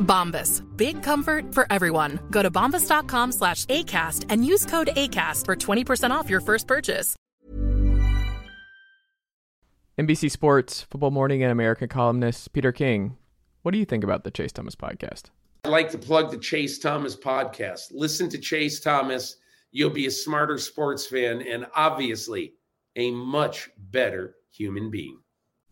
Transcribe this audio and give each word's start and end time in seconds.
Bombas. 0.00 0.62
Big 0.76 1.02
comfort 1.02 1.54
for 1.54 1.66
everyone. 1.70 2.18
Go 2.30 2.42
to 2.42 2.50
bombas.com 2.50 3.32
slash 3.32 3.66
ACAST 3.66 4.26
and 4.30 4.44
use 4.44 4.64
code 4.64 4.88
ACAST 4.96 5.44
for 5.44 5.54
20% 5.54 6.10
off 6.10 6.30
your 6.30 6.40
first 6.40 6.66
purchase. 6.66 7.14
NBC 9.98 10.30
Sports 10.30 10.82
Football 10.90 11.10
Morning 11.10 11.42
and 11.42 11.50
American 11.50 11.88
columnist 11.88 12.52
Peter 12.52 12.70
King. 12.70 13.16
What 13.62 13.72
do 13.72 13.78
you 13.78 13.86
think 13.86 14.04
about 14.04 14.24
the 14.24 14.30
Chase 14.30 14.52
Thomas 14.52 14.76
podcast? 14.76 15.30
I'd 15.64 15.70
like 15.70 15.90
to 15.92 15.98
plug 15.98 16.30
the 16.30 16.36
Chase 16.36 16.78
Thomas 16.78 17.16
podcast. 17.16 17.92
Listen 17.92 18.28
to 18.28 18.38
Chase 18.38 18.78
Thomas. 18.78 19.36
You'll 19.72 19.90
be 19.90 20.06
a 20.06 20.10
smarter 20.10 20.58
sports 20.58 21.06
fan 21.06 21.40
and 21.42 21.66
obviously 21.74 22.52
a 22.94 23.10
much 23.10 23.70
better 23.78 24.36
human 24.52 24.90
being. 24.90 25.18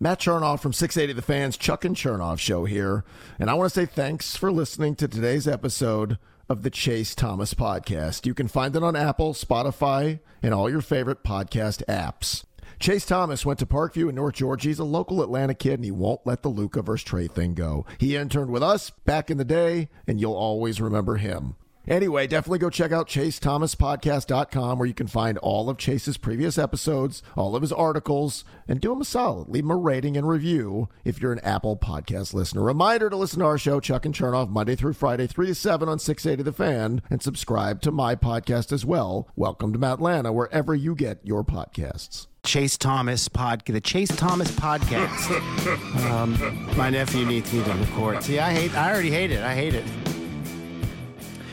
Matt 0.00 0.18
Chernoff 0.18 0.60
from 0.60 0.72
680 0.72 1.12
The 1.12 1.22
Fans, 1.22 1.56
Chuck 1.56 1.84
and 1.84 1.94
Chernoff 1.94 2.40
show 2.40 2.64
here. 2.64 3.04
And 3.38 3.48
I 3.48 3.54
want 3.54 3.72
to 3.72 3.80
say 3.80 3.86
thanks 3.86 4.34
for 4.34 4.50
listening 4.50 4.96
to 4.96 5.06
today's 5.06 5.46
episode 5.46 6.18
of 6.48 6.62
the 6.62 6.70
Chase 6.70 7.14
Thomas 7.14 7.54
podcast. 7.54 8.26
You 8.26 8.34
can 8.34 8.48
find 8.48 8.74
it 8.74 8.82
on 8.82 8.96
Apple, 8.96 9.34
Spotify, 9.34 10.18
and 10.42 10.52
all 10.52 10.68
your 10.68 10.80
favorite 10.80 11.22
podcast 11.22 11.84
apps. 11.86 12.44
Chase 12.80 13.06
Thomas 13.06 13.46
went 13.46 13.60
to 13.60 13.66
Parkview 13.66 14.08
in 14.08 14.16
North 14.16 14.34
Georgia. 14.34 14.68
He's 14.68 14.80
a 14.80 14.84
local 14.84 15.22
Atlanta 15.22 15.54
kid, 15.54 15.74
and 15.74 15.84
he 15.84 15.92
won't 15.92 16.26
let 16.26 16.42
the 16.42 16.48
Luka 16.48 16.82
versus 16.82 17.08
Trae 17.08 17.30
thing 17.30 17.54
go. 17.54 17.86
He 17.98 18.16
interned 18.16 18.50
with 18.50 18.64
us 18.64 18.90
back 18.90 19.30
in 19.30 19.38
the 19.38 19.44
day, 19.44 19.90
and 20.08 20.20
you'll 20.20 20.34
always 20.34 20.80
remember 20.80 21.16
him. 21.16 21.54
Anyway, 21.86 22.26
definitely 22.26 22.58
go 22.58 22.70
check 22.70 22.92
out 22.92 23.08
chasethomaspodcast.com 23.08 24.78
where 24.78 24.88
you 24.88 24.94
can 24.94 25.06
find 25.06 25.36
all 25.38 25.68
of 25.68 25.76
Chase's 25.76 26.16
previous 26.16 26.56
episodes, 26.56 27.22
all 27.36 27.54
of 27.54 27.62
his 27.62 27.72
articles, 27.72 28.44
and 28.66 28.80
do 28.80 28.92
him 28.92 29.02
a 29.02 29.04
solid. 29.04 29.48
Leave 29.48 29.64
him 29.64 29.70
a 29.70 29.76
rating 29.76 30.16
and 30.16 30.26
review 30.26 30.88
if 31.04 31.20
you're 31.20 31.32
an 31.32 31.40
Apple 31.40 31.76
podcast 31.76 32.32
listener. 32.32 32.62
Reminder 32.62 33.10
to 33.10 33.16
listen 33.16 33.40
to 33.40 33.44
our 33.44 33.58
show, 33.58 33.80
Chuck 33.80 34.06
and 34.06 34.14
Chernoff, 34.14 34.48
Monday 34.48 34.76
through 34.76 34.94
Friday, 34.94 35.26
3 35.26 35.48
to 35.48 35.54
7 35.54 35.88
on 35.88 35.98
680 35.98 36.42
The 36.42 36.52
Fan, 36.52 37.02
and 37.10 37.22
subscribe 37.22 37.82
to 37.82 37.90
my 37.90 38.14
podcast 38.16 38.72
as 38.72 38.86
well. 38.86 39.28
Welcome 39.36 39.72
to 39.74 39.78
Matlanta, 39.78 40.32
wherever 40.32 40.74
you 40.74 40.94
get 40.94 41.18
your 41.22 41.44
podcasts. 41.44 42.26
Chase 42.44 42.76
Thomas 42.76 43.28
pod, 43.28 43.62
the 43.66 43.80
Chase 43.80 44.14
Thomas 44.14 44.50
podcast. 44.52 46.10
um, 46.10 46.76
my 46.76 46.90
nephew 46.90 47.24
needs 47.24 47.52
me 47.52 47.64
to 47.64 47.72
record. 47.72 48.22
See, 48.22 48.38
I 48.38 48.52
hate. 48.52 48.74
I 48.74 48.92
already 48.92 49.10
hate 49.10 49.30
it. 49.30 49.42
I 49.42 49.54
hate 49.54 49.74
it. 49.74 49.84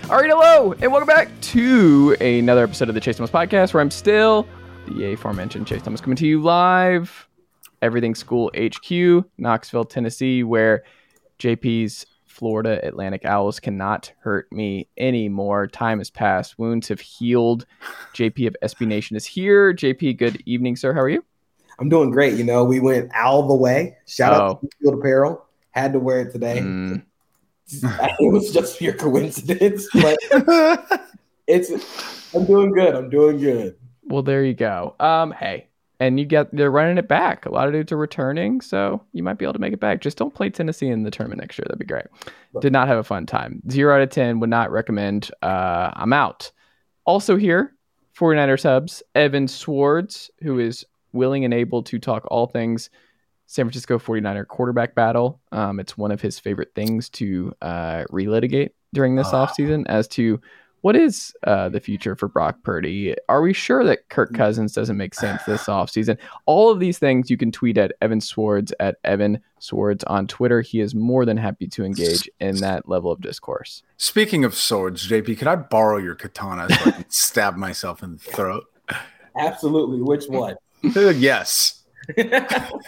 All 0.09 0.17
right, 0.17 0.29
hello, 0.29 0.73
and 0.73 0.91
welcome 0.91 1.07
back 1.07 1.29
to 1.41 2.17
another 2.19 2.63
episode 2.65 2.89
of 2.89 2.95
the 2.95 3.01
Chase 3.01 3.15
Thomas 3.15 3.31
podcast, 3.31 3.73
where 3.73 3.79
I'm 3.79 3.91
still 3.91 4.45
the 4.87 5.13
aforementioned 5.13 5.67
Chase 5.67 5.81
Thomas 5.81 6.01
coming 6.01 6.17
to 6.17 6.27
you 6.27 6.41
live, 6.41 7.29
Everything 7.81 8.13
School 8.13 8.51
HQ, 8.57 9.23
Knoxville, 9.37 9.85
Tennessee, 9.85 10.43
where 10.43 10.83
JP's 11.39 12.05
Florida 12.25 12.85
Atlantic 12.85 13.23
Owls 13.23 13.61
cannot 13.61 14.11
hurt 14.19 14.51
me 14.51 14.89
anymore. 14.97 15.67
Time 15.67 15.99
has 15.99 16.09
passed, 16.09 16.59
wounds 16.59 16.89
have 16.89 16.99
healed. 16.99 17.65
JP 18.13 18.47
of 18.47 18.57
SB 18.63 18.87
Nation 18.87 19.15
is 19.15 19.25
here. 19.25 19.73
JP, 19.73 20.17
good 20.17 20.43
evening, 20.45 20.75
sir. 20.75 20.93
How 20.93 20.99
are 21.01 21.09
you? 21.09 21.23
I'm 21.79 21.87
doing 21.87 22.11
great. 22.11 22.33
You 22.33 22.43
know, 22.43 22.65
we 22.65 22.81
went 22.81 23.11
all 23.15 23.47
the 23.47 23.55
way. 23.55 23.95
Shout 24.07 24.33
out 24.33 24.41
Oh. 24.41 24.67
to 24.67 24.69
Field 24.81 24.95
Apparel. 24.99 25.45
Had 25.71 25.93
to 25.93 25.99
wear 25.99 26.19
it 26.19 26.33
today. 26.33 26.59
Mm, 26.59 27.03
it 27.83 28.31
was 28.31 28.51
just 28.51 28.77
pure 28.79 28.93
coincidence, 28.93 29.87
but 29.93 30.17
it's. 31.47 31.71
I'm 32.33 32.45
doing 32.45 32.71
good. 32.71 32.95
I'm 32.95 33.09
doing 33.09 33.39
good. 33.39 33.75
well, 34.03 34.23
there 34.23 34.43
you 34.43 34.53
go. 34.53 34.95
Um, 34.99 35.31
hey, 35.33 35.67
and 35.99 36.19
you 36.19 36.25
get 36.25 36.55
they're 36.55 36.71
running 36.71 36.97
it 36.97 37.07
back. 37.07 37.45
A 37.45 37.51
lot 37.51 37.67
of 37.67 37.73
dudes 37.73 37.91
are 37.91 37.97
returning, 37.97 38.61
so 38.61 39.03
you 39.13 39.21
might 39.23 39.37
be 39.37 39.45
able 39.45 39.53
to 39.53 39.59
make 39.59 39.73
it 39.73 39.79
back. 39.79 40.01
Just 40.01 40.17
don't 40.17 40.33
play 40.33 40.49
Tennessee 40.49 40.87
in 40.87 41.03
the 41.03 41.11
tournament 41.11 41.41
next 41.41 41.57
year. 41.57 41.65
That'd 41.67 41.79
be 41.79 41.85
great. 41.85 42.05
Did 42.59 42.73
not 42.73 42.87
have 42.87 42.97
a 42.97 43.03
fun 43.03 43.25
time. 43.25 43.61
Zero 43.69 43.95
out 43.95 44.01
of 44.01 44.09
ten. 44.09 44.39
Would 44.39 44.49
not 44.49 44.71
recommend. 44.71 45.29
Uh, 45.41 45.91
I'm 45.93 46.13
out. 46.13 46.51
Also 47.05 47.35
here, 47.35 47.75
49ers 48.17 48.63
hubs, 48.63 49.03
Evan 49.15 49.47
Swartz, 49.47 50.29
who 50.41 50.59
is 50.59 50.85
willing 51.13 51.45
and 51.45 51.53
able 51.53 51.83
to 51.83 51.99
talk 51.99 52.25
all 52.29 52.47
things 52.47 52.89
San 53.51 53.65
Francisco 53.65 53.99
49er 53.99 54.47
quarterback 54.47 54.95
battle. 54.95 55.41
Um, 55.51 55.81
it's 55.81 55.97
one 55.97 56.11
of 56.11 56.21
his 56.21 56.39
favorite 56.39 56.73
things 56.73 57.09
to 57.09 57.53
uh, 57.61 58.05
relitigate 58.09 58.69
during 58.93 59.17
this 59.17 59.27
offseason 59.27 59.83
as 59.87 60.07
to 60.07 60.39
what 60.79 60.95
is 60.95 61.33
uh, 61.43 61.67
the 61.67 61.81
future 61.81 62.15
for 62.15 62.29
Brock 62.29 62.63
Purdy. 62.63 63.13
Are 63.27 63.41
we 63.41 63.51
sure 63.51 63.83
that 63.83 64.07
Kirk 64.07 64.33
Cousins 64.33 64.71
doesn't 64.71 64.95
make 64.95 65.13
sense 65.13 65.43
this 65.43 65.65
offseason? 65.65 66.17
All 66.45 66.71
of 66.71 66.79
these 66.79 66.97
things 66.97 67.29
you 67.29 67.35
can 67.35 67.51
tweet 67.51 67.77
at 67.77 67.91
Evan 68.01 68.21
Swords 68.21 68.71
at 68.79 68.95
Evan 69.03 69.41
Swords 69.59 70.05
on 70.05 70.27
Twitter. 70.27 70.61
He 70.61 70.79
is 70.79 70.95
more 70.95 71.25
than 71.25 71.35
happy 71.35 71.67
to 71.67 71.83
engage 71.83 72.29
in 72.39 72.55
that 72.61 72.87
level 72.87 73.11
of 73.11 73.19
discourse. 73.19 73.83
Speaking 73.97 74.45
of 74.45 74.55
swords, 74.55 75.05
JP, 75.09 75.37
could 75.37 75.47
I 75.49 75.57
borrow 75.57 75.97
your 75.97 76.15
katana 76.15 76.69
so 76.69 76.89
I 76.89 76.91
can 76.91 77.05
stab 77.09 77.57
myself 77.57 78.01
in 78.01 78.13
the 78.13 78.17
throat? 78.19 78.63
Absolutely. 79.37 80.01
Which 80.01 80.27
one? 80.29 80.55
yes. 80.83 81.80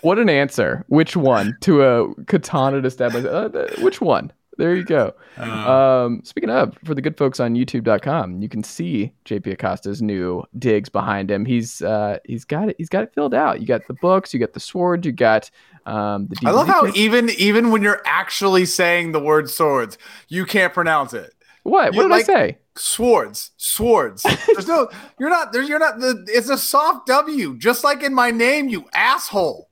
What 0.02 0.20
an 0.20 0.30
answer. 0.30 0.84
Which 0.88 1.16
one? 1.16 1.58
To 1.62 1.84
a 1.84 2.16
katana 2.26 2.82
to 2.82 2.90
stab 2.90 3.14
myself. 3.14 3.56
Uh, 3.56 3.68
which 3.82 4.02
one? 4.02 4.32
There 4.58 4.76
you 4.76 4.84
go. 4.84 5.14
Um, 5.38 6.22
speaking 6.24 6.50
of, 6.50 6.78
for 6.84 6.94
the 6.94 7.02
good 7.02 7.18
folks 7.18 7.40
on 7.40 7.56
YouTube.com, 7.56 8.42
you 8.42 8.50
can 8.50 8.64
see 8.64 9.12
JP 9.26 9.54
Acosta's 9.54 10.02
new 10.02 10.44
digs 10.60 10.90
behind 10.90 11.32
him. 11.32 11.46
He's 11.46 11.82
uh, 11.82 12.20
he's 12.26 12.46
got 12.46 12.70
it. 12.70 12.76
He's 12.78 12.90
got 12.90 13.04
it 13.04 13.14
filled 13.16 13.34
out. 13.34 13.62
You 13.62 13.68
got 13.68 13.88
the 13.88 13.96
books. 13.96 14.34
You 14.34 14.40
got 14.40 14.54
the 14.54 14.60
sword. 14.60 15.06
You 15.06 15.12
got 15.12 15.50
um, 15.86 16.28
the. 16.28 16.38
I 16.46 16.52
love 16.52 16.68
how 16.68 16.86
kit. 16.86 16.96
even 16.96 17.30
even 17.32 17.72
when 17.72 17.82
you're 17.82 18.02
actually 18.06 18.66
saying 18.66 19.12
the 19.12 19.20
word 19.20 19.50
swords, 19.50 19.98
you 20.28 20.46
can't 20.46 20.74
pronounce 20.74 21.14
it. 21.14 21.34
What? 21.64 21.94
You 21.94 21.98
What 21.98 22.04
did 22.04 22.12
like- 22.12 22.30
I 22.30 22.34
say? 22.34 22.58
Swords, 22.76 23.52
swords. 23.58 24.24
There's 24.48 24.68
no, 24.68 24.90
you're 25.20 25.30
not. 25.30 25.54
There's, 25.54 25.70
you're 25.70 25.78
not. 25.80 26.00
The, 26.00 26.26
it's 26.28 26.50
a 26.50 26.58
soft 26.58 27.06
W, 27.08 27.56
just 27.58 27.84
like 27.84 28.02
in 28.02 28.14
my 28.16 28.32
name, 28.32 28.68
you 28.68 28.86
asshole. 28.94 29.70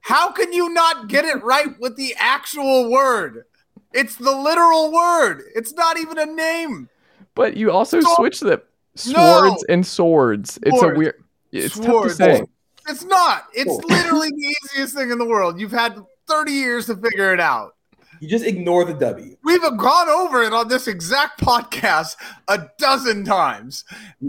How 0.00 0.32
can 0.32 0.52
you 0.52 0.72
not 0.72 1.06
get 1.08 1.24
it 1.24 1.42
right 1.44 1.78
with 1.78 1.96
the 1.96 2.14
actual 2.18 2.90
word? 2.90 3.44
It's 3.92 4.16
the 4.16 4.32
literal 4.32 4.92
word. 4.92 5.42
It's 5.54 5.72
not 5.74 5.96
even 5.98 6.18
a 6.18 6.26
name. 6.26 6.88
But 7.36 7.56
you 7.56 7.70
also 7.70 8.00
Sword- 8.00 8.16
switch 8.16 8.40
them. 8.40 8.60
No! 9.06 9.12
Swords 9.48 9.64
and 9.68 9.86
swords. 9.86 10.58
It's 10.62 10.82
a 10.82 10.88
weird. 10.88 11.22
It's 11.52 11.78
tough 11.78 12.04
to 12.04 12.10
say. 12.10 12.42
It's 12.88 13.04
not. 13.04 13.44
It's 13.54 13.70
literally 13.70 14.30
the 14.30 14.56
easiest 14.74 14.96
thing 14.96 15.10
in 15.12 15.18
the 15.18 15.24
world. 15.24 15.60
You've 15.60 15.70
had 15.70 15.96
30 16.26 16.52
years 16.52 16.86
to 16.86 16.96
figure 16.96 17.32
it 17.32 17.38
out. 17.38 17.76
You 18.20 18.28
just 18.28 18.44
ignore 18.44 18.84
the 18.84 18.94
W. 18.94 19.36
We've 19.44 19.60
gone 19.60 20.08
over 20.08 20.42
it 20.42 20.52
on 20.52 20.68
this 20.68 20.86
exact 20.88 21.40
podcast 21.40 22.16
a 22.48 22.68
dozen 22.78 23.24
times. 23.24 23.84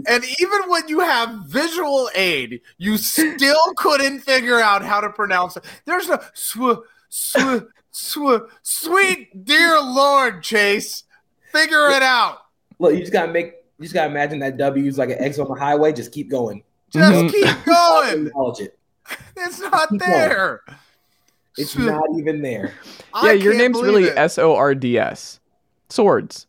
And 0.06 0.24
even 0.40 0.62
when 0.68 0.88
you 0.88 1.00
have 1.00 1.44
visual 1.46 2.10
aid, 2.14 2.60
you 2.78 2.96
still 2.96 3.56
couldn't 3.76 4.20
figure 4.20 4.60
out 4.60 4.84
how 4.84 5.00
to 5.00 5.10
pronounce 5.10 5.56
it. 5.56 5.64
There's 5.84 6.08
no 6.08 6.18
sw, 6.34 6.82
sw, 7.08 7.60
sw, 7.90 8.18
sweet 8.62 9.44
dear 9.44 9.80
Lord, 9.80 10.42
Chase. 10.42 11.04
Figure 11.52 11.90
it 11.90 12.02
out. 12.02 12.38
Look, 12.78 12.94
you 12.94 13.00
just 13.00 13.12
gotta 13.12 13.32
make 13.32 13.54
you 13.78 13.84
just 13.84 13.94
gotta 13.94 14.10
imagine 14.10 14.38
that 14.40 14.56
W 14.56 14.86
is 14.86 14.98
like 14.98 15.10
an 15.10 15.18
X 15.18 15.38
on 15.38 15.48
the 15.48 15.54
highway. 15.54 15.92
Just 15.92 16.12
keep 16.12 16.30
going. 16.30 16.62
Just 16.90 17.34
keep 17.34 17.46
going. 17.64 18.26
Acknowledge 18.26 18.60
it. 18.60 18.78
It's 19.36 19.60
not 19.60 19.88
Keep 19.88 20.00
going. 20.00 20.58
There. 21.56 21.64
It's 21.64 21.76
not 21.76 22.04
even 22.18 22.42
there. 22.42 22.74
Yeah, 23.14 23.30
I 23.30 23.32
your 23.32 23.52
can't 23.52 23.74
name's 23.74 23.82
really. 23.82 24.10
S 24.10 24.38
O 24.38 24.54
R 24.54 24.74
D 24.74 24.98
S. 24.98 25.40
Swords. 25.88 26.46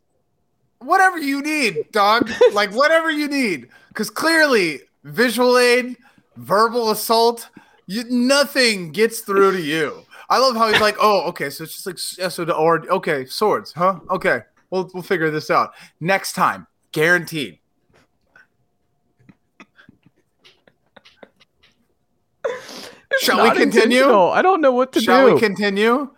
whatever 0.80 1.18
you 1.18 1.42
need, 1.42 1.90
dog. 1.92 2.30
like 2.52 2.70
whatever 2.72 3.10
you 3.10 3.28
need, 3.28 3.68
because 3.88 4.10
clearly 4.10 4.80
visual 5.04 5.58
aid, 5.58 5.96
verbal 6.36 6.90
assault, 6.90 7.48
you, 7.86 8.04
nothing 8.04 8.92
gets 8.92 9.20
through 9.20 9.52
to 9.52 9.60
you. 9.60 10.04
I 10.28 10.38
love 10.38 10.56
how 10.56 10.68
he's 10.68 10.80
like, 10.80 10.96
oh, 11.00 11.22
okay, 11.28 11.50
so 11.50 11.64
it's 11.64 11.74
just 11.74 11.86
like 11.86 12.26
S 12.26 12.38
O 12.38 12.44
or 12.44 12.88
okay, 12.90 13.26
swords, 13.26 13.72
huh? 13.72 14.00
Okay, 14.10 14.40
we'll 14.70 14.90
we'll 14.94 15.02
figure 15.02 15.30
this 15.30 15.50
out 15.50 15.72
next 16.00 16.34
time, 16.34 16.66
guaranteed. 16.92 17.58
Shall 23.20 23.42
we 23.42 23.56
continue? 23.56 24.12
I 24.12 24.42
don't 24.42 24.60
know 24.60 24.72
what 24.72 24.92
to 24.92 25.00
Shall 25.00 25.22
do. 25.22 25.28
Shall 25.28 25.34
we 25.34 25.40
continue? 25.40 26.10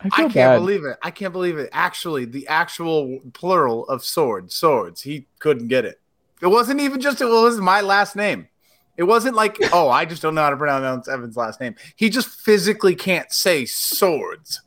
I 0.00 0.06
I 0.06 0.08
can't 0.10 0.34
bad. 0.34 0.58
believe 0.58 0.84
it. 0.84 0.98
I 1.02 1.10
can't 1.10 1.32
believe 1.32 1.58
it. 1.58 1.70
Actually, 1.72 2.26
the 2.26 2.46
actual 2.48 3.18
plural 3.32 3.86
of 3.88 4.04
sword, 4.04 4.52
swords. 4.52 5.02
He 5.02 5.26
couldn't 5.38 5.68
get 5.68 5.84
it. 5.84 6.00
It 6.42 6.48
wasn't 6.48 6.80
even 6.80 7.00
just 7.00 7.20
it 7.20 7.26
was 7.26 7.58
my 7.58 7.80
last 7.80 8.14
name. 8.14 8.48
It 8.96 9.04
wasn't 9.04 9.36
like, 9.36 9.56
oh, 9.72 9.88
I 9.88 10.04
just 10.04 10.22
don't 10.22 10.34
know 10.34 10.42
how 10.42 10.50
to 10.50 10.56
pronounce 10.56 11.08
Evan's 11.08 11.36
last 11.36 11.60
name. 11.60 11.74
He 11.96 12.10
just 12.10 12.28
physically 12.28 12.94
can't 12.94 13.32
say 13.32 13.64
swords. 13.64 14.60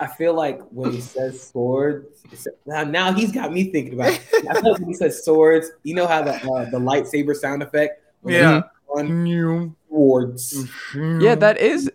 I 0.00 0.08
feel 0.08 0.34
like 0.34 0.60
when 0.70 0.90
he 0.90 1.00
says 1.00 1.40
swords, 1.40 2.24
now, 2.66 2.82
now 2.82 3.12
he's 3.12 3.30
got 3.30 3.52
me 3.52 3.70
thinking 3.70 3.94
about. 3.94 4.14
It. 4.14 4.20
I 4.50 4.54
feel 4.60 4.72
like 4.72 4.80
when 4.80 4.88
he 4.88 4.94
says 4.94 5.24
swords, 5.24 5.70
you 5.84 5.94
know 5.94 6.08
how 6.08 6.22
the 6.22 6.34
uh, 6.34 6.70
the 6.70 6.78
lightsaber 6.78 7.36
sound 7.36 7.62
effect. 7.62 8.02
when 8.20 8.34
Yeah. 8.34 8.62
They 8.96 9.02
on 9.02 9.76
swords. 9.88 10.68
Yeah, 10.94 11.34
that 11.36 11.58
is. 11.58 11.90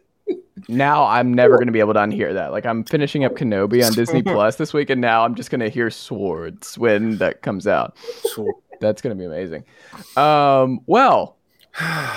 Now 0.67 1.05
I'm 1.05 1.33
never 1.33 1.55
going 1.55 1.67
to 1.67 1.71
be 1.71 1.79
able 1.79 1.93
to 1.93 1.99
unhear 1.99 2.33
that. 2.33 2.51
Like 2.51 2.65
I'm 2.65 2.83
finishing 2.83 3.23
up 3.23 3.35
Kenobi 3.35 3.85
on 3.85 3.93
Disney 3.93 4.21
Plus 4.23 4.55
this 4.55 4.73
week, 4.73 4.89
and 4.89 4.99
now 4.99 5.23
I'm 5.23 5.35
just 5.35 5.49
going 5.49 5.61
to 5.61 5.69
hear 5.69 5.89
swords 5.89 6.77
when 6.77 7.17
that 7.17 7.41
comes 7.41 7.67
out. 7.67 7.97
That's 8.79 9.01
going 9.01 9.15
to 9.15 9.19
be 9.19 9.25
amazing. 9.25 9.63
Um, 10.15 10.81
well, 10.85 11.37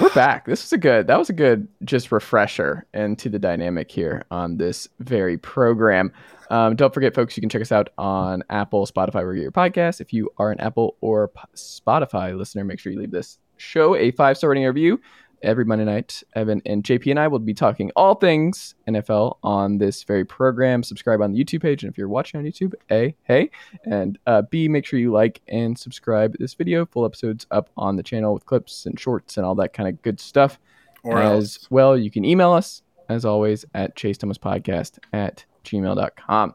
we're 0.01 0.13
back. 0.15 0.47
This 0.47 0.65
was 0.65 0.73
a 0.73 0.79
good. 0.79 1.07
That 1.07 1.19
was 1.19 1.31
a 1.31 1.35
good 1.35 1.69
just 1.85 2.11
refresher 2.11 2.87
into 2.95 3.29
the 3.29 3.39
dynamic 3.39 3.91
here 3.91 4.25
on 4.31 4.57
this 4.57 4.89
very 5.01 5.37
program. 5.37 6.13
Um, 6.51 6.75
don't 6.75 6.93
forget, 6.93 7.15
folks, 7.15 7.37
you 7.37 7.41
can 7.41 7.49
check 7.49 7.63
us 7.63 7.71
out 7.71 7.91
on 7.97 8.43
Apple, 8.51 8.85
Spotify, 8.87 9.15
wherever 9.15 9.35
you 9.35 9.41
get 9.41 9.43
your 9.45 9.53
podcast. 9.53 10.01
If 10.01 10.13
you 10.13 10.31
are 10.39 10.51
an 10.51 10.61
Apple 10.61 10.97
or 11.01 11.31
Spotify 11.55 12.37
listener, 12.37 12.65
make 12.65 12.81
sure 12.81 12.91
you 12.93 12.99
leave 12.99 13.13
this 13.13 13.39
show 13.61 13.95
a 13.95 14.11
five 14.13 14.37
star 14.37 14.51
rating 14.51 14.65
review. 14.65 15.01
Every 15.43 15.65
Monday 15.65 15.87
night, 15.87 16.23
Evan 16.35 16.61
and 16.67 16.85
JP 16.85 17.13
and 17.13 17.19
I 17.19 17.27
will 17.27 17.39
be 17.39 17.55
talking 17.55 17.91
all 17.97 18.15
things 18.15 18.75
NFL 18.87 19.39
on 19.43 19.79
this 19.79 20.05
very 20.05 20.23
program. 20.23 20.83
Subscribe 20.83 21.23
on 21.23 21.33
the 21.33 21.43
YouTube 21.43 21.63
page, 21.63 21.83
and 21.83 21.91
if 21.91 21.97
you're 21.97 22.11
watching 22.11 22.39
on 22.39 22.45
YouTube, 22.45 22.75
A, 22.91 23.17
hey, 23.23 23.51
and 23.85 24.19
uh, 24.27 24.43
B, 24.43 24.69
make 24.69 24.85
sure 24.85 24.99
you 24.99 25.11
like 25.11 25.41
and 25.49 25.79
subscribe 25.79 26.37
this 26.39 26.53
video. 26.53 26.85
Full 26.85 27.07
episodes 27.07 27.47
up 27.51 27.71
on 27.79 27.97
the 27.97 28.03
channel 28.03 28.35
with 28.35 28.45
clips 28.45 28.85
and 28.85 29.01
shorts 29.01 29.39
and 29.39 29.47
all 29.47 29.55
that 29.55 29.73
kind 29.73 29.89
of 29.89 30.03
good 30.03 30.21
stuff. 30.21 30.59
Or 31.03 31.19
as 31.19 31.57
else. 31.57 31.71
well, 31.71 31.97
you 31.97 32.11
can 32.11 32.27
email 32.27 32.53
us 32.53 32.83
as 33.11 33.25
always 33.25 33.65
at 33.75 33.97
chase 33.97 34.17
thomas 34.17 34.39
podcast 34.39 34.99
at 35.13 35.45
gmail.com. 35.65 36.55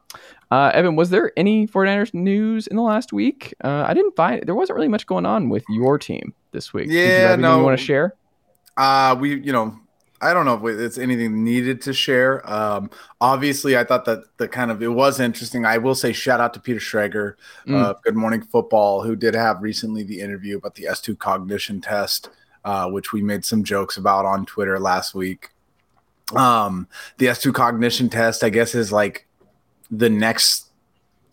Uh, 0.51 0.71
Evan, 0.73 0.95
was 0.95 1.09
there 1.09 1.31
any 1.37 1.67
49ers 1.67 2.13
news 2.13 2.67
in 2.67 2.75
the 2.75 2.81
last 2.81 3.11
week? 3.11 3.53
Uh, 3.63 3.85
I 3.87 3.93
didn't 3.93 4.15
find 4.15 4.43
there 4.45 4.55
wasn't 4.55 4.75
really 4.75 4.87
much 4.87 5.05
going 5.07 5.25
on 5.25 5.49
with 5.49 5.63
your 5.69 5.97
team 5.97 6.33
this 6.51 6.73
week. 6.73 6.87
Did 6.87 6.93
you 6.93 7.01
have 7.01 7.29
Yeah, 7.31 7.35
no. 7.47 7.57
you 7.59 7.63
want 7.63 7.79
to 7.79 7.83
share? 7.85 8.15
Uh, 8.77 9.15
we, 9.19 9.39
you 9.41 9.51
know, 9.51 9.77
I 10.21 10.33
don't 10.33 10.45
know 10.45 10.65
if 10.67 10.79
it's 10.79 10.97
anything 10.97 11.43
needed 11.43 11.81
to 11.81 11.93
share. 11.93 12.47
Um, 12.49 12.89
obviously, 13.19 13.77
I 13.77 13.83
thought 13.83 14.05
that 14.05 14.19
the 14.37 14.47
kind 14.47 14.71
of 14.71 14.81
it 14.81 14.87
was 14.87 15.19
interesting. 15.19 15.65
I 15.65 15.77
will 15.77 15.95
say 15.95 16.13
shout 16.13 16.39
out 16.39 16.53
to 16.53 16.59
Peter 16.59 16.79
Schrager, 16.79 17.33
uh, 17.69 17.93
Good 18.03 18.15
Morning 18.15 18.41
Football, 18.41 19.03
who 19.03 19.15
did 19.15 19.33
have 19.35 19.61
recently 19.61 20.03
the 20.03 20.21
interview 20.21 20.57
about 20.57 20.75
the 20.75 20.83
S2 20.85 21.17
cognition 21.19 21.81
test, 21.81 22.29
uh, 22.63 22.89
which 22.89 23.11
we 23.13 23.21
made 23.21 23.43
some 23.45 23.63
jokes 23.63 23.97
about 23.97 24.25
on 24.25 24.45
Twitter 24.45 24.79
last 24.79 25.13
week. 25.15 25.49
Um, 26.35 26.87
the 27.17 27.27
S2 27.27 27.53
cognition 27.53 28.09
test, 28.09 28.43
I 28.43 28.49
guess, 28.49 28.73
is 28.75 28.91
like 28.91 29.27
the 29.91 30.09
next. 30.09 30.71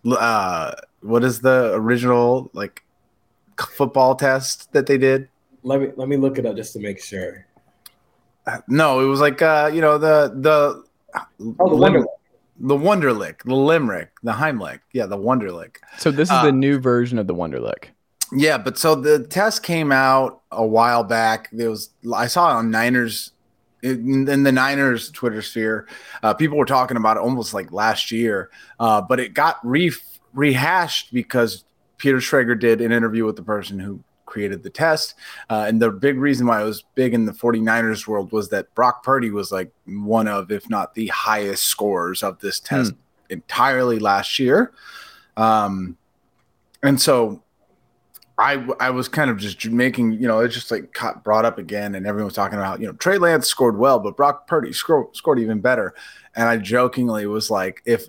Uh, 0.05 0.73
what 1.00 1.23
is 1.25 1.41
the 1.41 1.73
original 1.75 2.50
like 2.53 2.83
football 3.59 4.15
test 4.17 4.73
that 4.73 4.87
they 4.87 4.99
did? 4.99 5.29
Let 5.62 5.81
me 5.81 5.89
let 5.97 6.09
me 6.09 6.17
look 6.17 6.39
it 6.39 6.47
up 6.47 6.56
just 6.56 6.73
to 6.75 6.81
make 6.81 7.03
sure. 7.03 7.47
No, 8.67 9.00
it 9.00 9.06
was 9.06 9.21
like 9.21 9.41
uh, 9.41 9.71
you 9.73 9.81
know 9.81 9.99
the 9.99 10.33
the 10.35 10.85
Oh, 11.61 11.69
the 11.69 11.77
Wonderlic. 11.77 12.05
the 12.59 12.75
Wonderlic, 12.77 13.43
the 13.44 13.55
Limerick, 13.55 14.11
the 14.23 14.33
Heimlich, 14.33 14.81
yeah, 14.93 15.05
the 15.06 15.17
Wonderlic. 15.19 15.77
So 15.99 16.11
this 16.11 16.29
is 16.29 16.35
Uh, 16.35 16.44
the 16.47 16.53
new 16.53 16.79
version 16.79 17.19
of 17.19 17.27
the 17.27 17.35
Wonderlic. 17.35 17.89
Yeah, 18.35 18.56
but 18.59 18.79
so 18.79 18.94
the 18.94 19.25
test 19.27 19.62
came 19.62 19.93
out 19.93 20.41
a 20.50 20.67
while 20.67 21.05
back. 21.05 21.49
There 21.53 21.69
was 21.71 21.91
I 22.15 22.27
saw 22.29 22.50
it 22.50 22.55
on 22.55 22.71
Niners 22.71 23.33
in, 23.82 24.29
in 24.29 24.43
the 24.43 24.52
Niners 24.52 25.11
Twitter 25.11 25.43
sphere. 25.43 25.87
Uh, 26.23 26.34
people 26.34 26.56
were 26.56 26.64
talking 26.64 26.96
about 26.96 27.17
it 27.17 27.20
almost 27.20 27.52
like 27.55 27.73
last 27.73 28.11
year, 28.11 28.50
uh, 28.81 29.00
but 29.00 29.20
it 29.20 29.34
got 29.34 29.58
re- 29.64 29.93
rehashed 30.32 31.12
because 31.12 31.64
Peter 31.99 32.19
Schrager 32.19 32.58
did 32.58 32.81
an 32.81 32.93
interview 32.93 33.25
with 33.25 33.37
the 33.37 33.43
person 33.43 33.79
who 33.79 34.02
created 34.26 34.62
the 34.62 34.70
test. 34.70 35.14
Uh, 35.50 35.67
and 35.69 35.81
the 35.81 35.90
big 35.90 36.19
reason 36.19 36.46
why 36.46 36.61
it 36.61 36.64
was 36.64 36.84
big 36.94 37.12
in 37.12 37.26
the 37.26 37.32
49ers 37.32 38.06
world 38.06 38.32
was 38.32 38.49
that 38.49 38.75
Brock 38.75 39.02
Purdy 39.02 39.31
was 39.31 39.52
like 39.52 39.70
one 39.84 40.26
of, 40.26 40.50
if 40.50 40.70
not 40.70 40.94
the 40.94 41.08
highest 41.08 41.64
scores 41.64 42.23
of 42.23 42.38
this 42.40 42.58
test 42.58 42.94
entirely 43.29 43.99
last 43.99 44.38
year. 44.38 44.73
Um, 45.37 45.96
and 46.82 47.00
so 47.00 47.43
I, 48.38 48.67
I 48.81 48.90
was 48.90 49.08
kind 49.08 49.31
of 49.31 49.38
just 49.38 49.64
making, 49.67 50.12
you 50.12 50.26
know, 50.26 50.40
it's 50.40 50.55
just 50.55 50.70
like 50.70 50.93
caught, 50.94 51.23
brought 51.23 51.44
up 51.44 51.58
again, 51.58 51.94
and 51.94 52.06
everyone 52.06 52.26
was 52.26 52.34
talking 52.34 52.58
about, 52.58 52.81
you 52.81 52.86
know, 52.86 52.93
Trey 52.94 53.19
Lance 53.19 53.46
scored 53.46 53.77
well, 53.77 53.98
but 53.98 54.17
Brock 54.17 54.46
Purdy 54.46 54.72
scored, 54.72 55.15
scored 55.15 55.39
even 55.39 55.60
better. 55.60 55.94
And 56.34 56.48
I 56.48 56.56
jokingly 56.56 57.27
was 57.27 57.51
like, 57.51 57.82
if, 57.84 58.08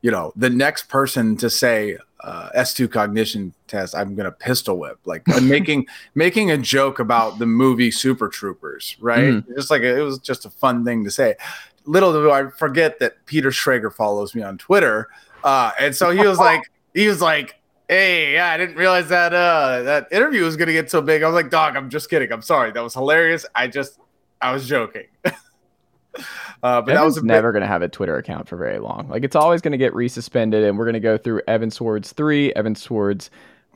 you 0.00 0.10
know, 0.10 0.32
the 0.36 0.48
next 0.48 0.88
person 0.88 1.36
to 1.36 1.50
say 1.50 1.98
uh, 2.20 2.50
S2 2.56 2.90
cognition 2.90 3.52
test, 3.66 3.94
I'm 3.94 4.14
going 4.14 4.24
to 4.24 4.32
pistol 4.32 4.78
whip, 4.78 4.98
like 5.04 5.22
I'm 5.28 5.48
making, 5.50 5.86
making 6.14 6.50
a 6.50 6.56
joke 6.56 6.98
about 6.98 7.38
the 7.38 7.46
movie 7.46 7.90
Super 7.90 8.28
Troopers, 8.28 8.96
right? 9.00 9.34
Mm. 9.34 9.54
Just 9.54 9.70
like 9.70 9.82
it 9.82 10.00
was 10.02 10.18
just 10.18 10.46
a 10.46 10.50
fun 10.50 10.84
thing 10.84 11.04
to 11.04 11.10
say. 11.10 11.36
Little 11.84 12.12
do 12.12 12.30
I 12.30 12.48
forget 12.50 12.98
that 13.00 13.24
Peter 13.26 13.50
Schrager 13.50 13.92
follows 13.92 14.34
me 14.34 14.42
on 14.42 14.56
Twitter. 14.56 15.08
Uh, 15.44 15.72
and 15.78 15.94
so 15.94 16.10
he 16.10 16.26
was 16.26 16.38
like, 16.38 16.62
he 16.94 17.06
was 17.06 17.20
like, 17.20 17.57
Hey, 17.88 18.34
yeah, 18.34 18.50
I 18.50 18.56
didn't 18.58 18.76
realize 18.76 19.08
that 19.08 19.32
uh 19.32 19.82
that 19.82 20.08
interview 20.12 20.44
was 20.44 20.56
gonna 20.56 20.72
get 20.72 20.90
so 20.90 21.00
big. 21.00 21.22
I 21.22 21.26
was 21.26 21.34
like, 21.34 21.50
dog, 21.50 21.74
I'm 21.76 21.88
just 21.88 22.10
kidding. 22.10 22.30
I'm 22.30 22.42
sorry. 22.42 22.70
That 22.70 22.82
was 22.82 22.94
hilarious. 22.94 23.46
I 23.54 23.66
just 23.66 23.98
I 24.42 24.52
was 24.52 24.68
joking. 24.68 25.06
uh 25.24 25.32
but 26.62 26.86
that 26.86 27.04
was 27.04 27.16
a 27.16 27.20
bit- 27.22 27.26
never 27.28 27.52
going 27.52 27.62
to 27.62 27.68
have 27.68 27.82
a 27.82 27.88
Twitter 27.88 28.16
account 28.16 28.48
for 28.48 28.56
very 28.56 28.78
long. 28.78 29.08
Like 29.08 29.24
it's 29.24 29.36
always 29.36 29.60
going 29.60 29.72
to 29.72 29.78
get 29.78 29.92
resuspended, 29.94 30.68
and 30.68 30.76
we're 30.76 30.84
going 30.84 30.94
to 30.94 31.00
go 31.00 31.16
through 31.16 31.42
Evan 31.48 31.70
Swords 31.70 32.12
three, 32.12 32.52
Evan 32.54 32.74
Swords 32.74 33.30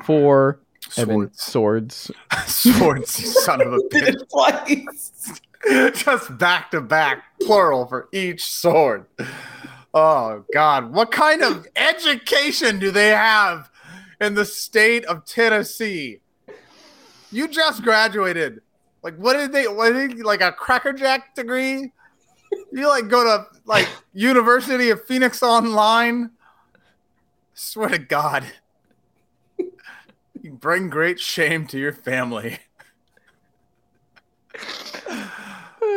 four, 0.05 0.61
Evan 0.99 1.31
Swords. 1.33 2.11
Swords, 2.47 3.21
you 3.21 3.27
son 3.27 3.61
of 3.63 3.73
a 3.73 3.79
bitch. 3.91 5.41
Just 5.95 6.37
back 6.39 6.71
to 6.73 6.81
back, 6.81 7.23
plural 7.41 7.87
for 7.87 8.09
each 8.13 8.45
sword. 8.45 9.07
Oh 9.95 10.45
God, 10.53 10.93
what 10.93 11.13
kind 11.13 11.43
of 11.43 11.67
education 11.77 12.79
do 12.79 12.91
they 12.91 13.09
have 13.11 13.71
in 14.23 14.35
the 14.35 14.45
state 14.45 15.05
of 15.07 15.25
Tennessee? 15.25 16.21
You 17.31 17.49
just 17.49 17.83
graduated. 17.83 18.61
Like, 19.03 19.17
what 19.17 19.35
did 19.35 19.53
they? 19.53 19.67
What 19.67 19.93
did 19.93 20.19
they, 20.19 20.23
like 20.23 20.41
a 20.41 20.53
crackerjack 20.53 21.35
degree? 21.35 21.93
You 22.73 22.89
like 22.89 23.09
go 23.09 23.25
to 23.25 23.47
like 23.65 23.89
University 24.15 24.91
of 24.91 25.05
Phoenix 25.05 25.43
Online? 25.43 26.31
Swear 27.55 27.89
to 27.91 27.99
God, 27.99 28.45
you 29.59 30.53
bring 30.53 30.89
great 30.89 31.21
shame 31.21 31.67
to 31.69 31.79
your 31.79 31.93
family. 31.93 32.59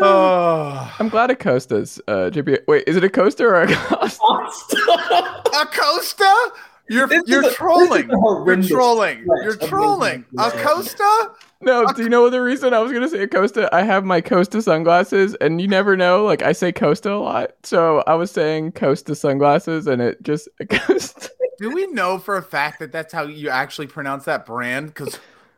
Oh, 0.01 0.95
I'm 0.99 1.09
glad 1.09 1.31
Acosta's 1.31 2.01
uh, 2.07 2.29
JP. 2.31 2.67
Wait, 2.67 2.83
is 2.87 2.95
it 2.95 3.03
a 3.03 3.07
Acosta 3.07 3.45
or 3.45 3.61
Acosta? 3.61 5.43
Acosta? 5.61 6.25
You're 6.25 6.51
This 6.51 6.65
is 6.65 6.74
you're 6.89 7.05
a- 7.05 7.07
this 7.07 7.23
is 7.27 7.55
trolling. 7.55 8.09
You're 8.09 8.61
trolling. 8.63 9.25
You're 9.43 9.55
trolling. 9.57 10.25
making- 10.31 10.59
Acosta? 10.59 11.31
No, 11.61 11.85
do 11.93 12.03
you 12.03 12.09
know 12.09 12.29
the 12.29 12.41
reason 12.41 12.73
I 12.73 12.79
was 12.79 12.91
gonna 12.91 13.07
say 13.09 13.23
Acosta? 13.23 13.73
I 13.73 13.83
have 13.83 14.03
my 14.05 14.21
Costa 14.21 14.61
sunglasses, 14.61 15.33
and 15.35 15.59
you 15.61 15.67
never 15.67 15.95
know. 15.97 16.23
Like 16.23 16.41
I 16.43 16.51
say 16.51 16.71
Costa 16.71 17.11
a 17.13 17.15
lot, 17.17 17.51
so 17.63 18.03
I 18.05 18.13
was 18.15 18.29
saying 18.31 18.73
Costa 18.73 19.15
sunglasses, 19.15 19.87
and 19.87 20.01
it 20.01 20.21
just 20.21 20.47
Acosta. 20.59 21.31
Do 21.57 21.71
we 21.71 21.87
know 21.87 22.19
for 22.19 22.35
a 22.37 22.43
fact 22.43 22.79
that 22.79 22.91
that's 22.91 23.13
how 23.13 23.23
you 23.23 23.49
actually 23.49 23.87
pronounce 23.87 24.25
that 24.25 24.45
brand? 24.45 24.87
Because 24.87 25.17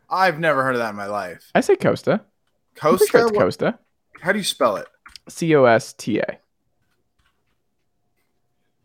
I've 0.10 0.39
never 0.39 0.63
heard 0.63 0.75
of 0.75 0.79
that 0.79 0.91
in 0.91 0.96
my 0.96 1.07
life. 1.07 1.51
I 1.55 1.62
say 1.62 1.75
Costa. 1.75 2.22
Costa? 2.75 3.07
sure 3.07 3.29
Costa. 3.31 3.79
How 4.22 4.31
do 4.31 4.38
you 4.38 4.43
spell 4.46 4.75
it? 4.77 4.88
C 5.27 5.53
O 5.55 5.65
S 5.65 5.93
T 5.93 6.19
A. 6.19 6.39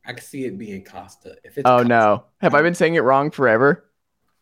I 0.05 0.13
can 0.13 0.23
see 0.25 0.45
it 0.47 0.59
being 0.59 0.85
Costa. 0.85 1.37
If 1.45 1.59
it's 1.59 1.63
Oh 1.69 1.79
Costa, 1.79 1.89
no, 1.89 2.25
have 2.41 2.55
I 2.55 2.63
been 2.63 2.75
saying 2.75 2.95
it 2.97 3.01
wrong 3.01 3.31
forever? 3.31 3.85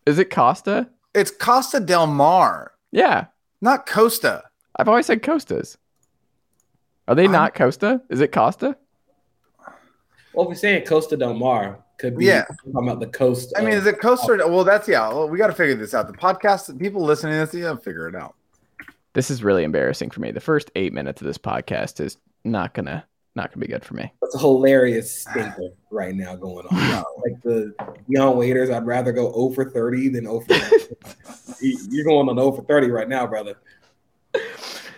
Is 0.07 0.19
it 0.19 0.31
Costa? 0.31 0.89
It's 1.15 1.31
Costa 1.31 1.81
del 1.81 2.07
Mar, 2.07 2.73
Yeah, 2.93 3.27
not 3.61 3.87
Costa. 3.87 4.45
I've 4.77 4.89
always 4.89 5.07
said 5.07 5.23
Costas. 5.23 5.77
Are 7.09 7.15
they 7.15 7.25
I'm- 7.25 7.33
not 7.33 7.55
Costa? 7.55 8.01
Is 8.09 8.21
it 8.21 8.33
Costa? 8.33 8.77
Well, 10.33 10.45
if 10.47 10.49
we're 10.49 10.55
saying 10.55 10.87
Costa 10.87 11.17
del 11.17 11.35
Mar, 11.35 11.81
could 11.99 12.17
be 12.17 12.27
Yeah. 12.27 12.45
talking 12.45 12.73
about 12.89 13.01
the 13.01 13.09
coast. 13.09 13.53
I 13.57 13.61
mean, 13.61 13.75
is 13.75 13.85
it 13.87 14.01
Costa? 14.01 14.33
Or, 14.43 14.49
well, 14.49 14.65
that's 14.65 14.89
yeah. 14.89 15.09
Well, 15.09 15.29
we 15.29 15.37
got 15.37 15.49
to 15.49 15.53
figure 15.53 15.75
this 15.75 15.93
out. 15.93 16.07
The 16.07 16.15
podcast, 16.17 16.79
people 16.79 17.03
listening 17.03 17.35
to 17.35 17.39
this, 17.51 17.55
yeah, 17.63 17.75
figure 17.77 18.09
it 18.09 18.15
out. 18.15 18.35
This 19.13 19.31
is 19.31 19.43
really 19.43 19.65
embarrassing 19.65 20.11
for 20.11 20.21
me. 20.21 20.31
The 20.31 20.41
first 20.41 20.71
eight 20.77 20.93
minutes 20.93 21.21
of 21.21 21.27
this 21.27 21.37
podcast 21.37 22.01
is 22.01 22.17
not 22.45 22.73
gonna 22.75 23.05
not 23.37 23.51
gonna 23.51 23.65
be 23.65 23.71
good 23.73 23.85
for 23.85 23.95
me. 23.95 24.13
It's 24.23 24.35
a 24.35 24.39
hilarious 24.39 25.21
stinker 25.23 25.71
right 25.91 26.15
now 26.15 26.35
going 26.37 26.67
on. 26.67 27.05
like 27.25 27.41
the 27.43 27.75
young 28.09 28.37
waiters, 28.37 28.71
I'd 28.71 28.87
rather 28.87 29.13
go 29.13 29.33
0 29.33 29.51
for 29.51 29.71
30 29.71 30.09
than 30.11 30.25
0 30.25 30.41
for 30.41 30.55
You- 31.61 31.79
You're 31.91 32.05
going 32.05 32.29
on 32.29 32.37
0 32.37 32.53
for 32.53 32.63
30 32.65 32.89
right 32.91 33.09
now, 33.09 33.27
brother. 33.27 33.55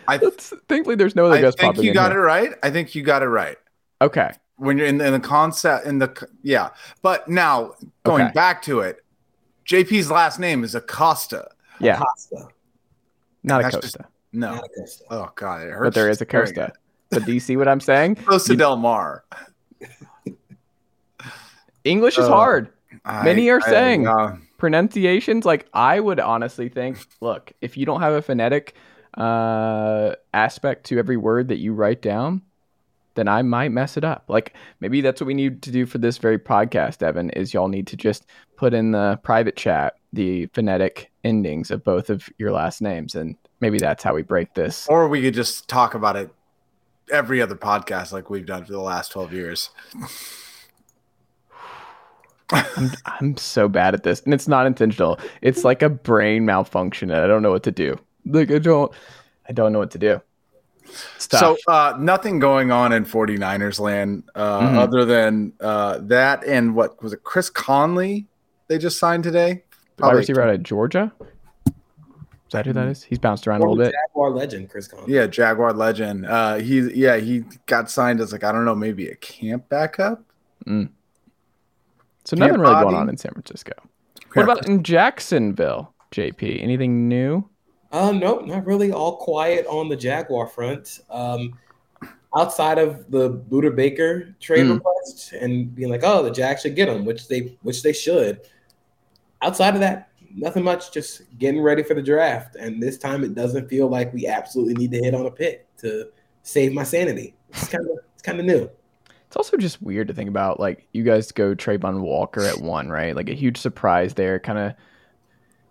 I, 0.08 0.16
That's, 0.18 0.52
thankfully, 0.68 0.96
there's 0.96 1.14
no 1.14 1.26
other 1.26 1.36
I 1.36 1.40
guests 1.42 1.60
think 1.60 1.76
you 1.78 1.94
got 1.94 2.10
here. 2.12 2.20
it 2.20 2.24
right. 2.24 2.50
I 2.62 2.70
think 2.70 2.94
you 2.94 3.02
got 3.02 3.22
it 3.22 3.28
right. 3.28 3.56
Okay. 4.00 4.30
when 4.56 4.76
you're 4.76 4.86
in 4.86 4.98
the, 4.98 5.06
in 5.06 5.12
the 5.12 5.20
concept 5.20 5.86
in 5.86 5.98
the 5.98 6.28
yeah 6.42 6.70
but 7.02 7.28
now 7.28 7.72
going 8.04 8.24
Okay. 8.24 8.32
back 8.32 8.60
to 8.62 8.80
it 8.80 9.04
jp's 9.64 10.10
last 10.10 10.38
name 10.40 10.62
is 10.64 10.74
acosta 10.74 11.48
Yeah, 11.80 11.98
Costa. 12.00 12.48
not 13.44 13.60
a 13.60 13.62
That's 13.62 13.76
Costa, 13.76 13.98
just- 13.98 14.10
no 14.32 14.54
Not 14.56 14.64
a 14.64 14.68
Costa. 14.80 15.04
oh 15.10 15.30
god 15.36 15.62
it 15.62 15.70
hurts 15.70 15.86
but 15.86 15.94
there 15.94 16.10
is 16.10 16.20
a 16.20 16.26
hearing 16.28 16.46
Costa. 16.46 16.64
it. 16.66 16.72
But 17.12 17.24
do 17.26 17.32
you 17.32 17.40
see 17.40 17.56
what 17.56 17.68
I'm 17.68 17.80
saying? 17.80 18.16
costa 18.16 18.56
del 18.56 18.76
mar 18.76 19.24
English 21.84 22.18
is 22.18 22.26
Uh, 22.26 22.28
hard. 22.32 22.68
Many 23.04 23.48
are 23.50 23.60
I- 23.64 23.68
saying 23.70 24.06
uh, 24.06 24.36
pronunciations. 24.58 25.44
Like 25.44 25.66
I 25.74 25.98
would 26.00 26.20
honestly 26.20 26.68
think, 26.68 26.98
look, 27.20 27.52
if 27.60 27.76
you 27.76 27.84
don't 27.86 28.00
have 28.00 28.12
a 28.14 28.22
phonetic 28.22 28.74
uh, 29.18 30.14
aspect 30.32 30.84
to 30.86 30.98
every 30.98 31.16
word 31.16 31.48
that 31.48 31.58
you 31.58 31.74
write 31.74 32.00
down, 32.00 32.42
then 33.14 33.28
I 33.28 33.42
might 33.42 33.70
mess 33.72 33.96
it 33.96 34.04
up. 34.04 34.24
Like 34.28 34.54
maybe 34.80 35.00
that's 35.00 35.20
what 35.20 35.26
we 35.26 35.34
need 35.34 35.62
to 35.62 35.70
do 35.70 35.84
for 35.86 35.98
this 35.98 36.18
very 36.18 36.38
podcast, 36.38 37.02
Evan. 37.02 37.30
Is 37.30 37.52
y'all 37.52 37.68
need 37.68 37.86
to 37.88 37.96
just 37.96 38.24
put 38.56 38.72
in 38.72 38.92
the 38.92 39.18
private 39.22 39.56
chat 39.56 39.94
the 40.12 40.46
phonetic 40.54 41.10
endings 41.24 41.70
of 41.70 41.82
both 41.82 42.10
of 42.10 42.28
your 42.38 42.52
last 42.52 42.80
names, 42.82 43.14
and 43.14 43.34
maybe 43.60 43.78
that's 43.78 44.02
how 44.04 44.14
we 44.14 44.22
break 44.22 44.54
this. 44.54 44.86
or 44.88 45.08
we 45.08 45.20
could 45.22 45.34
just 45.34 45.68
talk 45.68 45.94
about 45.94 46.16
it 46.16 46.30
every 47.12 47.40
other 47.42 47.54
podcast 47.54 48.12
like 48.12 48.30
we've 48.30 48.46
done 48.46 48.64
for 48.64 48.72
the 48.72 48.80
last 48.80 49.12
12 49.12 49.32
years 49.32 49.70
I'm, 52.50 52.92
I'm 53.06 53.36
so 53.38 53.66
bad 53.66 53.94
at 53.94 54.02
this, 54.02 54.20
and 54.22 54.34
it's 54.34 54.46
not 54.46 54.66
intentional. 54.66 55.18
It's 55.40 55.64
like 55.64 55.80
a 55.80 55.88
brain 55.88 56.44
malfunction, 56.44 57.10
and 57.10 57.20
I 57.22 57.26
don't 57.26 57.42
know 57.42 57.50
what 57.50 57.62
to 57.62 57.70
do. 57.70 57.98
Like 58.26 58.50
I 58.50 58.58
don't, 58.58 58.92
I 59.48 59.52
don't 59.52 59.72
know 59.72 59.78
what 59.78 59.90
to 59.92 59.98
do. 59.98 60.20
So 61.18 61.56
uh 61.66 61.94
nothing 61.98 62.40
going 62.40 62.70
on 62.70 62.92
in 62.92 63.06
49ers 63.06 63.80
land 63.80 64.24
uh 64.34 64.60
Mhm. 64.60 64.76
other 64.76 65.04
than 65.06 65.54
uh 65.60 65.98
that 66.02 66.44
and 66.44 66.74
what 66.74 67.02
was 67.02 67.14
it 67.14 67.22
chris 67.22 67.48
conley 67.48 68.26
they 68.68 68.76
just 68.76 68.98
signed 68.98 69.22
today 69.24 69.62
the 69.96 70.02
wide 70.02 70.16
receiver 70.16 70.42
out 70.42 70.50
of 70.50 70.62
Georgia. 70.62 71.10
Is 72.52 72.54
that 72.54 72.66
who 72.66 72.74
that 72.74 72.86
is? 72.88 73.02
He's 73.02 73.18
bounced 73.18 73.48
around 73.48 73.60
a 73.60 73.62
little 73.62 73.76
Former 73.76 73.90
bit. 73.90 73.94
Jaguar 74.08 74.30
legend, 74.30 74.68
Chris 74.68 74.86
Conley. 74.86 75.14
Yeah, 75.14 75.26
Jaguar 75.26 75.72
legend. 75.72 76.26
Uh, 76.26 76.56
he 76.56 76.80
yeah 76.92 77.16
he 77.16 77.44
got 77.64 77.90
signed 77.90 78.20
as 78.20 78.30
like 78.30 78.44
I 78.44 78.52
don't 78.52 78.66
know 78.66 78.74
maybe 78.74 79.08
a 79.08 79.16
camp 79.16 79.70
backup. 79.70 80.22
So 80.66 82.36
Camp 82.36 82.40
nothing 82.40 82.60
really 82.60 82.82
going 82.82 82.94
on 82.94 83.08
in 83.08 83.16
San 83.16 83.32
Francisco. 83.32 83.72
What 84.34 84.42
about 84.42 84.68
in 84.68 84.82
Jacksonville, 84.82 85.94
JP? 86.12 86.62
Anything 86.62 87.08
new? 87.08 87.48
Uh, 87.90 88.12
nope, 88.12 88.44
not 88.46 88.66
really. 88.66 88.92
All 88.92 89.16
quiet 89.16 89.66
on 89.66 89.88
the 89.88 89.96
Jaguar 89.96 90.46
front. 90.46 91.00
Um, 91.08 91.58
outside 92.36 92.76
of 92.78 93.10
the 93.10 93.30
Budda 93.30 93.74
Baker 93.74 94.34
trade 94.40 94.66
Mm. 94.66 94.74
request 94.74 95.32
and 95.32 95.74
being 95.74 95.90
like, 95.90 96.02
oh, 96.04 96.22
the 96.22 96.30
Jags 96.30 96.60
should 96.60 96.76
get 96.76 96.88
him, 96.88 97.06
which 97.06 97.28
they 97.28 97.56
which 97.62 97.82
they 97.82 97.94
should. 97.94 98.40
Outside 99.40 99.74
of 99.74 99.80
that, 99.80 100.10
nothing 100.34 100.64
much. 100.64 100.92
Just 100.92 101.22
getting 101.38 101.60
ready 101.60 101.82
for 101.82 101.94
the 101.94 102.02
draft, 102.02 102.56
and 102.56 102.82
this 102.82 102.98
time 102.98 103.24
it 103.24 103.34
doesn't 103.34 103.68
feel 103.68 103.88
like 103.88 104.12
we 104.12 104.26
absolutely 104.26 104.74
need 104.74 104.90
to 104.92 104.98
hit 104.98 105.14
on 105.14 105.26
a 105.26 105.30
pick 105.30 105.74
to 105.78 106.08
save 106.42 106.72
my 106.72 106.84
sanity. 106.84 107.34
It's 107.50 107.68
kind 107.68 107.84
of 107.88 107.98
it's 108.14 108.22
kind 108.22 108.40
of 108.40 108.46
new. 108.46 108.70
It's 109.26 109.36
also 109.36 109.56
just 109.56 109.80
weird 109.80 110.08
to 110.08 110.14
think 110.14 110.28
about. 110.28 110.60
Like 110.60 110.86
you 110.92 111.04
guys 111.04 111.32
go 111.32 111.54
Travon 111.54 112.00
Walker 112.00 112.42
at 112.42 112.60
one, 112.60 112.88
right? 112.88 113.16
Like 113.16 113.30
a 113.30 113.34
huge 113.34 113.56
surprise 113.56 114.14
there. 114.14 114.38
Kind 114.38 114.58
of 114.58 114.74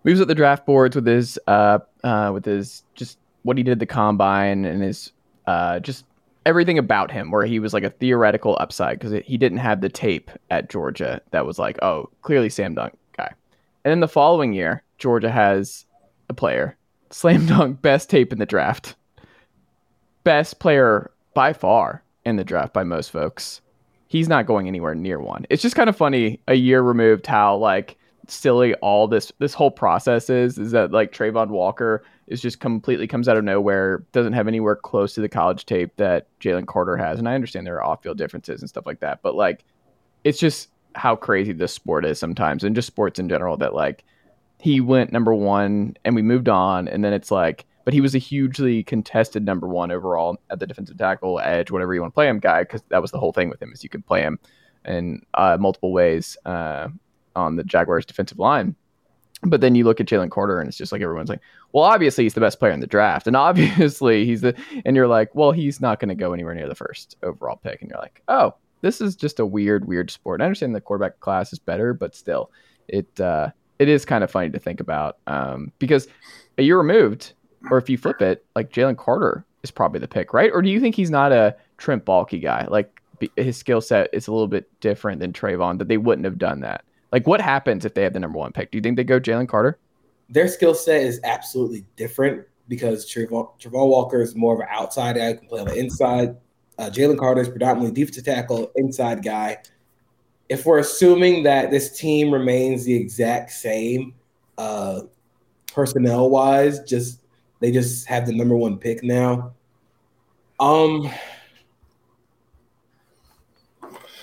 moves 0.04 0.20
up 0.20 0.28
the 0.28 0.36
draft 0.36 0.66
boards 0.66 0.96
with 0.96 1.06
his 1.06 1.38
uh 1.48 1.80
uh 2.04 2.32
with 2.34 2.46
his 2.46 2.84
just 2.96 3.20
what 3.44 3.58
he 3.58 3.64
did 3.64 3.80
the 3.80 3.86
combine 3.86 4.66
and 4.66 4.82
his 4.82 5.12
uh 5.46 5.80
just 5.80 6.06
everything 6.46 6.80
about 6.80 7.12
him 7.12 7.30
where 7.30 7.46
he 7.46 7.60
was 7.60 7.74
like 7.74 7.84
a 7.84 7.90
theoretical 7.90 8.58
upside 8.60 9.00
because 9.00 9.22
he 9.26 9.38
didn't 9.38 9.60
have 9.60 9.82
the 9.82 9.90
tape 9.90 10.32
at 10.50 10.70
Georgia 10.70 11.22
that 11.32 11.46
was 11.46 11.60
like 11.60 11.78
oh 11.84 12.10
clearly 12.22 12.50
Sam 12.50 12.74
Dunk. 12.74 12.94
And 13.84 13.92
then 13.92 14.00
the 14.00 14.08
following 14.08 14.54
year, 14.54 14.84
Georgia 14.98 15.32
has 15.32 15.86
a 16.30 16.34
player 16.34 16.78
slam 17.10 17.46
dunk 17.46 17.82
best 17.82 18.10
tape 18.10 18.32
in 18.32 18.40
the 18.40 18.46
draft, 18.46 18.96
best 20.24 20.60
player 20.60 21.12
by 21.34 21.54
far 21.54 22.04
in 22.26 22.36
the 22.36 22.44
draft 22.44 22.74
by 22.74 22.84
most 22.84 23.12
folks. 23.12 23.62
He's 24.08 24.28
not 24.28 24.46
going 24.46 24.68
anywhere 24.68 24.96
near 24.96 25.20
one. 25.20 25.46
It's 25.50 25.62
just 25.62 25.76
kind 25.76 25.90
of 25.90 25.96
funny 25.96 26.42
a 26.48 26.56
year 26.56 26.82
removed 26.82 27.28
how 27.28 27.56
like 27.58 27.98
silly 28.28 28.74
all 28.76 29.08
this 29.08 29.32
this 29.40 29.54
whole 29.54 29.72
process 29.72 30.30
is 30.30 30.58
is 30.58 30.72
that 30.72 30.92
like 30.92 31.12
Travon 31.12 31.50
Walker 31.50 32.04
is 32.28 32.42
just 32.42 32.60
completely 32.60 33.08
comes 33.08 33.28
out 33.28 33.38
of 33.38 33.44
nowhere, 33.44 34.04
doesn't 34.12 34.34
have 34.34 34.48
anywhere 34.48 34.76
close 34.76 35.14
to 35.16 35.22
the 35.22 35.30
college 35.30 35.66
tape 35.66 35.96
that 35.98 36.28
Jalen 36.40 36.68
Carter 36.68 36.96
has. 36.96 37.20
And 37.20 37.28
I 37.28 37.36
understand 37.36 37.68
there 37.68 37.76
are 37.76 37.84
off 37.84 38.04
field 38.04 38.18
differences 38.18 38.62
and 38.62 38.70
stuff 38.70 38.86
like 38.86 39.02
that, 39.02 39.22
but 39.22 39.36
like 39.36 39.66
it's 40.24 40.40
just 40.40 40.70
how 40.96 41.16
crazy 41.16 41.54
this 41.54 41.74
sport 41.74 42.06
is 42.06 42.20
sometimes 42.20 42.64
and 42.64 42.76
just 42.76 42.88
sports 42.88 43.20
in 43.20 43.30
general 43.30 43.58
that 43.58 43.74
like 43.74 44.04
he 44.60 44.80
went 44.82 45.12
number 45.12 45.34
one 45.34 45.96
and 46.06 46.16
we 46.16 46.22
moved 46.22 46.50
on 46.50 46.88
and 46.88 47.04
then 47.04 47.14
it's 47.14 47.32
like 47.32 47.66
but 47.84 47.94
he 47.94 48.02
was 48.02 48.14
a 48.14 48.20
hugely 48.20 48.84
contested 48.84 49.44
number 49.44 49.68
one 49.68 49.92
overall 49.92 50.38
at 50.50 50.60
the 50.60 50.68
defensive 50.68 50.98
tackle 50.98 51.40
edge 51.40 51.72
whatever 51.72 51.94
you 51.94 52.02
want 52.02 52.12
to 52.12 52.16
play 52.16 52.28
him 52.28 52.40
guy 52.40 52.62
because 52.62 52.84
that 52.90 53.02
was 53.02 53.12
the 53.12 53.20
whole 53.20 53.34
thing 53.34 53.50
with 53.50 53.62
him 53.62 53.72
is 53.72 53.84
you 53.84 53.90
could 53.90 54.06
play 54.06 54.22
him 54.22 54.38
in 54.86 55.22
uh, 55.34 55.58
multiple 55.60 55.92
ways 55.92 56.38
uh, 56.46 56.88
on 57.36 57.56
the 57.56 57.64
jaguars 57.64 58.06
defensive 58.06 58.40
line. 58.40 58.76
But 59.44 59.62
then 59.62 59.74
you 59.74 59.86
look 59.86 60.00
at 60.00 60.06
jalen 60.06 60.30
carter 60.30 60.60
and 60.60 60.68
it's 60.68 60.78
just 60.78 60.92
like 60.92 61.02
everyone's 61.02 61.30
like 61.30 61.42
well 61.72 61.84
obviously 61.84 62.26
he's 62.26 62.36
the 62.36 62.42
best 62.42 62.60
player 62.60 62.72
in 62.72 62.80
the 62.80 62.86
draft 62.86 63.26
and 63.26 63.36
obviously 63.50 64.24
he's 64.24 64.42
the 64.42 64.56
and 64.86 64.96
you're 64.96 65.08
like 65.08 65.34
well 65.34 65.52
he's 65.52 65.82
not 65.82 66.00
going 66.00 66.10
to 66.10 66.16
go 66.16 66.32
anywhere 66.32 66.54
near 66.54 66.68
the 66.68 66.76
first 66.76 67.18
overall 67.24 67.56
pick 67.56 67.82
and 67.82 67.90
you're 67.90 68.00
like 68.00 68.22
oh 68.28 68.54
this 68.82 69.02
is 69.02 69.16
just 69.16 69.40
a 69.40 69.46
weird 69.46 69.88
weird 69.88 70.12
sport 70.12 70.42
i 70.42 70.46
understand 70.46 70.76
the 70.76 70.82
quarterback 70.82 71.20
class 71.20 71.54
is 71.54 71.60
better 71.60 71.94
but 71.94 72.16
still 72.16 72.52
it 72.88 73.20
uh 73.20 73.50
it 73.82 73.90
is 73.90 74.06
kind 74.06 74.24
of 74.24 74.30
funny 74.30 74.48
to 74.52 74.60
think 74.60 74.80
about 74.80 75.18
um, 75.26 75.72
because 75.80 76.08
a 76.60 76.62
year 76.62 76.78
removed, 76.78 77.34
or 77.72 77.80
if 77.80 77.90
you 77.90 77.98
flip 77.98 78.22
it, 78.22 78.46
like 78.56 78.72
Jalen 78.72 78.96
Carter 78.96 79.44
is 79.64 79.72
probably 79.72 80.00
the 80.00 80.08
pick, 80.08 80.36
right? 80.36 80.52
Or 80.54 80.62
do 80.62 80.70
you 80.70 80.80
think 80.80 80.94
he's 80.94 81.10
not 81.10 81.32
a 81.32 81.56
Trent 81.78 82.06
Baalke 82.06 82.40
guy? 82.40 82.68
Like 82.70 83.02
his 83.38 83.58
skill 83.58 83.82
set 83.82 84.08
is 84.14 84.28
a 84.28 84.32
little 84.32 84.48
bit 84.48 84.70
different 84.82 85.20
than 85.20 85.34
Travon, 85.34 85.80
that 85.80 85.88
they 85.88 85.98
wouldn't 85.98 86.26
have 86.26 86.38
done 86.38 86.60
that. 86.60 86.86
Like 87.12 87.26
what 87.26 87.42
happens 87.42 87.84
if 87.84 87.96
they 87.96 88.04
have 88.04 88.14
the 88.14 88.20
number 88.20 88.38
one 88.38 88.52
pick? 88.52 88.70
Do 88.70 88.78
you 88.78 88.84
think 88.84 88.98
they 88.98 89.04
go 89.04 89.20
Jalen 89.20 89.50
Carter? 89.50 89.80
Their 90.30 90.48
skill 90.48 90.76
set 90.76 91.02
is 91.02 91.20
absolutely 91.24 91.84
different 91.96 92.46
because 92.68 93.12
Travon, 93.12 93.50
Travon 93.60 93.88
Walker 93.88 94.22
is 94.22 94.36
more 94.36 94.54
of 94.54 94.60
an 94.60 94.68
outside 94.70 95.16
guy 95.16 95.34
can 95.34 95.48
play 95.48 95.60
on 95.60 95.66
the 95.66 95.76
inside. 95.76 96.36
Uh, 96.82 96.90
Jalen 96.90 97.16
Carter 97.16 97.42
is 97.42 97.48
predominantly 97.48 97.94
defensive 97.94 98.26
tackle, 98.26 98.72
inside 98.76 99.24
guy. 99.24 99.60
If 100.50 100.66
we're 100.66 100.80
assuming 100.80 101.44
that 101.44 101.70
this 101.70 101.96
team 101.96 102.34
remains 102.34 102.86
the 102.86 102.96
exact 102.96 103.52
same 103.52 104.16
uh, 104.58 105.02
personnel 105.72 106.32
wise, 106.32 106.80
just 106.80 107.20
they 107.60 107.72
just 107.72 108.08
have 108.08 108.26
the 108.26 108.34
number 108.34 108.58
one 108.58 108.80
pick 108.80 109.04
now. 109.04 109.54
Um, 110.60 111.08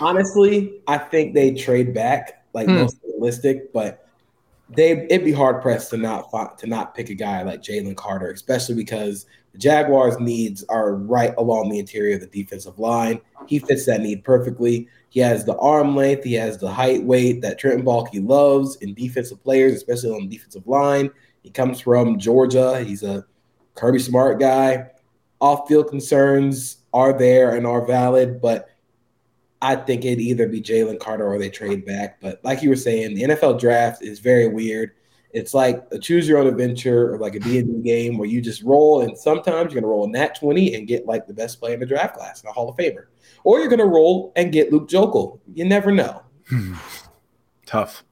honestly, 0.01 0.81
I 0.89 0.99
think 0.99 1.35
they 1.35 1.53
trade 1.55 1.95
back 1.95 2.45
like 2.55 2.67
Hmm. 2.67 2.75
most 2.75 2.99
realistic, 3.05 3.73
but 3.73 4.05
they 4.69 5.07
it'd 5.07 5.25
be 5.25 5.31
hard 5.31 5.63
pressed 5.63 5.91
to 5.91 5.97
not 5.97 6.59
to 6.59 6.67
not 6.67 6.97
pick 6.97 7.09
a 7.09 7.15
guy 7.15 7.43
like 7.43 7.63
Jalen 7.63 7.95
Carter, 7.95 8.33
especially 8.33 8.75
because 8.75 9.27
the 9.53 9.59
Jaguars' 9.59 10.19
needs 10.19 10.65
are 10.69 10.95
right 10.95 11.35
along 11.39 11.71
the 11.71 11.79
interior 11.79 12.15
of 12.17 12.21
the 12.21 12.27
defensive 12.27 12.79
line. 12.79 13.21
He 13.47 13.59
fits 13.59 13.87
that 13.87 14.01
need 14.01 14.25
perfectly. 14.25 14.89
He 15.11 15.21
has 15.21 15.45
the 15.45 15.57
arm 15.57 15.97
length, 15.97 16.25
he 16.25 16.35
has 16.35 16.59
the 16.59 16.71
height, 16.71 17.03
weight 17.03 17.41
that 17.41 17.59
Trenton 17.59 17.85
Baalke 17.85 18.27
loves 18.27 18.77
in 18.77 18.95
defensive 18.95 19.43
players, 19.43 19.73
especially 19.73 20.11
on 20.11 20.29
the 20.29 20.37
defensive 20.37 20.67
line. 20.67 21.11
He 21.43 21.51
comes 21.51 21.81
from 21.81 22.19
Georgia. 22.19 22.81
He's 22.81 23.03
a 23.03 23.25
Kirby 23.75 24.01
Smart 24.01 24.39
guy. 24.39 24.91
Off 25.41 25.69
field 25.69 25.89
concerns 25.89 26.79
are 26.93 27.13
there 27.13 27.55
and 27.55 27.67
are 27.67 27.87
valid, 27.87 28.41
but 28.41 28.69
I 29.63 29.77
think 29.77 30.05
it'd 30.05 30.21
either 30.21 30.49
be 30.49 30.61
Jalen 30.61 31.01
Carter 31.01 31.27
or 31.27 31.39
they 31.39 31.49
trade 31.49 31.85
back. 31.85 32.21
But 32.21 32.41
like 32.45 32.63
you 32.63 32.69
were 32.69 32.77
saying, 32.77 33.15
the 33.15 33.23
NFL 33.23 33.59
draft 33.59 34.03
is 34.03 34.19
very 34.19 34.49
weird. 34.49 34.93
It's 35.33 35.53
like 35.53 35.85
a 35.93 35.99
choose 35.99 36.27
your 36.27 36.39
own 36.39 36.47
adventure 36.47 37.13
or 37.13 37.19
like 37.19 37.35
a 37.35 37.41
D&D 37.41 37.83
game 37.83 38.17
where 38.17 38.29
you 38.29 38.41
just 38.41 38.63
roll, 38.63 39.03
and 39.03 39.17
sometimes 39.17 39.73
you're 39.73 39.81
going 39.81 39.83
to 39.83 39.89
roll 39.89 40.05
a 40.05 40.09
nat 40.09 40.39
20 40.39 40.75
and 40.75 40.89
get 40.89 41.07
like 41.07 41.27
the 41.27 41.35
best 41.35 41.61
player 41.61 41.75
in 41.75 41.81
the 41.81 41.87
draft 41.87 42.17
class, 42.17 42.41
and 42.41 42.49
a 42.49 42.53
Hall 42.53 42.69
of 42.69 42.77
Famer. 42.77 43.07
Or 43.45 43.59
you're 43.59 43.69
going 43.69 43.79
to 43.79 43.85
roll 43.85 44.33
and 44.37 44.53
get 44.53 44.73
Luke 44.73 44.89
Joeckel. 44.89 45.39
You 45.55 45.65
never 45.65 45.93
know. 45.93 46.23
Tough. 47.67 48.05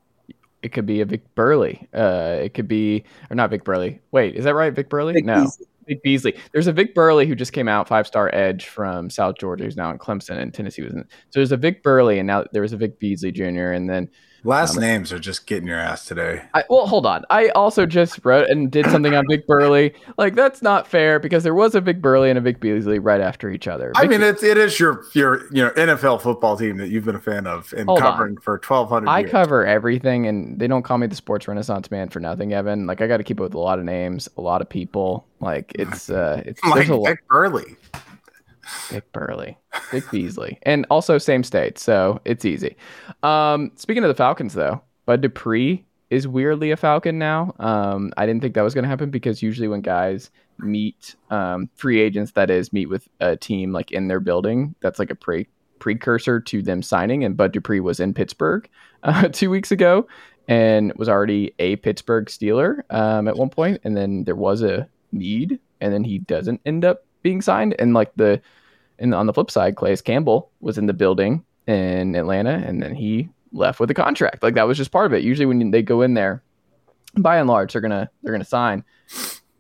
It 0.62 0.72
could 0.72 0.86
be 0.86 1.00
a 1.00 1.04
Vic 1.04 1.22
Burley. 1.34 1.88
Uh, 1.94 2.38
it 2.42 2.54
could 2.54 2.68
be, 2.68 3.04
or 3.30 3.36
not 3.36 3.50
Vic 3.50 3.64
Burley. 3.64 4.00
Wait, 4.10 4.34
is 4.34 4.44
that 4.44 4.54
right? 4.54 4.72
Vic 4.72 4.88
Burley? 4.88 5.14
Vic 5.14 5.24
no. 5.24 5.42
Beasley. 5.42 5.66
Vic 5.86 6.02
Beasley. 6.02 6.36
There's 6.52 6.66
a 6.66 6.72
Vic 6.72 6.94
Burley 6.94 7.26
who 7.26 7.34
just 7.34 7.52
came 7.52 7.68
out, 7.68 7.88
five 7.88 8.06
star 8.06 8.34
edge 8.34 8.66
from 8.66 9.08
South 9.08 9.36
Georgia, 9.38 9.64
who's 9.64 9.76
now 9.76 9.90
in 9.90 9.98
Clemson, 9.98 10.38
and 10.38 10.52
Tennessee 10.52 10.82
was 10.82 10.92
in. 10.92 11.04
So 11.30 11.40
there's 11.40 11.52
a 11.52 11.56
Vic 11.56 11.82
Burley, 11.82 12.18
and 12.18 12.26
now 12.26 12.44
there 12.52 12.62
was 12.62 12.72
a 12.72 12.76
Vic 12.76 12.98
Beasley 12.98 13.32
Jr., 13.32 13.70
and 13.72 13.88
then 13.88 14.08
Last 14.46 14.76
Um, 14.76 14.82
names 14.82 15.12
are 15.12 15.18
just 15.18 15.46
getting 15.46 15.66
your 15.68 15.78
ass 15.78 16.06
today. 16.06 16.42
I, 16.54 16.64
well, 16.70 16.86
hold 16.86 17.04
on. 17.04 17.24
I 17.30 17.48
also 17.50 17.84
just 17.86 18.24
wrote 18.24 18.48
and 18.48 18.70
did 18.70 18.86
something 18.90 19.14
on 19.14 19.24
Vic 19.28 19.46
Burley. 19.46 19.92
Like 20.16 20.34
that's 20.34 20.62
not 20.62 20.86
fair 20.86 21.18
because 21.18 21.42
there 21.44 21.54
was 21.54 21.74
a 21.74 21.80
Vic 21.80 22.00
Burley 22.00 22.30
and 22.30 22.38
a 22.38 22.42
Vic 22.42 22.60
Beasley 22.60 22.98
right 22.98 23.20
after 23.20 23.50
each 23.50 23.66
other. 23.68 23.92
I 23.96 24.06
mean, 24.06 24.22
it's 24.22 24.42
it 24.42 24.56
is 24.56 24.78
your 24.80 25.04
your 25.12 25.44
you 25.52 25.62
know 25.64 25.70
NFL 25.70 26.20
football 26.22 26.56
team 26.56 26.76
that 26.78 26.88
you've 26.88 27.04
been 27.04 27.16
a 27.16 27.20
fan 27.20 27.46
of 27.46 27.72
and 27.76 27.88
Hold 27.88 28.02
on. 28.02 28.12
covering 28.12 28.36
for 28.38 28.58
twelve 28.58 28.88
hundred. 28.88 29.08
I 29.10 29.20
years. 29.20 29.30
cover 29.30 29.66
everything, 29.66 30.26
and 30.26 30.58
they 30.58 30.66
don't 30.68 30.82
call 30.82 30.98
me 30.98 31.06
the 31.06 31.16
sports 31.16 31.48
renaissance 31.48 31.90
man 31.90 32.08
for 32.08 32.20
nothing, 32.20 32.52
Evan. 32.52 32.86
Like 32.86 33.00
I 33.00 33.06
got 33.06 33.16
to 33.18 33.24
keep 33.24 33.38
up 33.40 33.44
with 33.44 33.54
a 33.54 33.58
lot 33.58 33.78
of 33.78 33.84
names, 33.84 34.28
a 34.36 34.40
lot 34.40 34.62
of 34.62 34.68
people. 34.68 35.26
Like 35.40 35.72
it's 35.74 36.08
uh, 36.10 36.42
it's 36.46 36.62
like 36.64 36.74
there's 36.74 36.88
a 36.90 36.94
lot. 36.96 37.08
Vic 37.10 37.28
Burley. 37.28 37.76
Vic 38.88 39.12
Burley, 39.12 39.58
Vic 39.90 40.10
Beasley, 40.10 40.58
and 40.62 40.86
also 40.90 41.18
same 41.18 41.42
state, 41.42 41.78
so 41.78 42.20
it's 42.24 42.44
easy. 42.44 42.76
Um, 43.22 43.72
speaking 43.76 44.04
of 44.04 44.08
the 44.08 44.14
Falcons, 44.14 44.54
though, 44.54 44.82
Bud 45.06 45.20
Dupree 45.20 45.84
is 46.10 46.28
weirdly 46.28 46.70
a 46.70 46.76
Falcon 46.76 47.18
now. 47.18 47.54
Um, 47.58 48.12
I 48.16 48.26
didn't 48.26 48.42
think 48.42 48.54
that 48.54 48.62
was 48.62 48.74
going 48.74 48.84
to 48.84 48.88
happen 48.88 49.10
because 49.10 49.42
usually 49.42 49.68
when 49.68 49.80
guys 49.80 50.30
meet 50.58 51.16
um, 51.30 51.68
free 51.74 52.00
agents, 52.00 52.32
that 52.32 52.50
is, 52.50 52.72
meet 52.72 52.86
with 52.86 53.08
a 53.20 53.36
team 53.36 53.72
like 53.72 53.92
in 53.92 54.08
their 54.08 54.20
building, 54.20 54.74
that's 54.80 54.98
like 54.98 55.10
a 55.10 55.14
pre 55.14 55.48
precursor 55.78 56.40
to 56.40 56.62
them 56.62 56.82
signing. 56.82 57.24
And 57.24 57.36
Bud 57.36 57.52
Dupree 57.52 57.80
was 57.80 58.00
in 58.00 58.14
Pittsburgh 58.14 58.68
uh, 59.02 59.28
two 59.28 59.50
weeks 59.50 59.70
ago 59.70 60.06
and 60.48 60.92
was 60.96 61.08
already 61.08 61.54
a 61.58 61.76
Pittsburgh 61.76 62.26
Steeler 62.26 62.82
um, 62.92 63.28
at 63.28 63.36
one 63.36 63.50
point, 63.50 63.80
and 63.84 63.96
then 63.96 64.24
there 64.24 64.36
was 64.36 64.62
a 64.62 64.88
need, 65.12 65.58
and 65.80 65.92
then 65.92 66.04
he 66.04 66.18
doesn't 66.18 66.60
end 66.64 66.84
up 66.84 67.04
being 67.26 67.42
signed. 67.42 67.74
And 67.80 67.92
like 67.92 68.14
the 68.14 68.40
and 69.00 69.12
on 69.12 69.26
the 69.26 69.32
flip 69.32 69.50
side, 69.50 69.76
Calais 69.76 69.96
Campbell 69.96 70.48
was 70.60 70.78
in 70.78 70.86
the 70.86 70.94
building 70.94 71.44
in 71.66 72.14
Atlanta, 72.14 72.62
and 72.64 72.80
then 72.80 72.94
he 72.94 73.28
left 73.52 73.80
with 73.80 73.90
a 73.90 73.94
contract. 73.94 74.44
Like 74.44 74.54
that 74.54 74.68
was 74.68 74.78
just 74.78 74.92
part 74.92 75.06
of 75.06 75.12
it. 75.12 75.24
Usually, 75.24 75.44
when 75.44 75.72
they 75.72 75.82
go 75.82 76.02
in 76.02 76.14
there, 76.14 76.44
by 77.16 77.38
and 77.38 77.48
large, 77.48 77.72
they're 77.72 77.82
gonna 77.82 78.08
they're 78.22 78.32
gonna 78.32 78.44
sign. 78.44 78.84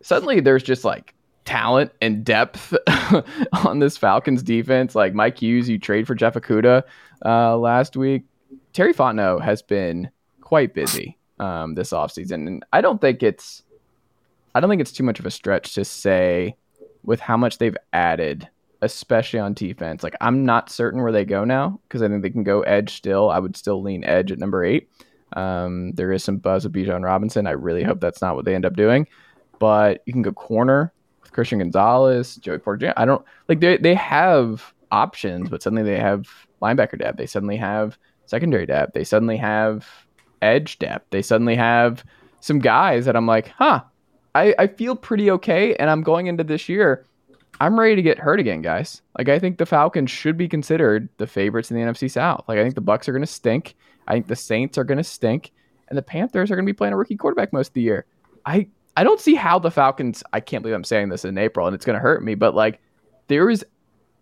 Suddenly, 0.00 0.38
there's 0.38 0.62
just 0.62 0.84
like 0.84 1.12
talent 1.44 1.90
and 2.00 2.24
depth 2.24 2.72
on 3.64 3.80
this 3.80 3.96
Falcons 3.96 4.44
defense. 4.44 4.94
Like 4.94 5.12
Mike 5.12 5.42
Hughes, 5.42 5.68
you 5.68 5.78
trade 5.78 6.06
for 6.06 6.14
Jeff 6.14 6.34
Okudah 6.34 6.84
uh, 7.24 7.56
last 7.56 7.96
week. 7.96 8.22
Terry 8.72 8.94
Fontenot 8.94 9.42
has 9.42 9.60
been 9.60 10.08
quite 10.40 10.72
busy 10.72 11.18
um, 11.40 11.74
this 11.74 11.90
offseason, 11.90 12.46
and 12.46 12.64
I 12.72 12.80
don't 12.80 13.00
think 13.00 13.24
it's 13.24 13.64
I 14.54 14.60
don't 14.60 14.70
think 14.70 14.80
it's 14.80 14.92
too 14.92 15.02
much 15.02 15.18
of 15.18 15.26
a 15.26 15.32
stretch 15.32 15.74
to 15.74 15.84
say 15.84 16.54
with 17.06 17.20
how 17.20 17.36
much 17.36 17.58
they've 17.58 17.76
added 17.92 18.48
especially 18.82 19.38
on 19.38 19.54
defense. 19.54 20.02
Like 20.02 20.16
I'm 20.20 20.44
not 20.44 20.70
certain 20.70 21.02
where 21.02 21.12
they 21.12 21.24
go 21.24 21.44
now 21.44 21.80
because 21.82 22.02
I 22.02 22.08
think 22.08 22.22
they 22.22 22.30
can 22.30 22.44
go 22.44 22.62
edge 22.62 22.94
still. 22.94 23.30
I 23.30 23.38
would 23.38 23.56
still 23.56 23.82
lean 23.82 24.04
edge 24.04 24.32
at 24.32 24.38
number 24.38 24.64
eight. 24.64 24.90
Um, 25.34 25.92
there 25.92 26.12
is 26.12 26.22
some 26.22 26.38
buzz 26.38 26.64
with 26.64 26.72
Bijan 26.72 27.04
Robinson. 27.04 27.46
I 27.46 27.52
really 27.52 27.82
hope 27.82 28.00
that's 28.00 28.22
not 28.22 28.36
what 28.36 28.44
they 28.44 28.54
end 28.54 28.64
up 28.64 28.76
doing. 28.76 29.06
But 29.58 30.02
you 30.06 30.12
can 30.12 30.22
go 30.22 30.32
corner 30.32 30.92
with 31.22 31.32
Christian 31.32 31.58
Gonzalez, 31.58 32.36
Joey 32.36 32.58
Porter. 32.58 32.92
I 32.96 33.04
don't 33.04 33.24
like 33.48 33.60
they 33.60 33.76
they 33.78 33.94
have 33.94 34.72
options, 34.92 35.48
but 35.48 35.62
suddenly 35.62 35.82
they 35.82 35.98
have 35.98 36.26
linebacker 36.62 36.98
depth. 36.98 37.18
They 37.18 37.26
suddenly 37.26 37.56
have 37.56 37.98
secondary 38.26 38.66
depth. 38.66 38.92
They 38.92 39.04
suddenly 39.04 39.36
have 39.38 39.86
edge 40.42 40.78
depth. 40.78 41.06
They 41.10 41.22
suddenly 41.22 41.56
have 41.56 42.04
some 42.40 42.58
guys 42.58 43.06
that 43.06 43.16
I'm 43.16 43.26
like, 43.26 43.48
huh, 43.48 43.82
I, 44.36 44.54
I 44.58 44.66
feel 44.66 44.94
pretty 44.94 45.30
okay. 45.32 45.74
And 45.76 45.90
I'm 45.90 46.02
going 46.02 46.26
into 46.26 46.44
this 46.44 46.68
year 46.68 47.06
I'm 47.60 47.78
ready 47.78 47.96
to 47.96 48.02
get 48.02 48.18
hurt 48.18 48.38
again, 48.38 48.62
guys. 48.62 49.02
Like 49.16 49.28
I 49.28 49.38
think 49.38 49.58
the 49.58 49.66
Falcons 49.66 50.10
should 50.10 50.36
be 50.36 50.48
considered 50.48 51.08
the 51.16 51.26
favorites 51.26 51.70
in 51.70 51.76
the 51.76 51.82
NFC 51.82 52.10
South. 52.10 52.44
Like 52.48 52.58
I 52.58 52.62
think 52.62 52.74
the 52.74 52.80
Bucks 52.80 53.08
are 53.08 53.12
going 53.12 53.22
to 53.22 53.26
stink. 53.26 53.76
I 54.06 54.12
think 54.12 54.26
the 54.26 54.36
Saints 54.36 54.78
are 54.78 54.84
going 54.84 54.98
to 54.98 55.04
stink, 55.04 55.52
and 55.88 55.96
the 55.96 56.02
Panthers 56.02 56.50
are 56.50 56.54
going 56.54 56.66
to 56.66 56.72
be 56.72 56.76
playing 56.76 56.92
a 56.92 56.96
rookie 56.96 57.16
quarterback 57.16 57.52
most 57.52 57.68
of 57.68 57.74
the 57.74 57.82
year. 57.82 58.06
I 58.44 58.68
I 58.96 59.04
don't 59.04 59.20
see 59.20 59.34
how 59.34 59.58
the 59.58 59.70
Falcons. 59.70 60.22
I 60.32 60.40
can't 60.40 60.62
believe 60.62 60.74
I'm 60.74 60.84
saying 60.84 61.08
this 61.08 61.24
in 61.24 61.38
April, 61.38 61.66
and 61.66 61.74
it's 61.74 61.84
going 61.84 61.94
to 61.94 62.00
hurt 62.00 62.22
me. 62.22 62.34
But 62.34 62.54
like 62.54 62.80
there 63.28 63.48
is, 63.48 63.64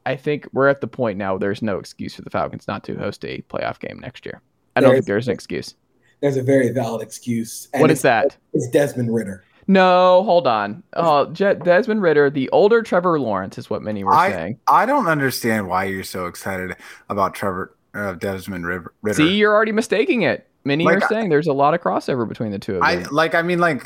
I 0.07 0.17
think 0.17 0.49
we're 0.53 0.69
at 0.69 0.81
the 0.81 0.87
point 0.87 1.19
now. 1.19 1.37
There's 1.37 1.61
no 1.61 1.79
excuse 1.79 2.15
for 2.15 2.23
the 2.23 2.31
Falcons 2.31 2.69
not 2.69 2.85
to 2.85 2.95
host 2.97 3.25
a 3.25 3.43
playoff 3.43 3.81
game 3.81 3.99
next 3.99 4.25
year. 4.25 4.41
I 4.77 4.81
don't 4.81 4.93
think 4.93 5.07
there's 5.07 5.29
an 5.29 5.35
excuse. 5.35 5.75
There's 6.21 6.37
a 6.37 6.43
very 6.43 6.71
valid 6.71 7.03
excuse. 7.03 7.69
What 7.75 7.91
is 7.91 8.03
that? 8.03 8.37
It's 8.55 8.69
Desmond 8.69 9.13
Ridder. 9.15 9.45
No, 9.67 10.23
hold 10.25 10.47
on. 10.47 10.83
Oh, 10.95 11.27
Je- 11.33 11.55
Desmond 11.55 12.03
Ridder, 12.03 12.31
the 12.31 12.49
older 12.51 12.83
Trevor 12.83 13.19
Lawrence, 13.19 13.57
is 13.59 13.71
what 13.71 13.83
many 13.83 14.05
were 14.05 14.13
I 14.15 14.31
saying. 14.31 14.59
I 14.69 14.87
don't 14.87 15.07
understand 15.07 15.69
why 15.69 15.85
you're 15.85 16.05
so 16.05 16.27
excited 16.27 16.77
about 17.09 17.35
Trevor 17.35 17.75
uh, 17.95 18.13
Desmond 18.15 18.67
Ridder. 18.67 18.93
See, 19.13 19.37
you're 19.37 19.55
already 19.55 19.73
mistaking 19.73 20.23
it. 20.23 20.49
Many 20.67 20.85
Like, 20.85 20.99
are 20.99 21.05
I- 21.05 21.09
saying 21.09 21.29
there's 21.29 21.47
a 21.47 21.53
lot 21.53 21.75
of 21.75 21.81
crossover 21.83 22.27
between 22.29 22.51
the 22.51 22.59
two 22.59 22.77
of 22.77 22.83
I 22.83 22.97
them. 22.97 23.09
like. 23.13 23.35
I 23.35 23.43
mean, 23.43 23.59
like 23.59 23.85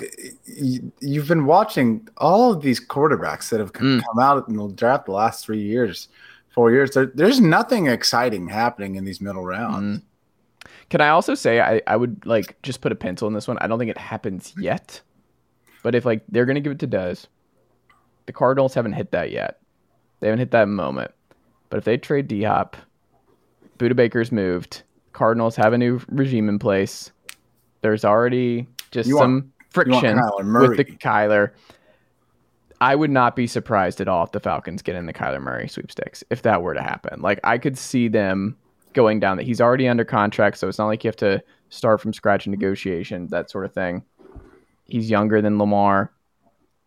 y- 0.60 0.78
you've 1.00 1.26
been 1.26 1.44
watching 1.44 2.08
all 2.18 2.52
of 2.52 2.62
these 2.62 2.84
quarterbacks 2.84 3.50
that 3.50 3.58
have 3.60 3.70
c- 3.76 3.82
Mm. 3.82 4.02
come 4.04 4.18
out 4.20 4.48
in 4.48 4.56
the 4.56 4.68
draft 4.68 5.06
the 5.06 5.12
last 5.12 5.44
three 5.44 5.60
years, 5.62 6.06
four 6.54 6.70
years. 6.70 6.92
There, 6.92 7.06
there's 7.06 7.40
nothing 7.40 7.88
exciting 7.88 8.46
happening 8.48 8.94
in 8.94 9.04
these 9.04 9.20
middle 9.20 9.44
rounds. 9.44 9.98
Mm. 9.98 10.02
Can 10.90 11.00
I 11.00 11.08
also 11.08 11.34
say 11.34 11.60
I, 11.60 11.82
I 11.88 11.96
would 11.96 12.24
like 12.24 12.56
just 12.62 12.80
put 12.80 12.92
a 12.92 12.94
pencil 12.94 13.26
in 13.28 13.34
this 13.34 13.48
one. 13.48 13.58
I 13.60 13.66
don't 13.66 13.78
think 13.80 13.90
it 13.90 13.98
happens 13.98 14.54
yet. 14.56 15.00
But 15.88 15.94
if 15.94 16.04
like 16.04 16.22
they're 16.28 16.44
gonna 16.44 16.60
give 16.60 16.72
it 16.72 16.80
to 16.80 16.86
Dez, 16.86 17.28
the 18.26 18.32
Cardinals 18.34 18.74
haven't 18.74 18.92
hit 18.92 19.10
that 19.12 19.30
yet. 19.30 19.58
They 20.20 20.26
haven't 20.26 20.40
hit 20.40 20.50
that 20.50 20.68
moment. 20.68 21.12
But 21.70 21.78
if 21.78 21.84
they 21.84 21.96
trade 21.96 22.28
D 22.28 22.42
Hop, 22.42 22.76
Budda 23.78 23.96
Baker's 23.96 24.30
moved, 24.30 24.82
Cardinals 25.14 25.56
have 25.56 25.72
a 25.72 25.78
new 25.78 25.98
regime 26.08 26.50
in 26.50 26.58
place. 26.58 27.10
There's 27.80 28.04
already 28.04 28.66
just 28.90 29.08
You 29.08 29.16
some 29.16 29.32
want 29.32 29.46
friction 29.70 30.20
with 30.60 30.76
the. 30.76 30.84
Kyler. 30.84 31.52
I 32.82 32.94
would 32.94 33.10
not 33.10 33.34
be 33.34 33.46
surprised 33.46 34.02
at 34.02 34.08
all 34.08 34.24
if 34.24 34.32
the 34.32 34.40
Falcons 34.40 34.82
get 34.82 34.94
in 34.94 35.06
the 35.06 35.14
Kyler 35.14 35.40
Murray 35.40 35.68
sweepstakes 35.68 36.22
if 36.28 36.42
that 36.42 36.60
were 36.60 36.74
to 36.74 36.82
happen. 36.82 37.22
Like 37.22 37.40
I 37.44 37.56
could 37.56 37.78
see 37.78 38.08
them 38.08 38.58
going 38.92 39.20
down 39.20 39.38
that 39.38 39.44
he's 39.46 39.62
already 39.62 39.88
under 39.88 40.04
contract, 40.04 40.58
so 40.58 40.68
it's 40.68 40.76
not 40.76 40.88
like 40.88 41.02
you 41.02 41.08
have 41.08 41.16
to 41.16 41.42
start 41.70 42.02
from 42.02 42.12
scratch 42.12 42.44
in 42.44 42.50
negotiations, 42.50 43.30
that 43.30 43.50
sort 43.50 43.64
of 43.64 43.72
thing. 43.72 44.04
He's 44.88 45.10
younger 45.10 45.40
than 45.40 45.58
Lamar. 45.58 46.12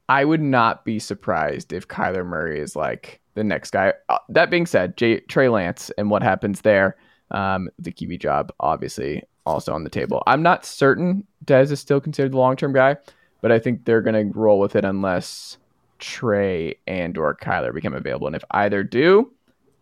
I 0.10 0.26
would 0.26 0.42
not 0.42 0.84
be 0.84 1.00
surprised 1.00 1.72
if 1.72 1.88
Kyler 1.88 2.26
Murray 2.26 2.60
is 2.60 2.76
like 2.76 3.22
the 3.36 3.44
next 3.44 3.72
guy. 3.72 3.94
Uh, 4.10 4.18
that 4.30 4.50
being 4.50 4.66
said, 4.66 4.98
Jay, 4.98 5.22
Trey 5.22 5.48
Lance 5.48 5.90
and 5.98 6.10
what 6.10 6.24
happens 6.24 6.62
there, 6.62 6.98
um, 7.32 7.70
the 7.80 7.92
QB 7.92 8.20
job 8.20 8.52
obviously 8.60 9.24
also 9.46 9.74
on 9.74 9.84
the 9.84 9.90
table. 9.90 10.22
I'm 10.28 10.44
not 10.44 10.66
certain 10.66 11.26
Dez 11.46 11.72
is 11.72 11.80
still 11.80 12.02
considered 12.02 12.34
the 12.34 12.38
long 12.38 12.56
term 12.56 12.74
guy, 12.74 12.98
but 13.42 13.52
I 13.52 13.60
think 13.60 13.86
they're 13.86 14.02
going 14.02 14.32
to 14.32 14.38
roll 14.38 14.60
with 14.60 14.76
it 14.76 14.86
unless 14.86 15.58
Trey 16.00 16.76
and 16.88 17.18
or 17.18 17.36
Kyler 17.36 17.74
become 17.74 17.94
available. 17.94 18.28
And 18.28 18.36
if 18.36 18.44
either 18.52 18.84
do, 18.84 19.32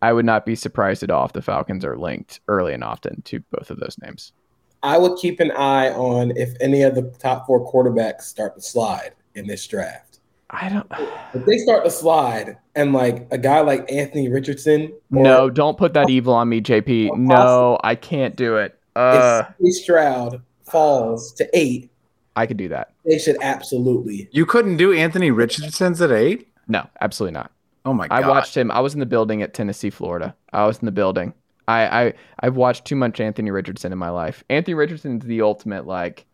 I 0.02 0.12
would 0.12 0.24
not 0.24 0.46
be 0.46 0.54
surprised 0.54 1.02
at 1.02 1.10
all 1.10 1.26
if 1.26 1.32
the 1.32 1.42
Falcons 1.42 1.84
are 1.84 1.98
linked 1.98 2.40
early 2.48 2.72
and 2.72 2.84
often 2.84 3.22
to 3.22 3.40
both 3.50 3.70
of 3.70 3.80
those 3.80 3.98
names. 4.00 4.32
I 4.82 4.98
would 4.98 5.18
keep 5.18 5.40
an 5.40 5.50
eye 5.52 5.90
on 5.90 6.32
if 6.36 6.54
any 6.60 6.82
of 6.82 6.94
the 6.94 7.02
top 7.18 7.46
four 7.46 7.70
quarterbacks 7.70 8.22
start 8.22 8.54
to 8.56 8.62
slide 8.62 9.12
in 9.34 9.46
this 9.46 9.66
draft. 9.66 10.20
I 10.50 10.68
don't. 10.68 10.90
If 11.34 11.44
they 11.46 11.58
start 11.58 11.84
to 11.84 11.90
slide, 11.90 12.56
and 12.74 12.92
like 12.92 13.28
a 13.30 13.38
guy 13.38 13.60
like 13.60 13.90
Anthony 13.92 14.28
Richardson, 14.28 14.92
or 15.14 15.22
No, 15.22 15.50
don't 15.50 15.78
put 15.78 15.92
that 15.94 16.10
evil 16.10 16.34
on 16.34 16.48
me, 16.48 16.60
JP. 16.60 17.16
No, 17.16 17.78
I 17.84 17.94
can't 17.94 18.34
do 18.34 18.56
it. 18.56 18.76
Uh, 18.96 19.44
if 19.60 19.74
Stroud 19.76 20.42
falls 20.64 21.32
to 21.34 21.48
eight, 21.52 21.90
I 22.34 22.46
could 22.46 22.56
do 22.56 22.68
that. 22.68 22.92
they 23.04 23.18
should 23.18 23.36
absolutely. 23.42 24.28
You 24.32 24.44
couldn't 24.44 24.76
do 24.76 24.92
Anthony 24.92 25.30
Richardson's 25.30 26.00
at 26.00 26.10
eight? 26.10 26.48
No, 26.66 26.88
absolutely 27.00 27.34
not. 27.34 27.52
Oh 27.84 27.92
my 27.92 28.08
god. 28.08 28.24
I 28.24 28.28
watched 28.28 28.56
him. 28.56 28.70
I 28.70 28.80
was 28.80 28.94
in 28.94 29.00
the 29.00 29.06
building 29.06 29.42
at 29.42 29.54
Tennessee, 29.54 29.90
Florida. 29.90 30.34
I 30.52 30.66
was 30.66 30.78
in 30.78 30.86
the 30.86 30.92
building. 30.92 31.32
I, 31.70 32.02
I 32.02 32.14
I've 32.40 32.56
watched 32.56 32.84
too 32.84 32.96
much 32.96 33.20
Anthony 33.20 33.50
Richardson 33.50 33.92
in 33.92 33.98
my 33.98 34.10
life. 34.10 34.42
Anthony 34.50 34.74
Richardson's 34.74 35.24
the 35.24 35.42
ultimate 35.42 35.86
like 35.86 36.26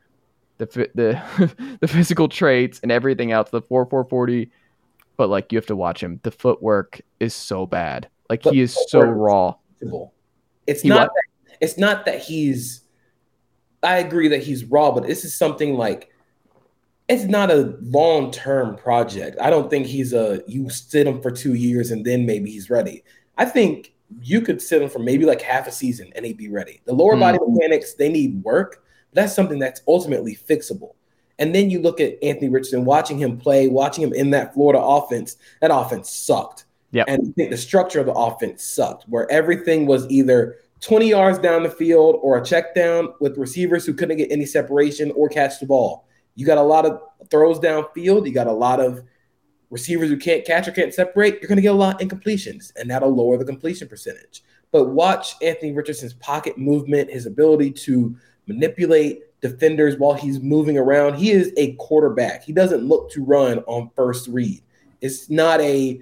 the 0.59 0.67
the 0.95 1.77
the 1.81 1.89
physical 1.89 2.29
traits 2.29 2.81
and 2.83 2.91
everything 2.91 3.33
else. 3.33 3.51
The 3.51 3.61
four 3.61 3.85
four 3.87 4.05
forty, 4.05 4.51
but 5.17 5.29
like 5.29 5.53
you 5.53 5.59
have 5.59 5.67
to 5.67 5.77
watch 5.77 6.03
him. 6.03 6.21
The 6.23 6.31
footwork 6.31 7.03
is 7.21 7.35
so 7.35 7.67
bad. 7.67 8.09
Like 8.31 8.43
But 8.43 8.55
he 8.55 8.61
is 8.61 8.77
so 8.89 9.01
raw. 9.01 9.57
It's 10.67 10.83
He 10.83 10.89
not. 10.89 11.09
That, 11.09 11.57
it's 11.61 11.79
not 11.79 12.07
that 12.07 12.21
he's. 12.21 12.83
I 13.83 13.99
agree 13.99 14.29
that 14.29 14.43
he's 14.43 14.65
raw, 14.65 14.91
but 14.91 15.07
this 15.07 15.25
is 15.25 15.35
something 15.35 15.75
like. 15.75 16.11
It's 17.09 17.25
not 17.25 17.53
a 17.53 17.77
long 17.83 18.33
term 18.33 18.75
project. 18.75 19.37
I 19.41 19.51
don't 19.51 19.71
think 19.71 19.87
he's 19.87 20.13
a. 20.13 20.43
You 20.49 20.71
sit 20.71 21.07
him 21.07 21.21
for 21.21 21.31
two 21.31 21.55
years 21.55 21.91
and 21.91 22.05
then 22.05 22.27
maybe 22.27 22.51
he's 22.51 22.71
ready. 22.71 23.05
I 23.39 23.45
think 23.45 23.96
you 24.21 24.41
could 24.41 24.63
sit 24.63 24.83
him 24.83 24.89
for 24.89 24.99
maybe 24.99 25.25
like 25.25 25.43
half 25.43 25.67
a 25.67 25.73
season 25.73 26.13
and 26.15 26.25
he'd 26.25 26.37
be 26.37 26.49
ready. 26.49 26.81
The 26.85 26.93
lower 26.93 27.15
Hmm. 27.15 27.21
body 27.21 27.39
mechanics 27.47 27.95
they 27.95 28.09
need 28.09 28.43
work. 28.45 28.83
But 29.13 29.23
that's 29.23 29.35
something 29.35 29.59
that's 29.59 29.83
ultimately 29.89 30.37
fixable. 30.37 30.95
And 31.39 31.55
then 31.55 31.69
you 31.71 31.81
look 31.81 32.01
at 32.01 32.15
Anthony 32.23 32.49
Richardson, 32.49 32.85
watching 32.85 33.19
him 33.19 33.37
play, 33.37 33.69
watching 33.69 34.03
him 34.03 34.15
in 34.15 34.31
that 34.31 34.55
Florida 34.55 34.81
offense. 34.81 35.37
That 35.61 35.71
offense 35.75 36.11
sucked. 36.11 36.65
Yep. 36.93 37.07
And 37.09 37.23
I 37.29 37.33
think 37.33 37.51
the 37.51 37.57
structure 37.57 38.01
of 38.01 38.07
the 38.07 38.13
offense 38.13 38.65
sucked, 38.65 39.05
where 39.09 39.31
everything 39.31 39.87
was 39.87 40.09
either 40.09 40.57
20 40.81 41.09
yards 41.09 41.39
down 41.39 41.63
the 41.63 41.69
field 41.71 42.19
or 42.23 42.39
a 42.39 42.45
check 42.45 42.75
down 42.75 43.13
with 43.21 43.37
receivers 43.37 43.85
who 43.85 43.93
couldn't 43.93 44.17
get 44.17 44.31
any 44.31 44.47
separation 44.47 45.11
or 45.13 45.29
catch 45.29 45.61
the 45.61 45.67
ball. 45.67 46.07
You 46.37 46.47
got 46.47 46.59
a 46.59 46.63
lot 46.63 46.87
of 46.87 47.01
throws 47.31 47.59
downfield. 47.59 48.27
You 48.27 48.33
got 48.33 48.47
a 48.47 48.53
lot 48.53 48.81
of 48.81 49.03
receivers 49.71 50.09
who 50.09 50.17
can't 50.17 50.45
catch 50.45 50.69
or 50.69 50.73
can't 50.73 50.95
separate. 50.95 51.41
You're 51.41 51.49
going 51.49 51.57
to 51.57 51.63
get 51.63 51.75
a 51.75 51.77
lot 51.77 52.01
of 52.01 52.09
incompletions, 52.09 52.73
and 52.77 52.91
that'll 52.91 53.15
lower 53.15 53.37
the 53.37 53.45
completion 53.45 53.89
percentage. 53.89 54.43
But 54.73 54.91
watch 54.91 55.35
Anthony 55.43 55.73
Richardson's 55.73 56.15
pocket 56.15 56.59
movement, 56.59 57.11
his 57.11 57.27
ability 57.27 57.73
to 57.73 58.17
manipulate 58.47 59.23
defenders 59.41 59.97
while 59.97 60.15
he's 60.15 60.41
moving 60.41 60.79
around. 60.79 61.15
He 61.15 61.31
is 61.31 61.53
a 61.57 61.75
quarterback. 61.75 62.43
He 62.43 62.53
doesn't 62.53 62.83
look 62.83 63.11
to 63.13 63.25
run 63.25 63.59
on 63.61 63.91
first 63.95 64.29
read. 64.29 64.63
It's 65.01 65.31
not 65.31 65.61
a 65.61 66.01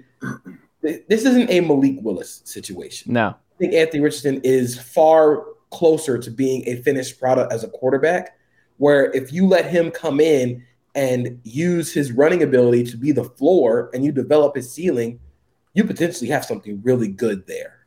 this 0.81 1.25
isn't 1.25 1.49
a 1.49 1.61
Malik 1.61 1.97
Willis 2.01 2.41
situation. 2.45 3.13
No. 3.13 3.29
I 3.29 3.57
think 3.57 3.73
Anthony 3.73 4.03
Richardson 4.03 4.41
is 4.43 4.79
far 4.79 5.43
closer 5.71 6.17
to 6.17 6.29
being 6.29 6.67
a 6.67 6.81
finished 6.81 7.19
product 7.19 7.51
as 7.51 7.63
a 7.63 7.67
quarterback, 7.69 8.37
where 8.77 9.11
if 9.13 9.33
you 9.33 9.47
let 9.47 9.65
him 9.65 9.91
come 9.91 10.19
in 10.19 10.63
and 10.95 11.39
use 11.43 11.93
his 11.93 12.11
running 12.11 12.41
ability 12.41 12.85
to 12.85 12.97
be 12.97 13.11
the 13.11 13.23
floor 13.23 13.91
and 13.93 14.03
you 14.03 14.11
develop 14.11 14.55
his 14.55 14.71
ceiling, 14.71 15.19
you 15.73 15.83
potentially 15.83 16.29
have 16.29 16.45
something 16.45 16.81
really 16.83 17.09
good 17.09 17.45
there. 17.45 17.85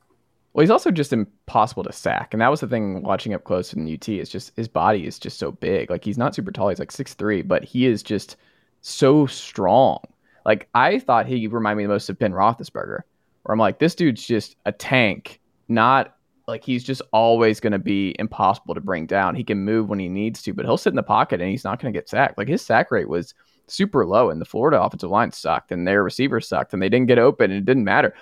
Well, 0.53 0.63
he's 0.63 0.71
also 0.71 0.91
just 0.91 1.13
impossible 1.13 1.85
to 1.85 1.93
sack, 1.93 2.35
and 2.35 2.41
that 2.41 2.51
was 2.51 2.61
the 2.61 2.67
thing 2.67 3.03
watching 3.03 3.33
up 3.33 3.45
close 3.45 3.73
in 3.73 3.85
the 3.85 3.95
UT. 3.95 4.09
Is 4.09 4.29
just 4.29 4.53
his 4.57 4.69
body 4.69 5.07
is 5.07 5.19
just 5.19 5.39
so 5.39 5.53
big. 5.53 5.91
Like 5.91 6.05
he's 6.05 6.19
not 6.19 6.35
super 6.35 6.51
tall. 6.51 6.69
He's 6.69 6.79
like 6.79 6.91
six 6.91 7.15
three, 7.15 7.43
but 7.43 7.65
he 7.65 7.87
is 7.87 8.03
just 8.03 8.37
so 8.81 9.27
strong. 9.27 10.01
Like 10.45 10.69
I 10.75 10.99
thought 10.99 11.27
he 11.27 11.47
reminded 11.47 11.79
me 11.79 11.85
the 11.85 11.93
most 11.93 12.11
of 12.11 12.19
Ben 12.19 12.33
Roethlisberger, 12.33 13.01
where 13.43 13.53
I'm 13.53 13.59
like, 13.59 13.79
this 13.79 13.95
dude's 13.95 14.27
just 14.27 14.57
a 14.67 14.73
tank. 14.73 15.41
Not 15.69 16.17
like 16.49 16.65
he's 16.65 16.83
just 16.83 17.03
always 17.13 17.61
going 17.61 17.75
to 17.75 17.79
be 17.79 18.17
impossible 18.19 18.75
to 18.75 18.81
bring 18.81 19.07
down. 19.07 19.35
He 19.35 19.45
can 19.45 19.59
move 19.59 19.89
when 19.89 19.99
he 19.99 20.09
needs 20.09 20.43
to, 20.43 20.55
but 20.55 20.65
he'll 20.65 20.79
sit 20.79 20.91
in 20.91 20.97
the 20.97 21.03
pocket 21.03 21.41
and 21.41 21.51
he's 21.51 21.63
not 21.63 21.81
going 21.81 21.93
to 21.93 21.97
get 21.97 22.09
sacked. 22.09 22.39
Like 22.39 22.49
his 22.49 22.63
sack 22.63 22.91
rate 22.91 23.09
was 23.09 23.35
super 23.67 24.07
low, 24.07 24.31
and 24.31 24.41
the 24.41 24.47
Florida 24.47 24.83
offensive 24.83 25.11
line 25.11 25.31
sucked, 25.31 25.71
and 25.71 25.87
their 25.87 26.03
receivers 26.03 26.49
sucked, 26.49 26.73
and 26.73 26.83
they 26.83 26.89
didn't 26.89 27.07
get 27.07 27.19
open, 27.19 27.51
and 27.51 27.59
it 27.59 27.67
didn't 27.67 27.85
matter. 27.85 28.15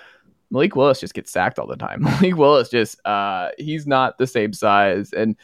Malik 0.51 0.75
Willis 0.75 0.99
just 0.99 1.13
gets 1.13 1.31
sacked 1.31 1.57
all 1.57 1.67
the 1.67 1.75
time. 1.77 2.01
Malik 2.03 2.35
Willis 2.35 2.69
just 2.69 3.03
uh 3.05 3.49
he's 3.57 3.87
not 3.87 4.17
the 4.17 4.27
same 4.27 4.53
size 4.53 5.13
and 5.13 5.35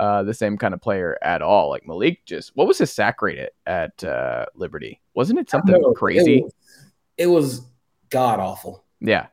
uh 0.00 0.22
the 0.22 0.34
same 0.34 0.56
kind 0.56 0.74
of 0.74 0.80
player 0.80 1.18
at 1.22 1.42
all. 1.42 1.70
Like 1.70 1.86
Malik 1.86 2.24
just 2.24 2.56
what 2.56 2.66
was 2.66 2.78
his 2.78 2.92
sack 2.92 3.22
rate 3.22 3.38
at, 3.38 3.52
at 3.66 4.04
uh 4.04 4.46
Liberty? 4.54 5.00
Wasn't 5.14 5.38
it 5.38 5.50
something 5.50 5.80
crazy? 5.94 6.38
It 6.38 6.44
was, 6.44 6.54
it 7.18 7.26
was 7.26 7.62
god 8.10 8.40
awful. 8.40 8.84
Yeah. 9.00 9.26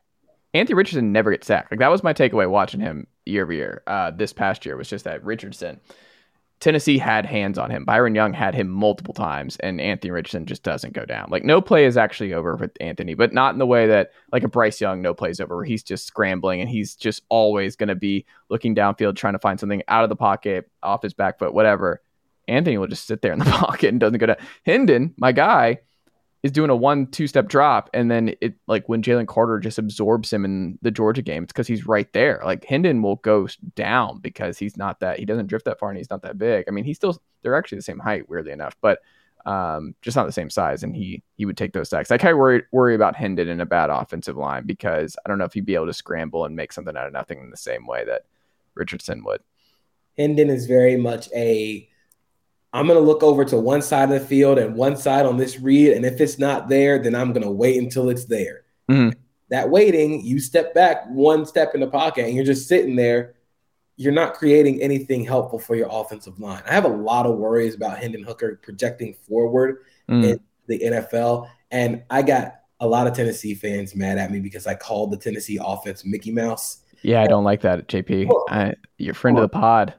Anthony 0.56 0.76
Richardson 0.76 1.12
never 1.12 1.32
gets 1.32 1.48
sacked. 1.48 1.72
Like 1.72 1.80
that 1.80 1.92
was 1.92 2.04
my 2.04 2.14
takeaway 2.14 2.50
watching 2.50 2.80
him 2.80 3.08
year 3.26 3.44
over 3.44 3.54
year. 3.54 3.84
Uh 3.88 4.12
this 4.12 4.34
past 4.34 4.66
year 4.66 4.78
was 4.78 4.90
just 4.90 5.06
that 5.06 5.24
Richardson 5.24 5.80
Tennessee 6.62 6.98
had 6.98 7.26
hands 7.26 7.58
on 7.58 7.70
him. 7.70 7.84
Byron 7.84 8.16
Young 8.16 8.34
had 8.34 8.56
him 8.56 8.70
multiple 8.70 9.14
times, 9.14 9.58
and 9.58 9.82
Anthony 9.82 10.12
Richardson 10.12 10.46
just 10.46 10.64
doesn't 10.64 10.94
go 10.94 11.06
down. 11.06 11.28
Like 11.30 11.44
no 11.44 11.62
play 11.62 11.86
is 11.86 11.98
actually 11.98 12.34
over 12.34 12.56
with 12.56 12.72
Anthony, 12.80 13.14
but 13.14 13.34
not 13.34 13.54
in 13.54 13.60
the 13.60 13.66
way 13.66 13.88
that 13.88 14.12
like 14.32 14.44
a 14.44 14.48
Bryce 14.48 14.80
Young 14.80 15.02
no 15.02 15.14
plays 15.14 15.40
over, 15.40 15.58
where 15.58 15.66
he's 15.66 15.84
just 15.84 16.08
scrambling 16.08 16.62
and 16.62 16.70
he's 16.70 16.96
just 16.96 17.24
always 17.30 17.76
going 17.76 17.90
to 17.90 17.96
be 17.96 18.26
looking 18.50 18.74
downfield 18.74 19.16
trying 19.16 19.34
to 19.34 19.40
find 19.40 19.60
something 19.60 19.84
out 19.88 20.04
of 20.04 20.10
the 20.10 20.16
pocket, 20.16 20.72
off 20.82 21.04
his 21.04 21.14
back 21.14 21.40
foot, 21.40 21.54
whatever. 21.54 22.02
Anthony 22.48 22.78
will 22.78 22.88
just 22.88 23.06
sit 23.06 23.22
there 23.22 23.34
in 23.34 23.40
the 23.40 23.46
pocket 23.52 23.90
and 23.90 24.00
doesn't 24.00 24.20
go 24.20 24.28
down. 24.28 24.38
Hendon, 24.66 25.14
my 25.18 25.34
guy, 25.34 25.80
is 26.46 26.52
doing 26.52 26.70
a 26.70 26.76
one 26.76 27.08
two 27.08 27.26
step 27.26 27.48
drop, 27.48 27.90
and 27.92 28.12
then 28.12 28.36
it 28.40 28.54
like 28.68 28.88
when 28.88 29.02
Jalen 29.02 29.26
Carter 29.26 29.58
just 29.58 29.80
absorbs 29.80 30.32
him 30.32 30.46
in 30.46 30.78
the 30.84 30.92
Georgia 30.92 31.24
game, 31.24 31.42
it's 31.42 31.52
because 31.52 31.66
he's 31.66 31.88
right 31.88 32.12
there. 32.14 32.40
Like 32.46 32.64
Hendon 32.66 33.02
will 33.02 33.16
go 33.16 33.48
down 33.74 34.20
because 34.20 34.60
he's 34.60 34.78
not 34.78 35.00
that 35.00 35.18
he 35.18 35.26
doesn't 35.26 35.48
drift 35.48 35.66
that 35.66 35.80
far 35.80 35.90
and 35.90 35.98
he's 35.98 36.12
not 36.12 36.22
that 36.22 36.38
big. 36.38 36.66
I 36.68 36.72
mean, 36.72 36.84
he's 36.84 36.98
still 36.98 37.20
they're 37.42 37.56
actually 37.56 37.80
the 37.80 37.82
same 37.82 37.98
height, 37.98 38.30
weirdly 38.30 38.52
enough, 38.52 38.78
but 38.80 39.00
um, 39.48 39.96
just 40.04 40.16
not 40.16 40.28
the 40.28 40.32
same 40.32 40.52
size, 40.52 40.84
and 40.84 40.96
he 40.96 41.24
he 41.36 41.46
would 41.46 41.58
take 41.58 41.74
those 41.74 41.90
sacks. 41.90 42.12
I 42.12 42.20
kind 42.20 42.34
of 42.34 42.38
worry 42.38 42.62
worry 42.72 42.94
about 42.94 43.16
Hendon 43.16 43.48
in 43.48 43.60
a 43.60 43.66
bad 43.66 43.90
offensive 43.90 44.38
line 44.38 44.68
because 44.68 45.18
I 45.26 45.30
don't 45.30 45.40
know 45.40 45.46
if 45.46 45.54
he'd 45.54 45.66
be 45.66 45.74
able 45.74 45.88
to 45.88 45.94
scramble 45.94 46.46
and 46.46 46.56
make 46.56 46.74
something 46.74 46.96
out 46.96 47.08
of 47.08 47.14
nothing 47.14 47.40
in 47.40 47.50
the 47.50 47.58
same 47.58 47.88
way 47.88 48.06
that 48.06 48.22
Richardson 48.76 49.24
would. 49.24 49.42
Hendon 50.16 50.52
is 50.52 50.68
very 50.68 50.96
much 50.96 51.28
a 51.34 51.90
I'm 52.76 52.88
going 52.88 53.00
to 53.00 53.06
look 53.06 53.24
over 53.24 53.46
to 53.46 53.58
one 53.58 53.82
side 53.82 54.12
of 54.12 54.20
the 54.22 54.28
field 54.28 54.58
and 54.60 54.76
one 54.76 54.98
side 54.98 55.26
on 55.26 55.38
this 55.38 55.60
read. 55.60 55.94
And 55.94 56.06
if 56.06 56.20
it's 56.20 56.38
not 56.38 56.68
there, 56.68 57.00
then 57.00 57.16
I'm 57.16 57.32
going 57.32 57.44
to 57.46 57.52
wait 57.52 57.82
until 57.82 58.10
it's 58.10 58.26
there. 58.26 58.64
Mhm. 58.92 59.14
That 59.50 59.70
waiting, 59.70 60.22
you 60.26 60.40
step 60.40 60.74
back 60.74 61.06
one 61.10 61.46
step 61.46 61.74
in 61.74 61.80
the 61.82 61.88
pocket 61.88 62.26
and 62.26 62.36
you're 62.36 62.44
just 62.46 62.68
sitting 62.68 62.96
there. 62.96 63.36
You're 63.96 64.12
not 64.14 64.34
creating 64.34 64.82
anything 64.82 65.24
helpful 65.24 65.58
for 65.60 65.76
your 65.76 65.88
offensive 65.90 66.40
line. 66.40 66.64
I 66.68 66.74
have 66.74 66.84
a 66.86 66.90
lot 66.90 67.26
of 67.26 67.38
worries 67.38 67.76
about 67.76 67.98
Hendon 67.98 68.24
Hooker 68.24 68.60
projecting 68.62 69.14
forward 69.14 69.78
Mm. 70.10 70.24
in 70.26 70.40
the 70.68 70.84
NFL. 70.84 71.48
And 71.72 72.04
I 72.10 72.22
got 72.24 72.56
a 72.82 72.88
lot 72.88 73.08
of 73.08 73.14
Tennessee 73.14 73.54
fans 73.56 73.96
mad 73.96 74.18
at 74.18 74.32
me 74.32 74.40
because 74.42 74.68
I 74.68 74.76
called 74.76 75.12
the 75.12 75.18
Tennessee 75.18 75.60
offense 75.64 76.04
Mickey 76.06 76.32
Mouse. 76.32 76.80
Yeah, 77.04 77.22
I 77.22 77.28
don't 77.28 77.44
like 77.46 77.62
that, 77.62 77.88
JP. 77.88 78.28
I, 78.50 78.74
a 79.00 79.14
friend 79.14 79.38
of 79.38 79.44
the 79.44 79.48
pod. 79.50 79.94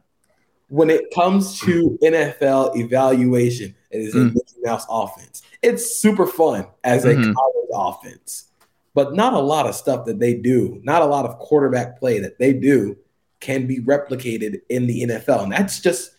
When 0.69 0.91
it 0.91 1.05
comes 1.15 1.61
to 1.61 1.99
NFL 2.03 2.77
evaluation, 2.77 3.75
it 3.91 4.01
is 4.01 4.15
a 4.15 4.19
Mm. 4.19 4.35
Mickey 4.35 4.61
Mouse 4.65 4.85
offense. 4.91 5.43
It's 5.63 5.97
super 6.01 6.27
fun 6.27 6.67
as 6.85 7.05
a 7.05 7.15
Mhm. 7.15 7.35
college 7.35 7.67
offense, 7.73 8.47
but 8.95 9.15
not 9.15 9.33
a 9.33 9.39
lot 9.39 9.67
of 9.67 9.75
stuff 9.75 10.05
that 10.07 10.19
they 10.19 10.35
do, 10.35 10.81
not 10.83 11.03
a 11.03 11.07
lot 11.07 11.25
of 11.25 11.39
quarterback 11.39 11.99
play 11.99 12.19
that 12.19 12.39
they 12.39 12.53
do 12.53 12.97
can 13.41 13.67
be 13.67 13.81
replicated 13.81 14.61
in 14.69 14.87
the 14.87 15.03
NFL. 15.03 15.41
And 15.43 15.53
that's 15.53 15.81
just 15.81 16.13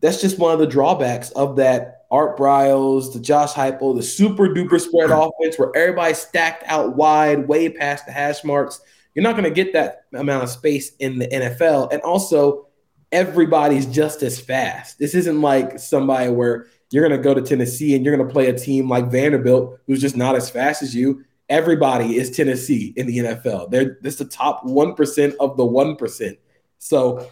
that's 0.00 0.20
just 0.20 0.38
one 0.38 0.52
of 0.52 0.60
the 0.60 0.66
drawbacks 0.66 1.30
of 1.32 1.56
that 1.56 2.04
Art 2.12 2.38
Briles, 2.38 3.12
the 3.12 3.18
Josh 3.18 3.52
Heupel, 3.52 3.96
the 3.96 4.02
super 4.02 4.46
duper 4.46 4.80
spread 4.80 5.10
offense 5.10 5.58
where 5.58 5.72
everybody's 5.74 6.18
stacked 6.18 6.62
out 6.68 6.94
wide, 6.94 7.48
way 7.48 7.68
past 7.68 8.06
the 8.06 8.12
hash 8.12 8.44
marks. 8.44 8.80
You're 9.16 9.24
not 9.24 9.32
going 9.32 9.42
to 9.42 9.50
get 9.50 9.72
that 9.72 10.04
amount 10.14 10.44
of 10.44 10.50
space 10.50 10.92
in 11.00 11.18
the 11.18 11.26
NFL. 11.26 11.88
And 11.90 12.00
also, 12.02 12.67
everybody's 13.12 13.86
just 13.86 14.22
as 14.22 14.40
fast. 14.40 14.98
This 14.98 15.14
isn't 15.14 15.40
like 15.40 15.78
somebody 15.78 16.30
where 16.30 16.66
you're 16.90 17.06
going 17.06 17.18
to 17.18 17.22
go 17.22 17.34
to 17.34 17.42
Tennessee 17.42 17.94
and 17.94 18.04
you're 18.04 18.16
going 18.16 18.26
to 18.26 18.32
play 18.32 18.48
a 18.48 18.58
team 18.58 18.88
like 18.88 19.10
Vanderbilt 19.10 19.78
who's 19.86 20.00
just 20.00 20.16
not 20.16 20.36
as 20.36 20.50
fast 20.50 20.82
as 20.82 20.94
you. 20.94 21.24
Everybody 21.48 22.16
is 22.16 22.30
Tennessee 22.30 22.92
in 22.96 23.06
the 23.06 23.18
NFL. 23.18 23.70
They're 23.70 23.98
this 24.02 24.16
the 24.16 24.24
top 24.24 24.64
1% 24.64 25.34
of 25.40 25.56
the 25.56 25.64
1%. 25.64 26.38
So 26.78 27.28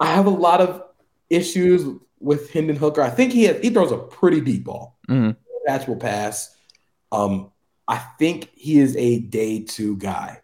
I 0.00 0.14
have 0.14 0.26
a 0.26 0.30
lot 0.30 0.60
of 0.60 0.82
issues 1.28 1.98
with 2.20 2.50
Hendon 2.50 2.76
Hooker. 2.76 3.02
I 3.02 3.10
think 3.10 3.32
he 3.32 3.44
has, 3.44 3.60
he 3.60 3.70
throws 3.70 3.92
a 3.92 3.98
pretty 3.98 4.40
deep 4.40 4.64
ball. 4.64 4.96
Mhm. 5.08 5.36
Will 5.86 5.96
pass. 5.96 6.56
Um, 7.12 7.50
I 7.86 7.98
think 8.18 8.50
he 8.54 8.78
is 8.78 8.96
a 8.96 9.18
day 9.18 9.60
two 9.60 9.96
guy. 9.96 10.40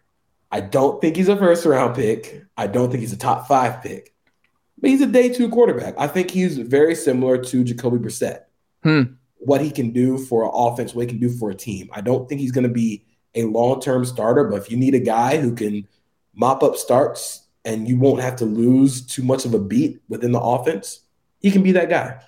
I 0.51 0.61
don't 0.61 1.01
think 1.01 1.15
he's 1.15 1.29
a 1.29 1.35
first 1.35 1.65
round 1.65 1.95
pick. 1.95 2.43
I 2.55 2.67
don't 2.67 2.89
think 2.89 3.01
he's 3.01 3.13
a 3.13 3.17
top 3.17 3.47
five 3.47 3.81
pick. 3.81 4.13
But 4.79 4.89
he's 4.89 5.01
a 5.01 5.07
day 5.07 5.29
two 5.29 5.49
quarterback. 5.49 5.95
I 5.97 6.07
think 6.07 6.31
he's 6.31 6.57
very 6.57 6.95
similar 6.95 7.37
to 7.37 7.63
Jacoby 7.63 7.97
Brissett. 7.97 8.41
Hmm. 8.83 9.01
what 9.39 9.61
he 9.61 9.71
can 9.71 9.91
do 9.91 10.19
for 10.19 10.43
an 10.43 10.51
offense, 10.53 10.93
what 10.93 11.03
he 11.03 11.07
can 11.07 11.19
do 11.19 11.29
for 11.29 11.49
a 11.49 11.55
team. 11.55 11.89
I 11.91 12.01
don't 12.01 12.29
think 12.29 12.39
he's 12.39 12.51
going 12.51 12.67
to 12.67 12.73
be 12.73 13.03
a 13.33 13.43
long 13.45 13.81
term 13.81 14.05
starter, 14.05 14.43
but 14.43 14.57
if 14.57 14.69
you 14.69 14.77
need 14.77 14.93
a 14.93 14.99
guy 14.99 15.37
who 15.37 15.55
can 15.55 15.87
mop 16.35 16.61
up 16.61 16.75
starts 16.75 17.47
and 17.63 17.87
you 17.87 17.97
won't 17.97 18.21
have 18.21 18.35
to 18.37 18.45
lose 18.45 19.03
too 19.05 19.23
much 19.23 19.43
of 19.43 19.55
a 19.55 19.59
beat 19.59 20.01
within 20.07 20.31
the 20.31 20.39
offense, 20.39 21.01
he 21.39 21.49
can 21.49 21.63
be 21.63 21.71
that 21.71 21.89
guy. 21.89 22.19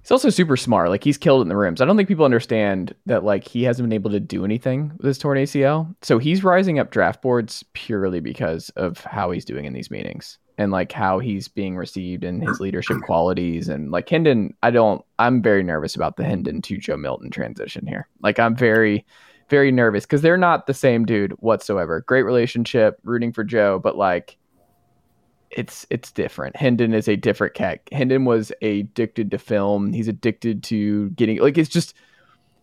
He's 0.00 0.10
also 0.10 0.30
super 0.30 0.56
smart. 0.56 0.88
Like 0.88 1.04
he's 1.04 1.18
killed 1.18 1.42
in 1.42 1.48
the 1.48 1.56
rims. 1.56 1.80
I 1.80 1.84
don't 1.84 1.96
think 1.96 2.08
people 2.08 2.24
understand 2.24 2.94
that 3.06 3.22
like 3.22 3.46
he 3.46 3.62
hasn't 3.62 3.88
been 3.88 3.94
able 3.94 4.10
to 4.10 4.20
do 4.20 4.44
anything 4.44 4.92
with 4.96 5.06
his 5.06 5.18
torn 5.18 5.38
ACL. 5.38 5.94
So 6.02 6.18
he's 6.18 6.42
rising 6.42 6.80
up 6.80 6.90
draft 6.90 7.22
boards 7.22 7.64
purely 7.74 8.18
because 8.18 8.70
of 8.70 9.04
how 9.04 9.30
he's 9.30 9.44
doing 9.44 9.66
in 9.66 9.72
these 9.72 9.90
meetings 9.90 10.38
and 10.58 10.72
like 10.72 10.90
how 10.90 11.20
he's 11.20 11.46
being 11.46 11.76
received 11.76 12.24
and 12.24 12.46
his 12.46 12.60
leadership 12.60 12.98
qualities 13.02 13.68
and 13.68 13.90
like 13.90 14.08
Hendon. 14.08 14.54
I 14.62 14.70
don't. 14.70 15.02
I'm 15.18 15.40
very 15.40 15.62
nervous 15.62 15.94
about 15.94 16.16
the 16.16 16.24
Hendon 16.24 16.60
to 16.62 16.76
Joe 16.76 16.96
Milton 16.96 17.30
transition 17.30 17.86
here. 17.86 18.08
Like 18.22 18.38
I'm 18.38 18.56
very, 18.56 19.06
very 19.48 19.70
nervous 19.72 20.04
because 20.04 20.20
they're 20.20 20.36
not 20.36 20.66
the 20.66 20.74
same 20.74 21.06
dude 21.06 21.32
whatsoever. 21.38 22.00
Great 22.02 22.24
relationship, 22.24 22.98
rooting 23.04 23.32
for 23.32 23.44
Joe, 23.44 23.78
but 23.78 23.96
like 23.96 24.36
it's 25.50 25.86
it's 25.90 26.12
different. 26.12 26.56
Hendon 26.56 26.92
is 26.92 27.08
a 27.08 27.16
different 27.16 27.54
cat. 27.54 27.80
Hendon 27.92 28.24
was 28.24 28.52
addicted 28.60 29.30
to 29.30 29.38
film. 29.38 29.92
He's 29.92 30.08
addicted 30.08 30.62
to 30.64 31.10
getting 31.10 31.38
like 31.38 31.56
it's 31.56 31.70
just 31.70 31.94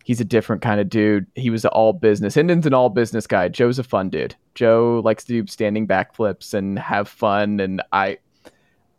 he's 0.06 0.20
a 0.20 0.24
different 0.24 0.62
kind 0.62 0.80
of 0.80 0.88
dude. 0.88 1.26
He 1.34 1.50
was 1.50 1.64
all 1.66 1.92
business. 1.92 2.36
Hendon's 2.36 2.64
an 2.64 2.72
all 2.72 2.90
business 2.90 3.26
guy. 3.26 3.48
Joe's 3.48 3.80
a 3.80 3.82
fun 3.82 4.08
dude. 4.08 4.36
Joe 4.54 5.02
likes 5.04 5.24
to 5.24 5.32
do 5.32 5.46
standing 5.48 5.86
backflips 5.86 6.54
and 6.54 6.78
have 6.78 7.08
fun 7.08 7.58
and 7.58 7.82
I 7.92 8.18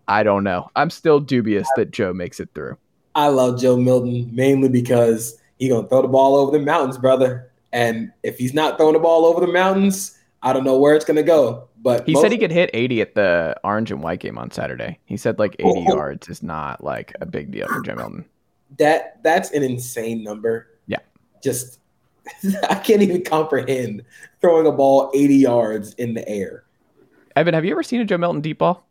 I 0.10 0.24
don't 0.24 0.44
know. 0.44 0.70
I'm 0.76 0.90
still 0.90 1.22
dubious 1.22 1.68
that 1.78 1.92
Joe 1.92 2.14
makes 2.14 2.42
it 2.42 2.50
through. 2.54 2.78
I 3.16 3.28
love 3.28 3.60
Joe 3.60 3.78
Milton 3.78 4.30
mainly 4.34 4.68
because 4.68 5.40
he 5.58 5.70
gonna 5.70 5.88
throw 5.88 6.02
the 6.02 6.10
ball 6.10 6.36
over 6.36 6.52
the 6.52 6.64
mountains, 6.64 6.98
brother. 6.98 7.52
And 7.72 8.12
if 8.24 8.38
he's 8.38 8.54
not 8.54 8.78
throwing 8.78 8.94
the 8.94 9.00
ball 9.00 9.26
over 9.26 9.40
the 9.40 9.52
mountains, 9.52 10.18
I 10.44 10.52
don't 10.52 10.66
know 10.66 10.78
where 10.78 10.94
it's 10.94 11.06
gonna 11.06 11.24
go. 11.24 11.70
But 11.82 12.06
he 12.06 12.16
said 12.16 12.34
he 12.34 12.38
could 12.38 12.52
hit 12.52 12.70
80 12.74 13.02
at 13.02 13.16
the 13.16 13.56
orange 13.64 13.92
and 13.92 14.04
white 14.04 14.20
game 14.20 14.38
on 14.38 14.52
Saturday. 14.52 15.00
He 15.06 15.16
said 15.16 15.40
like 15.40 15.56
80 15.60 15.70
oh, 15.70 15.74
oh. 15.78 15.96
yards 15.96 16.28
is 16.28 16.44
not 16.44 16.84
like 16.84 17.14
a 17.22 17.26
big 17.26 17.52
deal 17.52 17.68
for 17.68 17.82
Joe 17.82 17.96
Milton. 17.96 18.26
That 18.78 19.24
that's 19.24 19.52
an 19.52 19.64
insane 19.64 20.22
number. 20.22 20.68
Yeah. 21.44 21.52
Just 21.52 21.80
I 22.70 22.76
can't 22.76 23.02
even 23.02 23.24
comprehend 23.24 24.04
throwing 24.42 24.68
a 24.68 24.72
ball 24.72 25.12
80 25.14 25.36
yards 25.36 25.94
in 25.94 26.14
the 26.14 26.28
air. 26.28 26.64
Evan, 27.36 27.54
have 27.54 27.66
you 27.66 27.72
ever 27.72 27.84
seen 27.84 28.02
a 28.02 28.06
Joe 28.06 28.18
Milton 28.18 28.42
deep 28.42 28.60
ball? 28.60 28.88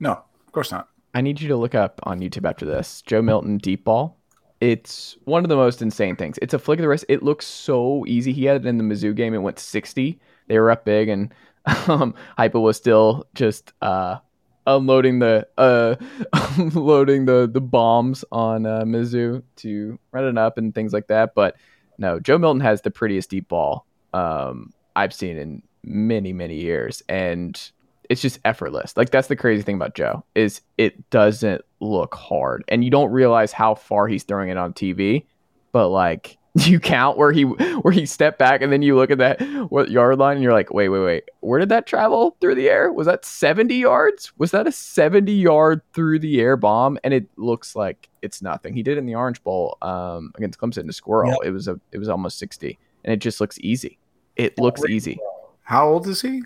No, 0.00 0.12
of 0.12 0.52
course 0.52 0.70
not. 0.70 0.88
I 1.14 1.20
need 1.20 1.40
you 1.40 1.48
to 1.48 1.56
look 1.56 1.74
up 1.74 2.00
on 2.04 2.20
YouTube 2.20 2.48
after 2.48 2.64
this. 2.64 3.02
Joe 3.02 3.22
Milton 3.22 3.58
deep 3.58 3.84
ball. 3.84 4.16
It's 4.60 5.16
one 5.24 5.44
of 5.44 5.48
the 5.48 5.56
most 5.56 5.82
insane 5.82 6.16
things. 6.16 6.38
It's 6.42 6.54
a 6.54 6.58
flick 6.58 6.78
of 6.78 6.82
the 6.82 6.88
wrist. 6.88 7.04
It 7.08 7.22
looks 7.22 7.46
so 7.46 8.04
easy. 8.06 8.32
He 8.32 8.44
had 8.44 8.56
it 8.56 8.66
in 8.66 8.78
the 8.78 8.84
Mizzou 8.84 9.14
game. 9.14 9.34
It 9.34 9.38
went 9.38 9.58
60. 9.58 10.18
They 10.48 10.58
were 10.58 10.70
up 10.70 10.84
big 10.84 11.08
and 11.08 11.32
um, 11.88 12.14
Heupel 12.38 12.62
was 12.62 12.76
still 12.76 13.26
just 13.34 13.72
uh, 13.82 14.18
unloading 14.66 15.18
the 15.18 15.46
uh, 15.58 15.96
unloading 16.56 17.26
the 17.26 17.48
the 17.52 17.60
bombs 17.60 18.24
on 18.32 18.66
uh, 18.66 18.82
Mizzou 18.82 19.42
to 19.56 19.98
run 20.12 20.24
it 20.24 20.38
up 20.38 20.58
and 20.58 20.74
things 20.74 20.92
like 20.92 21.08
that. 21.08 21.34
But 21.34 21.56
no, 21.98 22.20
Joe 22.20 22.38
Milton 22.38 22.60
has 22.60 22.82
the 22.82 22.90
prettiest 22.90 23.30
deep 23.30 23.48
ball 23.48 23.86
um, 24.14 24.72
I've 24.96 25.12
seen 25.12 25.36
in 25.36 25.62
many 25.84 26.32
many 26.32 26.56
years, 26.56 27.02
and 27.08 27.60
it's 28.08 28.22
just 28.22 28.38
effortless. 28.44 28.96
Like 28.96 29.10
that's 29.10 29.28
the 29.28 29.36
crazy 29.36 29.62
thing 29.62 29.76
about 29.76 29.94
Joe 29.94 30.24
is 30.34 30.60
it 30.76 31.10
doesn't 31.10 31.62
look 31.80 32.14
hard, 32.14 32.64
and 32.68 32.84
you 32.84 32.90
don't 32.90 33.10
realize 33.10 33.52
how 33.52 33.74
far 33.74 34.08
he's 34.08 34.24
throwing 34.24 34.48
it 34.48 34.56
on 34.56 34.72
TV. 34.72 35.26
But 35.72 35.88
like 35.88 36.37
you 36.66 36.80
count 36.80 37.16
where 37.16 37.32
he 37.32 37.42
where 37.42 37.92
he 37.92 38.06
stepped 38.06 38.38
back 38.38 38.62
and 38.62 38.72
then 38.72 38.82
you 38.82 38.96
look 38.96 39.10
at 39.10 39.18
that 39.18 39.40
what 39.70 39.90
yard 39.90 40.18
line 40.18 40.36
and 40.36 40.42
you're 40.42 40.52
like 40.52 40.72
wait 40.72 40.88
wait 40.88 41.04
wait 41.04 41.24
where 41.40 41.60
did 41.60 41.68
that 41.70 41.86
travel 41.86 42.36
through 42.40 42.54
the 42.54 42.68
air? 42.68 42.92
Was 42.92 43.06
that 43.06 43.24
70 43.24 43.74
yards? 43.74 44.32
Was 44.38 44.50
that 44.50 44.66
a 44.66 44.72
70 44.72 45.32
yard 45.32 45.80
through 45.92 46.18
the 46.18 46.40
air 46.40 46.56
bomb? 46.56 46.98
And 47.04 47.14
it 47.14 47.26
looks 47.36 47.76
like 47.76 48.08
it's 48.22 48.42
nothing. 48.42 48.74
He 48.74 48.82
did 48.82 48.96
it 48.96 48.98
in 48.98 49.06
the 49.06 49.14
orange 49.14 49.42
bowl 49.42 49.78
um, 49.82 50.32
against 50.36 50.58
clemson 50.58 50.86
to 50.86 50.92
squirrel 50.92 51.30
yep. 51.30 51.38
it 51.44 51.50
was 51.50 51.68
a 51.68 51.80
it 51.92 51.98
was 51.98 52.08
almost 52.08 52.38
60 52.38 52.78
and 53.04 53.12
it 53.12 53.18
just 53.18 53.40
looks 53.40 53.58
easy. 53.60 53.98
It 54.36 54.58
looks 54.58 54.84
easy. 54.84 55.18
How 55.62 55.88
old 55.88 56.06
is 56.06 56.22
he 56.22 56.42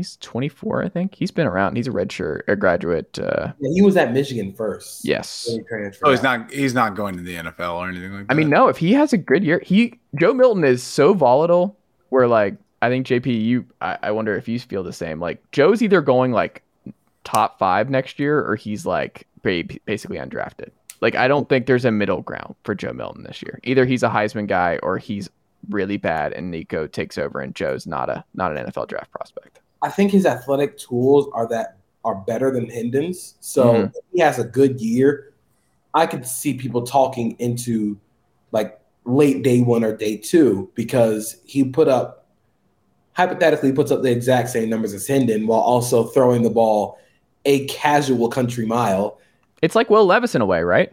he's 0.00 0.16
24 0.16 0.84
i 0.84 0.88
think. 0.88 1.14
He's 1.14 1.30
been 1.30 1.46
around. 1.46 1.76
He's 1.76 1.86
a 1.86 1.90
redshirt 1.90 2.40
a 2.48 2.56
graduate 2.56 3.18
uh, 3.18 3.52
yeah, 3.60 3.70
he 3.74 3.82
was 3.82 3.96
at 3.96 4.12
michigan 4.12 4.52
first. 4.54 5.04
Yes. 5.04 5.48
Oh 6.02 6.10
he's 6.10 6.22
not 6.22 6.50
he's 6.50 6.74
not 6.74 6.94
going 6.94 7.16
to 7.16 7.22
the 7.22 7.36
nfl 7.36 7.74
or 7.74 7.88
anything 7.88 8.12
like 8.12 8.26
that 8.26 8.32
i 8.32 8.36
mean 8.36 8.48
no 8.48 8.68
if 8.68 8.78
he 8.78 8.92
has 8.94 9.12
a 9.12 9.18
good 9.18 9.44
year 9.44 9.60
he 9.64 9.98
joe 10.18 10.32
milton 10.32 10.64
is 10.64 10.82
so 10.82 11.12
volatile 11.12 11.76
where 12.08 12.26
like 12.26 12.56
i 12.80 12.88
think 12.88 13.06
jp 13.06 13.26
you 13.44 13.66
I, 13.80 13.98
I 14.04 14.10
wonder 14.12 14.36
if 14.36 14.48
you 14.48 14.58
feel 14.58 14.82
the 14.82 14.92
same. 14.92 15.20
Like 15.20 15.42
joe's 15.52 15.82
either 15.82 16.00
going 16.00 16.32
like 16.32 16.62
top 17.24 17.58
five 17.58 17.90
next 17.90 18.18
year 18.18 18.40
or 18.40 18.56
he's 18.56 18.86
like 18.86 19.26
basically 19.42 20.16
undrafted. 20.16 20.70
Like 21.00 21.14
i 21.14 21.28
don't 21.28 21.48
think 21.48 21.66
there's 21.66 21.84
a 21.84 21.90
middle 21.90 22.22
ground 22.22 22.54
for 22.64 22.74
joe 22.74 22.92
milton 22.92 23.24
this 23.24 23.42
year. 23.42 23.60
Either 23.64 23.84
he's 23.84 24.02
a 24.02 24.08
heisman 24.08 24.46
guy 24.46 24.78
or 24.82 24.96
he's 24.98 25.28
really 25.68 25.98
bad 25.98 26.32
and 26.32 26.50
nico 26.50 26.86
takes 26.86 27.18
over 27.18 27.38
and 27.38 27.54
joe's 27.54 27.86
not 27.86 28.08
a 28.08 28.24
not 28.32 28.56
an 28.56 28.66
nfl 28.66 28.88
draft 28.88 29.10
prospect 29.12 29.60
I 29.82 29.88
think 29.90 30.10
his 30.10 30.26
athletic 30.26 30.78
tools 30.78 31.28
are 31.32 31.46
that 31.48 31.76
are 32.04 32.14
better 32.14 32.50
than 32.50 32.68
Hendon's. 32.68 33.34
So 33.40 33.72
mm-hmm. 33.72 33.98
he 34.12 34.20
has 34.20 34.38
a 34.38 34.44
good 34.44 34.80
year. 34.80 35.32
I 35.94 36.06
could 36.06 36.26
see 36.26 36.54
people 36.54 36.82
talking 36.82 37.32
into 37.38 37.98
like 38.52 38.80
late 39.04 39.42
day 39.42 39.60
one 39.60 39.84
or 39.84 39.96
day 39.96 40.16
two 40.16 40.70
because 40.74 41.40
he 41.44 41.64
put 41.64 41.88
up 41.88 42.26
hypothetically 43.12 43.72
puts 43.72 43.90
up 43.90 44.02
the 44.02 44.10
exact 44.10 44.48
same 44.48 44.70
numbers 44.70 44.94
as 44.94 45.06
Hendon 45.06 45.46
while 45.46 45.60
also 45.60 46.04
throwing 46.04 46.42
the 46.42 46.50
ball 46.50 46.98
a 47.44 47.66
casual 47.66 48.28
country 48.28 48.66
mile. 48.66 49.18
It's 49.62 49.74
like 49.74 49.90
Will 49.90 50.06
Levis 50.06 50.34
in 50.34 50.42
a 50.42 50.46
way, 50.46 50.62
right? 50.62 50.92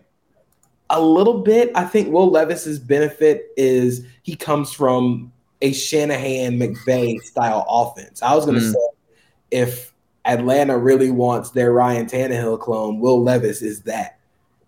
A 0.89 1.01
little 1.01 1.41
bit. 1.41 1.71
I 1.75 1.83
think 1.83 2.11
Will 2.11 2.29
Levis's 2.29 2.79
benefit 2.79 3.47
is 3.55 4.05
he 4.23 4.35
comes 4.35 4.73
from 4.73 5.31
a 5.61 5.73
Shanahan 5.73 6.59
McVay 6.59 7.19
style 7.21 7.65
offense. 7.67 8.21
I 8.21 8.35
was 8.35 8.45
going 8.45 8.59
to 8.59 8.65
mm. 8.65 8.73
say 8.73 8.87
if 9.51 9.93
Atlanta 10.25 10.77
really 10.77 11.11
wants 11.11 11.51
their 11.51 11.71
Ryan 11.71 12.05
Tannehill 12.05 12.59
clone, 12.59 12.99
Will 12.99 13.21
Levis 13.21 13.61
is 13.61 13.81
that. 13.83 14.19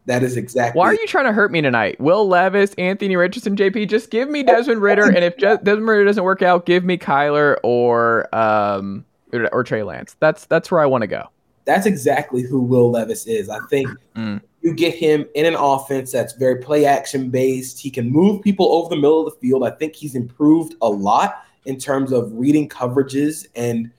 That 0.05 0.23
is 0.23 0.37
exactly. 0.37 0.79
Why 0.79 0.87
are 0.87 0.95
you 0.95 1.05
trying 1.05 1.25
to 1.25 1.33
hurt 1.33 1.51
me 1.51 1.61
tonight? 1.61 1.99
Will 1.99 2.27
Levis, 2.27 2.73
Anthony 2.75 3.15
Richardson, 3.15 3.55
JP, 3.55 3.89
just 3.89 4.09
give 4.09 4.27
me 4.27 4.41
Desmond 4.41 4.81
Ridder, 4.81 5.05
and 5.05 5.23
if 5.23 5.37
Desmond 5.37 5.87
Ridder 5.87 6.05
doesn't 6.05 6.23
work 6.23 6.41
out, 6.41 6.65
give 6.65 6.83
me 6.83 6.97
Kyler 6.97 7.57
or 7.63 8.33
um 8.35 9.05
or 9.31 9.63
Trey 9.63 9.83
Lance. 9.83 10.15
That's 10.19 10.45
that's 10.45 10.71
where 10.71 10.81
I 10.81 10.87
want 10.87 11.03
to 11.03 11.07
go. 11.07 11.29
That's 11.69 11.85
exactly 11.85 12.41
who 12.41 12.61
Will 12.61 12.89
Levis 12.89 13.27
is. 13.27 13.47
I 13.47 13.59
think 13.69 13.87
mm. 14.15 14.41
you 14.61 14.73
get 14.73 14.95
him 14.95 15.27
in 15.35 15.45
an 15.45 15.53
offense 15.53 16.11
that's 16.11 16.33
very 16.33 16.55
play 16.55 16.85
action 16.85 17.29
based. 17.29 17.79
He 17.79 17.91
can 17.91 18.09
move 18.09 18.41
people 18.41 18.73
over 18.73 18.89
the 18.89 18.95
middle 18.95 19.27
of 19.27 19.31
the 19.31 19.39
field. 19.39 19.63
I 19.63 19.69
think 19.69 19.95
he's 19.95 20.15
improved 20.15 20.73
a 20.81 20.89
lot 20.89 21.45
in 21.65 21.77
terms 21.77 22.11
of 22.11 22.33
reading 22.33 22.67
coverages 22.67 23.45
and 23.55 23.91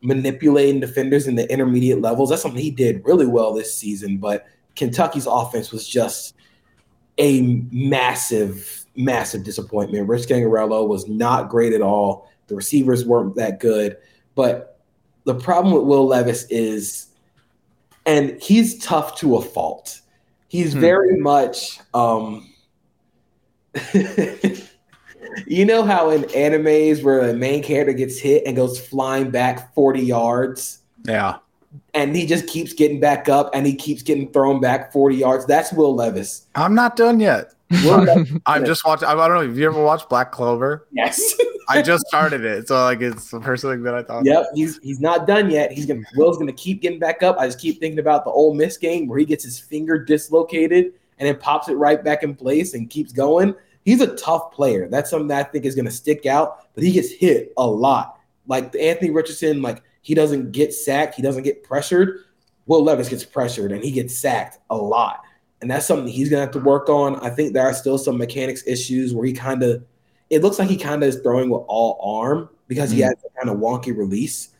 manipulating 0.00 0.78
defenders 0.78 1.26
in 1.26 1.34
the 1.34 1.50
intermediate 1.52 2.00
levels. 2.00 2.30
That's 2.30 2.40
something 2.40 2.62
he 2.62 2.70
did 2.70 3.02
really 3.04 3.26
well 3.26 3.52
this 3.52 3.76
season. 3.76 4.18
But 4.18 4.46
Kentucky's 4.76 5.26
offense 5.26 5.72
was 5.72 5.88
just 5.88 6.36
a 7.18 7.42
massive, 7.72 8.86
massive 8.94 9.42
disappointment. 9.42 10.08
Rich 10.08 10.28
Scangarello 10.28 10.86
was 10.86 11.08
not 11.08 11.48
great 11.48 11.72
at 11.72 11.82
all. 11.82 12.30
The 12.46 12.54
receivers 12.54 13.04
weren't 13.04 13.34
that 13.34 13.58
good. 13.58 13.96
But 14.36 14.75
the 15.26 15.34
problem 15.34 15.74
with 15.74 15.84
Will 15.84 16.06
Levis 16.06 16.46
is, 16.48 17.08
and 18.06 18.40
he's 18.40 18.78
tough 18.78 19.18
to 19.18 19.36
a 19.36 19.42
fault. 19.42 20.00
He's 20.48 20.72
hmm. 20.72 20.80
very 20.80 21.18
much 21.18 21.78
um, 21.92 22.48
you 25.46 25.64
know 25.64 25.84
how 25.84 26.10
in 26.10 26.22
animes 26.24 27.02
where 27.02 27.26
the 27.26 27.34
main 27.34 27.62
character 27.62 27.92
gets 27.92 28.18
hit 28.18 28.44
and 28.46 28.56
goes 28.56 28.80
flying 28.80 29.30
back 29.30 29.74
40 29.74 30.00
yards? 30.00 30.80
Yeah. 31.04 31.38
And 31.94 32.16
he 32.16 32.26
just 32.26 32.46
keeps 32.46 32.72
getting 32.72 33.00
back 33.00 33.28
up 33.28 33.50
and 33.52 33.66
he 33.66 33.74
keeps 33.74 34.02
getting 34.02 34.32
thrown 34.32 34.60
back 34.60 34.92
40 34.92 35.16
yards. 35.16 35.46
That's 35.46 35.72
Will 35.72 35.94
Levis. 35.94 36.46
I'm 36.54 36.74
not 36.74 36.96
done 36.96 37.20
yet. 37.20 37.52
I'm 37.70 38.64
just 38.64 38.84
watching. 38.84 39.08
I 39.08 39.14
don't 39.14 39.36
know. 39.36 39.46
Have 39.46 39.58
you 39.58 39.66
ever 39.66 39.82
watched 39.82 40.08
Black 40.08 40.32
Clover? 40.32 40.86
Yes. 40.92 41.34
I 41.68 41.82
just 41.82 42.06
started 42.06 42.44
it, 42.44 42.68
so 42.68 42.76
like 42.76 43.00
it's 43.00 43.30
the 43.30 43.40
first 43.40 43.64
thing 43.64 43.82
that 43.82 43.94
I 43.94 44.04
thought. 44.04 44.24
Yep, 44.24 44.46
he's 44.54 44.78
he's 44.84 45.00
not 45.00 45.26
done 45.26 45.50
yet. 45.50 45.72
He's 45.72 45.84
gonna 45.84 46.02
Will's 46.14 46.38
gonna 46.38 46.52
keep 46.52 46.80
getting 46.80 47.00
back 47.00 47.24
up. 47.24 47.38
I 47.38 47.46
just 47.46 47.58
keep 47.58 47.80
thinking 47.80 47.98
about 47.98 48.24
the 48.24 48.30
Ole 48.30 48.54
Miss 48.54 48.76
game 48.76 49.08
where 49.08 49.18
he 49.18 49.24
gets 49.24 49.42
his 49.42 49.58
finger 49.58 49.98
dislocated 49.98 50.92
and 51.18 51.26
then 51.26 51.36
pops 51.38 51.68
it 51.68 51.74
right 51.74 52.04
back 52.04 52.22
in 52.22 52.36
place 52.36 52.74
and 52.74 52.88
keeps 52.88 53.12
going 53.12 53.54
he's 53.86 54.02
a 54.02 54.14
tough 54.16 54.52
player. 54.52 54.88
That's 54.88 55.08
something 55.08 55.28
that 55.28 55.46
I 55.46 55.48
think 55.48 55.64
is 55.64 55.74
going 55.74 55.86
to 55.86 55.90
stick 55.90 56.26
out, 56.26 56.74
but 56.74 56.84
he 56.84 56.92
gets 56.92 57.10
hit 57.10 57.54
a 57.56 57.66
lot. 57.66 58.20
Like 58.46 58.76
Anthony 58.76 59.10
Richardson, 59.10 59.62
like 59.62 59.82
he 60.02 60.14
doesn't 60.14 60.52
get 60.52 60.74
sacked, 60.74 61.14
he 61.14 61.22
doesn't 61.22 61.44
get 61.44 61.62
pressured. 61.62 62.24
Will 62.66 62.82
Levis 62.82 63.08
gets 63.08 63.24
pressured 63.24 63.72
and 63.72 63.82
he 63.82 63.92
gets 63.92 64.18
sacked 64.18 64.58
a 64.68 64.76
lot. 64.76 65.22
And 65.66 65.70
that's 65.72 65.84
something 65.84 66.06
he's 66.06 66.28
gonna 66.30 66.42
have 66.42 66.52
to 66.52 66.60
work 66.60 66.88
on. 66.88 67.16
I 67.16 67.28
think 67.28 67.52
there 67.52 67.64
are 67.66 67.74
still 67.74 67.98
some 67.98 68.16
mechanics 68.16 68.62
issues 68.68 69.12
where 69.12 69.26
he 69.26 69.32
kind 69.32 69.64
of, 69.64 69.82
it 70.30 70.40
looks 70.40 70.60
like 70.60 70.68
he 70.68 70.76
kind 70.76 71.02
of 71.02 71.08
is 71.08 71.16
throwing 71.16 71.50
with 71.50 71.62
all 71.66 71.98
arm 72.00 72.48
because 72.68 72.92
he 72.92 73.00
Mhm. 73.00 73.06
has 73.06 73.14
a 73.24 73.36
kind 73.36 73.50
of 73.50 73.60
wonky 73.60 73.86
release. 73.86 74.50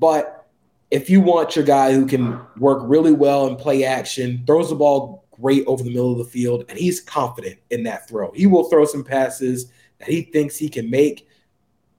But 0.00 0.46
if 0.90 1.10
you 1.10 1.20
want 1.20 1.54
your 1.54 1.66
guy 1.66 1.92
who 1.92 2.06
can 2.06 2.40
work 2.58 2.78
really 2.84 3.12
well 3.12 3.46
and 3.46 3.58
play 3.58 3.84
action, 3.84 4.42
throws 4.46 4.70
the 4.70 4.74
ball 4.74 5.26
great 5.32 5.66
over 5.66 5.82
the 5.82 5.90
middle 5.90 6.12
of 6.12 6.16
the 6.16 6.24
field, 6.24 6.64
and 6.70 6.78
he's 6.78 6.98
confident 6.98 7.56
in 7.68 7.82
that 7.82 8.08
throw, 8.08 8.32
he 8.32 8.46
will 8.46 8.70
throw 8.70 8.86
some 8.86 9.04
passes 9.04 9.66
that 9.98 10.08
he 10.08 10.22
thinks 10.22 10.56
he 10.56 10.70
can 10.70 10.88
make. 10.88 11.28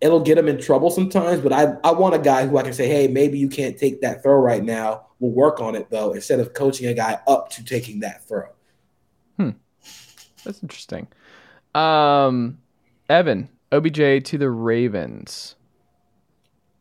It'll 0.01 0.21
get 0.21 0.39
him 0.39 0.47
in 0.47 0.57
trouble 0.59 0.89
sometimes, 0.89 1.39
but 1.39 1.53
I, 1.53 1.75
I 1.83 1.91
want 1.91 2.15
a 2.15 2.19
guy 2.19 2.47
who 2.47 2.57
I 2.57 2.63
can 2.63 2.73
say, 2.73 2.87
hey, 2.87 3.07
maybe 3.07 3.37
you 3.37 3.47
can't 3.47 3.77
take 3.77 4.01
that 4.01 4.23
throw 4.23 4.39
right 4.39 4.63
now. 4.63 5.05
We'll 5.19 5.29
work 5.33 5.59
on 5.59 5.75
it 5.75 5.91
though, 5.91 6.13
instead 6.13 6.39
of 6.39 6.55
coaching 6.55 6.87
a 6.87 6.95
guy 6.95 7.19
up 7.27 7.51
to 7.51 7.63
taking 7.63 7.99
that 7.99 8.27
throw. 8.27 8.47
That's 9.37 10.61
interesting. 10.61 11.07
Um, 11.73 12.59
Evan, 13.09 13.49
OBJ 13.71 14.23
to 14.25 14.37
the 14.37 14.49
Ravens. 14.49 15.55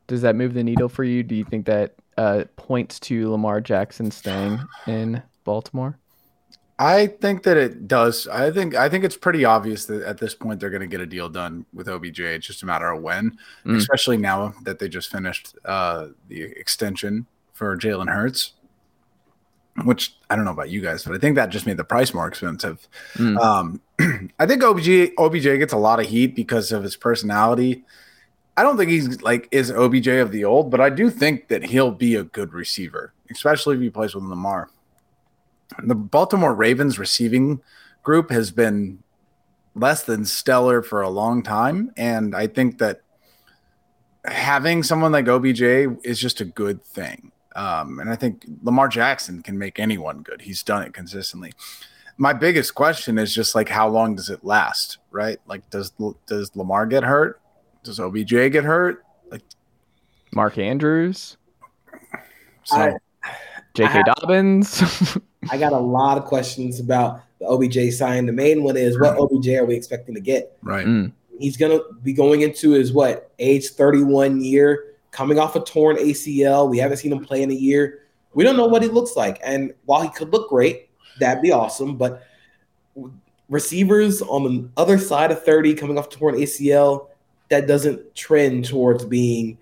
Does 0.06 0.20
that 0.22 0.36
move 0.36 0.52
the 0.54 0.62
needle 0.62 0.88
for 0.90 1.02
you? 1.02 1.22
Do 1.22 1.34
you 1.34 1.44
think 1.44 1.64
that 1.66 1.94
uh, 2.18 2.44
points 2.56 3.00
to 3.00 3.30
Lamar 3.30 3.60
Jackson 3.60 4.10
staying 4.10 4.60
in 4.86 5.22
Baltimore? 5.44 5.98
I 6.78 7.06
think 7.06 7.44
that 7.44 7.56
it 7.56 7.86
does. 7.88 8.26
I 8.26 8.50
think 8.50 8.74
I 8.74 8.88
think 8.88 9.04
it's 9.04 9.16
pretty 9.16 9.44
obvious 9.44 9.86
that 9.86 10.02
at 10.02 10.18
this 10.18 10.34
point 10.34 10.58
they're 10.60 10.70
going 10.70 10.80
to 10.82 10.88
get 10.88 11.00
a 11.00 11.06
deal 11.06 11.28
done 11.28 11.64
with 11.72 11.88
OBJ. 11.88 12.18
It's 12.20 12.46
just 12.46 12.62
a 12.62 12.66
matter 12.66 12.90
of 12.90 13.00
when, 13.00 13.38
Mm. 13.64 13.76
especially 13.76 14.16
now 14.16 14.52
that 14.64 14.78
they 14.80 14.88
just 14.88 15.10
finished 15.10 15.54
uh, 15.64 16.08
the 16.28 16.42
extension 16.42 17.26
for 17.52 17.76
Jalen 17.78 18.12
Hurts. 18.12 18.52
Which 19.82 20.14
I 20.30 20.36
don't 20.36 20.44
know 20.44 20.52
about 20.52 20.70
you 20.70 20.80
guys, 20.80 21.02
but 21.04 21.14
I 21.14 21.18
think 21.18 21.34
that 21.34 21.46
just 21.46 21.66
made 21.66 21.76
the 21.76 21.84
price 21.84 22.14
more 22.14 22.28
expensive. 22.28 22.86
Mm. 23.14 23.38
Um, 23.38 23.80
I 24.38 24.46
think 24.46 24.62
OBJ 24.62 25.12
OBJ 25.18 25.58
gets 25.58 25.72
a 25.72 25.78
lot 25.78 25.98
of 25.98 26.06
heat 26.06 26.36
because 26.36 26.70
of 26.70 26.84
his 26.84 26.96
personality. 26.96 27.84
I 28.56 28.62
don't 28.62 28.76
think 28.76 28.90
he's 28.90 29.20
like 29.22 29.48
is 29.50 29.72
OBJ 29.72 30.06
of 30.08 30.30
the 30.30 30.44
old, 30.44 30.70
but 30.70 30.80
I 30.80 30.90
do 30.90 31.10
think 31.10 31.48
that 31.48 31.64
he'll 31.64 31.90
be 31.90 32.14
a 32.14 32.22
good 32.22 32.52
receiver, 32.52 33.12
especially 33.30 33.74
if 33.74 33.82
he 33.82 33.90
plays 33.90 34.14
with 34.14 34.24
Lamar. 34.24 34.70
The 35.82 35.96
Baltimore 35.96 36.54
Ravens 36.54 36.98
receiving 36.98 37.60
group 38.04 38.30
has 38.30 38.52
been 38.52 39.02
less 39.74 40.04
than 40.04 40.24
stellar 40.24 40.82
for 40.82 41.02
a 41.02 41.08
long 41.08 41.42
time, 41.42 41.92
and 41.96 42.36
I 42.36 42.46
think 42.46 42.78
that 42.78 43.00
having 44.24 44.82
someone 44.82 45.12
like 45.12 45.26
OBJ 45.26 45.62
is 46.04 46.20
just 46.20 46.40
a 46.40 46.44
good 46.44 46.84
thing. 46.84 47.32
Um, 47.54 47.98
and 48.00 48.10
I 48.10 48.16
think 48.16 48.44
Lamar 48.62 48.88
Jackson 48.88 49.42
can 49.42 49.56
make 49.58 49.78
anyone 49.78 50.22
good. 50.22 50.42
He's 50.42 50.62
done 50.62 50.82
it 50.82 50.92
consistently. 50.92 51.52
My 52.16 52.32
biggest 52.32 52.74
question 52.74 53.18
is 53.18 53.34
just 53.34 53.54
like 53.54 53.68
how 53.68 53.88
long 53.88 54.14
does 54.16 54.30
it 54.30 54.44
last, 54.44 54.98
right? 55.10 55.38
Like 55.46 55.68
does 55.70 55.92
does 56.26 56.54
Lamar 56.56 56.86
get 56.86 57.02
hurt? 57.04 57.40
Does 57.82 57.98
OBJ 58.00 58.30
get 58.52 58.64
hurt? 58.64 59.04
Like 59.30 59.42
Mark 60.32 60.58
Andrews, 60.58 61.36
so 62.64 62.76
I- 62.76 62.96
J.K. 63.74 64.00
I- 64.00 64.02
Dobbins. 64.02 65.16
I 65.50 65.58
got 65.58 65.72
a 65.72 65.78
lot 65.78 66.16
of 66.16 66.24
questions 66.24 66.78
about 66.80 67.20
the 67.40 67.46
OBJ 67.46 67.92
sign. 67.92 68.26
The 68.26 68.32
main 68.32 68.62
one 68.62 68.76
is 68.76 68.98
what 68.98 69.18
OBJ 69.18 69.48
are 69.48 69.64
we 69.64 69.74
expecting 69.74 70.14
to 70.14 70.20
get? 70.20 70.56
right. 70.62 70.86
Mm. 70.86 71.12
He's 71.40 71.56
gonna 71.56 71.80
be 72.04 72.12
going 72.12 72.42
into 72.42 72.70
his 72.70 72.92
what 72.92 73.32
age 73.40 73.70
31 73.70 74.40
year, 74.40 74.93
coming 75.14 75.38
off 75.38 75.54
a 75.54 75.60
torn 75.60 75.96
ACL. 75.96 76.68
We 76.68 76.78
haven't 76.78 76.96
seen 76.98 77.12
him 77.12 77.24
play 77.24 77.42
in 77.42 77.50
a 77.50 77.54
year. 77.54 78.00
We 78.34 78.42
don't 78.42 78.56
know 78.56 78.66
what 78.66 78.82
he 78.82 78.88
looks 78.88 79.14
like. 79.16 79.40
And 79.44 79.72
while 79.84 80.02
he 80.02 80.10
could 80.10 80.32
look 80.32 80.50
great, 80.50 80.90
that'd 81.20 81.40
be 81.40 81.52
awesome. 81.52 81.96
But 81.96 82.24
receivers 83.48 84.20
on 84.22 84.42
the 84.42 84.68
other 84.76 84.98
side 84.98 85.30
of 85.30 85.42
30 85.44 85.74
coming 85.74 85.96
off 85.96 86.08
torn 86.08 86.34
ACL, 86.34 87.08
that 87.48 87.68
doesn't 87.68 88.14
trend 88.16 88.64
towards 88.64 89.04
being 89.04 89.56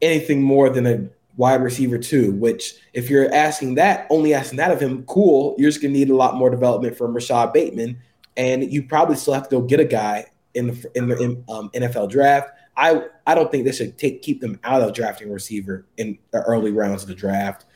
anything 0.00 0.40
more 0.42 0.70
than 0.70 0.86
a 0.86 1.08
wide 1.36 1.62
receiver 1.62 1.98
two, 1.98 2.32
which 2.32 2.76
if 2.94 3.10
you're 3.10 3.32
asking 3.34 3.74
that, 3.74 4.06
only 4.08 4.32
asking 4.32 4.56
that 4.56 4.70
of 4.70 4.80
him, 4.80 5.04
cool, 5.04 5.54
you're 5.58 5.68
just 5.68 5.82
gonna 5.82 5.92
need 5.92 6.08
a 6.08 6.16
lot 6.16 6.36
more 6.36 6.48
development 6.48 6.96
from 6.96 7.12
Rashod 7.12 7.52
Bateman. 7.52 8.00
And 8.38 8.72
you 8.72 8.84
probably 8.84 9.16
still 9.16 9.34
have 9.34 9.48
to 9.50 9.56
go 9.56 9.60
get 9.60 9.80
a 9.80 9.84
guy 9.84 10.26
in 10.54 10.68
the 10.68 10.90
in 10.94 11.08
the 11.08 11.18
in, 11.18 11.44
um, 11.50 11.68
NFL 11.74 12.08
draft. 12.08 12.50
I 12.76 13.04
I 13.26 13.34
don't 13.34 13.50
think 13.50 13.64
they 13.64 13.72
should 13.72 13.98
take 13.98 14.22
keep 14.22 14.40
them 14.40 14.58
out 14.64 14.82
of 14.82 14.94
drafting 14.94 15.30
receiver 15.30 15.86
in 15.96 16.18
the 16.30 16.42
early 16.42 16.72
rounds 16.72 17.02
of 17.02 17.08
the 17.08 17.14
draft, 17.14 17.66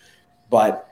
but 0.51 0.89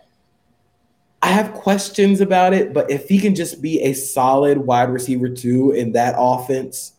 I 1.23 1.29
have 1.29 1.55
questions 1.55 2.21
about 2.21 2.53
it. 2.53 2.73
But 2.73 2.91
if 2.91 3.09
he 3.09 3.19
can 3.19 3.35
just 3.35 3.63
be 3.63 3.81
a 3.83 3.93
solid 3.93 4.59
wide 4.59 4.91
receiver 4.91 5.29
too 5.29 5.71
in 5.71 5.93
that 5.93 6.17
offense, 6.19 6.95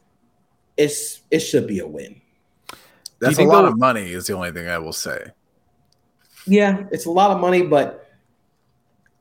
it's 0.77 1.21
it 1.29 1.39
should 1.39 1.67
be 1.67 1.79
a 1.79 1.87
win. 1.87 2.21
That's 3.19 3.37
a 3.37 3.43
lot 3.43 3.65
of 3.65 3.77
money 3.77 4.11
is 4.11 4.27
the 4.27 4.33
only 4.33 4.51
thing 4.51 4.67
I 4.67 4.77
will 4.77 4.93
say. 4.93 5.31
Yeah, 6.45 6.83
it's 6.91 7.05
a 7.05 7.11
lot 7.11 7.31
of 7.31 7.39
money, 7.39 7.61
but 7.63 8.09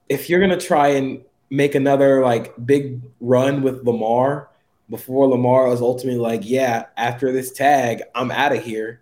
if 0.09 0.29
you're 0.29 0.40
gonna 0.40 0.59
try 0.59 0.88
and 0.88 1.23
make 1.51 1.75
another 1.75 2.23
like 2.23 2.55
big 2.64 3.03
run 3.21 3.62
with 3.62 3.85
Lamar 3.85 4.49
before 4.93 5.27
Lamar 5.27 5.73
is 5.73 5.81
ultimately 5.81 6.21
like, 6.21 6.43
yeah, 6.45 6.85
after 6.99 7.33
this 7.33 7.51
tag, 7.51 8.03
I'm 8.15 8.31
out 8.31 8.55
of 8.55 8.63
here. 8.63 9.01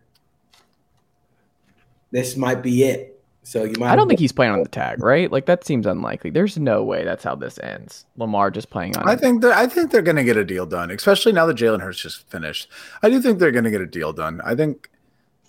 This 2.13 2.37
might 2.37 2.63
be 2.63 2.85
it. 2.85 3.21
So 3.43 3.65
you 3.65 3.75
might. 3.77 3.91
I 3.91 3.97
don't 3.97 4.07
think 4.07 4.21
he's 4.21 4.31
playing 4.31 4.53
on 4.53 4.63
the 4.63 4.69
tag, 4.69 5.03
right? 5.03 5.33
Like 5.33 5.47
that 5.47 5.65
seems 5.65 5.87
unlikely. 5.87 6.31
There's 6.31 6.57
no 6.59 6.85
way 6.85 7.03
that's 7.03 7.25
how 7.25 7.35
this 7.35 7.59
ends. 7.59 8.07
Lamar 8.17 8.53
just 8.53 8.71
playing 8.71 8.97
on. 8.97 9.09
I 9.09 9.17
think 9.17 9.43
that 9.43 9.53
I 9.53 9.67
think 9.67 9.91
they're 9.91 10.01
going 10.01 10.17
to 10.17 10.23
get 10.23 10.37
a 10.37 10.45
deal 10.45 10.65
done, 10.65 10.93
especially 10.93 11.33
now 11.33 11.45
that 11.47 11.57
Jalen 11.57 11.81
Hurts 11.81 12.01
just 12.01 12.31
finished. 12.31 12.69
I 13.03 13.11
do 13.11 13.21
think 13.21 13.41
they're 13.41 13.51
going 13.51 13.65
to 13.65 13.71
get 13.71 13.81
a 13.81 13.87
deal 13.87 14.13
done. 14.13 14.41
I 14.45 14.55
think, 14.55 14.91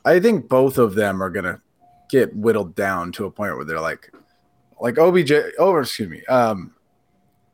I 0.06 0.20
think 0.20 0.50
both 0.50 0.80
of 0.80 0.96
them 0.96 1.22
are 1.22 1.30
going 1.30 1.46
to 1.46 1.62
get 2.10 2.36
whittled 2.36 2.74
down 2.74 3.12
to 3.12 3.26
a 3.26 3.32
point 3.32 3.56
where 3.56 3.66
they're 3.66 3.80
like, 3.80 4.12
like 4.80 4.98
OBJ. 4.98 5.34
Oh, 5.60 5.78
excuse 5.78 6.10
me. 6.10 6.26
Um, 6.26 6.74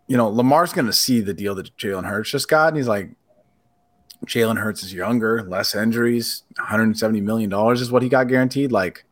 you 0.08 0.18
know, 0.18 0.30
Lamar's 0.30 0.74
going 0.74 0.86
to 0.86 0.94
see 0.94 1.20
the 1.20 1.34
deal 1.34 1.56
that 1.56 1.76
Jalen 1.78 2.06
Hurts 2.06 2.32
just 2.32 2.48
got, 2.48 2.70
and 2.70 2.78
he's 2.78 2.88
like, 2.88 3.12
Jalen 4.26 4.58
Hurts 4.58 4.84
is 4.84 4.94
younger, 4.94 5.44
less 5.44 5.76
injuries, 5.76 6.44
170 6.56 7.22
million 7.22 7.50
dollars 7.50 7.82
is 7.82 7.92
what 7.92 8.02
he 8.02 8.10
got 8.10 8.28
guaranteed. 8.28 8.72
Like, 8.72 9.06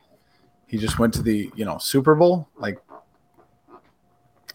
he 0.67 0.77
just 0.77 0.97
went 0.97 1.13
to 1.15 1.21
the 1.21 1.51
you 1.55 1.65
know 1.65 1.77
Super 1.77 2.15
Bowl. 2.15 2.49
Like, 2.58 2.79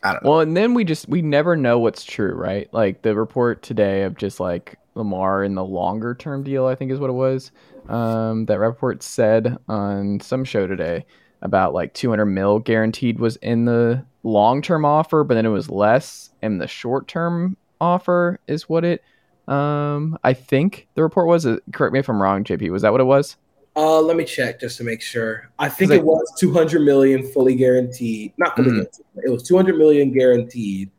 I 0.02 0.12
don't 0.12 0.24
know. 0.24 0.30
Well, 0.30 0.40
and 0.40 0.56
then 0.56 0.74
we 0.74 0.84
just 0.84 1.08
we 1.08 1.22
never 1.22 1.56
know 1.56 1.78
what's 1.78 2.04
true, 2.04 2.32
right? 2.32 2.72
Like 2.72 3.02
the 3.02 3.14
report 3.14 3.62
today 3.62 4.02
of 4.02 4.16
just 4.16 4.40
like 4.40 4.78
Lamar 4.94 5.44
in 5.44 5.54
the 5.54 5.64
longer 5.64 6.14
term 6.14 6.42
deal, 6.42 6.66
I 6.66 6.74
think 6.74 6.90
is 6.90 6.98
what 6.98 7.10
it 7.10 7.14
was. 7.14 7.52
Um, 7.88 8.46
that 8.46 8.58
report 8.58 9.02
said 9.02 9.56
on 9.68 10.20
some 10.20 10.44
show 10.44 10.66
today 10.66 11.04
about 11.42 11.74
like 11.74 11.94
200 11.94 12.26
mil 12.26 12.58
guaranteed 12.58 13.18
was 13.18 13.36
in 13.36 13.64
the 13.64 14.04
long 14.22 14.62
term 14.62 14.84
offer, 14.84 15.24
but 15.24 15.34
then 15.34 15.46
it 15.46 15.50
was 15.50 15.70
less 15.70 16.30
and 16.42 16.60
the 16.60 16.66
short 16.66 17.08
term 17.08 17.56
offer 17.80 18.38
is 18.46 18.68
what 18.68 18.84
it. 18.84 19.02
Um, 19.48 20.16
I 20.22 20.32
think 20.34 20.86
the 20.94 21.02
report 21.02 21.26
was. 21.26 21.46
uh, 21.46 21.56
Correct 21.72 21.92
me 21.92 21.98
if 21.98 22.08
I'm 22.08 22.22
wrong, 22.22 22.44
JP. 22.44 22.70
Was 22.70 22.82
that 22.82 22.92
what 22.92 23.00
it 23.00 23.04
was? 23.04 23.36
Uh, 23.76 24.00
let 24.00 24.16
me 24.16 24.24
check 24.24 24.60
just 24.60 24.76
to 24.78 24.84
make 24.84 25.00
sure. 25.00 25.48
I 25.58 25.68
think 25.68 25.90
it 25.92 25.96
it- 25.98 26.04
was 26.04 26.32
200 26.38 26.82
million 26.82 27.22
fully 27.22 27.54
guaranteed. 27.54 28.32
Not 28.36 28.56
fully 28.56 28.68
Mhm. 28.70 28.74
guaranteed. 28.74 29.06
It 29.24 29.30
was 29.30 29.42
200 29.44 29.76
million 29.78 30.12
guaranteed. 30.12 30.90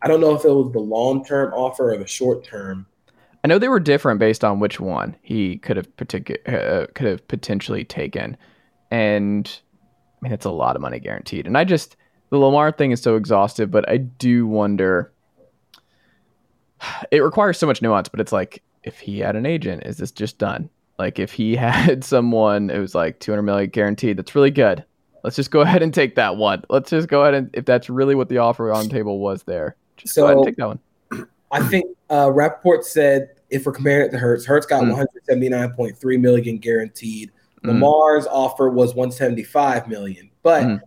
I 0.00 0.08
don't 0.08 0.20
know 0.20 0.34
if 0.34 0.44
it 0.44 0.48
was 0.50 0.72
the 0.72 0.80
long 0.80 1.24
term 1.24 1.52
offer 1.52 1.92
or 1.92 1.96
the 1.98 2.06
short 2.06 2.42
term. 2.44 2.86
I 3.44 3.48
know 3.48 3.58
they 3.58 3.68
were 3.68 3.80
different 3.80 4.18
based 4.20 4.44
on 4.44 4.60
which 4.60 4.80
one 4.80 5.16
he 5.22 5.58
could 5.58 5.76
have 5.76 5.94
particu- 5.96 6.48
uh, 6.48 6.86
could 6.94 7.06
have 7.08 7.26
potentially 7.28 7.84
taken, 7.84 8.36
and 8.90 9.60
I 10.20 10.24
mean 10.24 10.32
it's 10.32 10.44
a 10.46 10.50
lot 10.50 10.76
of 10.76 10.82
money 10.82 11.00
guaranteed. 11.00 11.46
And 11.46 11.58
I 11.58 11.64
just 11.64 11.96
the 12.32 12.38
Lamar 12.38 12.72
thing 12.72 12.92
is 12.92 13.02
so 13.02 13.16
exhaustive, 13.16 13.70
but 13.70 13.86
I 13.88 13.98
do 13.98 14.46
wonder. 14.46 15.12
It 17.12 17.20
requires 17.20 17.58
so 17.58 17.66
much 17.66 17.80
nuance, 17.82 18.08
but 18.08 18.18
it's 18.20 18.32
like 18.32 18.60
if 18.82 18.98
he 18.98 19.20
had 19.20 19.36
an 19.36 19.46
agent, 19.46 19.84
is 19.84 19.98
this 19.98 20.10
just 20.10 20.38
done? 20.38 20.68
Like 20.98 21.18
if 21.20 21.30
he 21.30 21.54
had 21.68 22.02
someone, 22.02 22.70
it 22.70 22.78
was 22.78 22.94
like 22.94 23.20
200 23.20 23.42
million 23.42 23.68
guaranteed. 23.70 24.16
That's 24.16 24.34
really 24.34 24.50
good. 24.50 24.82
Let's 25.22 25.36
just 25.36 25.50
go 25.50 25.60
ahead 25.66 25.82
and 25.82 25.92
take 25.92 26.14
that 26.16 26.36
one. 26.38 26.64
Let's 26.70 26.88
just 26.90 27.06
go 27.08 27.20
ahead 27.22 27.34
and 27.34 27.50
if 27.52 27.66
that's 27.66 27.88
really 27.90 28.14
what 28.14 28.30
the 28.30 28.38
offer 28.38 28.72
on 28.72 28.88
the 28.88 28.90
table 28.90 29.18
was 29.20 29.42
there, 29.42 29.76
just 29.98 30.16
go 30.16 30.24
ahead 30.24 30.38
and 30.38 30.46
take 30.46 30.56
that 30.56 30.66
one. 30.68 30.78
I 31.52 31.62
think 31.68 31.84
uh, 32.10 32.32
Rapoport 32.32 32.84
said 32.86 33.28
if 33.50 33.66
we're 33.66 33.72
comparing 33.72 34.06
it 34.08 34.10
to 34.12 34.18
Hurts, 34.18 34.46
Hurts 34.46 34.64
got 34.66 34.82
Mm. 34.82 35.06
179.3 35.28 36.20
million 36.20 36.56
guaranteed. 36.56 37.30
Mm. 37.62 37.68
Lamar's 37.68 38.26
offer 38.26 38.70
was 38.70 38.94
175 38.94 39.86
million, 39.86 40.30
but 40.42 40.62
Mm. 40.64 40.80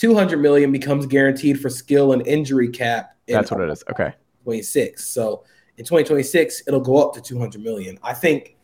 200 0.00 0.38
million 0.40 0.72
becomes 0.72 1.04
guaranteed 1.04 1.60
for 1.60 1.68
skill 1.68 2.12
and 2.14 2.26
injury 2.26 2.70
cap. 2.70 3.14
in 3.26 3.34
That's 3.34 3.50
what 3.50 3.60
it 3.60 3.68
is. 3.68 3.84
Okay. 3.90 4.14
26. 4.44 5.06
So 5.06 5.44
in 5.76 5.84
2026, 5.84 6.62
it'll 6.66 6.80
go 6.80 7.06
up 7.06 7.12
to 7.14 7.20
200 7.20 7.62
million. 7.62 7.98
I 8.02 8.14
think 8.14 8.56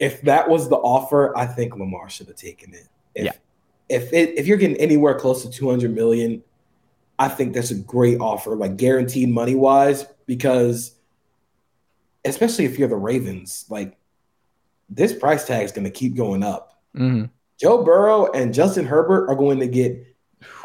if 0.00 0.20
that 0.22 0.48
was 0.50 0.68
the 0.68 0.74
offer, 0.74 1.36
I 1.38 1.46
think 1.46 1.76
Lamar 1.76 2.10
should 2.10 2.26
have 2.26 2.34
taken 2.34 2.74
it. 2.74 2.88
If, 3.14 3.24
Yeah. 3.24 3.32
If 3.88 4.12
it, 4.12 4.36
if 4.36 4.48
you're 4.48 4.56
getting 4.56 4.76
anywhere 4.78 5.14
close 5.16 5.42
to 5.44 5.50
200 5.50 5.94
million, 5.94 6.42
I 7.20 7.28
think 7.28 7.54
that's 7.54 7.70
a 7.70 7.76
great 7.76 8.18
offer, 8.18 8.56
like 8.56 8.76
guaranteed 8.76 9.28
money 9.28 9.54
wise, 9.54 10.04
because 10.26 10.96
especially 12.24 12.64
if 12.64 12.80
you're 12.80 12.88
the 12.88 12.96
Ravens, 12.96 13.64
like 13.68 13.96
this 14.90 15.12
price 15.12 15.46
tag 15.46 15.64
is 15.66 15.70
going 15.70 15.84
to 15.84 15.90
keep 15.90 16.16
going 16.16 16.42
up. 16.42 16.82
Mhm. 16.96 17.30
Joe 17.60 17.84
Burrow 17.84 18.32
and 18.32 18.52
Justin 18.52 18.86
Herbert 18.86 19.28
are 19.28 19.36
going 19.36 19.60
to 19.60 19.68
get 19.68 20.04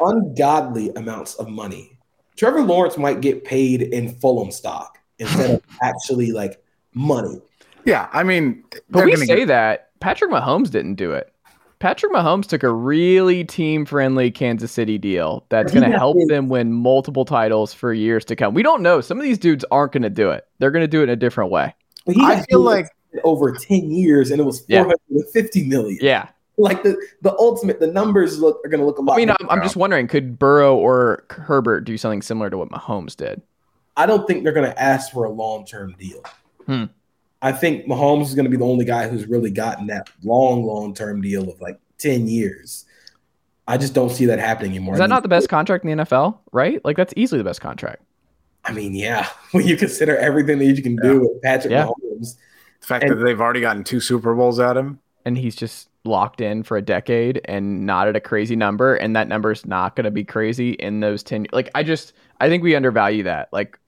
ungodly 0.00 0.90
amounts 0.96 1.34
of 1.36 1.48
money. 1.48 1.96
Trevor 2.36 2.62
Lawrence 2.62 2.96
might 2.96 3.20
get 3.20 3.44
paid 3.44 3.82
in 3.82 4.08
Fulham 4.16 4.50
stock 4.50 4.98
instead 5.18 5.50
of 5.50 5.62
actually 5.82 6.32
like 6.32 6.62
money. 6.94 7.40
Yeah, 7.84 8.08
I 8.12 8.22
mean, 8.22 8.64
But 8.90 9.04
we 9.06 9.16
say 9.16 9.36
get- 9.40 9.48
that 9.48 9.90
Patrick 10.00 10.30
Mahomes 10.30 10.70
didn't 10.70 10.94
do 10.94 11.12
it. 11.12 11.32
Patrick 11.78 12.12
Mahomes 12.12 12.44
took 12.46 12.62
a 12.62 12.70
really 12.70 13.42
team-friendly 13.42 14.30
Kansas 14.32 14.70
City 14.70 14.98
deal 14.98 15.46
that's 15.48 15.72
going 15.72 15.90
to 15.90 15.96
help 15.98 16.18
his- 16.18 16.28
them 16.28 16.48
win 16.50 16.72
multiple 16.74 17.24
titles 17.24 17.72
for 17.72 17.92
years 17.94 18.22
to 18.26 18.36
come. 18.36 18.52
We 18.52 18.62
don't 18.62 18.82
know. 18.82 19.00
Some 19.00 19.16
of 19.18 19.24
these 19.24 19.38
dudes 19.38 19.64
aren't 19.70 19.92
going 19.92 20.02
to 20.02 20.10
do 20.10 20.30
it. 20.30 20.46
They're 20.58 20.70
going 20.70 20.82
to 20.84 20.88
do 20.88 21.00
it 21.00 21.04
in 21.04 21.08
a 21.10 21.16
different 21.16 21.50
way. 21.50 21.74
But 22.04 22.16
he 22.16 22.22
I 22.22 22.42
feel 22.50 22.60
like 22.60 22.86
over 23.24 23.52
10 23.52 23.90
years 23.90 24.30
and 24.30 24.40
it 24.40 24.44
was 24.44 24.62
Yeah. 24.68 24.82
450 24.84 25.64
million. 25.68 25.98
Yeah. 26.02 26.28
Like 26.60 26.82
the, 26.82 26.96
the 27.22 27.32
ultimate, 27.38 27.80
the 27.80 27.86
numbers 27.86 28.38
look 28.38 28.60
are 28.64 28.68
going 28.68 28.80
to 28.80 28.86
look 28.86 28.98
a 28.98 29.02
lot. 29.02 29.14
I 29.14 29.16
mean. 29.18 29.30
I'm, 29.30 29.50
I'm 29.50 29.62
just 29.62 29.76
wondering, 29.76 30.06
could 30.08 30.38
Burrow 30.38 30.76
or 30.76 31.24
Herbert 31.30 31.82
do 31.82 31.96
something 31.96 32.22
similar 32.22 32.50
to 32.50 32.58
what 32.58 32.68
Mahomes 32.70 33.16
did? 33.16 33.42
I 33.96 34.06
don't 34.06 34.26
think 34.26 34.44
they're 34.44 34.52
going 34.52 34.70
to 34.70 34.80
ask 34.82 35.12
for 35.12 35.24
a 35.24 35.30
long 35.30 35.64
term 35.66 35.94
deal. 35.98 36.22
Hmm. 36.66 36.84
I 37.42 37.52
think 37.52 37.86
Mahomes 37.86 38.24
is 38.24 38.34
going 38.34 38.44
to 38.44 38.50
be 38.50 38.56
the 38.56 38.64
only 38.66 38.84
guy 38.84 39.08
who's 39.08 39.26
really 39.26 39.50
gotten 39.50 39.86
that 39.88 40.10
long, 40.22 40.64
long 40.64 40.94
term 40.94 41.20
deal 41.22 41.48
of 41.50 41.60
like 41.60 41.78
10 41.98 42.28
years. 42.28 42.84
I 43.66 43.76
just 43.78 43.94
don't 43.94 44.10
see 44.10 44.26
that 44.26 44.38
happening 44.38 44.72
anymore. 44.72 44.94
Is 44.94 45.00
I 45.00 45.04
that 45.04 45.08
mean, 45.08 45.16
not 45.16 45.22
the 45.22 45.28
best 45.28 45.48
contract 45.48 45.84
in 45.84 45.96
the 45.96 46.04
NFL? 46.04 46.38
Right? 46.52 46.84
Like 46.84 46.96
that's 46.96 47.14
easily 47.16 47.38
the 47.38 47.44
best 47.44 47.60
contract. 47.60 48.02
I 48.64 48.72
mean, 48.72 48.94
yeah, 48.94 49.28
when 49.52 49.66
you 49.66 49.76
consider 49.76 50.16
everything 50.16 50.58
that 50.58 50.64
you 50.66 50.82
can 50.82 50.96
do 50.96 51.20
with 51.20 51.40
Patrick 51.42 51.70
Yeah. 51.72 51.86
Mahomes, 51.86 52.36
the 52.80 52.86
fact 52.86 53.04
and- 53.04 53.12
that 53.12 53.24
they've 53.24 53.40
already 53.40 53.60
gotten 53.60 53.84
two 53.84 54.00
Super 54.00 54.34
Bowls 54.34 54.58
at 54.60 54.76
him. 54.76 54.98
and 55.24 55.36
he's 55.38 55.54
just 55.56 55.88
locked 56.04 56.40
in 56.40 56.62
for 56.62 56.76
a 56.76 56.82
decade 56.82 57.40
and 57.44 57.84
not 57.84 58.08
at 58.08 58.16
a 58.16 58.20
crazy 58.20 58.56
number 58.56 58.94
and 58.96 59.14
that 59.14 59.28
number 59.28 59.50
is 59.52 59.66
not 59.66 59.96
going 59.96 60.04
to 60.04 60.10
be 60.10 60.24
crazy 60.24 60.70
in 60.72 61.00
those 61.00 61.22
10 61.22 61.46
like 61.52 61.68
i 61.74 61.82
just 61.82 62.14
i 62.40 62.48
think 62.48 62.62
we 62.62 62.74
undervalue 62.74 63.22
that. 63.22 63.48
Like 63.52 63.78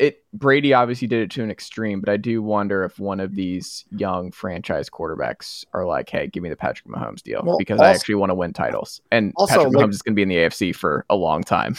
it 0.00 0.24
brady 0.32 0.72
obviously 0.74 1.06
did 1.06 1.20
it 1.22 1.30
to 1.30 1.42
an 1.44 1.50
extreme 1.50 2.00
but 2.00 2.08
i 2.08 2.16
do 2.16 2.42
wonder 2.42 2.82
if 2.84 2.98
one 2.98 3.20
of 3.20 3.34
these 3.36 3.84
young 3.92 4.32
franchise 4.32 4.88
quarterbacks 4.90 5.64
are 5.74 5.84
like 5.84 6.08
hey 6.10 6.26
give 6.26 6.42
me 6.42 6.48
the 6.48 6.56
patrick 6.56 6.88
mahomes 6.92 7.22
deal 7.22 7.42
Well, 7.44 7.58
because 7.58 7.80
i 7.80 7.90
actually 7.90 8.14
want 8.16 8.30
to 8.30 8.34
win 8.34 8.52
titles. 8.52 9.00
And 9.12 9.32
Also, 9.36 9.54
patrick 9.56 9.74
like- 9.74 9.84
mahomes 9.86 9.90
is 9.94 10.02
going 10.02 10.14
to 10.14 10.16
be 10.16 10.22
in 10.22 10.28
the 10.28 10.36
afc 10.36 10.74
for 10.74 11.04
a 11.10 11.14
long 11.16 11.42
time. 11.44 11.76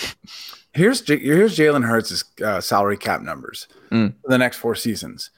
Here's 0.73 1.05
here's 1.05 1.57
Jalen 1.57 1.85
Hurts' 1.85 2.23
uh, 2.41 2.61
salary 2.61 2.95
cap 2.97 3.21
numbers 3.21 3.67
Mm. 3.91 4.13
for 4.21 4.29
the 4.29 4.37
next 4.37 4.55
four 4.57 4.73
seasons: 4.73 5.31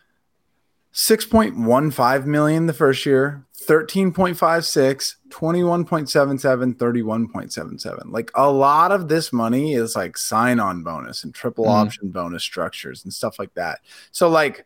six 0.94 1.26
point 1.26 1.58
one 1.58 1.92
five 1.92 2.26
million 2.26 2.68
the 2.68 2.74
first 2.74 3.06
year, 3.06 3.44
13.56, 3.68 5.16
21.77, 5.30 6.76
31.77. 6.76 8.12
Like 8.12 8.32
a 8.36 8.50
lot 8.52 8.92
of 8.92 9.08
this 9.08 9.34
money 9.34 9.74
is 9.74 9.96
like 9.96 10.18
sign-on 10.18 10.84
bonus 10.84 11.24
and 11.24 11.34
triple 11.34 11.66
Mhm. 11.66 11.70
option 11.86 12.10
bonus 12.10 12.44
structures 12.44 13.04
and 13.04 13.14
stuff 13.14 13.40
like 13.40 13.54
that. 13.56 13.80
So 14.12 14.30
like 14.30 14.66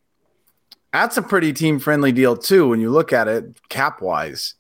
that's 0.94 1.18
a 1.18 1.22
pretty 1.22 1.54
team-friendly 1.54 2.12
deal 2.12 2.36
too 2.36 2.68
when 2.70 2.80
you 2.82 2.90
look 2.92 3.14
at 3.14 3.28
it 3.28 3.60
cap-wise. 3.70 4.56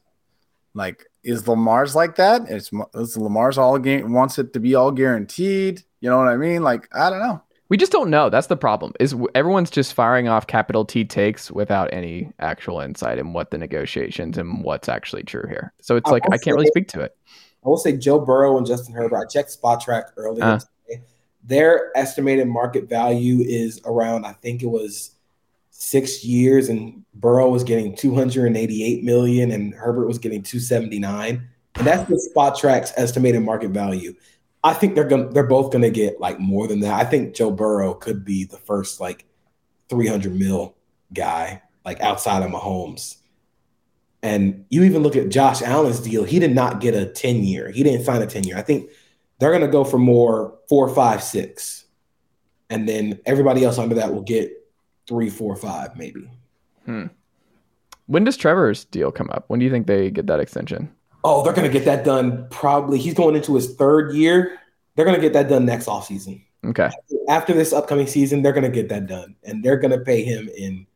Like 0.74 1.05
is 1.24 1.47
Lamar's 1.47 1.95
like 1.95 2.15
that? 2.15 2.43
It's 2.49 2.72
is 2.93 3.18
Lamar's 3.18 3.57
all 3.57 3.78
game 3.80 4.13
wants 4.13 4.38
it 4.39 4.53
to 4.53 4.59
be 4.59 4.76
all 4.76 4.91
guaranteed. 4.91 5.84
You 5.99 6.09
know 6.09 6.18
what 6.20 6.28
I 6.28 6.38
mean? 6.38 6.63
Like 6.63 6.88
I 6.95 7.09
don't 7.09 7.20
know. 7.20 7.41
We 7.70 7.78
just 7.78 7.91
don't 7.91 8.09
know 8.09 8.30
that's 8.30 8.47
the 8.47 8.57
problem 8.57 8.93
is 8.99 9.15
everyone's 9.36 9.70
just 9.70 9.93
firing 9.93 10.28
off 10.28 10.47
capital 10.47 10.86
t 10.86 11.03
takes 11.03 11.51
without 11.51 11.89
any 11.91 12.32
actual 12.39 12.80
insight 12.80 13.18
in 13.18 13.34
what 13.34 13.51
the 13.51 13.57
negotiations 13.57 14.38
and 14.38 14.63
what's 14.63 14.88
actually 14.88 15.24
true 15.24 15.45
here 15.47 15.74
so 15.82 15.95
it's 15.97 16.07
I 16.07 16.13
like 16.13 16.24
i 16.32 16.38
can't 16.38 16.55
really 16.55 16.68
speak 16.68 16.88
to 16.89 17.01
it 17.01 17.15
I 17.65 17.70
will 17.70 17.78
say 17.78 17.97
Joe 17.97 18.20
Burrow 18.20 18.57
and 18.57 18.65
Justin 18.65 18.93
Herbert. 18.93 19.18
I 19.18 19.26
checked 19.26 19.57
Spotrac 19.61 20.11
earlier 20.15 20.43
Uh. 20.43 20.59
today. 20.88 21.03
Their 21.43 21.91
estimated 21.97 22.47
market 22.47 22.88
value 22.88 23.41
is 23.41 23.82
around, 23.86 24.26
I 24.26 24.34
think 24.34 24.63
it 24.63 24.68
was 24.68 25.11
six 25.72 26.24
years, 26.24 26.70
and 26.70 27.03
Burrow 27.13 27.49
was 27.49 27.63
getting 27.63 27.95
288 27.95 29.03
million 29.03 29.51
and 29.51 29.74
Herbert 29.74 30.07
was 30.07 30.18
getting 30.18 30.43
279. 30.43 31.45
And 31.76 31.88
that's 31.88 32.07
the 32.09 32.15
Spotrac's 32.34 32.93
estimated 32.97 33.43
market 33.43 33.72
value. 33.72 34.13
I 34.63 34.73
think 34.73 34.95
they're 34.95 35.07
gonna 35.07 35.29
they're 35.29 35.43
both 35.43 35.71
gonna 35.71 35.89
get 35.89 36.19
like 36.19 36.39
more 36.39 36.67
than 36.67 36.81
that. 36.81 36.93
I 36.93 37.05
think 37.05 37.35
Joe 37.35 37.51
Burrow 37.51 37.93
could 37.93 38.25
be 38.25 38.43
the 38.43 38.57
first 38.57 38.99
like 38.99 39.25
300 39.89 40.35
mil 40.35 40.75
guy, 41.13 41.61
like 41.85 41.99
outside 42.01 42.43
of 42.43 42.51
Mahomes. 42.51 43.17
And 44.23 44.65
you 44.69 44.83
even 44.83 45.03
look 45.03 45.15
at 45.15 45.29
Josh 45.29 45.61
Allen's 45.61 45.99
deal, 45.99 46.23
he 46.23 46.39
did 46.39 46.53
not 46.53 46.81
get 46.81 46.95
a 46.95 47.05
10 47.05 47.43
year. 47.43 47.69
He 47.71 47.83
didn't 47.83 48.03
sign 48.03 48.21
a 48.21 48.27
10 48.27 48.43
year. 48.45 48.57
I 48.57 48.61
think 48.61 48.89
they're 49.39 49.51
going 49.51 49.61
to 49.61 49.67
go 49.67 49.83
for 49.83 49.99
more 49.99 50.57
four, 50.67 50.89
five, 50.89 51.21
six. 51.23 51.85
And 52.69 52.89
then 52.89 53.19
everybody 53.25 53.63
else 53.63 53.77
under 53.77 53.95
that 53.95 54.13
will 54.13 54.23
get 54.23 54.51
three, 55.07 55.29
four, 55.29 55.55
five, 55.55 55.95
maybe. 55.95 56.29
Hmm. 56.85 57.07
when 58.05 58.23
does 58.23 58.37
trevor's 58.37 58.85
deal 58.85 59.11
come 59.11 59.29
up 59.31 59.43
when 59.47 59.59
do 59.59 59.65
you 59.65 59.71
think 59.71 59.87
they 59.87 60.09
get 60.09 60.25
that 60.27 60.39
extension 60.39 60.89
Oh, 61.28 61.43
they're 61.43 61.53
going 61.53 61.67
to 61.67 61.73
get 61.73 61.86
that 61.86 62.05
done 62.05 62.47
probably. 62.49 62.97
He's 62.99 63.13
going 63.13 63.36
into 63.36 63.53
his 63.55 63.75
third 63.75 64.13
year. 64.15 64.59
They're 64.95 65.05
going 65.05 65.17
to 65.17 65.21
get 65.21 65.34
that 65.34 65.49
done 65.49 65.65
next 65.65 65.88
offseason. 65.88 66.41
okay 66.65 66.89
After 67.28 67.53
this 67.53 67.73
upcoming 67.73 68.07
season, 68.07 68.41
they're 68.41 68.53
going 68.53 68.63
to 68.63 68.69
get 68.69 68.88
that 68.89 69.07
done. 69.07 69.36
And 69.43 69.63
they're 69.63 69.78
going 69.78 69.91
to 69.91 69.99
pay 69.99 70.23
him 70.23 70.49
in 70.57 70.88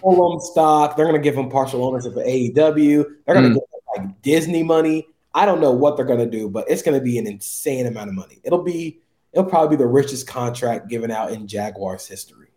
full 0.00 0.20
on 0.32 0.40
stock. 0.40 0.96
They're 0.96 1.06
going 1.06 1.20
to 1.20 1.22
give 1.22 1.36
him 1.36 1.48
partial 1.48 1.84
ownership 1.84 2.12
of 2.16 2.24
AEW. 2.24 3.04
They're 3.24 3.34
going 3.34 3.52
to 3.54 3.58
Mm. 3.60 3.60
get 3.60 3.62
like 3.96 4.22
Disney 4.22 4.62
money. 4.62 5.06
I 5.34 5.46
don't 5.46 5.60
know 5.60 5.70
what 5.72 5.96
they're 5.96 6.04
going 6.06 6.18
to 6.18 6.30
do, 6.38 6.48
but 6.48 6.68
it's 6.68 6.82
going 6.82 6.98
to 6.98 7.04
be 7.04 7.16
an 7.18 7.26
insane 7.26 7.86
amount 7.86 8.08
of 8.08 8.14
money. 8.14 8.40
It'll 8.44 8.62
be, 8.64 9.00
it'll 9.32 9.48
probably 9.48 9.76
be 9.76 9.80
the 9.82 9.88
richest 9.88 10.26
contract 10.26 10.88
given 10.88 11.10
out 11.10 11.30
in 11.30 11.46
Jaguars 11.46 12.06
history. 12.06 12.48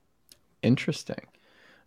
Interesting. 0.61 1.21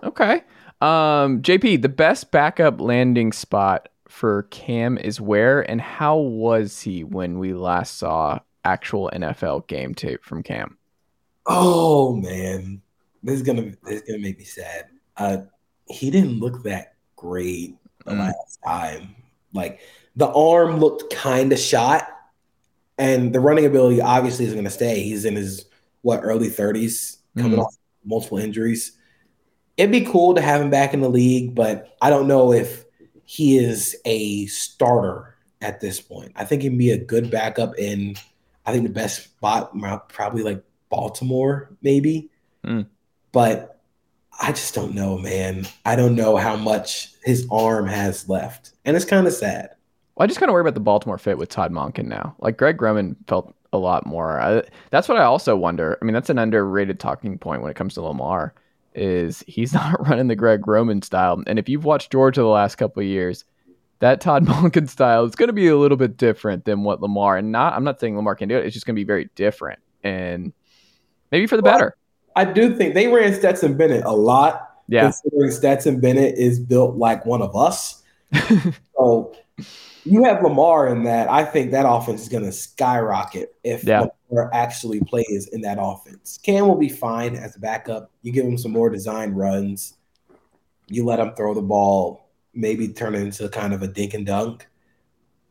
Okay. 0.03 0.43
Um, 0.81 1.43
JP, 1.43 1.83
the 1.83 1.89
best 1.89 2.31
backup 2.31 2.81
landing 2.81 3.33
spot 3.33 3.89
for 4.09 4.45
Cam 4.45 4.99
is 4.99 5.21
where 5.21 5.69
and 5.71 5.81
how 5.81 6.17
was 6.17 6.81
he 6.81 7.05
when 7.05 7.39
we 7.39 7.53
last 7.55 7.99
saw 7.99 8.39
actual 8.65 9.11
NFL 9.15 9.67
game 9.69 9.95
tape 9.95 10.25
from 10.25 10.43
Cam? 10.43 10.77
Oh 11.47 12.15
man, 12.17 12.83
this 13.23 13.37
is 13.37 13.43
gonna 13.43 13.73
this 13.85 14.01
is 14.01 14.03
gonna 14.03 14.19
make 14.19 14.39
me 14.39 14.45
sad. 14.45 14.87
Uh, 15.17 15.39
he 15.87 16.11
didn't 16.11 16.41
look 16.41 16.63
that 16.65 16.95
great 17.17 17.77
the 18.05 18.13
Mm. 18.13 18.19
last 18.19 18.59
time. 18.65 19.15
Like 19.55 19.81
the 20.17 20.29
arm 20.29 20.79
looked 20.79 21.13
kind 21.15 21.53
of 21.53 21.59
shot, 21.59 22.09
and 22.99 23.33
the 23.35 23.41
running 23.41 23.65
ability 23.67 24.01
obviously 24.01 24.45
is 24.45 24.55
gonna 24.55 24.71
stay. 24.71 25.03
He's 25.03 25.25
in 25.25 25.37
his 25.37 25.67
what 26.03 26.21
early 26.23 26.49
thirties, 26.49 27.19
coming 27.37 27.59
Mhm. 27.59 27.65
off 27.65 27.77
multiple 28.05 28.39
injuries. 28.39 28.93
It'd 29.77 29.93
be 29.93 30.05
cool 30.05 30.35
to 30.35 30.41
have 30.41 30.61
him 30.61 30.71
back 30.71 30.93
in 30.93 31.01
the 31.01 31.09
league, 31.11 31.55
but 31.55 31.97
I 32.01 32.11
don't 32.11 32.27
know 32.29 32.53
if 32.53 32.85
he 33.31 33.59
is 33.59 33.95
a 34.07 34.47
starter 34.47 35.35
at 35.61 35.83
this 35.83 36.01
point. 36.01 36.33
I 36.35 36.47
think 36.47 36.63
he'd 36.63 36.79
be 36.79 36.93
a 36.93 36.99
good 36.99 37.31
backup 37.31 37.79
in. 37.79 38.17
I 38.65 38.73
think 38.73 38.85
the 38.85 38.93
best 38.93 39.23
spot 39.23 39.79
probably 40.09 40.43
like 40.43 40.65
Baltimore, 40.89 41.69
maybe. 41.83 42.31
Mm. 42.65 42.87
But 43.33 43.83
I 44.41 44.53
just 44.53 44.75
don't 44.75 44.95
know, 44.95 45.19
man. 45.19 45.67
I 45.85 45.95
don't 45.95 46.17
know 46.17 46.39
how 46.39 46.57
much 46.57 47.13
his 47.23 47.47
arm 47.53 47.87
has 47.87 48.31
left, 48.31 48.73
and 48.87 48.97
it's 48.97 49.05
kind 49.05 49.27
of 49.27 49.35
sad. 49.35 49.75
Well, 50.15 50.25
I 50.25 50.27
just 50.27 50.41
kind 50.41 50.49
of 50.49 50.55
worry 50.55 50.63
about 50.63 50.73
the 50.73 50.81
Baltimore 50.81 51.19
fit 51.19 51.37
with 51.37 51.51
Todd 51.51 51.71
Monken 51.71 52.07
now. 52.07 52.35
Like 52.39 52.57
Greg 52.57 52.81
Roman 52.81 53.15
felt 53.27 53.55
a 53.75 53.79
lot 53.79 54.07
more. 54.07 54.41
I, 54.41 54.63
that's 54.89 55.07
what 55.07 55.19
I 55.19 55.25
also 55.25 55.55
wonder. 55.55 55.99
I 56.01 56.05
mean, 56.07 56.15
that's 56.15 56.31
an 56.31 56.39
underrated 56.39 56.99
talking 56.99 57.37
point 57.37 57.61
when 57.61 57.71
it 57.71 57.77
comes 57.77 57.93
to 57.95 58.01
Lamar. 58.01 58.55
Is 58.99 59.45
he's 59.47 59.73
not 59.75 60.09
running 60.09 60.29
the 60.29 60.37
Greg 60.37 60.67
Roman 60.67 61.03
style? 61.03 61.43
And 61.47 61.59
if 61.59 61.69
you've 61.69 61.85
watched 61.85 62.13
Georgia 62.13 62.41
the 62.41 62.47
last 62.47 62.77
couple 62.77 63.01
of 63.01 63.07
years, 63.07 63.45
that 64.01 64.21
Todd 64.21 64.45
Monken 64.47 64.89
style 64.89 65.25
is 65.25 65.35
going 65.35 65.49
to 65.49 65.53
be 65.53 65.69
a 65.69 65.77
little 65.77 65.97
bit 65.97 66.17
different 66.17 66.65
than 66.65 66.85
what 66.85 67.01
Lamar. 67.01 67.37
And 67.37 67.53
not, 67.53 67.73
I'm 67.75 67.85
not 67.85 68.01
saying 68.01 68.17
Lamar 68.17 68.35
can 68.35 68.49
do 68.49 68.57
it. 68.57 68.67
It's 68.67 68.75
just 68.75 68.87
going 68.87 68.95
to 68.95 69.01
be 69.01 69.05
very 69.05 69.31
different, 69.35 69.81
and 70.03 70.53
maybe 71.31 71.47
for 71.47 71.57
the 71.57 71.63
Well, 71.63 71.75
better. 71.75 71.97
I 72.37 72.45
do 72.45 72.77
think 72.77 72.95
they 72.95 73.09
ran 73.09 73.35
Stetson 73.35 73.77
Bennett 73.77 74.05
a 74.05 74.13
lot. 74.13 74.65
Yeah. 74.89 75.03
Considering 75.03 75.51
Stetson 75.51 76.01
Bennett 76.01 76.37
is 76.39 76.61
built 76.61 76.97
like 76.97 77.27
one 77.27 77.43
of 77.43 77.55
us. 77.55 78.03
so 78.97 79.35
you 80.11 80.25
have 80.25 80.43
Lamar 80.43 80.89
in 80.89 81.05
that. 81.05 81.31
I 81.31 81.45
think 81.45 81.71
that 81.73 81.87
offense 81.89 82.23
is 82.23 82.29
going 82.29 82.45
to 82.45 82.53
skyrocket 82.53 83.55
if 83.63 83.85
Yeah. 83.85 84.07
Lamar 84.31 84.51
actually 84.53 85.01
plays 85.01 85.49
in 85.53 85.61
that 85.63 85.79
offense. 85.81 86.39
Cam 86.43 86.67
will 86.67 86.77
be 86.77 86.89
fine 86.89 87.37
as 87.37 87.57
a 87.57 87.61
backup. 87.61 88.11
You 88.23 88.33
give 88.33 88.45
him 88.47 88.59
some 88.59 88.73
more 88.73 88.91
design 88.91 89.33
runs. 89.33 89.95
You 90.89 91.05
let 91.05 91.19
him 91.19 91.35
throw 91.35 91.55
the 91.55 91.63
ball, 91.63 92.29
maybe 92.55 92.89
turn 92.89 93.15
it 93.15 93.21
into 93.21 93.49
kind 93.49 93.75
of 93.75 93.83
a 93.83 93.89
dink 93.89 94.15
and 94.15 94.25
dunk. 94.25 94.67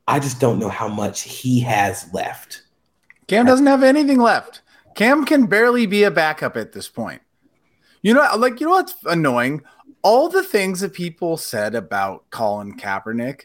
I 0.07 0.19
just 0.19 0.39
don't 0.39 0.59
know 0.59 0.69
how 0.69 0.87
much 0.87 1.21
he 1.21 1.59
has 1.61 2.11
left. 2.13 2.63
Cam 3.27 3.45
doesn't 3.45 3.65
have 3.65 3.83
anything 3.83 4.19
left. 4.19 4.61
Cam 4.95 5.25
can 5.25 5.45
barely 5.45 5.85
be 5.85 6.03
a 6.03 6.11
backup 6.11 6.57
at 6.57 6.71
this 6.71 6.87
point. 6.87 7.21
You 8.01 8.13
know, 8.13 8.27
like 8.37 8.59
you 8.59 8.67
know 8.67 8.73
what's 8.73 8.95
annoying? 9.05 9.61
All 10.01 10.29
the 10.29 10.43
things 10.43 10.79
that 10.79 10.93
people 10.93 11.35
said 11.35 11.75
about 11.75 12.29
Colin 12.29 12.77
Kaepernick 12.77 13.43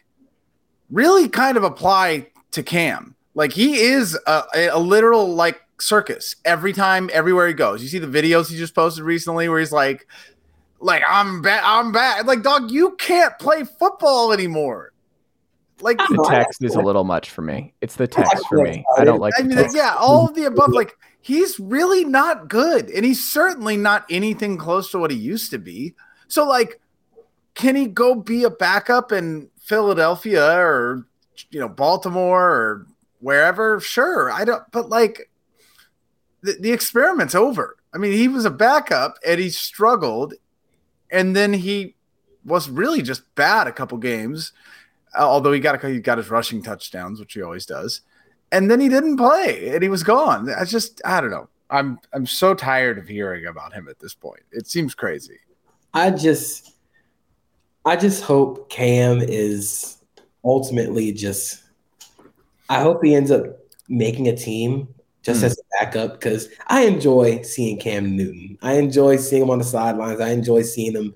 really 0.93 1.27
kind 1.27 1.57
of 1.57 1.63
apply 1.63 2.27
to 2.51 2.63
Cam. 2.63 3.15
Like 3.35 3.51
he 3.51 3.81
is 3.81 4.17
a, 4.27 4.43
a 4.55 4.79
literal 4.79 5.33
like 5.33 5.59
circus 5.79 6.35
every 6.45 6.71
time, 6.71 7.09
everywhere 7.11 7.47
he 7.47 7.53
goes. 7.53 7.81
You 7.81 7.89
see 7.89 7.99
the 7.99 8.07
videos 8.07 8.49
he 8.49 8.57
just 8.57 8.75
posted 8.75 9.03
recently 9.03 9.49
where 9.49 9.59
he's 9.59 9.71
like, 9.71 10.07
like 10.79 11.03
I'm 11.07 11.41
back, 11.41 11.63
I'm 11.65 11.91
back. 11.91 12.25
Like, 12.25 12.43
dog, 12.43 12.71
you 12.71 12.95
can't 12.97 13.37
play 13.39 13.63
football 13.63 14.31
anymore. 14.31 14.93
Like 15.81 15.97
the 15.97 16.25
text 16.29 16.63
is 16.63 16.75
a 16.75 16.81
little 16.81 17.03
much 17.03 17.31
for 17.31 17.41
me. 17.41 17.73
It's 17.81 17.95
the 17.95 18.07
text 18.07 18.45
for 18.47 18.59
me. 18.59 18.85
I 18.97 19.03
don't 19.03 19.19
like. 19.19 19.33
I 19.37 19.41
mean, 19.41 19.57
yeah, 19.73 19.95
all 19.99 20.27
of 20.27 20.35
the 20.35 20.45
above. 20.45 20.69
Like 20.69 20.95
he's 21.19 21.59
really 21.59 22.05
not 22.05 22.47
good, 22.47 22.89
and 22.91 23.03
he's 23.03 23.27
certainly 23.29 23.75
not 23.75 24.05
anything 24.09 24.57
close 24.57 24.91
to 24.91 24.99
what 24.99 25.11
he 25.11 25.17
used 25.17 25.51
to 25.51 25.57
be. 25.57 25.95
So, 26.27 26.47
like, 26.47 26.79
can 27.55 27.75
he 27.75 27.87
go 27.87 28.15
be 28.15 28.43
a 28.43 28.49
backup 28.49 29.11
in 29.11 29.49
Philadelphia 29.63 30.57
or 30.57 31.07
you 31.49 31.59
know 31.59 31.69
Baltimore 31.69 32.49
or 32.51 32.87
wherever? 33.19 33.79
Sure, 33.79 34.31
I 34.31 34.45
don't. 34.45 34.63
But 34.71 34.89
like, 34.89 35.29
the, 36.41 36.57
the 36.59 36.71
experiment's 36.71 37.35
over. 37.35 37.77
I 37.93 37.97
mean, 37.97 38.11
he 38.13 38.27
was 38.27 38.45
a 38.45 38.51
backup 38.51 39.17
and 39.25 39.39
he 39.39 39.49
struggled, 39.49 40.33
and 41.09 41.35
then 41.35 41.53
he 41.53 41.95
was 42.45 42.69
really 42.69 43.01
just 43.01 43.33
bad 43.35 43.67
a 43.67 43.71
couple 43.71 43.97
games. 43.97 44.51
Uh, 45.17 45.23
although 45.23 45.51
he 45.51 45.59
got 45.59 45.81
a, 45.83 45.89
he 45.89 45.99
got 45.99 46.17
his 46.17 46.29
rushing 46.29 46.61
touchdowns, 46.61 47.19
which 47.19 47.33
he 47.33 47.41
always 47.41 47.65
does, 47.65 48.01
and 48.51 48.69
then 48.69 48.79
he 48.79 48.89
didn't 48.89 49.17
play 49.17 49.69
and 49.69 49.81
he 49.81 49.89
was 49.89 50.03
gone. 50.03 50.49
I 50.49 50.65
just 50.65 51.01
I 51.05 51.21
don't 51.21 51.31
know. 51.31 51.49
I'm 51.69 51.99
I'm 52.13 52.25
so 52.25 52.53
tired 52.53 52.97
of 52.97 53.07
hearing 53.07 53.45
about 53.45 53.73
him 53.73 53.87
at 53.87 53.99
this 53.99 54.13
point. 54.13 54.43
It 54.51 54.67
seems 54.67 54.93
crazy. 54.93 55.39
I 55.93 56.09
just 56.11 56.72
I 57.85 57.95
just 57.95 58.23
hope 58.23 58.69
Cam 58.69 59.21
is 59.21 59.97
ultimately 60.43 61.11
just 61.11 61.63
I 62.69 62.81
hope 62.81 63.03
he 63.03 63.13
ends 63.13 63.31
up 63.31 63.45
making 63.89 64.27
a 64.27 64.35
team 64.35 64.87
just 65.21 65.41
mm. 65.41 65.45
as 65.45 65.59
a 65.59 65.63
backup 65.79 66.13
because 66.13 66.49
I 66.67 66.83
enjoy 66.85 67.41
seeing 67.41 67.79
Cam 67.79 68.15
Newton. 68.15 68.57
I 68.61 68.73
enjoy 68.73 69.17
seeing 69.17 69.43
him 69.43 69.49
on 69.49 69.59
the 69.59 69.65
sidelines. 69.65 70.21
I 70.21 70.29
enjoy 70.29 70.61
seeing 70.61 70.93
him 70.93 71.13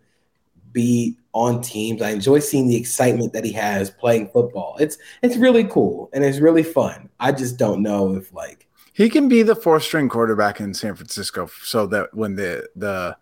be 0.71 1.17
on 1.33 1.61
teams. 1.61 2.01
I 2.01 2.09
enjoy 2.11 2.39
seeing 2.39 2.67
the 2.67 2.75
excitement 2.75 3.33
that 3.33 3.45
he 3.45 3.51
has 3.53 3.89
playing 3.89 4.29
football. 4.29 4.75
It's 4.79 4.97
it's 5.21 5.37
really 5.37 5.63
cool 5.63 6.09
and 6.13 6.23
it's 6.23 6.39
really 6.39 6.63
fun. 6.63 7.09
I 7.19 7.31
just 7.31 7.57
don't 7.57 7.81
know 7.81 8.15
if 8.15 8.33
like 8.33 8.67
he 8.93 9.09
can 9.09 9.29
be 9.29 9.43
the 9.43 9.55
fourth 9.55 9.83
string 9.83 10.09
quarterback 10.09 10.59
in 10.59 10.73
San 10.73 10.95
Francisco 10.95 11.49
so 11.63 11.87
that 11.87 12.13
when 12.13 12.35
the 12.35 12.67
the 12.75 13.15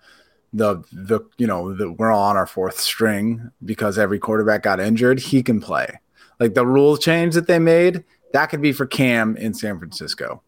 the 0.55 0.83
the 0.91 1.19
you 1.37 1.45
know 1.45 1.73
the, 1.73 1.91
we're 1.91 2.11
all 2.11 2.23
on 2.29 2.37
our 2.37 2.47
fourth 2.47 2.79
string 2.79 3.51
because 3.63 3.97
every 3.97 4.19
quarterback 4.19 4.63
got 4.63 4.79
injured, 4.79 5.19
he 5.19 5.43
can 5.43 5.59
play. 5.59 5.99
Like 6.39 6.53
the 6.53 6.65
rule 6.65 6.97
change 6.97 7.33
that 7.35 7.47
they 7.47 7.59
made, 7.59 8.03
that 8.33 8.47
could 8.47 8.61
be 8.61 8.71
for 8.71 8.85
Cam 8.85 9.35
in 9.37 9.53
San 9.53 9.77
Francisco. 9.77 10.41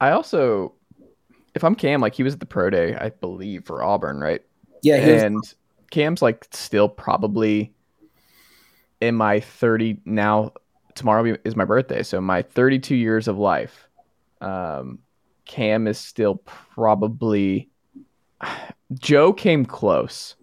I 0.00 0.10
also, 0.10 0.74
if 1.54 1.62
I'm 1.62 1.74
Cam, 1.74 2.00
like 2.00 2.14
he 2.14 2.22
was 2.22 2.34
at 2.34 2.40
the 2.40 2.46
pro 2.46 2.70
day, 2.70 2.94
I 2.96 3.10
believe 3.10 3.64
for 3.64 3.82
Auburn, 3.82 4.20
right? 4.20 4.42
Yeah, 4.82 4.96
and 4.96 5.36
was- 5.36 5.54
Cam's 5.90 6.22
like 6.22 6.46
still 6.52 6.88
probably 6.88 7.72
in 9.00 9.14
my 9.14 9.40
30 9.40 9.98
now. 10.04 10.52
Tomorrow 10.94 11.36
is 11.44 11.56
my 11.56 11.64
birthday, 11.64 12.02
so 12.02 12.20
my 12.20 12.42
32 12.42 12.94
years 12.94 13.26
of 13.26 13.38
life. 13.38 13.88
Um, 14.40 14.98
Cam 15.46 15.86
is 15.86 15.98
still 15.98 16.36
probably. 16.36 17.68
Joe 18.94 19.32
came 19.32 19.64
close 19.64 20.36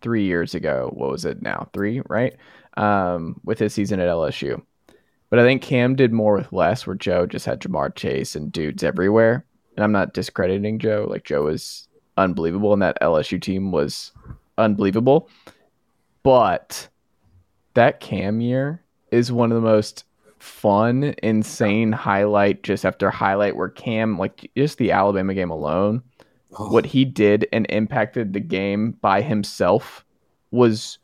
three 0.00 0.24
years 0.24 0.54
ago. 0.54 0.90
What 0.94 1.10
was 1.10 1.24
it 1.24 1.42
now? 1.42 1.68
Three, 1.72 2.02
right? 2.08 2.36
Um, 2.76 3.40
with 3.44 3.58
his 3.58 3.74
season 3.74 4.00
at 4.00 4.08
LSU. 4.08 4.62
But 5.28 5.38
I 5.38 5.44
think 5.44 5.62
Cam 5.62 5.94
did 5.94 6.12
more 6.12 6.34
with 6.34 6.52
less, 6.52 6.86
where 6.86 6.96
Joe 6.96 7.26
just 7.26 7.46
had 7.46 7.60
Ja'Marr 7.60 7.94
Chase 7.94 8.34
and 8.34 8.50
dudes 8.50 8.82
everywhere. 8.82 9.44
And 9.76 9.84
I'm 9.84 9.92
not 9.92 10.14
discrediting 10.14 10.78
Joe. 10.78 11.06
Like 11.08 11.24
Joe 11.24 11.44
was 11.44 11.88
unbelievable, 12.16 12.72
and 12.72 12.82
that 12.82 13.00
LSU 13.00 13.40
team 13.40 13.70
was 13.70 14.12
unbelievable. 14.58 15.28
But 16.22 16.88
that 17.74 18.00
Cam 18.00 18.40
year 18.40 18.82
is 19.12 19.30
one 19.32 19.52
of 19.52 19.56
the 19.56 19.68
most 19.68 20.04
fun, 20.38 21.14
insane 21.22 21.92
highlight 21.92 22.62
just 22.62 22.84
after 22.84 23.10
highlight 23.10 23.56
where 23.56 23.68
Cam, 23.68 24.18
like 24.18 24.50
just 24.56 24.78
the 24.78 24.90
Alabama 24.90 25.34
game 25.34 25.50
alone, 25.50 26.02
what 26.56 26.86
he 26.86 27.04
did 27.04 27.46
and 27.52 27.66
impacted 27.68 28.32
the 28.32 28.40
game 28.40 28.92
by 29.00 29.22
himself 29.22 30.04
was 30.50 30.98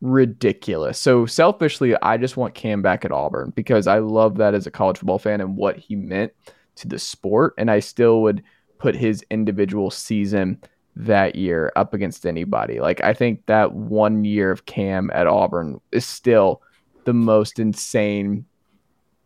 ridiculous. 0.00 0.98
So 0.98 1.24
selfishly, 1.24 1.96
I 2.02 2.16
just 2.18 2.36
want 2.36 2.54
Cam 2.54 2.82
back 2.82 3.04
at 3.04 3.12
Auburn 3.12 3.52
because 3.56 3.86
I 3.86 3.98
love 3.98 4.36
that 4.36 4.54
as 4.54 4.66
a 4.66 4.70
college 4.70 4.98
football 4.98 5.18
fan 5.18 5.40
and 5.40 5.56
what 5.56 5.78
he 5.78 5.96
meant 5.96 6.32
to 6.76 6.88
the 6.88 6.98
sport. 6.98 7.54
And 7.56 7.70
I 7.70 7.80
still 7.80 8.20
would 8.22 8.42
put 8.78 8.94
his 8.94 9.24
individual 9.30 9.90
season 9.90 10.60
that 10.96 11.34
year 11.34 11.72
up 11.76 11.94
against 11.94 12.26
anybody. 12.26 12.80
Like 12.80 13.02
I 13.02 13.14
think 13.14 13.46
that 13.46 13.72
one 13.72 14.24
year 14.24 14.50
of 14.50 14.66
Cam 14.66 15.10
at 15.14 15.26
Auburn 15.26 15.80
is 15.90 16.04
still 16.04 16.60
the 17.04 17.14
most 17.14 17.58
insane, 17.58 18.44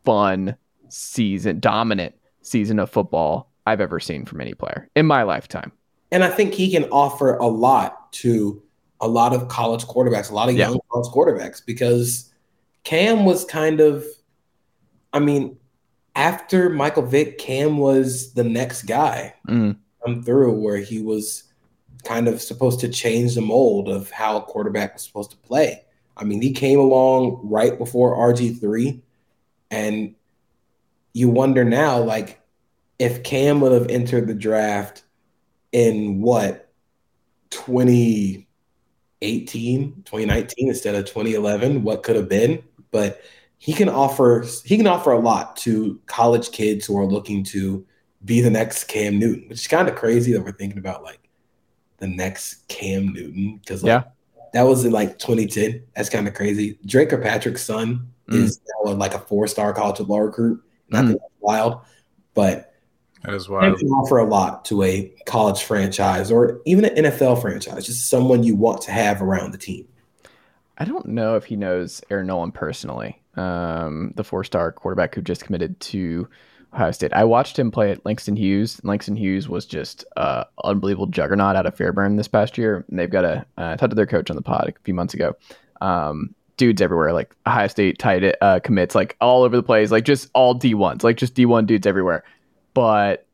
fun 0.04 0.56
season, 0.88 1.60
dominant 1.60 2.14
season 2.42 2.78
of 2.78 2.90
football 2.90 3.50
I've 3.68 3.80
ever 3.80 4.00
seen 4.00 4.24
from 4.24 4.40
any 4.40 4.54
player 4.54 4.88
in 4.96 5.06
my 5.06 5.22
lifetime. 5.22 5.72
And 6.10 6.24
I 6.24 6.30
think 6.30 6.54
he 6.54 6.70
can 6.70 6.84
offer 6.84 7.36
a 7.36 7.46
lot 7.46 8.12
to 8.14 8.62
a 9.00 9.08
lot 9.08 9.34
of 9.34 9.48
college 9.48 9.84
quarterbacks, 9.84 10.30
a 10.30 10.34
lot 10.34 10.48
of 10.48 10.56
yeah. 10.56 10.70
young 10.70 10.80
college 10.90 11.12
quarterbacks, 11.12 11.64
because 11.64 12.32
Cam 12.84 13.24
was 13.24 13.44
kind 13.44 13.80
of, 13.80 14.04
I 15.12 15.18
mean, 15.18 15.58
after 16.16 16.70
Michael 16.70 17.04
Vick, 17.04 17.38
Cam 17.38 17.78
was 17.78 18.32
the 18.32 18.44
next 18.44 18.82
guy 18.84 19.34
mm. 19.46 19.76
come 20.04 20.22
through 20.22 20.52
where 20.60 20.78
he 20.78 21.00
was 21.00 21.44
kind 22.04 22.26
of 22.26 22.40
supposed 22.40 22.80
to 22.80 22.88
change 22.88 23.34
the 23.34 23.40
mold 23.40 23.88
of 23.88 24.10
how 24.10 24.36
a 24.36 24.42
quarterback 24.42 24.94
was 24.94 25.02
supposed 25.02 25.30
to 25.30 25.36
play. 25.36 25.84
I 26.16 26.24
mean, 26.24 26.42
he 26.42 26.52
came 26.52 26.80
along 26.80 27.40
right 27.44 27.76
before 27.78 28.16
RG3, 28.16 29.00
and 29.70 30.14
you 31.12 31.28
wonder 31.28 31.64
now, 31.64 31.98
like, 31.98 32.40
if 32.98 33.22
Cam 33.22 33.60
would 33.60 33.72
have 33.72 33.88
entered 33.88 34.26
the 34.26 34.34
draft 34.34 35.04
in 35.72 36.20
what 36.20 36.72
20 37.50 38.48
2018, 39.20 40.02
2019 40.04 40.68
instead 40.68 40.94
of 40.94 41.04
2011, 41.06 41.82
what 41.82 42.02
could 42.02 42.16
have 42.16 42.28
been. 42.28 42.62
But 42.90 43.20
he 43.58 43.72
can 43.72 43.88
offer 43.88 44.44
he 44.64 44.76
can 44.76 44.86
offer 44.86 45.12
a 45.12 45.18
lot 45.18 45.56
to 45.58 46.00
college 46.06 46.52
kids 46.52 46.86
who 46.86 46.98
are 46.98 47.06
looking 47.06 47.42
to 47.44 47.84
be 48.24 48.40
the 48.40 48.50
next 48.50 48.84
Cam 48.84 49.18
Newton, 49.18 49.48
which 49.48 49.60
is 49.60 49.66
kind 49.66 49.88
of 49.88 49.96
crazy 49.96 50.32
that 50.32 50.42
we're 50.42 50.52
thinking 50.52 50.78
about 50.78 51.02
like 51.02 51.20
the 51.98 52.06
next 52.06 52.66
Cam 52.68 53.12
Newton 53.12 53.58
because 53.58 53.82
like, 53.82 53.88
yeah, 53.88 54.04
that 54.52 54.62
was 54.62 54.84
in 54.84 54.92
like 54.92 55.18
2010. 55.18 55.82
That's 55.96 56.08
kind 56.08 56.28
of 56.28 56.34
crazy. 56.34 56.78
Drake 56.86 57.12
or 57.12 57.18
Patrick's 57.18 57.62
son 57.62 58.08
mm. 58.28 58.34
is 58.34 58.60
now 58.84 58.92
like 58.92 59.14
a 59.14 59.18
four 59.18 59.46
star 59.48 59.72
college 59.72 59.98
football 59.98 60.20
recruit. 60.20 60.62
Not 60.88 61.04
mm. 61.04 61.16
wild, 61.40 61.80
but 62.34 62.72
that 63.24 63.34
is 63.34 63.48
wild. 63.48 63.78
can 63.78 63.88
offer 63.88 64.18
a 64.18 64.24
lot 64.24 64.64
to 64.66 64.82
a 64.82 65.12
college 65.26 65.62
franchise 65.62 66.30
or 66.30 66.60
even 66.64 66.84
an 66.84 67.04
NFL 67.04 67.40
franchise, 67.40 67.86
just 67.86 68.08
someone 68.08 68.42
you 68.42 68.54
want 68.54 68.82
to 68.82 68.92
have 68.92 69.20
around 69.20 69.52
the 69.52 69.58
team. 69.58 69.86
I 70.78 70.84
don't 70.84 71.06
know 71.06 71.34
if 71.34 71.44
he 71.44 71.56
knows 71.56 72.00
Air 72.10 72.22
Noland 72.22 72.54
personally, 72.54 73.20
um, 73.34 74.12
the 74.14 74.22
four-star 74.22 74.72
quarterback 74.72 75.14
who 75.14 75.22
just 75.22 75.44
committed 75.44 75.78
to 75.80 76.28
Ohio 76.72 76.92
State. 76.92 77.12
I 77.12 77.24
watched 77.24 77.58
him 77.58 77.72
play 77.72 77.90
at 77.90 78.04
Langston 78.06 78.36
Hughes. 78.36 78.80
Langston 78.84 79.16
Hughes 79.16 79.48
was 79.48 79.66
just 79.66 80.04
uh, 80.16 80.44
unbelievable 80.62 81.06
juggernaut 81.06 81.56
out 81.56 81.66
of 81.66 81.74
Fairburn 81.74 82.16
this 82.16 82.28
past 82.28 82.56
year. 82.56 82.84
And 82.88 82.98
they've 82.98 83.10
got 83.10 83.24
a 83.24 83.44
uh, 83.56 83.72
I 83.72 83.76
talked 83.76 83.90
to 83.90 83.96
their 83.96 84.06
coach 84.06 84.30
on 84.30 84.36
the 84.36 84.42
pod 84.42 84.68
a 84.68 84.80
few 84.84 84.94
months 84.94 85.14
ago. 85.14 85.34
Um, 85.80 86.34
dudes 86.56 86.82
everywhere, 86.82 87.12
like 87.12 87.34
Ohio 87.46 87.68
State 87.68 87.98
tight 87.98 88.36
uh, 88.40 88.60
commits, 88.60 88.94
like 88.94 89.16
all 89.20 89.42
over 89.42 89.56
the 89.56 89.62
place, 89.62 89.90
like 89.90 90.04
just 90.04 90.30
all 90.34 90.54
D 90.54 90.74
ones, 90.74 91.02
like 91.02 91.16
just 91.16 91.34
D 91.34 91.46
one 91.46 91.66
dudes 91.66 91.86
everywhere 91.86 92.22
but 92.74 93.26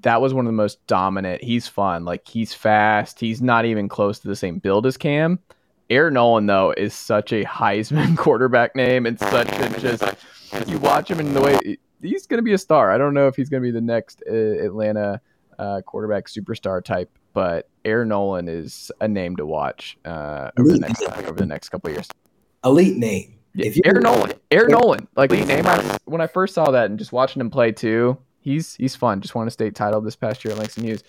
that 0.00 0.20
was 0.20 0.34
one 0.34 0.44
of 0.44 0.48
the 0.48 0.56
most 0.56 0.84
dominant. 0.86 1.42
He's 1.42 1.68
fun. 1.68 2.04
Like 2.04 2.26
he's 2.26 2.52
fast. 2.52 3.20
He's 3.20 3.40
not 3.40 3.64
even 3.64 3.88
close 3.88 4.18
to 4.20 4.28
the 4.28 4.36
same 4.36 4.58
build 4.58 4.86
as 4.86 4.96
Cam. 4.96 5.38
Air 5.90 6.10
Noland 6.10 6.48
though 6.48 6.72
is 6.76 6.94
such 6.94 7.32
a 7.32 7.44
Heisman 7.44 8.16
quarterback 8.16 8.74
name 8.76 9.06
and 9.06 9.18
such 9.18 9.48
a 9.48 9.80
just 9.80 10.04
you 10.68 10.78
watch 10.78 11.10
him 11.10 11.20
in 11.20 11.32
the 11.34 11.40
way 11.40 11.78
he's 12.02 12.26
going 12.26 12.38
to 12.38 12.42
be 12.42 12.52
a 12.52 12.58
star. 12.58 12.90
I 12.90 12.98
don't 12.98 13.14
know 13.14 13.26
if 13.28 13.36
he's 13.36 13.48
going 13.48 13.62
to 13.62 13.66
be 13.66 13.70
the 13.70 13.80
next 13.80 14.22
uh, 14.28 14.34
Atlanta 14.34 15.20
uh, 15.58 15.80
quarterback 15.86 16.26
superstar 16.26 16.82
type, 16.82 17.10
but 17.32 17.68
Air 17.84 18.04
Noland 18.04 18.48
is 18.48 18.90
a 19.00 19.08
name 19.08 19.36
to 19.36 19.46
watch 19.46 19.96
uh, 20.04 20.50
over 20.58 20.72
the 20.72 20.78
next 20.78 21.02
over 21.02 21.32
the 21.32 21.46
next 21.46 21.68
couple 21.70 21.90
years. 21.90 22.08
Elite 22.64 22.96
name. 22.96 23.34
If 23.54 23.76
you- 23.76 23.82
Air 23.84 24.00
Noland, 24.00 24.34
Air 24.50 24.68
Noland, 24.68 25.08
like 25.16 25.30
his 25.30 25.46
name. 25.48 25.66
I, 25.66 25.98
when 26.04 26.20
I 26.20 26.26
first 26.26 26.54
saw 26.54 26.70
that 26.70 26.90
and 26.90 26.98
just 26.98 27.12
watching 27.12 27.40
him 27.40 27.50
play 27.50 27.72
too, 27.72 28.18
he's 28.40 28.74
he's 28.74 28.96
fun. 28.96 29.20
Just 29.20 29.34
won 29.34 29.46
a 29.46 29.50
state 29.50 29.74
title 29.74 30.00
this 30.00 30.16
past 30.16 30.44
year 30.44 30.52
at 30.52 30.58
Langston 30.58 30.84
Hughes. 30.84 31.02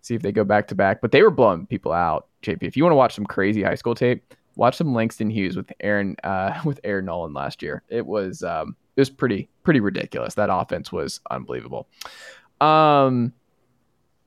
See 0.00 0.14
if 0.14 0.22
they 0.22 0.32
go 0.32 0.44
back 0.44 0.68
to 0.68 0.74
back, 0.74 1.00
but 1.00 1.12
they 1.12 1.22
were 1.22 1.30
blowing 1.30 1.66
people 1.66 1.92
out. 1.92 2.28
JP, 2.42 2.62
if 2.62 2.76
you 2.76 2.84
want 2.84 2.92
to 2.92 2.96
watch 2.96 3.14
some 3.14 3.26
crazy 3.26 3.62
high 3.62 3.74
school 3.74 3.94
tape, 3.94 4.34
watch 4.56 4.76
some 4.76 4.94
Langston 4.94 5.30
Hughes 5.30 5.56
with 5.56 5.72
Aaron 5.80 6.16
uh, 6.24 6.60
with 6.64 6.80
Air 6.84 7.02
Noland 7.02 7.34
last 7.34 7.62
year. 7.62 7.82
It 7.88 8.06
was 8.06 8.42
um, 8.42 8.76
it 8.96 9.00
was 9.00 9.10
pretty 9.10 9.48
pretty 9.64 9.80
ridiculous. 9.80 10.34
That 10.34 10.50
offense 10.52 10.92
was 10.92 11.20
unbelievable. 11.30 11.88
Um, 12.60 13.32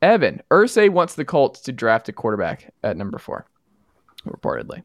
Evan 0.02 0.42
Irsay 0.50 0.90
wants 0.90 1.16
the 1.16 1.26
Colts 1.26 1.62
to 1.62 1.72
draft 1.72 2.10
a 2.10 2.14
quarterback 2.14 2.74
at 2.84 2.98
number 2.98 3.20
four, 3.20 3.46
reportedly. 4.26 4.84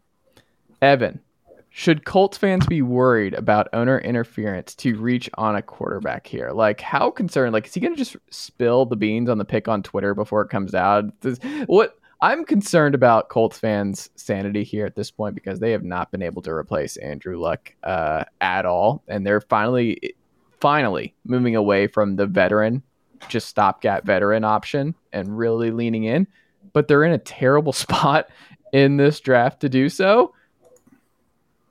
Evan, 0.83 1.21
should 1.79 2.07
Colts 2.07 2.39
fans 2.39 2.67
be 2.67 2.81
worried 2.81 3.35
about 3.35 3.69
owner 3.75 3.99
interference 3.99 4.75
to 4.77 4.99
reach 4.99 5.29
on 5.35 5.57
a 5.57 5.61
quarterback 5.61 6.27
here? 6.27 6.53
Like, 6.53 6.81
how 6.81 7.11
concerned? 7.11 7.53
Like, 7.53 7.67
is 7.67 7.75
he 7.75 7.81
going 7.81 7.93
to 7.93 7.99
just 7.99 8.17
spill 8.31 8.87
the 8.87 8.97
beans 8.97 9.29
on 9.29 9.37
the 9.37 9.45
pick 9.45 9.69
on 9.69 9.83
Twitter 9.83 10.15
before 10.15 10.41
it 10.41 10.49
comes 10.49 10.75
out? 10.75 11.05
Does, 11.21 11.39
what 11.67 11.99
I'm 12.23 12.47
concerned 12.47 12.95
about 12.95 13.29
Colts 13.29 13.59
fans' 13.59 14.09
sanity 14.17 14.65
here 14.65 14.87
at 14.87 14.97
this 14.97 15.11
point 15.11 15.35
because 15.35 15.61
they 15.61 15.71
have 15.73 15.85
not 15.85 16.11
been 16.11 16.23
able 16.23 16.41
to 16.43 16.51
replace 16.51 16.97
Andrew 16.97 17.39
Luck 17.39 17.75
uh, 17.85 18.25
at 18.41 18.65
all, 18.65 19.03
and 19.07 19.27
they're 19.27 19.43
finally, 19.43 20.15
finally 20.63 21.15
moving 21.27 21.57
away 21.57 21.89
from 21.89 22.17
the 22.17 22.27
veteran, 22.27 22.83
just 23.29 23.49
stopgap 23.49 24.07
veteran 24.07 24.45
option 24.45 24.95
and 25.13 25.37
really 25.37 25.71
leaning 25.71 26.05
in. 26.05 26.27
But 26.73 26.89
they're 26.89 27.05
in 27.05 27.13
a 27.13 27.19
terrible 27.19 27.73
spot 27.75 28.31
in 28.73 28.97
this 28.97 29.21
draft 29.21 29.61
to 29.61 29.69
do 29.69 29.91
so 29.91 30.33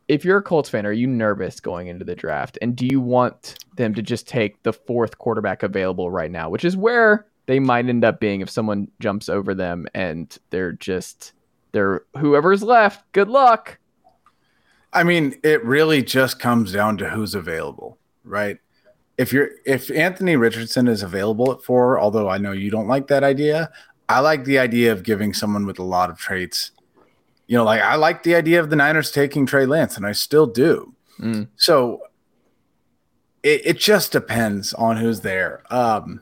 if 0.08 0.24
you're 0.24 0.38
a 0.38 0.43
Colts 0.43 0.70
fan, 0.70 0.86
are 0.86 0.91
you 0.91 1.08
nervous 1.08 1.60
going 1.60 1.88
into 1.88 2.06
the 2.06 2.16
draft? 2.16 2.58
And 2.62 2.76
do 2.76 2.86
you 2.86 3.01
want 3.01 3.58
them 3.76 3.93
to 3.95 4.01
just 4.01 4.28
take 4.28 4.62
the 4.64 4.74
fourth 4.74 5.18
quarterback 5.18 5.64
available 5.64 6.12
right 6.12 6.30
now, 6.30 6.49
which 6.49 6.66
is 6.66 6.78
where 6.78 7.26
they 7.47 7.60
might 7.60 7.88
end 7.88 8.06
up 8.06 8.20
being 8.20 8.41
if 8.41 8.49
someone 8.49 8.88
jumps 8.99 9.30
over 9.30 9.53
them 9.53 9.88
and 9.93 10.38
they're 10.49 10.74
just 10.74 11.34
they're 11.72 12.03
whoever's 12.18 12.64
left, 12.64 13.12
good 13.12 13.28
luck. 13.28 13.80
I 14.93 15.03
mean, 15.03 15.36
it 15.43 15.64
really 15.66 16.01
just 16.01 16.39
comes 16.39 16.72
down 16.72 16.97
to 16.97 17.10
who's 17.10 17.36
available, 17.36 17.97
right? 18.24 18.60
If 19.18 19.34
you're 19.34 19.49
if 19.66 19.91
Anthony 19.91 20.36
Richardson 20.36 20.88
is 20.88 21.03
available 21.03 21.51
at 21.51 21.64
four, 21.64 21.99
although 21.99 22.30
I 22.30 22.38
know 22.38 22.51
you 22.51 22.70
don't 22.70 22.88
like 22.88 23.08
that 23.08 23.24
idea, 23.24 23.72
I 24.08 24.20
like 24.20 24.45
the 24.45 24.60
idea 24.60 24.91
of 24.91 25.03
giving 25.03 25.34
someone 25.34 25.66
with 25.66 25.80
a 25.80 25.84
lot 25.84 26.10
of 26.10 26.18
traits. 26.18 26.72
You 27.47 27.57
know, 27.57 27.63
like 27.63 27.81
I 27.81 27.95
like 27.95 28.23
the 28.23 28.35
idea 28.35 28.59
of 28.59 28.69
the 28.69 28.75
Niners 28.75 29.11
taking 29.11 29.45
Trey 29.45 29.65
Lance, 29.65 29.97
and 29.97 30.05
I 30.05 30.13
still 30.13 30.47
do. 30.47 30.93
Mm. 31.19 31.47
So 31.55 32.01
it, 33.43 33.61
it 33.65 33.79
just 33.79 34.11
depends 34.11 34.73
on 34.73 34.97
who's 34.97 35.21
there. 35.21 35.61
Um, 35.69 36.21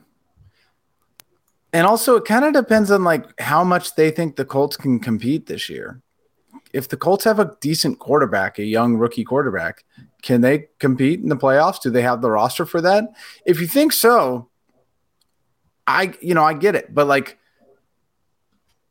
and 1.72 1.86
also, 1.86 2.16
it 2.16 2.24
kind 2.24 2.44
of 2.44 2.52
depends 2.52 2.90
on 2.90 3.02
like 3.02 3.24
how 3.40 3.64
much 3.64 3.96
they 3.96 4.10
think 4.10 4.36
the 4.36 4.44
Colts 4.44 4.76
can 4.76 5.00
compete 5.00 5.46
this 5.46 5.68
year. 5.68 6.00
If 6.72 6.88
the 6.88 6.96
Colts 6.96 7.24
have 7.24 7.38
a 7.38 7.56
decent 7.60 7.98
quarterback, 7.98 8.58
a 8.58 8.64
young 8.64 8.96
rookie 8.96 9.24
quarterback, 9.24 9.84
can 10.22 10.40
they 10.40 10.68
compete 10.78 11.20
in 11.20 11.28
the 11.28 11.36
playoffs? 11.36 11.80
Do 11.80 11.90
they 11.90 12.02
have 12.02 12.20
the 12.20 12.30
roster 12.30 12.66
for 12.66 12.80
that? 12.80 13.04
If 13.46 13.60
you 13.60 13.66
think 13.66 13.92
so, 13.92 14.50
I 15.86 16.14
you 16.20 16.34
know 16.34 16.44
I 16.44 16.54
get 16.54 16.74
it, 16.74 16.94
but 16.94 17.06
like 17.06 17.38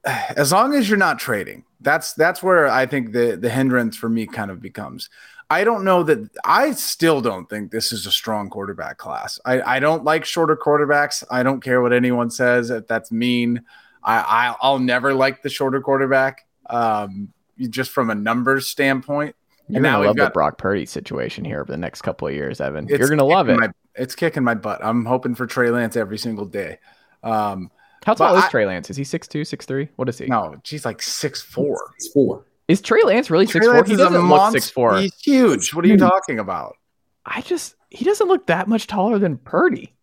as 0.05 0.51
long 0.51 0.73
as 0.73 0.89
you're 0.89 0.97
not 0.97 1.19
trading, 1.19 1.63
that's 1.81 2.13
that's 2.13 2.41
where 2.43 2.67
I 2.67 2.85
think 2.85 3.11
the 3.13 3.37
the 3.39 3.49
hindrance 3.49 3.95
for 3.95 4.09
me 4.09 4.25
kind 4.27 4.51
of 4.51 4.61
becomes. 4.61 5.09
I 5.49 5.63
don't 5.63 5.83
know 5.83 6.03
that 6.03 6.29
I 6.43 6.71
still 6.71 7.21
don't 7.21 7.47
think 7.49 7.69
this 7.71 7.91
is 7.91 8.05
a 8.07 8.11
strong 8.11 8.49
quarterback 8.49 8.97
class. 8.97 9.39
I, 9.45 9.61
I 9.75 9.79
don't 9.79 10.03
like 10.03 10.25
shorter 10.25 10.55
quarterbacks. 10.57 11.23
I 11.29 11.43
don't 11.43 11.61
care 11.61 11.81
what 11.81 11.93
anyone 11.93 12.29
says 12.31 12.69
if 12.69 12.87
that's 12.87 13.11
mean. 13.11 13.61
I, 14.03 14.15
I 14.19 14.55
I'll 14.61 14.79
never 14.79 15.13
like 15.13 15.41
the 15.43 15.49
shorter 15.49 15.79
quarterback. 15.81 16.45
Um, 16.69 17.31
just 17.69 17.91
from 17.91 18.09
a 18.09 18.15
numbers 18.15 18.67
standpoint. 18.67 19.35
You're 19.67 19.77
And 19.77 19.83
now 19.83 19.97
gonna 19.97 20.07
love 20.07 20.15
got- 20.17 20.25
the 20.25 20.31
Brock 20.33 20.57
Purdy 20.57 20.85
situation 20.85 21.45
here 21.45 21.61
over 21.61 21.71
the 21.71 21.77
next 21.77 22.01
couple 22.01 22.27
of 22.27 22.33
years, 22.33 22.59
Evan. 22.59 22.87
You're 22.87 23.07
gonna 23.07 23.23
love 23.23 23.47
it. 23.49 23.59
my- 23.59 23.69
it's 23.95 24.15
kicking 24.15 24.43
my 24.43 24.55
butt. 24.55 24.83
I'm 24.83 25.05
hoping 25.05 25.35
for 25.35 25.45
Trey 25.45 25.69
Lance 25.69 25.95
every 25.95 26.17
single 26.17 26.45
day. 26.45 26.79
Um, 27.21 27.69
How 28.05 28.13
tall 28.13 28.33
but 28.33 28.37
is 28.39 28.43
I- 28.45 28.49
Trey 28.49 28.65
Lance? 28.65 28.89
Is 28.89 28.97
he 28.97 29.03
6'2", 29.03 29.41
6'3"? 29.41 29.89
What 29.95 30.09
is 30.09 30.17
he? 30.17 30.25
No, 30.27 30.55
she's 30.63 30.85
like 30.85 31.01
six 31.01 31.41
four. 31.41 31.91
It's 31.95 32.09
four. 32.09 32.45
Is 32.67 32.81
Trey 32.81 33.01
Lance 33.03 33.29
really 33.29 33.45
Trey 33.45 33.61
6'4"? 33.61 33.73
Lance 33.73 33.89
He 33.89 33.95
doesn't 33.95 34.13
look 34.13 34.23
monster. 34.23 34.59
6'4". 34.59 35.01
He's 35.01 35.15
huge. 35.21 35.73
What 35.73 35.85
are 35.85 35.87
you 35.87 35.97
talking 35.97 36.39
about? 36.39 36.75
I 37.25 37.41
just 37.41 37.75
he 37.89 38.03
doesn't 38.05 38.27
look 38.27 38.47
that 38.47 38.67
much 38.67 38.87
taller 38.87 39.19
than 39.19 39.37
Purdy. 39.37 39.93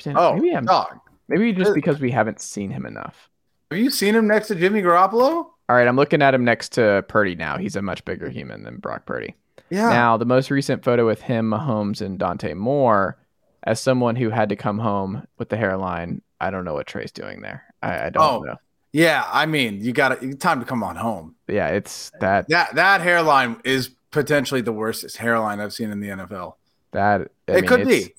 Saying, 0.00 0.16
Oh, 0.16 0.34
maybe 0.34 0.54
I'm 0.54 0.64
dog. 0.64 0.98
maybe 1.28 1.52
just 1.52 1.74
because 1.74 2.00
we 2.00 2.10
haven't 2.10 2.40
seen 2.40 2.70
him 2.70 2.86
enough. 2.86 3.28
Have 3.70 3.78
you 3.80 3.90
seen 3.90 4.14
him 4.14 4.26
next 4.26 4.48
to 4.48 4.54
Jimmy 4.54 4.82
Garoppolo? 4.82 5.46
All 5.68 5.76
right, 5.76 5.86
I'm 5.88 5.96
looking 5.96 6.22
at 6.22 6.32
him 6.34 6.44
next 6.44 6.72
to 6.74 7.04
Purdy 7.08 7.34
now. 7.34 7.58
He's 7.58 7.76
a 7.76 7.82
much 7.82 8.04
bigger 8.04 8.28
human 8.30 8.62
than 8.62 8.76
Brock 8.78 9.04
Purdy. 9.06 9.34
Yeah. 9.70 9.88
Now, 9.88 10.16
the 10.16 10.24
most 10.26 10.50
recent 10.50 10.84
photo 10.84 11.06
with 11.06 11.22
him, 11.22 11.50
Mahomes, 11.50 12.00
and 12.00 12.18
Dante 12.18 12.54
Moore, 12.54 13.16
as 13.64 13.80
someone 13.80 14.14
who 14.16 14.30
had 14.30 14.48
to 14.50 14.56
come 14.56 14.78
home 14.78 15.26
with 15.38 15.48
the 15.48 15.56
hairline, 15.56 16.20
I 16.46 16.50
don't 16.50 16.64
know 16.64 16.74
what 16.74 16.86
Trey's 16.86 17.12
doing 17.12 17.40
there. 17.40 17.64
I, 17.82 18.06
I 18.06 18.10
don't 18.10 18.22
Oh. 18.22 18.40
know. 18.40 18.56
Yeah, 18.92 19.24
I 19.26 19.46
mean, 19.46 19.80
you 19.82 19.92
got 19.92 20.20
time 20.38 20.60
to 20.60 20.66
come 20.66 20.84
on 20.84 20.94
home. 20.94 21.34
Yeah, 21.48 21.68
it's 21.68 22.12
that 22.20 22.48
That 22.48 22.76
that 22.76 23.00
hairline 23.00 23.60
is 23.64 23.90
potentially 24.12 24.60
the 24.60 24.72
worstest 24.72 25.16
hairline 25.16 25.58
I've 25.58 25.72
seen 25.72 25.90
in 25.90 25.98
the 26.00 26.08
NFL. 26.10 26.54
that 26.92 27.22
I 27.48 27.52
it 27.52 27.54
mean, 27.62 27.66
could 27.66 27.88
be. 27.88 28.14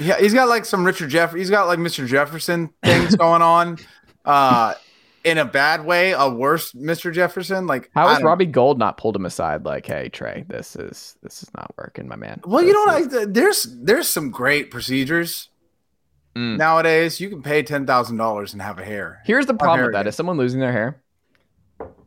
Yeah, 0.00 0.18
he's 0.18 0.34
got 0.34 0.48
like 0.48 0.64
some 0.64 0.84
Richard 0.84 1.10
Jeff. 1.10 1.32
He's 1.32 1.50
got 1.50 1.68
like 1.68 1.78
Mr. 1.78 2.06
Jefferson 2.06 2.70
things 2.82 3.14
going 3.16 3.42
on. 3.42 3.78
Uh, 4.24 4.74
in 5.24 5.38
a 5.38 5.44
bad 5.44 5.86
way, 5.86 6.12
a 6.12 6.28
worse 6.28 6.72
Mr. 6.72 7.10
Jefferson. 7.10 7.66
Like 7.66 7.90
How 7.94 8.06
I 8.06 8.10
has 8.10 8.18
don't- 8.18 8.26
Robbie 8.26 8.44
Gould 8.44 8.78
not 8.78 8.98
pulled 8.98 9.16
him 9.16 9.24
aside? 9.24 9.64
Like, 9.64 9.86
hey 9.86 10.10
Trey, 10.10 10.44
this 10.48 10.76
is 10.76 11.16
this 11.22 11.42
is 11.42 11.50
not 11.56 11.72
working, 11.78 12.08
my 12.08 12.16
man. 12.16 12.40
Well, 12.44 12.62
you 12.62 12.74
know, 12.74 12.94
is- 12.96 13.06
like, 13.10 13.32
there's 13.32 13.66
there's 13.80 14.06
some 14.06 14.30
great 14.30 14.70
procedures 14.70 15.48
Mm. 16.34 16.56
nowadays. 16.56 17.20
You 17.20 17.28
can 17.28 17.42
pay 17.42 17.62
ten 17.62 17.86
thousand 17.86 18.16
dollars 18.16 18.52
and 18.52 18.62
have 18.62 18.78
a 18.78 18.84
hair. 18.84 19.22
Here's 19.24 19.46
the 19.46 19.54
problem 19.54 19.86
with 19.86 19.92
that: 19.92 20.00
again. 20.00 20.08
is 20.08 20.16
someone 20.16 20.36
losing 20.36 20.60
their 20.60 20.72
hair, 20.72 21.02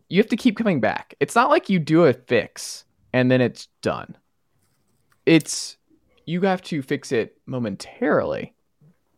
you 0.09 0.17
have 0.17 0.29
to 0.29 0.37
keep 0.37 0.57
coming 0.57 0.79
back. 0.79 1.15
It's 1.19 1.35
not 1.35 1.49
like 1.49 1.69
you 1.69 1.79
do 1.79 2.05
a 2.05 2.13
fix 2.13 2.85
and 3.13 3.31
then 3.31 3.41
it's 3.41 3.67
done. 3.81 4.17
It's 5.25 5.77
you 6.25 6.41
have 6.41 6.61
to 6.63 6.81
fix 6.81 7.11
it 7.11 7.37
momentarily, 7.45 8.53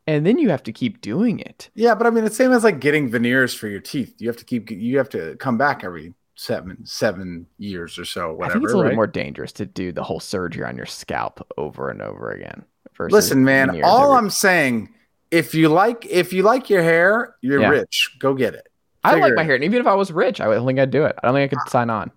and 0.07 0.25
then 0.25 0.37
you 0.37 0.49
have 0.49 0.63
to 0.63 0.71
keep 0.71 1.01
doing 1.01 1.39
it. 1.39 1.69
Yeah, 1.75 1.95
but 1.95 2.07
I 2.07 2.09
mean, 2.09 2.25
it's 2.25 2.37
same 2.37 2.51
as 2.51 2.63
like 2.63 2.79
getting 2.79 3.09
veneers 3.09 3.53
for 3.53 3.67
your 3.67 3.79
teeth. 3.79 4.15
You 4.19 4.27
have 4.27 4.37
to 4.37 4.45
keep 4.45 4.69
you 4.69 4.97
have 4.97 5.09
to 5.09 5.35
come 5.37 5.57
back 5.57 5.83
every 5.83 6.13
seven 6.35 6.85
seven 6.85 7.47
years 7.57 7.97
or 7.97 8.05
so. 8.05 8.33
Whatever. 8.33 8.43
I 8.43 8.53
think 8.53 8.63
it's 8.65 8.73
a 8.73 8.77
little 8.77 8.83
right? 8.83 8.91
bit 8.91 8.95
more 8.95 9.07
dangerous 9.07 9.51
to 9.53 9.65
do 9.65 9.91
the 9.91 10.03
whole 10.03 10.19
surgery 10.19 10.65
on 10.65 10.77
your 10.77 10.85
scalp 10.85 11.45
over 11.57 11.89
and 11.89 12.01
over 12.01 12.31
again. 12.31 12.65
Listen, 12.99 13.43
man. 13.43 13.81
All 13.83 14.13
I'm 14.13 14.29
saying, 14.29 14.93
if 15.31 15.53
you 15.55 15.69
like 15.69 16.05
if 16.09 16.33
you 16.33 16.43
like 16.43 16.69
your 16.69 16.83
hair, 16.83 17.35
you're 17.41 17.61
Yeah. 17.61 17.69
rich. 17.69 18.15
Go 18.19 18.33
get 18.33 18.53
it. 18.53 18.67
I 19.03 19.13
like 19.13 19.23
Figure 19.23 19.35
my 19.35 19.43
hair, 19.43 19.55
and 19.55 19.63
even 19.63 19.81
if 19.81 19.87
I 19.87 19.95
was 19.95 20.11
rich, 20.11 20.39
I 20.39 20.45
don't 20.45 20.65
think 20.65 20.79
I'd 20.79 20.91
do 20.91 21.03
it. 21.05 21.15
I 21.21 21.27
don't 21.27 21.35
think 21.35 21.51
I 21.51 21.55
could 21.55 21.69
sign 21.69 21.89
on. 21.89 22.11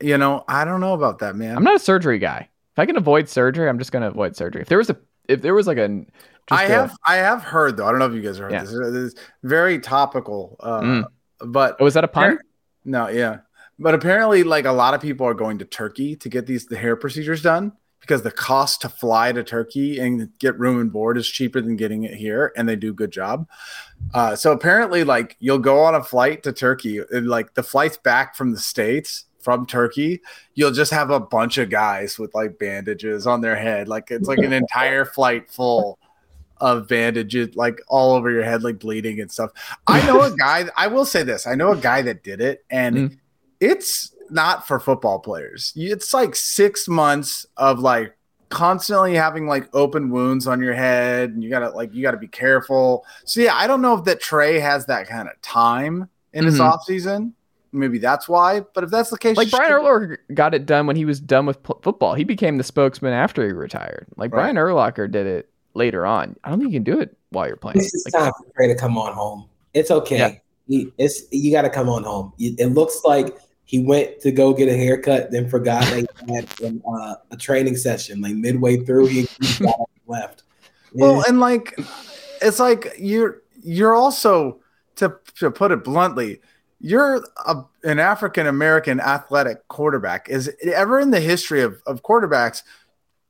You 0.00 0.16
know, 0.18 0.44
I 0.48 0.64
don't 0.64 0.80
know 0.80 0.94
about 0.94 1.18
that, 1.20 1.36
man. 1.36 1.56
I'm 1.56 1.64
not 1.64 1.76
a 1.76 1.78
surgery 1.78 2.18
guy. 2.18 2.48
If 2.72 2.78
I 2.78 2.86
can 2.86 2.96
avoid 2.96 3.28
surgery, 3.28 3.68
I'm 3.68 3.78
just 3.78 3.92
going 3.92 4.02
to 4.02 4.08
avoid 4.08 4.36
surgery. 4.36 4.62
If 4.62 4.68
there 4.68 4.78
was 4.78 4.90
a, 4.90 4.96
if 5.28 5.40
there 5.42 5.54
was 5.54 5.66
like 5.66 5.78
a, 5.78 6.04
I 6.50 6.64
a- 6.64 6.68
have 6.68 6.96
I 7.06 7.16
have 7.16 7.42
heard 7.42 7.76
though. 7.76 7.86
I 7.86 7.90
don't 7.90 7.98
know 7.98 8.06
if 8.06 8.14
you 8.14 8.22
guys 8.22 8.38
heard 8.38 8.52
Yeah. 8.52 8.60
this. 8.62 8.70
This 8.70 8.80
is 8.94 9.14
very 9.42 9.78
topical. 9.78 10.56
Uh, 10.60 10.80
Mm. 10.80 11.04
But 11.40 11.76
Oh, 11.80 11.84
was 11.84 11.94
that 11.94 12.04
a 12.04 12.08
pun? 12.08 12.38
No, 12.84 13.08
yeah. 13.08 13.38
But 13.78 13.94
apparently, 13.94 14.42
like 14.42 14.64
a 14.64 14.72
lot 14.72 14.94
of 14.94 15.02
people 15.02 15.26
are 15.26 15.34
going 15.34 15.58
to 15.58 15.66
Turkey 15.66 16.16
to 16.16 16.28
get 16.30 16.46
these 16.46 16.64
the 16.66 16.76
hair 16.78 16.96
procedures 16.96 17.42
done 17.42 17.72
because 18.06 18.22
the 18.22 18.30
cost 18.30 18.82
to 18.82 18.88
fly 18.88 19.32
to 19.32 19.42
Turkey 19.42 19.98
and 19.98 20.30
get 20.38 20.56
room 20.58 20.80
and 20.80 20.92
board 20.92 21.18
is 21.18 21.28
cheaper 21.28 21.60
than 21.60 21.74
getting 21.76 22.04
it 22.04 22.14
here, 22.14 22.52
and 22.56 22.68
they 22.68 22.76
do 22.76 22.90
a 22.90 22.94
good 22.94 23.10
job. 23.10 23.48
Uh, 24.14 24.36
so 24.36 24.52
apparently, 24.52 25.02
like 25.02 25.36
you'll 25.40 25.58
go 25.58 25.80
on 25.80 25.94
a 25.96 26.02
flight 26.02 26.42
to 26.44 26.52
Turkey, 26.52 27.00
and 27.10 27.26
like 27.26 27.54
the 27.54 27.62
flights 27.62 27.96
back 27.96 28.36
from 28.36 28.52
the 28.52 28.60
states 28.60 29.24
from 29.40 29.66
Turkey, 29.66 30.20
you'll 30.54 30.70
just 30.72 30.92
have 30.92 31.10
a 31.10 31.18
bunch 31.20 31.58
of 31.58 31.68
guys 31.70 32.18
with 32.18 32.34
like 32.34 32.58
bandages 32.58 33.26
on 33.26 33.40
their 33.40 33.56
head, 33.56 33.88
like 33.88 34.10
it's 34.10 34.28
like 34.28 34.38
an 34.38 34.52
entire 34.62 35.04
flight 35.04 35.50
full 35.50 35.98
of 36.58 36.88
bandages 36.88 37.54
like 37.54 37.80
all 37.88 38.14
over 38.14 38.30
your 38.30 38.42
head 38.42 38.62
like 38.62 38.78
bleeding 38.78 39.20
and 39.20 39.30
stuff 39.30 39.50
i 39.88 40.00
know 40.06 40.22
a 40.22 40.34
guy 40.38 40.64
i 40.74 40.86
will 40.86 41.04
say 41.04 41.22
this 41.22 41.46
i 41.46 41.54
know 41.54 41.72
a 41.72 41.76
guy 41.76 42.00
that 42.00 42.22
did 42.22 42.40
it 42.40 42.64
and 42.70 42.96
Mm. 42.96 43.18
it's 43.60 44.14
not 44.30 44.66
for 44.66 44.78
football 44.80 45.18
players 45.18 45.72
it's 45.76 46.12
like 46.14 46.34
six 46.34 46.88
months 46.88 47.46
of 47.56 47.78
like 47.80 48.16
constantly 48.48 49.14
having 49.14 49.46
like 49.46 49.68
open 49.74 50.08
wounds 50.10 50.46
on 50.46 50.60
your 50.62 50.72
head 50.74 51.30
and 51.30 51.42
you 51.42 51.50
gotta 51.50 51.70
like 51.70 51.92
you 51.92 52.00
gotta 52.02 52.16
be 52.16 52.28
careful 52.28 53.04
so 53.24 53.40
yeah 53.40 53.54
i 53.54 53.66
don't 53.66 53.82
know 53.82 53.94
if 53.94 54.04
that 54.04 54.20
trey 54.20 54.58
has 54.60 54.86
that 54.86 55.08
kind 55.08 55.28
of 55.28 55.40
time 55.42 56.08
in 56.32 56.44
his 56.44 56.58
Mhm. 56.58 56.60
off 56.72 56.82
season 56.84 57.34
maybe 57.72 57.98
that's 57.98 58.26
why. 58.26 58.60
But 58.72 58.84
if 58.84 58.90
that's 58.90 59.10
the 59.10 59.18
case, 59.18 59.36
Like 59.36 59.50
Brian 59.50 59.70
should- 59.70 59.82
Urlacher 59.82 60.16
got 60.32 60.54
it 60.54 60.64
done 60.64 60.86
when 60.86 60.96
he 60.96 61.04
was 61.04 61.20
done 61.20 61.44
with 61.44 61.62
p- 61.62 61.74
football. 61.82 62.14
He 62.14 62.24
became 62.24 62.56
the 62.56 62.64
spokesman 62.64 63.12
after 63.12 63.44
he 63.44 63.52
retired. 63.52 64.06
Like 64.16 64.32
Right. 64.32 64.52
Brian 64.52 64.56
Urlacher 64.56 65.10
did 65.10 65.26
it 65.26 65.50
later 65.74 66.06
on. 66.06 66.36
I 66.42 66.48
don't 66.48 66.58
think 66.60 66.72
you 66.72 66.76
can 66.78 66.84
do 66.84 66.98
it 67.00 67.14
while 67.30 67.46
you're 67.46 67.56
playing. 67.56 67.76
It's 67.78 67.92
just 67.92 68.06
Like, 68.14 68.22
time 68.22 68.32
for 68.38 68.50
Trey 68.54 68.68
to 68.68 68.74
come 68.76 68.96
on 68.96 69.12
home. 69.12 69.44
It's 69.74 69.90
okay. 69.90 70.40
Yeah. 70.68 70.84
It's 70.96 71.24
you 71.32 71.52
got 71.52 71.62
to 71.62 71.68
come 71.70 71.90
on 71.90 72.04
home. 72.04 72.32
It 72.38 72.72
looks 72.72 73.02
like 73.04 73.36
he 73.66 73.80
went 73.80 74.20
to 74.20 74.30
go 74.30 74.54
get 74.54 74.68
a 74.68 74.76
haircut, 74.76 75.32
then 75.32 75.48
forgot 75.48 75.84
he 75.84 76.06
had 76.32 76.48
um, 76.64 76.82
uh, 76.88 77.16
a 77.32 77.36
training 77.36 77.76
session. 77.76 78.20
Like 78.22 78.34
midway 78.34 78.78
through, 78.78 79.06
he, 79.06 79.28
he 79.40 79.64
got 79.64 79.74
and 79.78 79.86
left. 80.06 80.44
Well, 80.94 81.22
and 81.28 81.40
like 81.40 81.78
it's 82.40 82.58
like 82.58 82.94
you're 82.96 83.42
you're 83.62 83.94
also 83.94 84.60
to 84.96 85.16
to 85.40 85.50
put 85.50 85.72
it 85.72 85.84
bluntly, 85.84 86.40
you're 86.80 87.24
a, 87.44 87.56
an 87.82 87.98
African 87.98 88.46
American 88.46 89.00
athletic 89.00 89.66
quarterback. 89.68 90.28
Is 90.28 90.48
it 90.48 90.68
ever 90.68 91.00
in 91.00 91.10
the 91.10 91.20
history 91.20 91.60
of, 91.60 91.82
of 91.86 92.02
quarterbacks, 92.02 92.62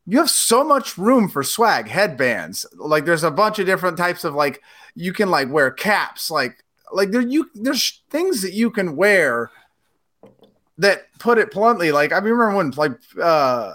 you 0.06 0.18
have 0.18 0.30
so 0.30 0.62
much 0.62 0.98
room 0.98 1.28
for 1.28 1.42
swag, 1.42 1.88
headbands. 1.88 2.66
Like 2.76 3.06
there's 3.06 3.24
a 3.24 3.30
bunch 3.30 3.58
of 3.58 3.66
different 3.66 3.96
types 3.96 4.22
of 4.22 4.34
like 4.34 4.62
you 4.94 5.14
can 5.14 5.30
like 5.30 5.50
wear 5.50 5.70
caps, 5.70 6.30
like 6.30 6.62
like 6.92 7.10
there 7.10 7.22
you 7.22 7.50
there's 7.54 8.02
things 8.10 8.42
that 8.42 8.52
you 8.52 8.70
can 8.70 8.96
wear 8.96 9.50
that 10.78 11.04
put 11.18 11.38
it 11.38 11.50
bluntly, 11.50 11.92
like 11.92 12.12
I 12.12 12.18
remember 12.18 12.54
when 12.54 12.70
like 12.72 12.92
uh 13.20 13.72
oh 13.72 13.74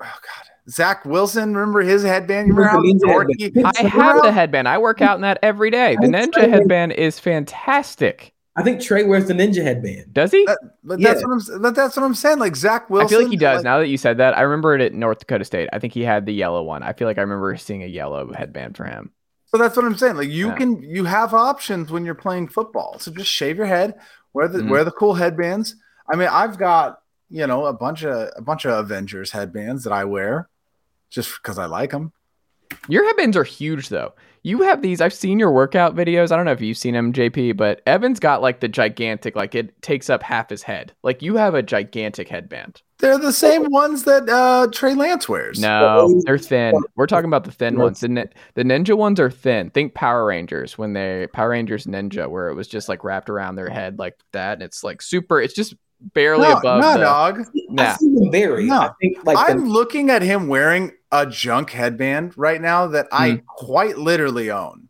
god, 0.00 0.46
Zach 0.68 1.04
Wilson, 1.04 1.54
remember 1.56 1.80
his 1.82 2.02
headband? 2.02 2.48
You 2.48 2.54
remember 2.54 2.70
how 2.70 2.82
dorky? 3.22 3.40
headband. 3.54 3.66
I 3.76 3.82
have 3.88 4.22
the 4.22 4.32
headband. 4.32 4.68
I 4.68 4.78
work 4.78 5.00
out 5.00 5.16
in 5.16 5.22
that 5.22 5.38
every 5.42 5.70
day. 5.70 5.96
The 6.00 6.08
ninja 6.08 6.48
headband 6.48 6.92
is 6.92 7.18
fantastic. 7.20 8.32
I 8.58 8.62
think 8.62 8.80
Trey 8.80 9.04
wears 9.04 9.26
the 9.26 9.34
ninja 9.34 9.62
headband. 9.62 10.14
Does 10.14 10.32
he? 10.32 10.44
That- 10.46 10.58
but 10.82 11.00
that's 11.00 11.20
Yeah. 11.20 11.26
what 11.26 11.42
I'm. 11.54 11.62
But 11.62 11.74
that's 11.74 11.96
what 11.96 12.04
I'm 12.04 12.14
saying. 12.14 12.38
Like 12.38 12.56
Zach 12.56 12.88
Wilson. 12.88 13.06
I 13.06 13.08
feel 13.10 13.20
like 13.22 13.30
he 13.30 13.36
does. 13.36 13.56
like- 13.58 13.64
now 13.64 13.78
that 13.80 13.88
you 13.88 13.98
said 13.98 14.16
that, 14.18 14.36
I 14.36 14.42
remember 14.42 14.74
it 14.74 14.80
at 14.80 14.94
North 14.94 15.18
Dakota 15.18 15.44
State. 15.44 15.68
I 15.72 15.78
think 15.78 15.92
he 15.92 16.02
had 16.02 16.24
the 16.26 16.32
yellow 16.32 16.62
one. 16.62 16.82
I 16.82 16.92
feel 16.94 17.06
like 17.06 17.18
I 17.18 17.20
remember 17.22 17.54
seeing 17.56 17.82
a 17.82 17.86
yellow 17.86 18.32
headband 18.32 18.76
for 18.76 18.84
him. 18.84 19.10
So 19.48 19.58
that's 19.58 19.76
what 19.76 19.84
I'm 19.84 19.96
saying. 19.96 20.16
Like 20.16 20.28
you 20.30 20.48
Yeah. 20.48 20.54
can, 20.56 20.82
you 20.82 21.04
have 21.04 21.32
options 21.34 21.92
when 21.92 22.04
you're 22.04 22.14
playing 22.16 22.48
football. 22.48 22.98
So 22.98 23.10
just 23.12 23.30
shave 23.30 23.56
your 23.58 23.66
head, 23.66 23.94
wear 24.36 24.48
the 24.48 24.58
Mhm. 24.58 24.68
wear 24.70 24.84
the 24.84 24.90
cool 24.92 25.14
headbands. 25.14 25.74
I 26.12 26.14
mean, 26.16 26.28
I've 26.30 26.58
got 26.58 27.00
you 27.30 27.46
know 27.46 27.66
a 27.66 27.72
bunch 27.72 28.04
of 28.04 28.30
a 28.36 28.42
bunch 28.42 28.64
of 28.66 28.72
Avengers 28.72 29.32
headbands 29.32 29.82
that 29.84 29.92
I 29.92 30.04
wear, 30.04 30.48
just 31.10 31.36
because 31.42 31.58
I 31.58 31.64
like 31.66 31.90
them. 31.90 32.12
Your 32.88 33.04
headbands 33.06 33.36
are 33.36 33.44
huge, 33.44 33.88
though. 33.88 34.12
You 34.42 34.62
have 34.62 34.82
these. 34.82 35.00
I've 35.00 35.12
seen 35.14 35.38
your 35.38 35.50
workout 35.50 35.96
videos. 35.96 36.30
I 36.30 36.36
don't 36.36 36.44
know 36.44 36.52
if 36.52 36.60
you've 36.60 36.76
seen 36.76 36.94
them, 36.94 37.12
JP, 37.12 37.52
but 37.56 37.80
Evan's 37.86 38.20
got 38.20 38.42
like 38.42 38.60
the 38.60 38.68
gigantic, 38.68 39.34
like 39.34 39.54
it 39.56 39.80
takes 39.82 40.08
up 40.10 40.22
half 40.22 40.50
his 40.50 40.62
head. 40.62 40.92
Like 41.02 41.22
you 41.22 41.36
have 41.36 41.54
a 41.54 41.62
gigantic 41.62 42.28
headband. 42.28 42.82
They're 42.98 43.18
the 43.18 43.32
same 43.32 43.64
ones 43.70 44.04
that 44.04 44.28
uh, 44.28 44.68
Trey 44.72 44.94
Lance 44.94 45.28
wears. 45.28 45.60
No, 45.60 46.18
they're 46.24 46.38
thin. 46.38 46.74
We're 46.94 47.06
talking 47.06 47.28
about 47.28 47.44
the 47.44 47.52
thin 47.52 47.78
ones. 47.78 48.00
The, 48.00 48.08
nin- 48.08 48.30
the 48.54 48.62
ninja 48.62 48.96
ones 48.96 49.20
are 49.20 49.30
thin. 49.30 49.68
Think 49.70 49.92
Power 49.94 50.24
Rangers 50.24 50.78
when 50.78 50.94
they 50.94 51.26
Power 51.32 51.50
Rangers 51.50 51.84
Ninja, 51.86 52.28
where 52.30 52.48
it 52.48 52.54
was 52.54 52.68
just 52.68 52.88
like 52.88 53.04
wrapped 53.04 53.28
around 53.28 53.56
their 53.56 53.68
head 53.68 53.98
like 53.98 54.18
that, 54.32 54.54
and 54.54 54.62
it's 54.62 54.82
like 54.82 55.02
super. 55.02 55.40
It's 55.40 55.52
just 55.54 55.74
barely 56.14 56.48
no, 56.48 56.56
above. 56.58 56.80
no, 56.80 56.92
the, 56.94 56.98
dog. 57.00 57.40
Nah. 57.68 57.82
I 57.82 57.94
see 57.96 58.14
them 58.14 58.30
vary. 58.32 58.64
No. 58.66 58.80
I 58.80 58.90
think 59.00 59.18
like 59.26 59.36
I'm 59.38 59.64
the- 59.64 59.70
looking 59.70 60.08
at 60.10 60.22
him 60.22 60.48
wearing 60.48 60.92
a 61.12 61.26
junk 61.26 61.70
headband 61.70 62.32
right 62.36 62.60
now 62.60 62.86
that 62.88 63.08
I 63.12 63.30
Hmm. 63.30 63.36
quite 63.46 63.98
literally 63.98 64.50
own. 64.50 64.85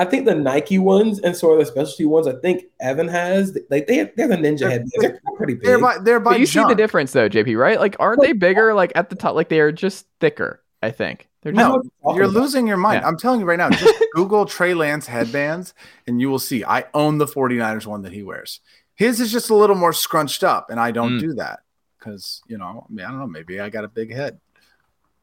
I 0.00 0.04
think 0.06 0.24
the 0.24 0.34
Nike 0.34 0.78
ones 0.78 1.20
and 1.20 1.36
sort 1.36 1.60
of 1.60 1.66
the 1.66 1.70
specialty 1.70 2.06
ones. 2.06 2.26
I 2.26 2.32
think 2.40 2.64
Evan 2.80 3.06
has 3.08 3.56
like 3.68 3.86
they 3.86 4.10
they're 4.16 4.28
the 4.28 4.36
ninja 4.36 4.70
headbands. 4.70 4.92
They're 4.98 5.20
pretty 5.36 5.54
big. 5.54 5.64
They're 5.64 5.78
by 5.80 5.98
they're 5.98 6.20
by 6.20 6.32
But 6.32 6.40
you 6.40 6.46
see 6.46 6.64
the 6.64 6.74
difference 6.74 7.12
though, 7.12 7.28
JP, 7.28 7.58
right? 7.58 7.78
Like, 7.78 7.96
aren't 8.00 8.22
they 8.22 8.32
bigger? 8.32 8.72
Like 8.74 8.92
at 8.94 9.10
the 9.10 9.16
top, 9.16 9.34
like 9.34 9.48
they 9.50 9.60
are 9.60 9.72
just 9.72 10.06
thicker. 10.20 10.62
I 10.82 10.90
think 10.90 11.28
they're 11.42 11.52
I 11.52 11.56
know 11.56 11.76
just, 11.76 11.90
what 12.00 12.12
talking 12.12 12.16
You're 12.22 12.30
about. 12.30 12.40
losing 12.40 12.66
your 12.66 12.78
mind. 12.78 13.02
Yeah. 13.02 13.08
I'm 13.08 13.18
telling 13.18 13.40
you 13.40 13.46
right 13.46 13.58
now, 13.58 13.68
just 13.68 14.02
Google 14.14 14.46
Trey 14.46 14.72
Lance 14.72 15.06
headbands 15.06 15.74
and 16.06 16.20
you 16.20 16.30
will 16.30 16.38
see. 16.38 16.64
I 16.64 16.86
own 16.94 17.18
the 17.18 17.26
49ers 17.26 17.84
one 17.86 18.00
that 18.02 18.12
he 18.12 18.22
wears. 18.22 18.60
His 18.94 19.20
is 19.20 19.30
just 19.30 19.50
a 19.50 19.54
little 19.54 19.76
more 19.76 19.92
scrunched 19.92 20.42
up, 20.44 20.70
and 20.70 20.80
I 20.80 20.90
don't 20.90 21.18
Mm. 21.18 21.20
do 21.20 21.34
that 21.34 21.60
because, 21.98 22.42
you 22.46 22.56
know, 22.58 22.86
I, 22.88 22.92
mean, 22.92 23.04
I 23.04 23.10
don't 23.10 23.18
know. 23.18 23.26
Maybe 23.26 23.60
I 23.60 23.68
got 23.68 23.84
a 23.84 23.88
big 23.88 24.10
head. 24.14 24.40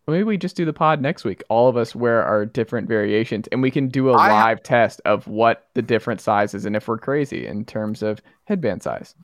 Maybe 0.07 0.23
we 0.23 0.37
just 0.37 0.55
do 0.55 0.65
the 0.65 0.73
pod 0.73 1.01
next 1.01 1.23
week. 1.23 1.43
All 1.49 1.67
of 1.69 1.77
us 1.77 1.95
wear 1.95 2.23
our 2.23 2.45
different 2.45 2.87
variations, 2.87 3.47
and 3.51 3.61
we 3.61 3.71
can 3.71 3.87
do 3.89 4.09
a 4.09 4.13
I 4.13 4.29
ha- 4.29 4.43
live 4.45 4.63
test 4.63 5.01
of 5.05 5.27
what 5.27 5.67
the 5.73 5.81
different 5.81 6.21
sizes 6.21 6.65
and 6.65 6.75
if 6.75 6.87
we're 6.87 6.97
crazy 6.97 7.45
in 7.47 7.65
terms 7.65 8.01
of 8.03 8.21
headband 8.45 8.83
size. 8.83 9.15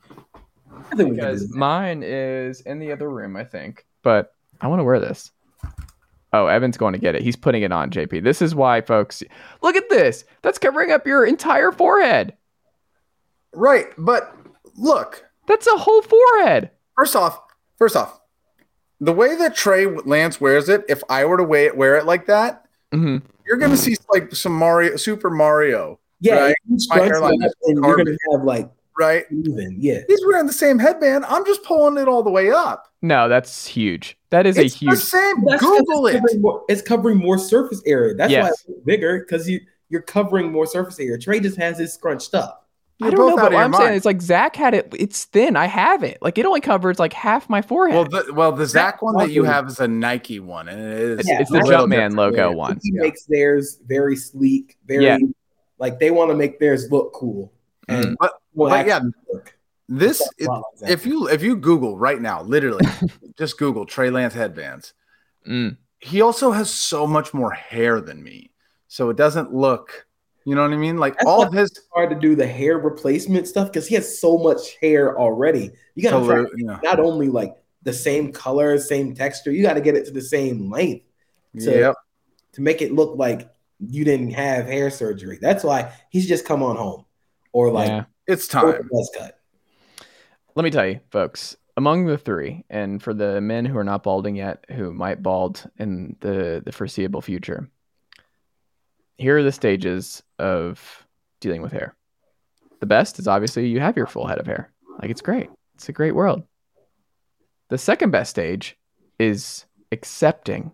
I 0.72 0.96
think 0.96 0.98
we 0.98 1.04
can 1.04 1.08
do 1.08 1.14
Because 1.16 1.48
that. 1.48 1.56
mine 1.56 2.02
is 2.04 2.60
in 2.62 2.78
the 2.78 2.92
other 2.92 3.08
room, 3.10 3.36
I 3.36 3.44
think. 3.44 3.86
But 4.02 4.34
I 4.60 4.66
want 4.68 4.80
to 4.80 4.84
wear 4.84 5.00
this. 5.00 5.30
Oh, 6.32 6.46
Evan's 6.46 6.76
going 6.76 6.94
to 6.94 6.98
get 6.98 7.14
it. 7.14 7.22
He's 7.22 7.36
putting 7.36 7.62
it 7.62 7.70
on, 7.70 7.90
JP. 7.90 8.24
This 8.24 8.42
is 8.42 8.54
why, 8.56 8.80
folks. 8.80 9.22
Look 9.62 9.76
at 9.76 9.88
this. 9.88 10.24
That's 10.42 10.58
covering 10.58 10.90
up 10.90 11.06
your 11.06 11.24
entire 11.24 11.70
forehead. 11.70 12.34
Right. 13.52 13.86
But 13.96 14.34
look, 14.76 15.24
That's 15.46 15.66
a 15.68 15.76
whole 15.76 16.02
forehead. 16.02 16.70
first 16.96 17.14
off, 17.14 17.40
first 17.78 17.94
off, 17.94 18.18
the 19.04 19.12
way 19.12 19.36
that 19.36 19.54
Trey 19.54 19.86
Lance 19.86 20.40
wears 20.40 20.68
it, 20.68 20.84
if 20.88 21.02
I 21.08 21.24
were 21.24 21.36
to 21.36 21.44
wear 21.44 21.66
it, 21.66 21.76
wear 21.76 21.96
it 21.96 22.06
like 22.06 22.26
that, 22.26 22.66
hmm 22.92 23.18
you're 23.46 23.58
going 23.58 23.70
to 23.72 23.76
see 23.76 23.94
like 24.10 24.34
some 24.34 24.54
Mario, 24.54 24.96
Super 24.96 25.28
Mario, 25.28 26.00
Yeah, 26.20 26.36
right? 26.36 26.54
you 26.66 26.76
My 26.76 26.78
scrunch 26.78 27.10
hairline 27.10 27.42
it 27.42 27.44
up 27.44 27.50
is 27.50 27.54
and 27.76 27.84
you're 27.84 27.96
gonna 27.98 28.16
have 28.32 28.42
like 28.44 28.70
right? 28.98 29.26
even. 29.30 29.76
Yeah, 29.78 30.00
He's 30.08 30.24
wearing 30.26 30.46
the 30.46 30.52
same 30.52 30.78
headband. 30.78 31.26
I'm 31.26 31.44
just 31.44 31.62
pulling 31.64 31.98
it 32.00 32.08
all 32.08 32.22
the 32.22 32.30
way 32.30 32.50
up. 32.50 32.86
No, 33.02 33.28
that's 33.28 33.66
huge. 33.66 34.16
That 34.30 34.46
is 34.46 34.56
It's 34.56 34.74
a 34.74 34.78
the 34.78 34.90
huge. 34.92 34.98
same. 35.00 35.44
That's 35.44 35.62
'cause 35.62 35.78
Google 35.80 36.06
it's 36.06 36.14
it. 36.16 36.20
Covering 36.20 36.40
more, 36.40 36.64
it's 36.70 36.80
covering 36.82 37.18
more 37.18 37.36
surface 37.36 37.82
area. 37.84 38.14
That's 38.14 38.32
why 38.42 38.48
it's 38.48 38.64
bigger 38.86 39.18
because 39.20 39.46
you 39.48 39.60
you're 39.90 40.00
covering 40.02 40.50
more 40.50 40.64
surface 40.66 40.98
area. 40.98 41.18
Trey 41.18 41.40
just 41.40 41.58
has 41.58 41.78
his 41.78 41.92
scrunched 41.92 42.34
up. 42.34 42.63
I 43.04 43.08
You're 43.08 43.16
don't 43.16 43.30
know, 43.30 43.36
but 43.36 43.52
what 43.52 43.62
I'm 43.62 43.72
saying 43.74 43.94
it's 43.94 44.06
like 44.06 44.22
Zach 44.22 44.56
had 44.56 44.72
it. 44.74 44.92
It's 44.98 45.24
thin. 45.26 45.56
I 45.56 45.66
have 45.66 46.02
it. 46.02 46.18
Like 46.22 46.38
it 46.38 46.46
only 46.46 46.60
covers 46.60 46.98
like 46.98 47.12
half 47.12 47.48
my 47.50 47.60
forehead. 47.60 47.96
Well, 48.12 48.24
the, 48.24 48.32
well, 48.32 48.52
the 48.52 48.66
Zach 48.66 49.02
one 49.02 49.16
that 49.18 49.30
you 49.30 49.44
have 49.44 49.68
is 49.68 49.78
a 49.80 49.86
Nike 49.88 50.40
one, 50.40 50.68
and 50.68 50.80
it 50.80 50.98
is. 50.98 51.18
it's, 51.20 51.28
Yeah, 51.28 51.40
it's 51.40 51.50
the 51.50 51.58
that's 51.58 51.68
a 51.68 51.72
Jumpman 51.72 52.16
logo 52.16 52.50
Yeah. 52.50 52.54
one. 52.56 52.80
He 52.82 52.92
Yeah. 52.94 53.02
makes 53.02 53.24
theirs 53.24 53.78
very 53.86 54.16
sleek, 54.16 54.78
very 54.86 55.04
Yeah. 55.04 55.18
like 55.78 55.98
they 55.98 56.10
want 56.10 56.30
to 56.30 56.34
make 56.36 56.58
theirs 56.58 56.90
look 56.90 57.12
cool. 57.12 57.52
And 57.88 58.04
Mm. 58.06 58.14
But, 58.18 58.32
will 58.54 58.70
but 58.70 58.86
yeah, 58.86 58.96
actually 58.96 59.12
work. 59.32 59.58
this 59.88 60.18
That's 60.20 60.30
it, 60.38 60.46
a 60.48 60.50
lot 60.52 60.64
if 60.88 61.04
you 61.04 61.28
if 61.28 61.42
you 61.42 61.56
Google 61.56 61.98
right 61.98 62.20
now, 62.20 62.42
literally, 62.42 62.86
just 63.38 63.58
Google 63.58 63.84
Trey 63.84 64.08
Lance 64.10 64.32
headbands. 64.34 64.94
Mm. 65.46 65.76
He 65.98 66.20
also 66.22 66.52
has 66.52 66.70
so 66.70 67.06
much 67.06 67.34
more 67.34 67.50
hair 67.50 68.00
than 68.00 68.22
me, 68.22 68.50
so 68.88 69.10
it 69.10 69.16
doesn't 69.16 69.52
look. 69.52 70.06
You 70.44 70.54
know 70.54 70.62
what 70.62 70.72
I 70.72 70.76
mean? 70.76 70.98
Like 70.98 71.14
That's 71.14 71.26
all 71.26 71.38
why 71.40 71.46
of 71.46 71.52
his. 71.54 71.70
hard 71.94 72.10
to 72.10 72.16
do 72.16 72.34
the 72.36 72.46
hair 72.46 72.78
replacement 72.78 73.48
stuff 73.48 73.68
because 73.68 73.86
he 73.86 73.94
has 73.94 74.18
so 74.20 74.36
much 74.36 74.76
hair 74.80 75.18
already. 75.18 75.70
You 75.94 76.02
got 76.02 76.18
to 76.18 76.24
Salute, 76.24 76.50
yeah. 76.56 76.78
not 76.82 77.00
only 77.00 77.28
like 77.28 77.54
the 77.82 77.92
same 77.92 78.30
color, 78.32 78.78
same 78.78 79.14
texture. 79.14 79.50
You 79.50 79.62
got 79.62 79.74
to 79.74 79.80
get 79.80 79.94
it 79.96 80.04
to 80.06 80.10
the 80.12 80.20
same 80.22 80.70
length 80.70 81.06
to, 81.60 81.70
Yep. 81.70 81.94
to 82.52 82.60
make 82.60 82.82
it 82.82 82.92
look 82.92 83.16
like 83.16 83.48
you 83.80 84.04
didn't 84.04 84.32
have 84.32 84.66
hair 84.66 84.90
surgery. 84.90 85.38
That's 85.40 85.64
why 85.64 85.92
he's 86.10 86.26
just 86.28 86.44
come 86.44 86.62
on 86.62 86.76
home 86.76 87.04
or 87.52 87.70
like 87.70 87.88
Yeah. 87.88 88.04
It's 88.26 88.48
time. 88.48 88.88
cut. 89.18 89.38
Let 90.54 90.62
me 90.64 90.70
tell 90.70 90.86
you, 90.86 91.00
folks, 91.10 91.56
among 91.76 92.06
the 92.06 92.16
three, 92.16 92.64
and 92.70 93.02
for 93.02 93.12
the 93.12 93.40
men 93.40 93.64
who 93.64 93.76
are 93.76 93.84
not 93.84 94.02
balding 94.02 94.36
yet, 94.36 94.64
who 94.70 94.92
might 94.92 95.22
bald 95.22 95.68
in 95.78 96.16
the, 96.20 96.62
the 96.64 96.70
foreseeable 96.72 97.20
future, 97.20 97.68
here 99.18 99.38
are 99.38 99.42
the 99.42 99.52
stages 99.52 100.22
of 100.38 101.06
dealing 101.40 101.62
with 101.62 101.72
hair. 101.72 101.94
The 102.80 102.86
best 102.86 103.18
is 103.18 103.28
obviously 103.28 103.68
you 103.68 103.80
have 103.80 103.96
your 103.96 104.06
full 104.06 104.26
head 104.26 104.38
of 104.38 104.46
hair. 104.46 104.72
Like 105.00 105.10
it's 105.10 105.22
great. 105.22 105.50
It's 105.74 105.88
a 105.88 105.92
great 105.92 106.14
world. 106.14 106.42
The 107.70 107.78
second 107.78 108.10
best 108.10 108.30
stage 108.30 108.76
is 109.18 109.64
accepting 109.92 110.72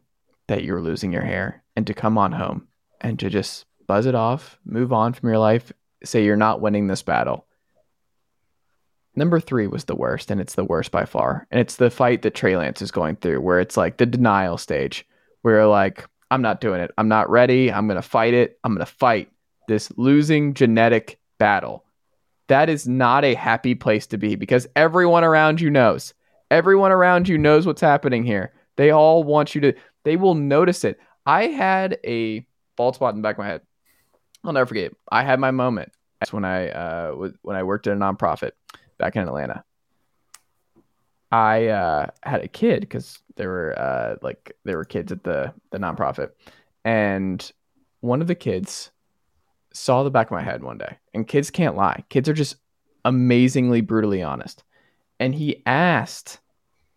that 0.49 0.65
you're 0.65 0.81
losing 0.81 1.13
your 1.13 1.23
hair 1.23 1.63
and 1.77 1.87
to 1.87 1.95
come 1.95 2.19
on 2.19 2.33
home 2.33 2.67
and 3.01 3.19
to 3.21 3.31
just 3.31 3.67
buzz 3.87 4.07
it 4.07 4.15
off, 4.15 4.59
move 4.65 4.93
on 4.93 5.13
from 5.13 5.29
your 5.29 5.39
life, 5.39 5.73
say 6.05 6.25
you're 6.25 6.37
not 6.37 6.61
winning 6.61 6.87
this 6.87 7.03
battle. 7.03 7.47
Number 9.17 9.41
three 9.41 9.67
was 9.67 9.85
the 9.85 9.97
worst, 9.97 10.31
and 10.31 10.41
it's 10.41 10.55
the 10.55 10.65
worst 10.65 10.93
by 10.93 11.05
far. 11.05 11.47
And 11.51 11.61
it's 11.61 11.77
the 11.77 11.91
fight 11.91 12.23
that 12.23 12.35
Trey 12.35 12.57
Lance 12.57 12.81
is 12.81 12.91
going 12.91 13.17
through, 13.17 13.41
where 13.41 13.61
it's 13.61 13.77
like 13.77 13.97
the 13.97 14.07
denial 14.07 14.57
stage, 14.57 15.07
where 15.43 15.67
like, 15.67 16.07
I'm 16.31 16.43
not 16.43 16.61
doing 16.61 16.81
it. 16.81 16.91
I'm 16.97 17.09
not 17.09 17.29
ready. 17.29 17.73
I'm 17.73 17.87
going 17.87 17.97
to 17.97 18.03
fight 18.03 18.35
it. 18.35 18.59
I'm 18.63 18.75
going 18.75 18.87
to 18.87 18.93
fight 18.93 19.31
this 19.69 19.93
losing 19.97 20.55
genetic 20.55 21.19
battle. 21.39 21.85
That 22.49 22.69
is 22.69 22.87
not 22.87 23.25
a 23.25 23.35
happy 23.35 23.75
place 23.75 24.07
to 24.09 24.19
be 24.19 24.35
because 24.35 24.67
everyone 24.77 25.25
around 25.25 25.61
you 25.61 25.71
knows. 25.71 26.15
Everyone 26.51 26.91
around 26.91 27.29
you 27.29 27.39
knows 27.39 27.67
what's 27.67 27.81
happening 27.81 28.25
here. 28.25 28.53
They 28.77 28.91
all 28.91 29.23
want 29.23 29.55
you 29.55 29.61
to, 29.63 29.75
they 30.05 30.17
will 30.17 30.35
notice 30.35 30.85
it. 30.85 30.99
I 31.27 31.47
had 31.47 31.99
a 32.05 32.47
bald 32.77 32.97
spot 32.97 33.15
in 33.15 33.21
the 33.21 33.23
back 33.23 33.37
of 33.37 33.41
my 33.41 33.47
head. 33.47 33.63
I'll 34.43 34.53
never 34.53 34.67
forget. 34.67 34.93
I 35.11 35.23
had 35.23 35.39
my 35.39 35.51
moment. 35.51 35.93
That's 36.19 36.33
when 36.33 36.45
I 36.45 36.71
uh, 36.71 37.15
was, 37.15 37.33
when 37.43 37.57
I 37.57 37.63
worked 37.63 37.87
at 37.87 37.97
a 37.97 37.97
nonprofit 37.97 38.53
back 38.99 39.17
in 39.17 39.23
Atlanta. 39.23 39.65
I 41.31 41.69
uh, 41.69 42.07
had 42.23 42.43
a 42.43 42.49
kid 42.49 42.81
because 42.81 43.21
there 43.41 43.49
were 43.49 43.79
uh, 43.79 44.17
like 44.21 44.55
there 44.65 44.77
were 44.77 44.85
kids 44.85 45.11
at 45.11 45.25
the 45.25 45.55
the 45.71 45.79
nonprofit, 45.79 46.33
and 46.85 47.51
one 48.01 48.21
of 48.21 48.27
the 48.27 48.35
kids 48.35 48.91
saw 49.73 50.03
the 50.03 50.11
back 50.11 50.27
of 50.27 50.33
my 50.33 50.43
head 50.43 50.63
one 50.63 50.77
day. 50.77 50.99
And 51.15 51.27
kids 51.27 51.51
can't 51.51 51.75
lie; 51.75 52.05
kids 52.11 52.29
are 52.29 52.35
just 52.35 52.57
amazingly 53.07 53.81
brutally 53.81 54.23
honest. 54.23 54.63
And 55.19 55.35
he 55.35 55.63
asked 55.65 56.39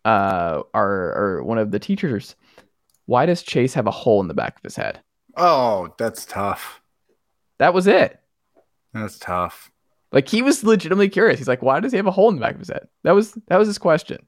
uh, 0.04 0.64
our 0.74 1.16
or 1.16 1.44
one 1.46 1.58
of 1.58 1.72
the 1.72 1.80
teachers, 1.80 2.36
"Why 3.06 3.26
does 3.26 3.42
Chase 3.42 3.74
have 3.76 3.88
a 3.88 3.92
hole 3.92 4.20
in 4.20 4.28
the 4.28 4.34
back 4.34 4.58
of 4.58 4.64
his 4.64 4.76
head?" 4.76 5.02
Oh, 5.38 5.94
that's 5.98 6.26
tough. 6.26 6.82
That 7.60 7.74
was 7.74 7.88
it. 7.88 8.20
That's 8.94 9.18
tough. 9.18 9.72
Like 10.12 10.28
he 10.28 10.42
was 10.42 10.62
legitimately 10.62 11.08
curious. 11.08 11.40
He's 11.40 11.48
like, 11.48 11.62
"Why 11.62 11.80
does 11.80 11.94
he 11.94 11.98
have 11.98 12.06
a 12.08 12.12
hole 12.12 12.28
in 12.28 12.36
the 12.36 12.42
back 12.42 12.56
of 12.56 12.60
his 12.60 12.68
head?" 12.70 12.90
That 13.04 13.14
was 13.14 13.32
that 13.48 13.58
was 13.58 13.70
his 13.70 13.78
question. 13.78 14.28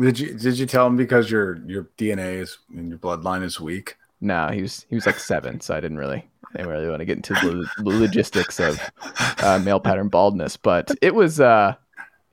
Did 0.00 0.18
you 0.18 0.34
did 0.34 0.58
you 0.58 0.66
tell 0.66 0.86
him 0.86 0.96
because 0.96 1.30
your 1.30 1.56
your 1.66 1.84
DNA 1.96 2.40
is 2.40 2.58
and 2.74 2.88
your 2.88 2.98
bloodline 2.98 3.42
is 3.42 3.60
weak? 3.60 3.96
No, 4.20 4.48
he 4.48 4.62
was 4.62 4.84
he 4.88 4.94
was 4.94 5.06
like 5.06 5.18
seven, 5.18 5.60
so 5.60 5.74
I 5.74 5.80
didn't 5.80 5.98
really 5.98 6.28
I 6.54 6.58
didn't 6.58 6.72
really 6.72 6.88
want 6.88 7.00
to 7.00 7.04
get 7.04 7.16
into 7.16 7.34
the 7.34 7.68
logistics 7.78 8.58
of 8.58 8.80
uh, 9.40 9.60
male 9.60 9.80
pattern 9.80 10.08
baldness. 10.08 10.56
But 10.56 10.90
it 11.00 11.14
was 11.14 11.40
uh 11.40 11.74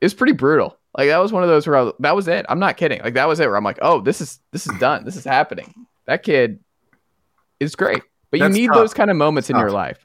it 0.00 0.04
was 0.04 0.14
pretty 0.14 0.32
brutal. 0.32 0.76
Like 0.96 1.08
that 1.08 1.18
was 1.18 1.32
one 1.32 1.42
of 1.42 1.48
those 1.48 1.66
where 1.66 1.76
I 1.76 1.82
was, 1.82 1.94
that 2.00 2.16
was 2.16 2.28
it. 2.28 2.44
I'm 2.48 2.58
not 2.58 2.76
kidding. 2.76 3.00
Like 3.02 3.14
that 3.14 3.28
was 3.28 3.38
it. 3.40 3.46
Where 3.46 3.56
I'm 3.56 3.64
like, 3.64 3.78
oh, 3.80 4.00
this 4.00 4.20
is 4.20 4.40
this 4.50 4.66
is 4.66 4.76
done. 4.78 5.04
This 5.04 5.16
is 5.16 5.24
happening. 5.24 5.72
That 6.06 6.24
kid 6.24 6.58
is 7.60 7.76
great, 7.76 8.02
but 8.30 8.40
you 8.40 8.44
That's 8.44 8.56
need 8.56 8.66
tough. 8.68 8.76
those 8.76 8.94
kind 8.94 9.10
of 9.10 9.16
moments 9.16 9.50
in 9.50 9.56
your 9.56 9.70
life. 9.70 10.04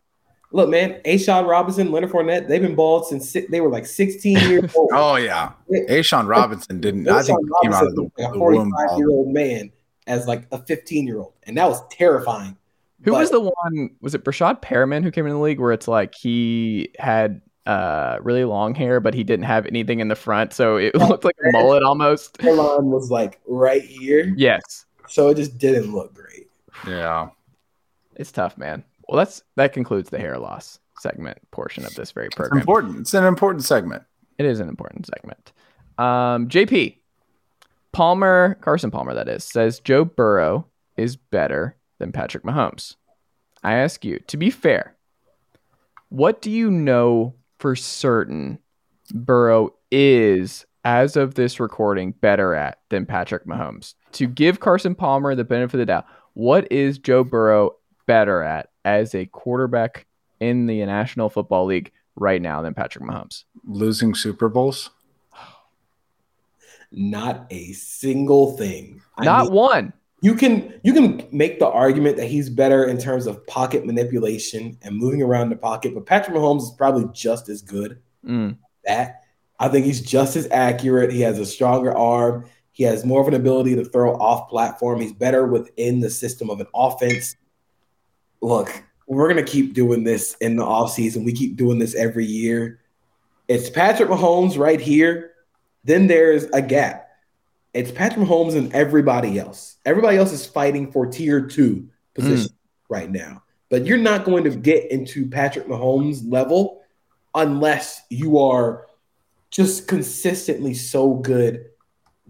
Look, 0.53 0.69
man, 0.69 1.01
A'Shawn 1.05 1.45
Robinson, 1.47 1.91
Leonard 1.91 2.09
Fournette, 2.11 2.47
they've 2.47 2.61
been 2.61 2.75
bald 2.75 3.05
since 3.07 3.29
si- 3.29 3.47
they 3.49 3.59
were 3.59 3.69
like 3.69 3.85
16 3.85 4.37
years 4.49 4.73
old. 4.75 4.89
Oh 4.93 5.15
yeah, 5.17 5.51
A'Shawn 5.89 6.27
Robinson 6.27 6.79
didn't. 6.79 7.07
I 7.09 7.21
think 7.21 7.37
A'Shawn 7.39 7.43
he 7.61 7.67
came 7.67 7.73
out 7.73 7.85
of 7.87 7.95
the, 7.95 8.01
Robinson, 8.03 8.23
like 8.25 8.35
a 8.35 8.37
45 8.39 8.97
year 8.97 9.09
old 9.09 9.27
man 9.33 9.71
as 10.07 10.25
like 10.27 10.47
a 10.51 10.57
15 10.63 11.05
year 11.05 11.19
old, 11.19 11.33
and 11.43 11.57
that 11.57 11.67
was 11.67 11.85
terrifying. 11.89 12.55
Who 13.03 13.11
But- 13.11 13.19
was 13.19 13.31
the 13.31 13.41
one? 13.41 13.91
Was 14.01 14.15
it 14.15 14.23
Breshad 14.23 14.61
Perriman 14.61 15.03
who 15.03 15.11
came 15.11 15.25
in 15.27 15.33
the 15.33 15.39
league 15.39 15.59
where 15.59 15.71
it's 15.73 15.87
like 15.87 16.15
he 16.15 16.91
had 16.97 17.41
uh 17.65 18.17
really 18.21 18.45
long 18.45 18.73
hair, 18.73 19.01
but 19.01 19.13
he 19.13 19.25
didn't 19.25 19.43
have 19.45 19.65
anything 19.65 19.99
in 19.99 20.07
the 20.07 20.15
front, 20.15 20.53
so 20.53 20.77
it 20.77 20.95
looked 21.09 21.25
like 21.25 21.35
a 21.45 21.51
mullet 21.51 21.83
almost. 21.83 22.41
Hairline 22.41 22.85
was 22.85 23.11
like 23.11 23.41
right 23.45 23.81
here, 23.83 24.33
Yes, 24.37 24.85
so 25.09 25.27
it 25.27 25.35
just 25.35 25.57
didn't 25.57 25.93
look 25.93 26.13
great. 26.13 26.47
Yeah, 26.87 27.29
it's 28.15 28.31
tough, 28.31 28.57
man. 28.57 28.85
Well, 29.07 29.17
that's 29.17 29.43
that 29.55 29.73
concludes 29.73 30.09
the 30.09 30.19
hair 30.19 30.37
loss 30.37 30.79
segment 30.99 31.37
portion 31.51 31.85
of 31.85 31.95
this 31.95 32.11
very 32.11 32.29
program. 32.29 32.57
it's 32.57 32.63
important. 32.63 32.99
It's 32.99 33.13
an 33.13 33.23
important 33.23 33.63
segment. 33.63 34.03
It 34.37 34.45
is 34.45 34.59
an 34.59 34.69
important 34.69 35.07
segment. 35.07 35.51
Um, 35.97 36.47
JP 36.47 36.97
Palmer, 37.91 38.57
Carson 38.61 38.91
Palmer, 38.91 39.13
that 39.13 39.27
is, 39.27 39.43
says 39.43 39.79
Joe 39.79 40.05
Burrow 40.05 40.67
is 40.97 41.15
better 41.15 41.75
than 41.99 42.11
Patrick 42.11 42.43
Mahomes. 42.43 42.95
I 43.63 43.73
ask 43.73 44.05
you, 44.05 44.19
to 44.27 44.37
be 44.37 44.49
fair, 44.49 44.95
what 46.09 46.41
do 46.41 46.51
you 46.51 46.69
know 46.69 47.33
for 47.59 47.75
certain 47.75 48.59
Burrow 49.13 49.73
is, 49.91 50.65
as 50.85 51.15
of 51.15 51.33
this 51.33 51.59
recording, 51.59 52.11
better 52.11 52.53
at 52.53 52.79
than 52.89 53.05
Patrick 53.05 53.45
Mahomes? 53.45 53.95
To 54.13 54.27
give 54.27 54.59
Carson 54.59 54.93
Palmer 54.93 55.33
the 55.33 55.43
benefit 55.43 55.75
of 55.75 55.79
the 55.79 55.85
doubt, 55.87 56.05
what 56.33 56.71
is 56.71 56.99
Joe 56.99 57.23
Burrow 57.23 57.71
better 58.07 58.41
at 58.41 58.69
as 58.83 59.13
a 59.13 59.27
quarterback 59.27 60.07
in 60.39 60.65
the 60.65 60.83
National 60.85 61.29
Football 61.29 61.65
League 61.65 61.91
right 62.15 62.41
now 62.41 62.61
than 62.63 62.73
Patrick 62.73 63.03
Mahomes? 63.05 63.43
Losing 63.67 64.15
Super 64.15 64.49
Bowls. 64.49 64.89
Not 66.91 67.45
a 67.49 67.73
single 67.73 68.55
thing. 68.57 69.01
I 69.17 69.25
Not 69.25 69.45
mean, 69.45 69.53
one. 69.53 69.93
You 70.21 70.33
can 70.33 70.79
you 70.83 70.93
can 70.93 71.27
make 71.31 71.59
the 71.59 71.67
argument 71.67 72.17
that 72.17 72.27
he's 72.27 72.49
better 72.49 72.85
in 72.85 72.97
terms 72.97 73.27
of 73.27 73.45
pocket 73.45 73.85
manipulation 73.85 74.77
and 74.81 74.95
moving 74.95 75.21
around 75.21 75.49
the 75.49 75.55
pocket, 75.57 75.93
but 75.93 76.05
Patrick 76.07 76.35
Mahomes 76.35 76.63
is 76.63 76.71
probably 76.71 77.07
just 77.13 77.49
as 77.49 77.61
good 77.61 77.99
Mm. 78.25 78.57
that. 78.85 79.21
I 79.59 79.69
think 79.69 79.85
he's 79.85 80.01
just 80.01 80.35
as 80.35 80.47
accurate. 80.51 81.11
He 81.11 81.21
has 81.21 81.39
a 81.39 81.45
stronger 81.45 81.95
arm. 81.95 82.45
He 82.71 82.83
has 82.83 83.05
more 83.05 83.21
of 83.21 83.27
an 83.27 83.33
ability 83.35 83.75
to 83.75 83.85
throw 83.85 84.13
off 84.15 84.49
platform. 84.49 85.01
He's 85.01 85.13
better 85.13 85.47
within 85.47 85.99
the 85.99 86.09
system 86.09 86.49
of 86.49 86.59
an 86.59 86.67
offense. 86.75 87.35
Look, 88.41 88.83
we're 89.07 89.27
gonna 89.27 89.43
keep 89.43 89.73
doing 89.73 90.03
this 90.03 90.35
in 90.41 90.55
the 90.55 90.63
offseason. 90.63 91.25
We 91.25 91.33
keep 91.33 91.55
doing 91.55 91.79
this 91.79 91.95
every 91.95 92.25
year. 92.25 92.79
It's 93.47 93.69
Patrick 93.69 94.09
Mahomes 94.09 94.57
right 94.57 94.79
here. 94.79 95.31
Then 95.83 96.07
there's 96.07 96.43
a 96.45 96.61
gap. 96.61 97.09
It's 97.73 97.91
Patrick 97.91 98.25
Mahomes 98.25 98.57
and 98.57 98.73
everybody 98.73 99.39
else. 99.39 99.77
Everybody 99.85 100.17
else 100.17 100.33
is 100.33 100.45
fighting 100.45 100.91
for 100.91 101.05
tier 101.05 101.41
two 101.41 101.87
position 102.13 102.51
hmm. 102.51 102.93
right 102.93 103.09
now. 103.09 103.43
But 103.69 103.85
you're 103.85 103.97
not 103.97 104.25
going 104.25 104.43
to 104.45 104.49
get 104.49 104.91
into 104.91 105.29
Patrick 105.29 105.67
Mahomes 105.67 106.21
level 106.29 106.81
unless 107.35 108.01
you 108.09 108.39
are 108.39 108.87
just 109.51 109.87
consistently 109.87 110.73
so 110.73 111.13
good 111.15 111.65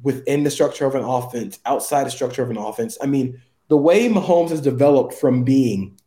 within 0.03 0.43
the 0.43 0.51
structure 0.51 0.85
of 0.85 0.95
an 0.95 1.03
offense, 1.03 1.59
outside 1.65 2.05
the 2.05 2.11
structure 2.11 2.43
of 2.43 2.49
an 2.49 2.57
offense. 2.57 2.97
I 3.01 3.05
mean, 3.05 3.41
the 3.67 3.77
way 3.77 4.09
Mahomes 4.09 4.49
has 4.49 4.61
developed 4.61 5.13
from 5.13 5.43
being 5.43 5.99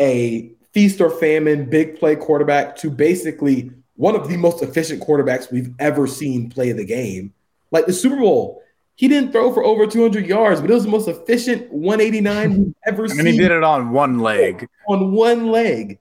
a 0.00 0.52
feast 0.72 1.00
or 1.00 1.10
famine 1.10 1.68
big 1.68 1.98
play 1.98 2.16
quarterback 2.16 2.76
to 2.76 2.90
basically 2.90 3.70
one 3.96 4.14
of 4.14 4.28
the 4.28 4.36
most 4.36 4.62
efficient 4.62 5.02
quarterbacks 5.02 5.50
we've 5.50 5.74
ever 5.78 6.06
seen 6.06 6.50
play 6.50 6.72
the 6.72 6.84
game. 6.84 7.32
Like 7.70 7.86
the 7.86 7.92
Super 7.92 8.16
Bowl, 8.16 8.62
he 8.94 9.08
didn't 9.08 9.32
throw 9.32 9.52
for 9.52 9.64
over 9.64 9.86
200 9.86 10.26
yards, 10.26 10.60
but 10.60 10.70
it 10.70 10.74
was 10.74 10.84
the 10.84 10.90
most 10.90 11.08
efficient 11.08 11.70
189 11.72 12.58
we've 12.58 12.74
ever 12.86 13.02
And 13.04 13.12
seen 13.12 13.20
And 13.20 13.28
he 13.28 13.38
did 13.38 13.50
it 13.50 13.62
on 13.62 13.90
one 13.92 14.18
leg. 14.18 14.68
on 14.88 15.12
one 15.12 15.48
leg. 15.48 15.98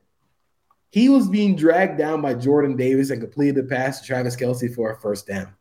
He 0.92 1.10
was 1.10 1.28
being 1.28 1.58
dragged 1.58 1.98
down 1.98 2.22
by 2.22 2.36
Jordan 2.36 2.78
Davis 2.78 3.10
and 3.10 3.20
completed 3.20 3.56
the 3.56 3.64
pass 3.64 4.00
to 4.00 4.08
Travis 4.08 4.36
Kelce 4.36 4.74
for 4.74 4.92
a 4.92 5.00
first 5.00 5.28
down. 5.28 5.54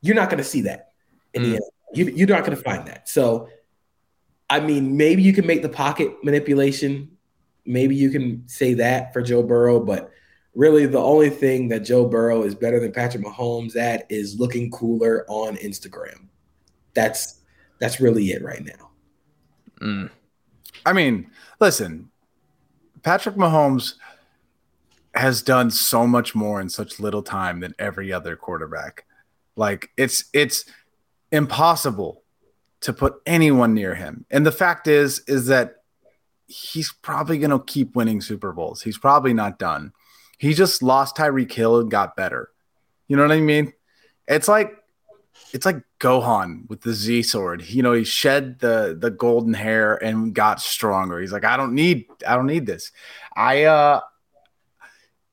You're 0.00 0.14
not 0.14 0.30
going 0.30 0.38
to 0.38 0.44
see 0.44 0.62
that 0.62 0.92
in 1.34 1.42
the 1.42 1.48
hmm. 1.50 1.54
NFL. 1.54 1.60
You, 1.94 2.04
you're 2.16 2.28
not 2.28 2.44
going 2.44 2.56
to 2.56 2.62
find 2.62 2.86
that. 2.86 3.08
So, 3.08 3.48
I 4.52 4.60
mean, 4.60 4.98
maybe 4.98 5.22
you 5.22 5.32
can 5.32 5.46
make 5.46 5.62
the 5.62 5.68
pocket 5.70 6.22
manipulation. 6.22 7.16
Maybe 7.64 7.96
you 7.96 8.10
can 8.10 8.46
say 8.46 8.74
that 8.74 9.10
for 9.14 9.22
Joe 9.22 9.42
Burrow, 9.42 9.80
but 9.80 10.10
really 10.54 10.84
the 10.84 10.98
only 10.98 11.30
thing 11.30 11.68
that 11.68 11.80
Joe 11.80 12.06
Burrow 12.06 12.42
is 12.42 12.54
better 12.54 12.78
than 12.78 12.92
Patrick 12.92 13.24
Mahomes 13.24 13.76
at 13.76 14.04
is 14.10 14.38
looking 14.38 14.70
cooler 14.70 15.24
on 15.26 15.56
Instagram. 15.56 16.26
That's 16.92 17.40
that's 17.78 17.98
really 17.98 18.26
it 18.32 18.42
right 18.42 18.62
now. 18.62 18.90
Mm. 19.80 20.10
I 20.84 20.92
mean, 20.92 21.30
listen, 21.58 22.10
Patrick 23.02 23.36
Mahomes 23.36 23.94
has 25.14 25.40
done 25.40 25.70
so 25.70 26.06
much 26.06 26.34
more 26.34 26.60
in 26.60 26.68
such 26.68 27.00
little 27.00 27.22
time 27.22 27.60
than 27.60 27.74
every 27.78 28.12
other 28.12 28.36
quarterback. 28.36 29.06
Like 29.56 29.88
it's 29.96 30.26
it's 30.34 30.66
impossible 31.30 32.21
to 32.82 32.92
put 32.92 33.14
anyone 33.26 33.74
near 33.74 33.94
him. 33.94 34.26
And 34.30 34.44
the 34.44 34.52
fact 34.52 34.86
is 34.86 35.20
is 35.20 35.46
that 35.46 35.76
he's 36.46 36.92
probably 36.92 37.38
going 37.38 37.50
to 37.50 37.64
keep 37.64 37.96
winning 37.96 38.20
Super 38.20 38.52
Bowls. 38.52 38.82
He's 38.82 38.98
probably 38.98 39.32
not 39.32 39.58
done. 39.58 39.92
He 40.38 40.54
just 40.54 40.82
lost 40.82 41.16
Tyreek 41.16 41.52
Hill 41.52 41.80
and 41.80 41.90
got 41.90 42.16
better. 42.16 42.50
You 43.08 43.16
know 43.16 43.22
what 43.22 43.32
I 43.32 43.40
mean? 43.40 43.72
It's 44.28 44.48
like 44.48 44.76
it's 45.52 45.66
like 45.66 45.82
Gohan 46.00 46.68
with 46.68 46.80
the 46.82 46.92
Z 46.92 47.22
sword. 47.22 47.64
You 47.68 47.82
know, 47.82 47.92
he 47.92 48.04
shed 48.04 48.58
the 48.58 48.96
the 48.98 49.10
golden 49.10 49.54
hair 49.54 50.02
and 50.02 50.34
got 50.34 50.60
stronger. 50.60 51.20
He's 51.20 51.32
like, 51.32 51.44
I 51.44 51.56
don't 51.56 51.74
need, 51.74 52.06
I 52.26 52.36
don't 52.36 52.46
need 52.46 52.66
this. 52.66 52.90
I 53.36 53.64
uh 53.64 54.00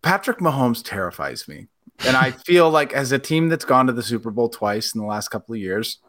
Patrick 0.01 0.39
Mahomes 0.39 0.81
terrifies 0.83 1.47
me. 1.47 1.67
And 2.05 2.15
I 2.15 2.31
feel 2.31 2.69
like 2.69 2.93
as 2.93 3.11
a 3.11 3.19
team 3.19 3.49
that's 3.49 3.65
gone 3.65 3.87
to 3.87 3.93
the 3.93 4.03
Super 4.03 4.31
Bowl 4.31 4.47
twice 4.47 4.93
in 4.93 5.01
the 5.01 5.07
last 5.07 5.29
couple 5.29 5.53
of 5.53 5.59
years, 5.59 5.99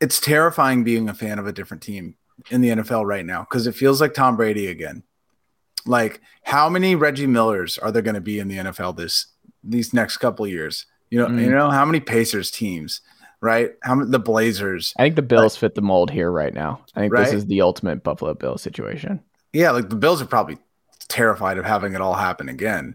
it's 0.00 0.20
terrifying 0.20 0.84
being 0.84 1.08
a 1.08 1.14
fan 1.14 1.38
of 1.38 1.46
a 1.46 1.52
different 1.52 1.82
team 1.82 2.14
in 2.50 2.60
the 2.60 2.70
NFL 2.70 3.04
right 3.06 3.24
now 3.26 3.40
because 3.48 3.66
it 3.66 3.74
feels 3.74 4.00
like 4.00 4.14
Tom 4.14 4.36
Brady 4.36 4.66
again. 4.66 5.02
Like, 5.86 6.20
how 6.44 6.68
many 6.68 6.94
Reggie 6.94 7.26
Millers 7.26 7.78
are 7.78 7.90
there 7.92 8.02
going 8.02 8.14
to 8.14 8.20
be 8.20 8.38
in 8.38 8.48
the 8.48 8.56
NFL 8.58 8.96
this 8.96 9.26
these 9.62 9.92
next 9.94 10.18
couple 10.18 10.46
years? 10.46 10.86
You 11.10 11.18
know, 11.20 11.26
Mm. 11.26 11.42
you 11.44 11.50
know 11.50 11.70
how 11.70 11.84
many 11.84 12.00
Pacers 12.00 12.50
teams, 12.50 13.00
right? 13.40 13.72
How 13.82 13.94
many 13.94 14.10
the 14.10 14.18
Blazers? 14.18 14.94
I 14.98 15.02
think 15.02 15.16
the 15.16 15.22
Bills 15.22 15.56
fit 15.56 15.74
the 15.74 15.82
mold 15.82 16.10
here 16.10 16.30
right 16.30 16.54
now. 16.54 16.84
I 16.94 17.00
think 17.00 17.16
this 17.16 17.32
is 17.32 17.46
the 17.46 17.62
ultimate 17.62 18.02
Buffalo 18.04 18.34
Bills 18.34 18.62
situation. 18.62 19.20
Yeah, 19.52 19.70
like 19.72 19.88
the 19.88 19.96
Bills 19.96 20.22
are 20.22 20.26
probably 20.26 20.58
terrified 21.08 21.58
of 21.58 21.64
having 21.64 21.94
it 21.94 22.00
all 22.00 22.14
happen 22.14 22.48
again. 22.48 22.94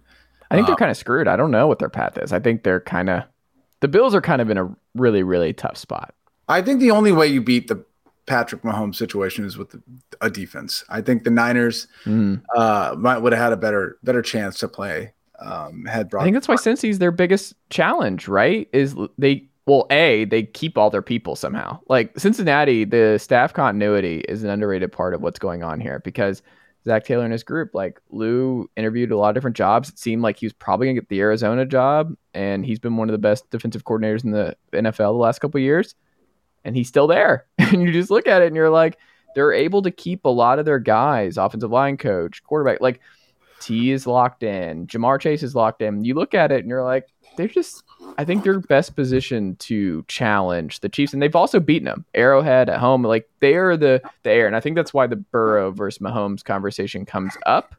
I 0.49 0.55
think 0.55 0.67
they're 0.67 0.75
Uh, 0.75 0.77
kind 0.77 0.91
of 0.91 0.97
screwed. 0.97 1.27
I 1.27 1.35
don't 1.35 1.51
know 1.51 1.67
what 1.67 1.79
their 1.79 1.89
path 1.89 2.17
is. 2.17 2.31
I 2.31 2.39
think 2.39 2.63
they're 2.63 2.79
kind 2.79 3.09
of 3.09 3.23
the 3.81 3.87
Bills 3.87 4.15
are 4.15 4.21
kind 4.21 4.41
of 4.41 4.49
in 4.49 4.57
a 4.57 4.73
really 4.93 5.23
really 5.23 5.53
tough 5.53 5.75
spot. 5.77 6.13
I 6.47 6.61
think 6.61 6.79
the 6.79 6.91
only 6.91 7.11
way 7.11 7.27
you 7.27 7.41
beat 7.41 7.67
the 7.67 7.83
Patrick 8.25 8.63
Mahomes 8.63 8.95
situation 8.95 9.45
is 9.45 9.57
with 9.57 9.75
a 10.21 10.29
defense. 10.29 10.83
I 10.89 11.01
think 11.01 11.23
the 11.23 11.29
Niners 11.29 11.87
Mm. 12.05 12.41
uh, 12.55 12.95
might 12.97 13.19
would 13.19 13.33
have 13.33 13.41
had 13.41 13.53
a 13.53 13.57
better 13.57 13.97
better 14.03 14.21
chance 14.21 14.59
to 14.59 14.67
play. 14.67 15.13
Um, 15.39 15.85
had 15.85 16.09
brought 16.09 16.21
I 16.21 16.25
think 16.25 16.35
that's 16.35 16.47
why 16.47 16.55
Cincy's 16.55 16.97
their 16.99 17.11
biggest 17.11 17.53
challenge, 17.69 18.27
right? 18.27 18.69
Is 18.73 18.95
they 19.17 19.47
well, 19.67 19.85
a 19.89 20.25
they 20.25 20.43
keep 20.43 20.77
all 20.77 20.89
their 20.89 21.01
people 21.01 21.35
somehow. 21.35 21.79
Like 21.89 22.17
Cincinnati, 22.19 22.85
the 22.85 23.17
staff 23.19 23.53
continuity 23.53 24.19
is 24.29 24.43
an 24.43 24.49
underrated 24.49 24.91
part 24.91 25.13
of 25.13 25.21
what's 25.21 25.39
going 25.39 25.63
on 25.63 25.79
here 25.79 25.99
because 26.05 26.41
Zac 26.85 27.03
Taylor 27.03 27.23
and 27.23 27.31
his 27.33 27.43
group, 27.43 27.71
like 27.73 27.99
Lou, 28.11 28.69
interviewed 28.77 29.11
a 29.11 29.17
lot 29.17 29.29
of 29.29 29.35
different 29.35 29.57
jobs. 29.57 29.89
It 29.89 29.97
seemed 29.99 30.21
like 30.21 30.37
he 30.37 30.45
was 30.45 30.53
probably 30.53 30.85
gonna 30.87 30.93
get 30.99 31.09
the 31.09 31.19
Arizona 31.19 31.65
job, 31.65 32.13
and 32.33 32.63
he's 32.65 32.79
been 32.79 32.95
one 32.95 33.09
of 33.09 33.11
the 33.11 33.17
best 33.17 33.49
defensive 33.49 33.83
coordinators 33.83 34.23
in 34.23 34.31
the 34.31 34.55
NFL 34.71 35.13
the 35.13 35.19
last 35.19 35.39
couple 35.39 35.57
of 35.57 35.63
years, 35.63 35.95
and 36.65 36.75
he's 36.75 36.89
still 36.89 37.07
there. 37.07 37.45
and 37.57 37.81
you 37.81 37.91
just 37.91 38.11
look 38.11 38.27
at 38.27 38.41
it 38.41 38.47
and 38.47 38.55
you're 38.55 38.69
like, 38.69 38.97
they're 39.35 39.53
able 39.53 39.81
to 39.83 39.91
keep 39.91 40.25
a 40.25 40.29
lot 40.29 40.59
of 40.59 40.65
their 40.65 40.79
guys, 40.79 41.37
offensive 41.37 41.71
line 41.71 41.97
coach, 41.97 42.43
quarterback, 42.43 42.81
like. 42.81 42.99
T 43.61 43.91
is 43.91 44.05
locked 44.05 44.43
in. 44.43 44.85
Ja'Marr 44.85 45.19
Chase 45.19 45.41
is 45.41 45.55
locked 45.55 45.81
in. 45.81 46.03
You 46.03 46.13
look 46.13 46.33
at 46.33 46.51
it 46.51 46.59
and 46.59 46.67
you're 46.67 46.83
like, 46.83 47.07
they're 47.35 47.47
just. 47.47 47.83
I 48.17 48.25
think 48.25 48.43
they're 48.43 48.59
best 48.59 48.95
positioned 48.95 49.59
to 49.61 50.03
challenge 50.07 50.79
the 50.79 50.89
Chiefs, 50.89 51.13
and 51.13 51.21
they've 51.21 51.35
also 51.35 51.59
beaten 51.59 51.85
them. 51.85 52.05
Arrowhead 52.13 52.69
at 52.69 52.79
home, 52.79 53.03
like 53.03 53.29
they 53.39 53.55
are 53.55 53.77
the 53.77 54.01
the 54.23 54.31
air, 54.31 54.47
and 54.47 54.55
I 54.55 54.59
think 54.59 54.75
that's 54.75 54.93
why 54.93 55.07
the 55.07 55.15
Burrow 55.15 55.71
versus 55.71 55.99
Mahomes 55.99 56.43
conversation 56.43 57.05
comes 57.05 57.33
up. 57.45 57.75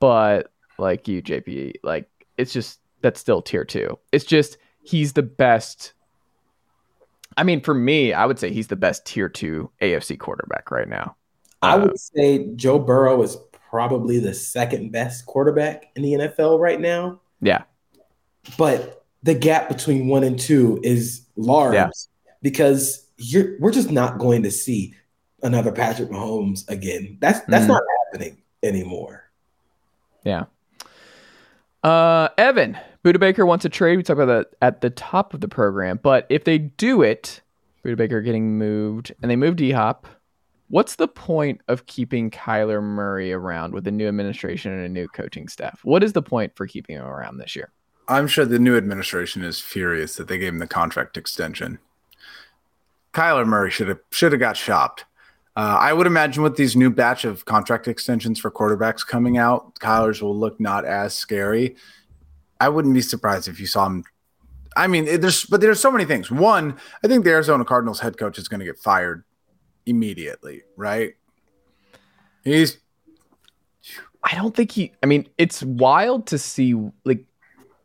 But 0.00 0.50
like 0.78 1.06
you, 1.08 1.22
JP, 1.22 1.74
like 1.82 2.08
it's 2.36 2.52
just 2.52 2.80
that's 3.00 3.20
still 3.20 3.42
tier 3.42 3.64
two. 3.64 3.98
It's 4.10 4.24
just 4.24 4.58
he's 4.82 5.12
the 5.12 5.22
best. 5.22 5.92
I 7.36 7.42
mean, 7.44 7.60
for 7.60 7.74
me, 7.74 8.12
I 8.12 8.26
would 8.26 8.38
say 8.38 8.52
he's 8.52 8.66
the 8.68 8.76
best 8.76 9.06
tier 9.06 9.28
two 9.28 9.70
AFC 9.80 10.18
quarterback 10.18 10.70
right 10.70 10.88
now. 10.88 11.16
I 11.62 11.76
would 11.76 11.98
say 11.98 12.48
Joe 12.56 12.78
Burrow 12.78 13.22
is 13.22 13.36
probably 13.70 14.18
the 14.18 14.34
second 14.34 14.90
best 14.92 15.26
quarterback 15.26 15.86
in 15.96 16.02
the 16.02 16.12
NFL 16.14 16.58
right 16.58 16.80
now. 16.80 17.20
Yeah. 17.40 17.62
But 18.58 19.04
the 19.22 19.34
gap 19.34 19.68
between 19.68 20.08
one 20.08 20.24
and 20.24 20.38
two 20.38 20.80
is 20.82 21.22
large 21.36 21.74
Yeah. 21.74 21.90
because 22.42 23.06
you're 23.16 23.56
we're 23.60 23.70
just 23.70 23.90
not 23.92 24.18
going 24.18 24.42
to 24.42 24.50
see 24.50 24.94
another 25.44 25.70
Patrick 25.70 26.10
Mahomes 26.10 26.68
again. 26.68 27.16
That's 27.20 27.40
that's 27.46 27.64
Mhm. 27.64 27.68
not 27.68 27.82
happening 28.12 28.38
anymore. 28.64 29.30
Yeah. 30.24 30.44
Uh, 31.84 32.28
Evan, 32.38 32.76
Budda 33.04 33.18
Baker 33.18 33.44
wants 33.44 33.64
a 33.64 33.68
trade. 33.68 33.96
We 33.96 34.02
talked 34.02 34.20
about 34.20 34.50
that 34.50 34.56
at 34.62 34.80
the 34.80 34.90
top 34.90 35.34
of 35.34 35.40
the 35.40 35.48
program. 35.48 35.98
But 36.02 36.26
if 36.28 36.44
they 36.44 36.58
do 36.58 37.02
it, 37.02 37.40
Budda 37.84 37.96
Baker 37.96 38.20
getting 38.20 38.58
moved, 38.58 39.12
and 39.20 39.30
they 39.30 39.36
move 39.36 39.56
D 39.56 39.72
Hop, 39.72 40.06
what's 40.68 40.94
the 40.96 41.08
point 41.08 41.60
of 41.68 41.86
keeping 41.86 42.30
Kyler 42.30 42.82
Murray 42.82 43.32
around 43.32 43.74
with 43.74 43.86
a 43.86 43.90
new 43.90 44.06
administration 44.06 44.72
and 44.72 44.84
a 44.84 44.88
new 44.88 45.08
coaching 45.08 45.48
staff? 45.48 45.80
What 45.82 46.04
is 46.04 46.12
the 46.12 46.22
point 46.22 46.54
for 46.54 46.66
keeping 46.66 46.96
him 46.96 47.04
around 47.04 47.38
this 47.38 47.56
year? 47.56 47.72
I'm 48.08 48.26
sure 48.26 48.44
the 48.44 48.58
new 48.58 48.76
administration 48.76 49.42
is 49.42 49.60
furious 49.60 50.16
that 50.16 50.28
they 50.28 50.38
gave 50.38 50.52
him 50.52 50.58
the 50.58 50.66
contract 50.66 51.16
extension. 51.16 51.78
Kyler 53.12 53.46
Murray 53.46 53.70
should 53.70 53.88
have 53.88 54.00
should 54.10 54.32
have 54.32 54.40
got 54.40 54.56
shopped. 54.56 55.04
Uh, 55.54 55.76
I 55.78 55.92
would 55.92 56.06
imagine 56.06 56.42
with 56.42 56.56
these 56.56 56.74
new 56.74 56.88
batch 56.88 57.26
of 57.26 57.44
contract 57.44 57.86
extensions 57.86 58.40
for 58.40 58.50
quarterbacks 58.50 59.06
coming 59.06 59.36
out, 59.36 59.74
Kyler's 59.80 60.22
will 60.22 60.36
look 60.36 60.58
not 60.58 60.86
as 60.86 61.14
scary. 61.14 61.76
I 62.62 62.68
wouldn't 62.68 62.94
be 62.94 63.02
surprised 63.02 63.48
if 63.48 63.58
you 63.58 63.66
saw 63.66 63.86
him. 63.86 64.04
I 64.76 64.86
mean, 64.86 65.04
there's 65.20 65.44
but 65.44 65.60
there's 65.60 65.80
so 65.80 65.90
many 65.90 66.04
things. 66.04 66.30
One, 66.30 66.78
I 67.04 67.08
think 67.08 67.24
the 67.24 67.30
Arizona 67.30 67.64
Cardinals 67.64 68.00
head 68.00 68.16
coach 68.16 68.38
is 68.38 68.46
going 68.46 68.60
to 68.60 68.66
get 68.66 68.78
fired 68.78 69.24
immediately, 69.84 70.62
right? 70.76 71.14
He's 72.44 72.78
I 74.22 74.36
don't 74.36 74.54
think 74.54 74.70
he. 74.70 74.92
I 75.02 75.06
mean, 75.06 75.28
it's 75.38 75.62
wild 75.64 76.28
to 76.28 76.38
see. 76.38 76.74
Like, 77.04 77.24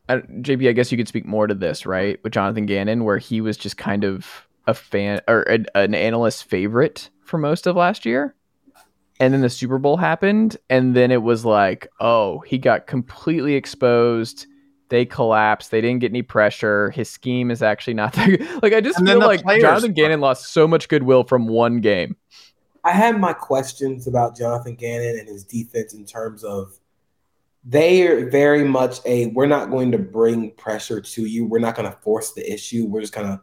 I, 0.07 0.17
JP, 0.17 0.69
I 0.69 0.71
guess 0.73 0.91
you 0.91 0.97
could 0.97 1.07
speak 1.07 1.25
more 1.25 1.47
to 1.47 1.55
this, 1.55 1.85
right? 1.85 2.23
With 2.23 2.33
Jonathan 2.33 2.67
Gannon, 2.67 3.03
where 3.03 3.17
he 3.17 3.41
was 3.41 3.57
just 3.57 3.77
kind 3.77 4.03
of 4.03 4.47
a 4.67 4.73
fan 4.73 5.21
or 5.27 5.41
an, 5.43 5.65
an 5.73 5.95
analyst 5.95 6.45
favorite 6.45 7.09
for 7.23 7.39
most 7.39 7.65
of 7.65 7.75
last 7.75 8.05
year, 8.05 8.35
and 9.19 9.33
then 9.33 9.41
the 9.41 9.49
Super 9.49 9.79
Bowl 9.79 9.97
happened, 9.97 10.57
and 10.69 10.95
then 10.95 11.09
it 11.11 11.23
was 11.23 11.43
like, 11.43 11.87
oh, 11.99 12.39
he 12.41 12.59
got 12.59 12.85
completely 12.85 13.55
exposed. 13.55 14.45
They 14.89 15.05
collapsed. 15.05 15.71
They 15.71 15.81
didn't 15.81 15.99
get 15.99 16.11
any 16.11 16.21
pressure. 16.21 16.91
His 16.91 17.09
scheme 17.09 17.51
is 17.51 17.61
actually 17.61 17.93
not 17.95 18.13
there. 18.13 18.37
Like, 18.61 18.73
I 18.73 18.81
just 18.81 18.99
And 18.99 19.07
feel 19.07 19.19
the 19.19 19.27
like 19.27 19.41
players- 19.43 19.61
Jonathan 19.61 19.93
Gannon 19.93 20.19
lost 20.21 20.53
so 20.53 20.67
much 20.67 20.87
goodwill 20.87 21.23
from 21.23 21.47
one 21.47 21.81
game. 21.81 22.15
I 22.83 22.91
have 22.91 23.19
my 23.19 23.33
questions 23.33 24.07
about 24.07 24.37
Jonathan 24.37 24.75
Gannon 24.75 25.19
and 25.19 25.27
his 25.27 25.43
defense 25.43 25.93
in 25.93 26.05
terms 26.05 26.43
of 26.45 26.79
they 27.65 28.07
are 28.07 28.29
very 28.29 28.63
much 28.63 28.99
a 29.05 29.25
we're 29.27 29.45
not 29.45 29.69
going 29.69 29.91
to 29.91 29.97
bring 29.97 30.51
pressure 30.51 31.01
to 31.01 31.25
you. 31.25 31.45
We're 31.45 31.59
not 31.59 31.75
going 31.75 31.91
to 31.91 31.97
force 31.97 32.31
the 32.31 32.49
issue. 32.49 32.85
We're 32.85 33.01
just 33.01 33.13
going 33.13 33.27
to 33.27 33.41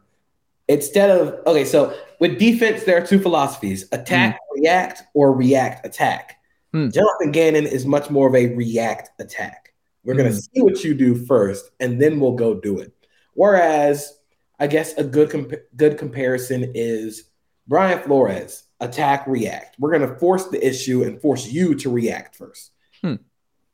instead 0.69 1.11
of 1.11 1.41
okay, 1.47 1.67
so 1.67 1.95
with 2.21 2.39
defense 2.39 2.85
there 2.85 2.97
are 2.97 3.07
two 3.07 3.19
philosophies: 3.19 3.87
attack, 3.93 4.39
react, 4.57 5.03
or 5.13 5.35
react, 5.35 5.85
attack. 5.85 6.39
Hmm. 6.73 6.89
Jonathan 6.89 7.33
Gannon 7.33 7.67
is 7.67 7.85
much 7.85 8.09
more 8.09 8.29
of 8.29 8.35
a 8.35 8.55
react 8.55 9.11
attack. 9.21 9.64
We're 10.05 10.15
going 10.15 10.29
to 10.31 10.35
Hmm. 10.35 10.41
see 10.55 10.63
what 10.63 10.85
you 10.85 10.95
do 10.95 11.15
first, 11.15 11.71
and 11.81 12.01
then 12.01 12.21
we'll 12.21 12.33
go 12.33 12.55
do 12.55 12.79
it. 12.79 12.93
Whereas, 13.35 14.19
I 14.61 14.67
guess 14.67 14.95
a 14.97 15.05
good 15.05 15.31
comp- 15.31 15.55
good 15.77 15.99
comparison 15.99 16.73
is 16.75 17.25
Brian 17.67 18.01
Flores 18.03 18.65
attack 18.81 19.27
react. 19.27 19.77
We're 19.79 19.97
going 19.97 20.09
to 20.09 20.19
force 20.19 20.49
the 20.49 20.65
issue 20.67 21.03
and 21.03 21.21
force 21.21 21.51
you 21.51 21.75
to 21.77 21.91
react 21.91 22.37
first. 22.37 22.71
Hmm. 23.01 23.15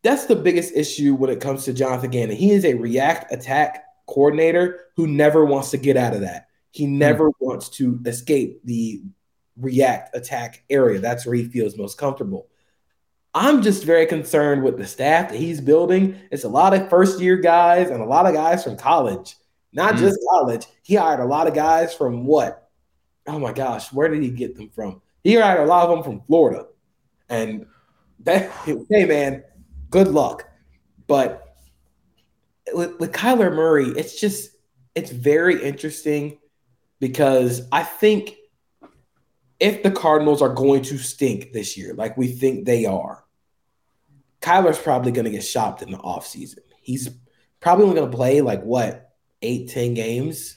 That's 0.03 0.27
the 0.27 0.37
biggest 0.37 0.75
issue 0.75 1.15
when 1.15 1.31
it 1.31 1.41
comes 1.41 1.65
to 1.65 1.73
Jonathan 1.75 2.11
Gannon. 2.11 2.37
He 2.37 2.53
is 2.53 2.65
a 2.65 2.75
react 2.75 3.33
attack 3.33 3.85
coordinator 4.07 4.87
who 4.97 5.07
never 5.07 5.45
wants 5.45 5.71
to 5.73 5.77
get 5.79 5.97
out 5.97 6.15
of 6.15 6.21
that. 6.23 6.47
He 6.71 6.87
never 6.87 7.31
wants 7.41 7.69
to 7.71 8.01
escape 8.07 8.61
the 8.65 9.03
react 9.59 10.17
attack 10.17 10.63
area. 10.71 11.01
That's 11.01 11.27
where 11.27 11.35
he 11.35 11.45
feels 11.45 11.77
most 11.77 11.99
comfortable. 11.99 12.47
I'm 13.35 13.63
just 13.63 13.85
very 13.85 14.07
concerned 14.07 14.63
with 14.65 14.77
the 14.77 14.87
staff 14.87 15.31
that 15.31 15.39
he's 15.39 15.61
building. 15.61 16.19
It's 16.33 16.45
a 16.45 16.49
lot 16.49 16.75
of 16.75 16.89
first 16.91 17.21
year 17.21 17.37
guys 17.37 17.91
and 17.91 18.01
a 18.03 18.07
lot 18.07 18.27
of 18.27 18.35
guys 18.35 18.65
from 18.65 18.77
college, 18.77 19.37
not 19.73 19.95
Mm. 19.95 19.99
just 19.99 20.19
college. 20.31 20.67
He 20.83 20.97
hired 20.97 21.21
a 21.21 21.25
lot 21.25 21.47
of 21.47 21.55
guys 21.55 21.95
from 21.95 22.25
what? 22.25 22.69
Oh 23.27 23.39
my 23.39 23.53
gosh, 23.53 23.93
where 23.93 24.09
did 24.09 24.23
he 24.23 24.31
get 24.31 24.57
them 24.57 24.69
from? 24.71 25.01
He 25.23 25.35
hired 25.37 25.61
a 25.61 25.67
lot 25.67 25.89
of 25.89 25.91
them 25.95 26.03
from 26.03 26.27
Florida. 26.27 26.67
And 27.29 27.67
that, 28.21 28.51
hey 28.91 29.05
man, 29.05 29.45
good 29.91 30.09
luck. 30.09 30.49
But 31.07 31.55
with, 32.73 32.99
with 32.99 33.13
Kyler 33.13 33.55
Murray, 33.55 33.87
it's 33.91 34.21
just, 34.21 34.51
it's 34.97 35.11
very 35.11 35.63
interesting 35.63 36.39
because 36.99 37.63
I 37.71 37.85
think 37.85 38.35
if 39.61 39.83
the 39.83 39.91
Cardinals 39.91 40.41
are 40.43 40.53
going 40.53 40.83
to 40.85 40.99
stink 40.99 41.53
this 41.53 41.77
year, 41.77 41.95
like 41.95 42.17
we 42.17 42.29
think 42.29 42.65
they 42.65 42.87
are, 42.87 43.25
Kyler's 44.41 44.79
probably 44.79 45.13
going 45.13 45.27
to 45.27 45.31
get 45.31 45.45
shopped 45.45 45.83
in 45.83 45.91
the 45.91 45.99
offseason. 45.99 46.61
He's 46.81 47.11
probably 47.61 47.85
only 47.85 47.97
going 47.97 48.11
to 48.11 48.17
play 48.17 48.41
like 48.41 48.63
what, 48.63 49.13
eight, 49.43 49.69
10 49.69 49.95
games. 49.95 50.57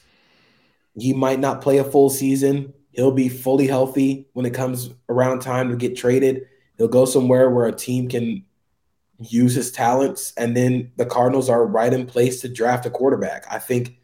He 0.96 1.12
might 1.12 1.38
not 1.38 1.60
play 1.60 1.78
a 1.78 1.84
full 1.84 2.08
season. 2.08 2.72
He'll 2.92 3.12
be 3.12 3.28
fully 3.28 3.66
healthy 3.66 4.28
when 4.32 4.46
it 4.46 4.54
comes 4.54 4.90
around 5.08 5.40
time 5.40 5.70
to 5.70 5.76
get 5.76 5.96
traded. 5.96 6.46
He'll 6.78 6.88
go 6.88 7.04
somewhere 7.04 7.50
where 7.50 7.66
a 7.66 7.72
team 7.72 8.08
can 8.08 8.44
use 9.18 9.54
his 9.54 9.70
talents. 9.70 10.32
And 10.36 10.56
then 10.56 10.92
the 10.96 11.04
Cardinals 11.04 11.50
are 11.50 11.66
right 11.66 11.92
in 11.92 12.06
place 12.06 12.40
to 12.40 12.48
draft 12.48 12.86
a 12.86 12.90
quarterback. 12.90 13.44
I 13.50 13.58
think 13.58 13.98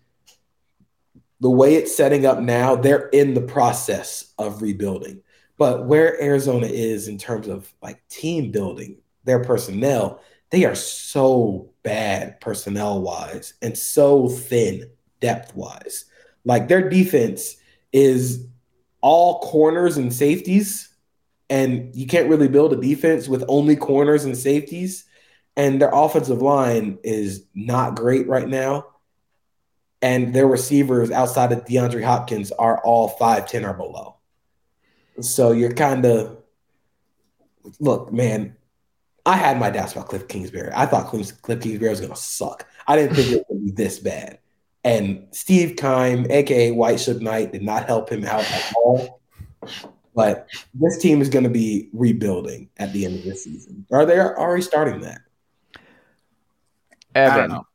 the 1.41 1.51
way 1.51 1.75
it's 1.75 1.97
setting 1.97 2.27
up 2.27 2.39
now, 2.39 2.77
they're 2.77 3.09
in 3.09 3.35
the 3.35 3.41
process 3.41 4.33
of 4.39 4.63
rebuilding. 4.63 5.23
But 5.57 5.87
where 5.87 6.21
Arizona 6.23 6.67
is 6.67 7.09
in 7.09 7.19
terms 7.19 7.49
of 7.49 7.73
like 7.83 8.07
team 8.09 8.51
building, 8.51 8.99
their 9.25 9.43
personnel, 9.43 10.21
they 10.51 10.65
are 10.65 10.75
so 10.75 11.71
bad 11.83 12.41
personnel 12.41 13.01
wise 13.01 13.55
and 13.63 13.77
so 13.77 14.29
thin 14.29 14.91
depth 15.21 15.55
wise. 15.55 16.07
Like 16.45 16.69
their 16.69 16.89
defense 16.89 17.57
is 17.93 18.47
all 19.01 19.41
corners 19.41 19.97
and 19.97 20.13
safeties, 20.13 20.89
and 21.49 21.95
you 21.95 22.07
can't 22.07 22.29
really 22.29 22.49
build 22.49 22.73
a 22.73 22.77
defense 22.77 23.29
with 23.29 23.45
only 23.49 23.77
corners 23.77 24.25
and 24.25 24.37
safeties. 24.37 25.05
And 25.57 25.81
their 25.81 25.91
offensive 25.93 26.43
line 26.43 26.99
is 27.03 27.45
not 27.55 27.97
great 27.97 28.29
right 28.29 28.49
now 28.49 28.87
and 30.03 30.35
their 30.35 30.47
receivers 30.47 31.11
outside 31.11 31.53
of 31.53 31.65
DeAndre 31.65 32.05
Hopkins 32.05 32.53
are 32.53 32.83
all 32.85 33.17
5'10 33.19 33.69
or 33.69 33.75
below. 33.75 34.17
So 35.21 35.53
you're 35.53 35.73
kind 35.73 36.05
of 36.05 36.39
look, 37.79 38.13
man. 38.13 38.57
I 39.27 39.37
had 39.37 39.59
my 39.61 39.71
doubts 39.71 39.93
about 39.93 40.09
Cliff 40.09 40.27
Kingsbury. 40.29 40.71
I 40.75 40.87
thought 40.87 41.09
Cliff, 41.09 41.41
Cliff 41.43 41.61
Kingsbury 41.61 41.91
was 41.91 42.01
going 42.01 42.13
to 42.13 42.19
suck. 42.19 42.67
I 42.87 42.97
didn't 42.97 43.17
think 43.17 43.33
it 43.33 43.45
would 43.49 43.65
be 43.65 43.71
this 43.71 43.99
bad. 43.99 44.39
And 44.83 45.27
Steve 45.33 45.77
Keim, 45.77 46.27
aka 46.31 46.71
White 46.71 46.97
Suge 46.97 47.21
Knight, 47.21 47.53
did 47.53 47.63
not 47.63 47.87
help 47.87 48.11
him 48.11 48.25
out 48.25 48.51
at 48.51 48.73
all. 48.77 49.21
But 50.15 50.49
this 50.75 50.99
team 50.99 51.21
is 51.21 51.29
going 51.29 51.45
to 51.45 51.51
be 51.51 51.91
rebuilding 51.93 52.71
at 52.79 52.93
the 52.93 53.05
end 53.05 53.19
of 53.19 53.25
this 53.25 53.45
season. 53.45 53.87
Are 53.93 54.07
they 54.07 54.19
already 54.19 54.63
starting 54.63 55.03
that? 55.03 55.21
I 57.15 57.21
don't 57.21 57.39
Evan, 57.39 57.51
know. 57.51 57.67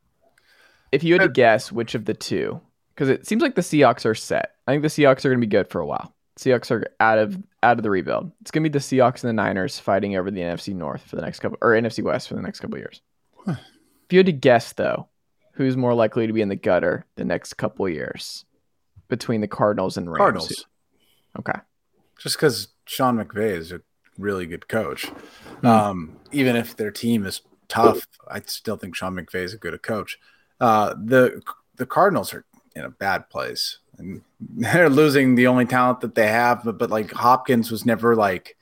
If 0.96 1.04
you 1.04 1.14
had 1.14 1.22
to 1.22 1.30
guess 1.30 1.72
which 1.72 1.96
of 1.96 2.06
the 2.06 2.14
two, 2.14 2.60
because 2.94 3.10
it 3.10 3.28
seems 3.28 3.42
like 3.42 3.56
the 3.56 3.62
Seahawks 3.62 4.06
are 4.06 4.16
set. 4.16 4.56
I 4.68 4.72
think 4.72 4.82
the 4.82 4.88
Seahawks 4.88 5.26
are 5.26 5.30
going 5.30 5.42
to 5.42 5.48
be 5.48 5.52
good 5.52 5.70
for 5.70 5.82
a 5.82 5.86
while. 5.86 6.14
Seahawks 6.40 6.72
are 6.72 6.88
out 7.00 7.18
of 7.18 7.38
out 7.64 7.78
of 7.78 7.84
the 7.84 7.90
rebuild. 7.90 8.32
It's 8.42 8.52
going 8.52 8.64
to 8.64 8.70
be 8.70 8.74
the 8.74 8.80
Seahawks 8.80 9.24
and 9.24 9.30
the 9.30 9.34
Niners 9.34 9.80
fighting 9.80 10.16
over 10.16 10.32
the 10.32 10.42
NFC 10.42 10.74
North 10.74 11.02
for 11.02 11.16
the 11.16 11.22
next 11.22 11.40
couple, 11.40 11.58
or 11.62 11.72
NFC 11.72 12.04
West 12.04 12.28
for 12.28 12.36
the 12.36 12.42
next 12.42 12.60
couple 12.60 12.78
years. 12.78 13.02
If 13.48 14.14
you 14.14 14.20
had 14.20 14.28
to 14.28 14.32
guess, 14.32 14.74
though, 14.74 15.08
who's 15.54 15.76
more 15.76 15.94
likely 15.94 16.28
to 16.28 16.34
be 16.34 16.42
in 16.42 16.50
the 16.50 16.56
gutter 16.56 17.06
the 17.16 17.26
next 17.26 17.56
couple 17.56 17.88
years 17.90 18.46
between 19.08 19.42
the 19.42 19.48
Cardinals 19.48 19.98
and 19.98 20.08
Rams? 20.08 20.18
Cardinals. 20.20 20.66
Okay. 21.40 21.60
Just 22.20 22.38
because 22.38 22.70
Sean 22.86 23.18
McVay 23.18 23.58
is 23.58 23.72
a 23.72 23.82
really 24.18 24.46
good 24.46 24.68
coach. 24.68 25.06
Hmm. 25.62 25.68
Um, 25.68 26.20
even 26.32 26.56
if 26.56 26.76
their 26.76 26.92
team 26.92 27.26
is 27.26 27.42
tough, 27.68 28.08
I 28.30 28.42
still 28.46 28.78
think 28.78 28.96
Sean 28.96 29.16
McVay 29.16 29.44
is 29.44 29.54
a 29.54 29.58
good 29.58 29.82
coach. 29.82 30.20
Uh, 30.60 30.94
the 31.04 31.42
the 31.76 31.86
Cardinals 31.86 32.34
are 32.34 32.46
in 32.76 32.84
a 32.84 32.90
bad 32.90 33.30
place, 33.30 33.80
and 33.98 34.22
they're 34.40 34.90
losing 34.90 35.36
the 35.36 35.48
only 35.48 35.66
talent 35.66 36.02
that 36.02 36.16
they 36.16 36.28
have. 36.28 36.64
But, 36.64 36.78
but 36.78 36.90
like 36.90 37.12
Hopkins 37.12 37.72
was 37.72 37.86
never 37.86 38.16
like, 38.16 38.58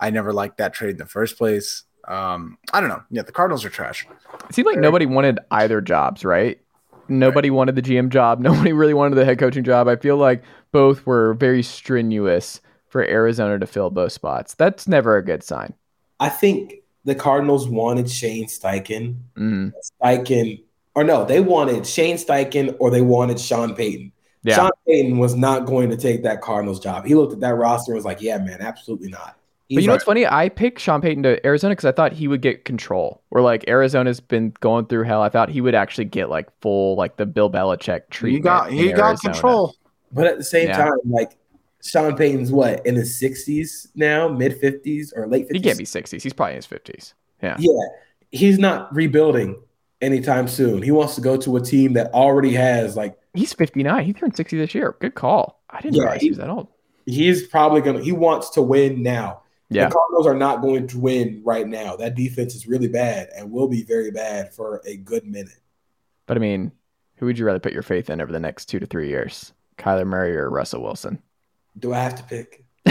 I 0.00 0.10
never 0.10 0.32
liked 0.32 0.58
that 0.58 0.74
trade 0.74 0.90
in 0.90 0.96
the 0.98 1.06
first 1.06 1.38
place. 1.38 1.84
Um, 2.06 2.58
I 2.72 2.80
don't 2.80 2.88
know. 2.88 3.02
Yeah, 3.10 3.22
the 3.22 3.32
Cardinals 3.32 3.64
are 3.64 3.70
trash. 3.70 4.06
It 4.48 4.54
seemed 4.54 4.66
like 4.66 4.78
nobody 4.78 5.06
wanted 5.06 5.40
either 5.50 5.80
jobs, 5.80 6.24
right? 6.24 6.58
Nobody 7.08 7.50
wanted 7.50 7.74
the 7.74 7.82
GM 7.82 8.10
job. 8.10 8.38
Nobody 8.40 8.72
really 8.72 8.94
wanted 8.94 9.16
the 9.16 9.24
head 9.24 9.38
coaching 9.38 9.64
job. 9.64 9.88
I 9.88 9.96
feel 9.96 10.16
like 10.16 10.42
both 10.72 11.06
were 11.06 11.34
very 11.34 11.62
strenuous 11.62 12.60
for 12.88 13.02
Arizona 13.02 13.58
to 13.58 13.66
fill 13.66 13.90
both 13.90 14.12
spots. 14.12 14.54
That's 14.54 14.88
never 14.88 15.16
a 15.16 15.24
good 15.24 15.42
sign. 15.42 15.74
I 16.20 16.28
think 16.28 16.76
the 17.04 17.14
Cardinals 17.14 17.68
wanted 17.68 18.10
Shane 18.10 18.46
Steichen. 18.46 19.16
Mhm. 19.36 19.72
Steichen, 20.02 20.62
or 20.98 21.04
no, 21.04 21.24
they 21.24 21.38
wanted 21.38 21.86
Shane 21.86 22.16
Steichen 22.16 22.74
or 22.80 22.90
they 22.90 23.02
wanted 23.02 23.38
Sean 23.38 23.72
Payton. 23.72 24.10
Yeah. 24.42 24.56
Sean 24.56 24.70
Payton 24.84 25.18
was 25.18 25.36
not 25.36 25.64
going 25.64 25.90
to 25.90 25.96
take 25.96 26.24
that 26.24 26.40
Cardinals 26.40 26.80
job. 26.80 27.06
He 27.06 27.14
looked 27.14 27.32
at 27.32 27.38
that 27.38 27.54
roster 27.54 27.92
and 27.92 27.96
was 27.96 28.04
like, 28.04 28.20
yeah, 28.20 28.36
man, 28.38 28.60
absolutely 28.60 29.08
not. 29.08 29.36
But 29.36 29.36
He's 29.68 29.82
you 29.82 29.86
know 29.86 29.92
what's 29.92 30.02
funny? 30.02 30.26
I 30.26 30.48
picked 30.48 30.80
Sean 30.80 31.00
Payton 31.00 31.22
to 31.22 31.46
Arizona 31.46 31.76
because 31.76 31.84
I 31.84 31.92
thought 31.92 32.12
he 32.14 32.26
would 32.26 32.42
get 32.42 32.64
control. 32.64 33.22
Where 33.28 33.44
like 33.44 33.64
Arizona's 33.68 34.18
been 34.18 34.52
going 34.58 34.86
through 34.86 35.04
hell. 35.04 35.22
I 35.22 35.28
thought 35.28 35.50
he 35.50 35.60
would 35.60 35.76
actually 35.76 36.06
get 36.06 36.30
like 36.30 36.48
full 36.60 36.96
like 36.96 37.16
the 37.16 37.26
Bill 37.26 37.48
Belichick 37.48 38.10
treatment. 38.10 38.34
He 38.34 38.40
got 38.40 38.72
he 38.72 38.90
in 38.90 38.96
got 38.96 39.10
Arizona. 39.10 39.34
control. 39.34 39.76
But 40.10 40.26
at 40.26 40.36
the 40.38 40.44
same 40.44 40.66
Yeah. 40.66 40.78
time, 40.78 40.98
like 41.08 41.36
Sean 41.84 42.16
Payton's 42.16 42.50
what 42.50 42.84
in 42.84 42.96
his 42.96 43.16
sixties 43.20 43.86
now, 43.94 44.26
mid 44.26 44.58
fifties 44.58 45.12
or 45.14 45.28
late 45.28 45.48
50s? 45.48 45.54
He 45.54 45.60
can't 45.60 45.78
be 45.78 45.84
sixties. 45.84 46.24
He's 46.24 46.32
probably 46.32 46.54
in 46.54 46.56
his 46.56 46.66
fifties. 46.66 47.14
Yeah. 47.40 47.54
Yeah, 47.60 47.86
he's 48.32 48.58
not 48.58 48.92
rebuilding 48.92 49.62
anytime 50.00 50.48
soon. 50.48 50.82
He 50.82 50.90
wants 50.90 51.14
to 51.16 51.20
go 51.20 51.36
to 51.36 51.56
a 51.56 51.60
team 51.60 51.92
that 51.94 52.12
already 52.12 52.52
has 52.54 52.96
like 52.96 53.18
He's 53.34 53.52
fifty 53.52 53.82
nine. 53.82 54.04
He 54.04 54.12
turned 54.12 54.36
sixty 54.36 54.56
this 54.58 54.74
year. 54.74 54.96
Good 55.00 55.14
call. 55.14 55.62
I 55.70 55.80
didn't 55.80 55.96
Yeah, 55.96 56.02
realize 56.04 56.20
he- 56.20 56.26
he 56.26 56.30
was 56.30 56.38
that 56.38 56.50
old. 56.50 56.68
he's 57.06 57.46
probably 57.46 57.80
gonna. 57.80 58.00
He 58.02 58.12
wants 58.12 58.50
to 58.50 58.62
win 58.62 59.02
now. 59.02 59.42
Yeah. 59.70 59.88
The 59.88 59.94
Cardinals 59.96 60.26
are 60.26 60.34
not 60.34 60.62
going 60.62 60.86
to 60.88 60.98
win 60.98 61.42
right 61.44 61.66
now. 61.68 61.94
That 61.96 62.14
defense 62.14 62.54
is 62.54 62.66
really 62.66 62.88
bad 62.88 63.28
and 63.36 63.50
will 63.52 63.68
be 63.68 63.82
very 63.82 64.10
bad 64.10 64.54
for 64.54 64.80
a 64.86 64.96
good 64.96 65.26
minute. 65.26 65.60
But 66.26 66.38
I 66.38 66.40
mean, 66.40 66.72
who 67.16 67.26
would 67.26 67.38
you 67.38 67.44
rather 67.44 67.58
put 67.58 67.74
your 67.74 67.82
faith 67.82 68.08
in 68.08 68.20
over 68.22 68.32
the 68.32 68.40
next 68.40 68.64
two 68.66 68.78
to 68.80 68.86
three 68.86 69.08
years? 69.08 69.52
Kyler 69.76 70.06
Murray 70.06 70.34
or 70.36 70.48
Russell 70.50 70.82
Wilson? 70.82 71.22
Do 71.78 71.92
I 71.92 71.98
have 71.98 72.14
to 72.16 72.22
pick? 72.24 72.64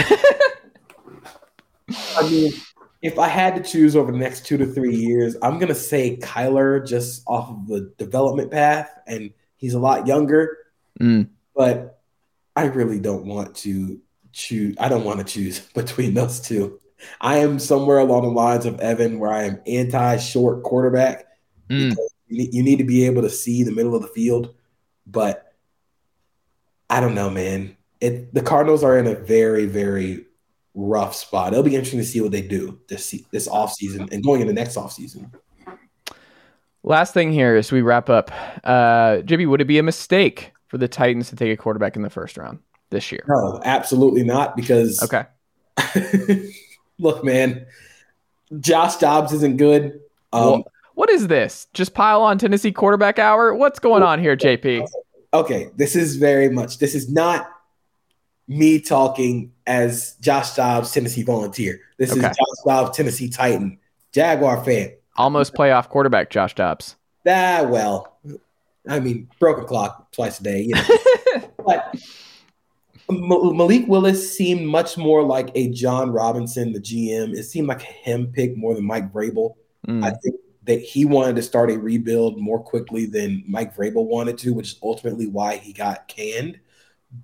I 2.16 2.28
mean, 2.30 2.52
if 3.00 3.18
I 3.18 3.28
had 3.28 3.54
to 3.56 3.70
choose 3.70 3.94
over 3.94 4.10
the 4.10 4.18
next 4.18 4.46
two 4.46 4.56
to 4.56 4.66
three 4.66 4.94
years, 4.94 5.36
I'm 5.42 5.58
gonna 5.58 5.74
say 5.74 6.16
Kyler 6.16 6.86
just 6.86 7.22
off 7.26 7.50
of 7.50 7.66
the 7.68 7.92
development 7.96 8.50
path, 8.50 8.90
and 9.06 9.32
he's 9.56 9.74
a 9.74 9.78
lot 9.78 10.06
younger. 10.06 10.58
Mm. 11.00 11.28
But 11.54 12.00
I 12.56 12.64
really 12.64 12.98
don't 12.98 13.26
want 13.26 13.54
to 13.56 14.00
choose. 14.32 14.74
I 14.80 14.88
don't 14.88 15.04
want 15.04 15.18
to 15.18 15.24
choose 15.24 15.60
between 15.74 16.14
those 16.14 16.40
two. 16.40 16.80
I 17.20 17.38
am 17.38 17.60
somewhere 17.60 17.98
along 17.98 18.22
the 18.22 18.30
lines 18.30 18.66
of 18.66 18.80
Evan, 18.80 19.20
where 19.20 19.32
I 19.32 19.44
am 19.44 19.60
anti-short 19.66 20.64
quarterback. 20.64 21.26
Mm. 21.70 21.90
because 21.90 22.10
You 22.26 22.38
need, 22.38 22.54
you 22.54 22.62
need 22.64 22.78
to 22.78 22.84
be 22.84 23.06
able 23.06 23.22
to 23.22 23.30
see 23.30 23.62
the 23.62 23.72
middle 23.72 23.94
of 23.94 24.02
the 24.02 24.08
field, 24.08 24.54
but 25.06 25.52
I 26.90 27.00
don't 27.00 27.14
know, 27.14 27.30
man. 27.30 27.76
It 28.00 28.34
the 28.34 28.42
Cardinals 28.42 28.82
are 28.82 28.98
in 28.98 29.06
a 29.06 29.14
very, 29.14 29.66
very 29.66 30.24
rough 30.78 31.14
spot. 31.14 31.52
It'll 31.52 31.64
be 31.64 31.74
interesting 31.74 31.98
to 31.98 32.06
see 32.06 32.20
what 32.20 32.30
they 32.30 32.40
do 32.42 32.78
this 32.88 33.14
this 33.32 33.48
off 33.48 33.72
season 33.72 34.08
and 34.12 34.22
going 34.22 34.40
into 34.40 34.52
next 34.52 34.76
off 34.76 34.92
season. 34.92 35.30
Last 36.84 37.12
thing 37.12 37.32
here 37.32 37.56
as 37.56 37.72
we 37.72 37.82
wrap 37.82 38.08
up, 38.08 38.30
uh, 38.64 39.18
Jimmy, 39.18 39.46
would 39.46 39.60
it 39.60 39.66
be 39.66 39.78
a 39.78 39.82
mistake 39.82 40.52
for 40.68 40.78
the 40.78 40.86
Titans 40.88 41.28
to 41.30 41.36
take 41.36 41.52
a 41.52 41.56
quarterback 41.56 41.96
in 41.96 42.02
the 42.02 42.10
first 42.10 42.36
round 42.38 42.60
this 42.90 43.10
year? 43.10 43.24
No, 43.28 43.60
absolutely 43.64 44.22
not. 44.22 44.56
Because 44.56 45.02
Okay. 45.02 45.24
look, 46.98 47.24
man, 47.24 47.66
Josh 48.60 48.96
Dobbs 48.96 49.32
isn't 49.32 49.56
good. 49.56 50.00
Um, 50.32 50.42
Well, 50.42 50.64
what 50.94 51.10
is 51.10 51.26
this? 51.26 51.66
Just 51.74 51.94
pile 51.94 52.22
on 52.22 52.38
Tennessee 52.38 52.72
quarterback 52.72 53.18
hour? 53.18 53.54
What's 53.54 53.78
going 53.78 54.02
on 54.02 54.20
here, 54.20 54.36
JP? 54.36 54.86
okay, 55.34 55.68
this 55.76 55.94
is 55.94 56.16
very 56.16 56.48
much. 56.48 56.78
This 56.78 56.94
is 56.94 57.10
not 57.10 57.50
me 58.48 58.80
talking 58.80 59.52
as 59.66 60.16
Josh 60.20 60.54
Dobbs, 60.54 60.90
Tennessee 60.90 61.22
Volunteer. 61.22 61.80
This 61.98 62.10
is 62.10 62.22
Josh 62.22 62.34
Dobbs, 62.66 62.96
Tennessee 62.96 63.28
Titan, 63.28 63.78
Jaguar 64.12 64.64
fan. 64.64 64.92
Almost 65.16 65.54
playoff 65.54 65.88
quarterback, 65.88 66.30
Josh 66.30 66.54
Dobbs. 66.54 66.96
Ah, 67.26 67.66
well, 67.68 68.18
I 68.88 69.00
mean, 69.00 69.28
broken 69.38 69.66
clock 69.66 70.10
twice 70.12 70.40
a 70.40 70.42
day. 70.42 70.62
You 70.62 70.74
know. 70.74 71.50
but 71.64 71.94
Ma- 73.10 73.52
Malik 73.52 73.86
Willis 73.86 74.34
seemed 74.34 74.66
much 74.66 74.96
more 74.96 75.22
like 75.22 75.50
a 75.54 75.70
Jon 75.70 76.10
Robinson, 76.10 76.72
the 76.72 76.80
GM. 76.80 77.34
It 77.34 77.44
seemed 77.44 77.68
like 77.68 77.82
a 77.82 77.86
him 77.86 78.28
pick 78.28 78.56
more 78.56 78.74
than 78.74 78.84
Mike 78.84 79.12
Vrabel. 79.12 79.54
Mm. 79.86 80.04
I 80.04 80.10
think 80.10 80.36
that 80.64 80.80
he 80.80 81.04
wanted 81.04 81.36
to 81.36 81.42
start 81.42 81.70
a 81.70 81.78
rebuild 81.78 82.38
more 82.38 82.60
quickly 82.60 83.06
than 83.06 83.44
Mike 83.46 83.76
Vrabel 83.76 84.06
wanted 84.06 84.38
to, 84.38 84.54
which 84.54 84.72
is 84.72 84.78
ultimately 84.82 85.26
why 85.26 85.56
he 85.56 85.72
got 85.72 86.08
canned. 86.08 86.60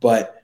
But 0.01 0.44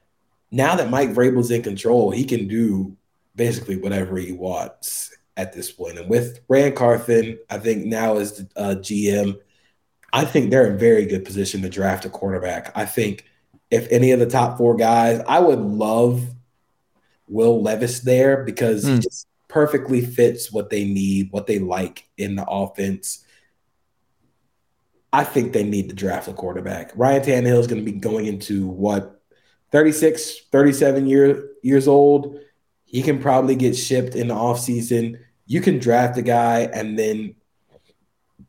now 0.50 0.74
that 0.76 0.90
Mike 0.90 1.10
Vrabel's 1.10 1.50
in 1.50 1.62
control, 1.62 2.10
he 2.10 2.24
can 2.24 2.48
do 2.48 2.96
basically 3.36 3.76
whatever 3.76 4.16
he 4.16 4.32
wants 4.32 5.16
at 5.36 5.52
this 5.52 5.70
point. 5.70 5.98
And 5.98 6.10
with 6.10 6.40
Ran 6.48 6.74
Carthon, 6.74 7.38
I 7.48 7.58
think 7.58 7.86
now 7.86 8.16
as 8.18 8.32
the 8.38 8.48
uh, 8.56 8.74
GM, 8.76 9.38
I 10.12 10.24
think 10.24 10.50
they're 10.50 10.66
in 10.70 10.78
very 10.78 11.06
good 11.06 11.24
position 11.24 11.62
to 11.62 11.68
draft 11.68 12.04
a 12.04 12.10
quarterback. 12.10 12.72
I 12.76 12.84
think 12.84 13.24
if 13.70 13.86
any 13.92 14.10
of 14.10 14.18
the 14.18 14.26
top 14.26 14.58
four 14.58 14.74
guys, 14.76 15.22
I 15.28 15.38
would 15.38 15.60
love 15.60 16.22
Will 17.28 17.62
Levis 17.62 18.00
there 18.00 18.42
because 18.42 18.82
he 18.84 18.94
Hmm. 18.94 19.00
just 19.00 19.28
perfectly 19.46 20.04
fits 20.04 20.52
what 20.52 20.70
they 20.70 20.84
need, 20.84 21.30
what 21.32 21.46
they 21.46 21.58
like 21.60 22.08
in 22.18 22.34
the 22.36 22.44
offense. 22.48 23.24
I 25.12 25.24
think 25.24 25.52
they 25.52 25.64
need 25.64 25.88
to 25.88 25.94
draft 25.94 26.28
a 26.28 26.32
quarterback. 26.32 26.92
Ryan 26.96 27.22
Tannehill 27.22 27.58
is 27.60 27.66
going 27.66 27.84
to 27.84 27.90
be 27.92 27.98
going 27.98 28.26
into 28.26 28.66
what 28.66 29.19
36, 29.72 30.46
37 30.50 31.06
year, 31.06 31.48
years 31.62 31.86
old. 31.88 32.38
He 32.84 33.02
can 33.02 33.20
probably 33.20 33.54
get 33.54 33.76
shipped 33.76 34.14
in 34.14 34.28
the 34.28 34.34
offseason. 34.34 35.18
You 35.46 35.60
can 35.60 35.78
draft 35.78 36.18
a 36.18 36.22
guy 36.22 36.68
and 36.72 36.98
then 36.98 37.34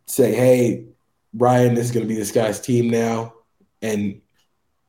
say, 0.07 0.34
hey, 0.34 0.85
Ryan, 1.34 1.76
this 1.76 1.85
is 1.85 1.91
going 1.91 2.06
to 2.06 2.14
be 2.14 2.19
this 2.19 2.31
guy's 2.31 2.60
team 2.60 2.89
now. 2.89 3.34
And 3.81 4.22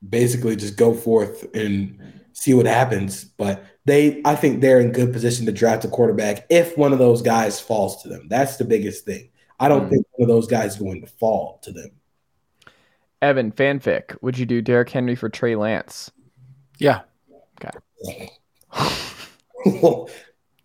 basically 0.08 0.56
just 0.56 0.76
go 0.76 0.94
forth 0.94 1.54
and 1.54 2.00
see 2.32 2.54
what 2.54 2.66
happens. 2.66 3.24
But 3.24 3.64
they, 3.84 4.20
I 4.24 4.34
think 4.36 4.60
they're 4.60 4.80
in 4.80 4.92
good 4.92 5.12
position 5.12 5.46
to 5.46 5.52
draft 5.52 5.84
a 5.84 5.88
quarterback 5.88 6.46
if 6.50 6.76
one 6.78 6.92
of 6.92 6.98
those 6.98 7.22
guys 7.22 7.60
falls 7.60 8.02
to 8.02 8.08
them. 8.08 8.26
That's 8.28 8.56
the 8.56 8.64
biggest 8.64 9.04
thing. 9.04 9.30
I 9.60 9.68
don't 9.68 9.84
Hmm. 9.84 9.90
think 9.90 10.06
one 10.12 10.28
of 10.30 10.34
those 10.34 10.46
guys 10.46 10.72
is 10.74 10.80
going 10.80 11.02
to 11.02 11.06
fall 11.06 11.60
to 11.62 11.72
them. 11.72 11.90
Evan, 13.20 13.52
fanfic. 13.52 14.16
Would 14.22 14.36
you 14.38 14.46
do 14.46 14.60
Derrick 14.60 14.90
Henry 14.90 15.14
for 15.14 15.28
Trey 15.28 15.54
Lance? 15.54 16.10
Yeah. 16.82 17.02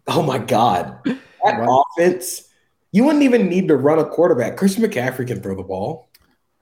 oh 0.08 0.24
my 0.24 0.40
God. 0.40 1.00
That 1.06 1.84
offense, 1.96 2.50
you 2.92 3.04
wouldn't 3.04 3.24
even 3.24 3.48
need 3.48 3.68
to 3.68 3.76
run 3.76 4.00
a 4.00 4.06
quarterback. 4.06 4.58
Christian 4.58 4.84
McCaffrey 4.84 5.28
can 5.28 5.42
throw 5.42 5.56
the 5.56 5.64
ball. 5.64 6.10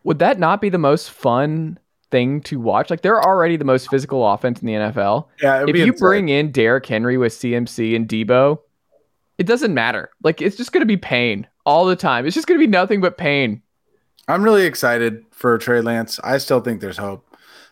Would 0.03 0.19
that 0.19 0.40
not 0.40 0.61
be 0.61 0.69
the 0.69 0.77
most 0.77 1.10
fun 1.10 1.80
thing 2.11 2.41
to 2.41 2.60
watch? 2.60 2.90
Like 2.90 3.02
they're 3.02 3.23
already 3.23 3.56
the 3.56 3.65
most 3.65 3.90
physical 3.90 4.27
offense 4.27 4.60
in 4.61 4.68
the 4.68 4.73
NFL. 4.73 5.27
Yeah, 5.41 5.64
if 5.65 5.76
you 5.76 5.86
insane. 5.86 5.99
bring 5.99 6.30
in 6.30 6.52
Derrick 6.52 6.86
Henry 6.86 7.18
with 7.18 7.34
CMC 7.34 7.95
and 7.95 8.07
Debo, 8.07 8.60
it 9.38 9.48
doesn't 9.48 9.73
matter. 9.73 10.10
Like 10.22 10.41
it's 10.41 10.57
just 10.57 10.73
going 10.73 10.82
to 10.82 10.86
be 10.86 10.98
pain 10.98 11.48
all 11.65 11.86
the 11.86 11.95
time. 11.95 12.26
It's 12.26 12.36
just 12.36 12.48
going 12.48 12.60
to 12.60 12.64
be 12.64 12.69
nothing 12.69 12.99
but 13.02 13.18
pain. 13.18 13.61
I'm 14.27 14.44
really 14.44 14.65
excited 14.65 15.23
for 15.32 15.57
Trey 15.57 15.82
Lance. 15.82 16.19
I 16.23 16.40
still 16.40 16.60
think 16.60 16.82
there's 16.82 16.98
hope, 16.98 17.26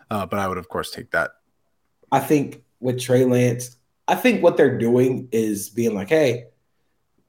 uh, 0.10 0.26
but 0.26 0.40
I 0.40 0.48
would 0.48 0.58
of 0.58 0.70
course 0.70 0.92
take 0.92 1.12
that. 1.12 1.32
I 2.14 2.20
think 2.20 2.64
with 2.80 3.02
Trey 3.02 3.26
Lance, 3.26 3.76
I 4.08 4.14
think 4.14 4.44
what 4.44 4.56
they're 4.56 4.78
doing 4.78 5.28
is 5.32 5.70
being 5.70 5.96
like, 5.96 6.10
hey, 6.10 6.46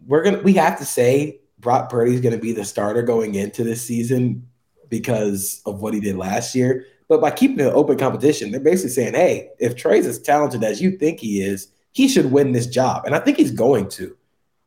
we're 0.07 0.23
gonna 0.23 0.43
we 0.43 0.53
have 0.53 0.79
to 0.79 0.85
say 0.85 1.41
Brock 1.59 1.89
Purdy's 1.89 2.21
gonna 2.21 2.37
be 2.37 2.53
the 2.53 2.67
starter 2.67 3.03
going 3.03 3.35
into 3.35 3.65
this 3.65 3.81
season 3.81 4.47
because 4.91 5.63
of 5.65 5.81
what 5.81 5.95
he 5.95 6.01
did 6.01 6.17
last 6.17 6.55
year. 6.55 6.85
But 7.09 7.23
by 7.23 7.31
keeping 7.31 7.61
it 7.61 7.73
open 7.73 7.97
competition, 7.97 8.51
they're 8.51 8.61
basically 8.61 8.91
saying, 8.91 9.15
hey, 9.15 9.49
if 9.59 9.75
Trey's 9.75 10.07
as 10.07 10.19
talented 10.19 10.63
as 10.63 10.83
you 10.83 10.99
think 10.99 11.19
he 11.19 11.41
is, 11.41 11.69
he 11.93 12.07
should 12.07 12.31
win 12.31 12.53
this 12.53 12.67
job. 12.67 13.07
And 13.07 13.15
I 13.15 13.21
think 13.21 13.39
he's 13.39 13.53
going 13.53 13.89
to. 13.91 14.15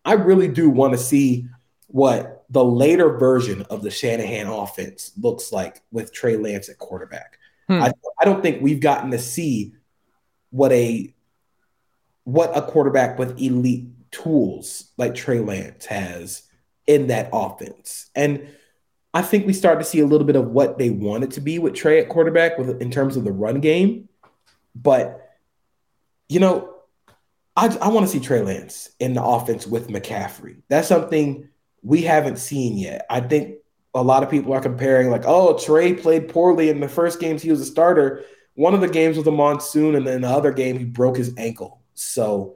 I 0.03 0.13
really 0.13 0.47
do 0.47 0.67
want 0.67 0.93
to 0.93 0.99
see 0.99 1.47
what 1.87 2.45
the 2.49 2.63
later 2.63 3.17
version 3.17 3.61
of 3.63 3.83
the 3.83 3.91
Shanahan 3.91 4.47
offense 4.47 5.11
looks 5.21 5.51
like 5.51 5.83
with 5.91 6.11
Trey 6.11 6.37
Lance 6.37 6.69
at 6.69 6.79
quarterback. 6.79 7.37
Hmm. 7.67 7.83
I, 7.83 7.91
I 8.19 8.25
don't 8.25 8.41
think 8.41 8.61
we've 8.61 8.79
gotten 8.79 9.11
to 9.11 9.19
see 9.19 9.73
what 10.57 10.71
a 10.71 11.13
what 12.23 12.57
a 12.57 12.61
quarterback 12.61 13.17
with 13.17 13.39
elite 13.39 13.87
tools 14.11 14.91
like 14.97 15.15
Trey 15.15 15.39
Lance 15.39 15.85
has 15.85 16.43
in 16.87 17.07
that 17.07 17.29
offense. 17.31 18.09
And 18.15 18.49
I 19.13 19.21
think 19.21 19.45
we 19.45 19.53
start 19.53 19.79
to 19.79 19.85
see 19.85 19.99
a 19.99 20.05
little 20.05 20.27
bit 20.27 20.35
of 20.35 20.47
what 20.47 20.77
they 20.77 20.89
want 20.89 21.23
it 21.23 21.31
to 21.31 21.41
be 21.41 21.59
with 21.59 21.73
Trey 21.73 21.99
at 21.99 22.09
quarterback 22.09 22.57
with 22.57 22.81
in 22.81 22.91
terms 22.91 23.15
of 23.15 23.23
the 23.23 23.31
run 23.31 23.61
game. 23.61 24.09
But 24.75 25.23
you 26.27 26.39
know, 26.39 26.73
I, 27.55 27.67
I 27.81 27.87
want 27.89 28.05
to 28.05 28.11
see 28.11 28.19
Trey 28.19 28.41
Lance 28.41 28.89
in 28.99 29.13
the 29.13 29.23
offense 29.23 29.65
with 29.65 29.87
McCaffrey. 29.87 30.61
That's 30.69 30.87
something 30.87 31.49
we 31.83 32.01
haven't 32.01 32.37
seen 32.37 32.77
yet. 32.77 33.05
I 33.09 33.21
think 33.21 33.57
a 33.93 34.03
lot 34.03 34.23
of 34.23 34.29
people 34.29 34.53
are 34.53 34.61
comparing, 34.61 35.09
like, 35.09 35.23
oh, 35.25 35.57
Trey 35.57 35.93
played 35.93 36.29
poorly 36.29 36.69
in 36.69 36.79
the 36.79 36.89
first 36.89 37.19
games 37.19 37.41
he 37.41 37.49
was 37.49 37.61
a 37.61 37.65
starter. 37.65 38.25
One 38.57 38.73
of 38.73 38.81
the 38.81 38.87
games 38.87 39.17
was 39.17 39.27
a 39.27 39.31
monsoon, 39.31 39.93
and 39.93 40.07
then 40.07 40.21
the 40.21 40.27
other 40.27 40.51
game 40.51 40.79
he 40.79 40.83
broke 40.83 41.15
his 41.15 41.31
ankle. 41.37 41.83
So 41.93 42.55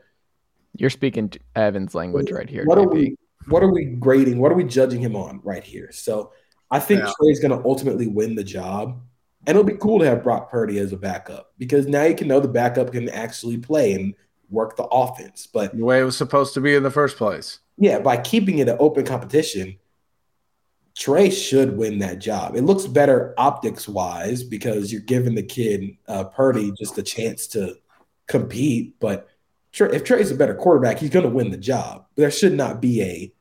you're 0.76 0.90
speaking 0.90 1.32
Evan's 1.56 1.94
language 1.94 2.32
right 2.32 2.50
here. 2.50 2.66
What 2.66 2.80
JP. 2.80 2.86
are 2.86 2.90
we 2.90 3.16
what 3.48 3.62
are 3.62 3.72
we 3.72 3.86
grading? 3.86 4.40
What 4.40 4.52
are 4.52 4.56
we 4.56 4.64
judging 4.64 5.00
him 5.00 5.16
on 5.16 5.42
right 5.44 5.64
here? 5.64 5.92
So 5.92 6.32
I 6.72 6.80
think 6.80 7.04
yeah. 7.04 7.12
Trey's 7.22 7.40
gonna 7.40 7.62
ultimately 7.64 8.08
win 8.08 8.34
the 8.34 8.44
job. 8.44 9.00
And 9.46 9.56
it'll 9.56 9.64
be 9.64 9.78
cool 9.78 10.00
to 10.00 10.06
have 10.06 10.24
Brock 10.24 10.50
Purdy 10.50 10.80
as 10.80 10.92
a 10.92 10.98
backup 10.98 11.54
because 11.60 11.86
now 11.86 12.04
you 12.04 12.16
can 12.16 12.28
know 12.28 12.40
the 12.40 12.48
backup 12.48 12.92
can 12.92 13.08
actually 13.10 13.60
play 13.60 13.94
and 13.94 14.16
work 14.50 14.78
the 14.78 14.86
offense. 14.86 15.48
But 15.52 15.78
the 15.78 15.86
way 15.86 16.00
it 16.00 16.04
was 16.04 16.18
supposed 16.18 16.56
to 16.56 16.62
be 16.62 16.74
in 16.74 16.82
the 16.82 16.90
first 16.90 17.16
place. 17.16 17.60
Yeah, 17.78 18.00
by 18.00 18.18
keeping 18.18 18.58
it 18.58 18.70
an 18.70 18.78
open 18.80 19.06
competition, 19.06 19.78
Trey 20.96 21.30
should 21.30 21.78
win 21.78 22.00
that 22.00 22.20
job. 22.20 22.56
It 22.56 22.64
looks 22.64 22.86
better 22.86 23.34
optics 23.38 23.88
wise 23.88 24.44
because 24.44 24.92
you're 24.92 25.02
giving 25.02 25.36
the 25.36 25.44
kid 25.44 25.98
uh, 26.08 26.26
Purdy 26.26 26.72
just 26.78 26.98
a 26.98 27.04
chance 27.04 27.48
to 27.48 27.76
compete. 28.28 29.00
But 29.00 29.30
if 29.74 30.04
Trey's 30.04 30.32
a 30.32 30.36
better 30.36 30.56
quarterback, 30.56 31.00
he's 31.00 31.10
going 31.10 31.26
to 31.26 31.32
win 31.32 31.52
the 31.52 31.58
job. 31.58 32.06
There 32.16 32.30
should 32.30 32.54
not 32.54 32.82
be 32.82 33.02
a 33.02 33.34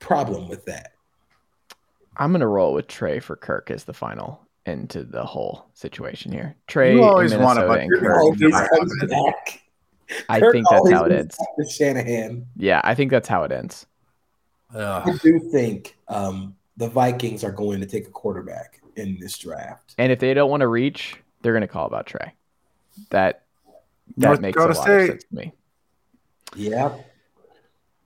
problem 0.00 0.48
with 0.48 0.66
that. 0.66 0.92
I'm 2.16 2.32
going 2.32 2.40
to 2.40 2.46
roll 2.46 2.74
with 2.74 2.88
Trey 2.88 3.20
for 3.20 3.36
Kirk 3.36 3.70
as 3.70 3.84
the 3.84 3.94
final 3.94 4.46
into 4.66 5.04
the 5.04 5.24
whole 5.24 5.70
situation 5.74 6.32
here. 6.32 6.56
Trey, 6.66 6.94
you 6.94 7.02
always 7.02 7.34
want 7.34 7.58
to 7.58 7.66
back. 9.06 9.62
I 10.28 10.40
Kirk 10.40 10.52
think 10.52 10.66
that's 10.70 10.90
how 10.90 11.04
it 11.04 11.12
ends. 11.12 11.38
Shanahan. 11.70 12.46
Yeah, 12.56 12.80
I 12.84 12.94
think 12.94 13.10
that's 13.10 13.28
how 13.28 13.44
it 13.44 13.52
ends. 13.52 13.86
I 14.74 15.16
do 15.22 15.38
think 15.50 15.96
um, 16.08 16.54
the 16.78 16.88
Vikings 16.88 17.42
are 17.44 17.52
going 17.52 17.80
to 17.80 17.86
take 17.86 18.06
a 18.06 18.10
quarterback 18.10 18.80
in 18.96 19.18
this 19.20 19.36
draft. 19.36 19.94
And 19.98 20.10
if 20.12 20.20
they 20.20 20.32
don't 20.32 20.48
want 20.48 20.60
to 20.60 20.68
reach, 20.68 21.16
they're 21.42 21.52
going 21.52 21.62
to 21.62 21.68
call 21.68 21.86
about 21.86 22.06
Trey. 22.06 22.32
That 23.10 23.42
that 24.16 24.28
North 24.28 24.40
makes 24.40 24.54
Dakota 24.56 24.72
a 24.72 24.78
lot 24.78 24.82
State. 24.84 25.00
of 25.02 25.08
sense 25.08 25.24
to 25.24 25.34
me. 25.34 25.52
Yeah. 26.56 26.96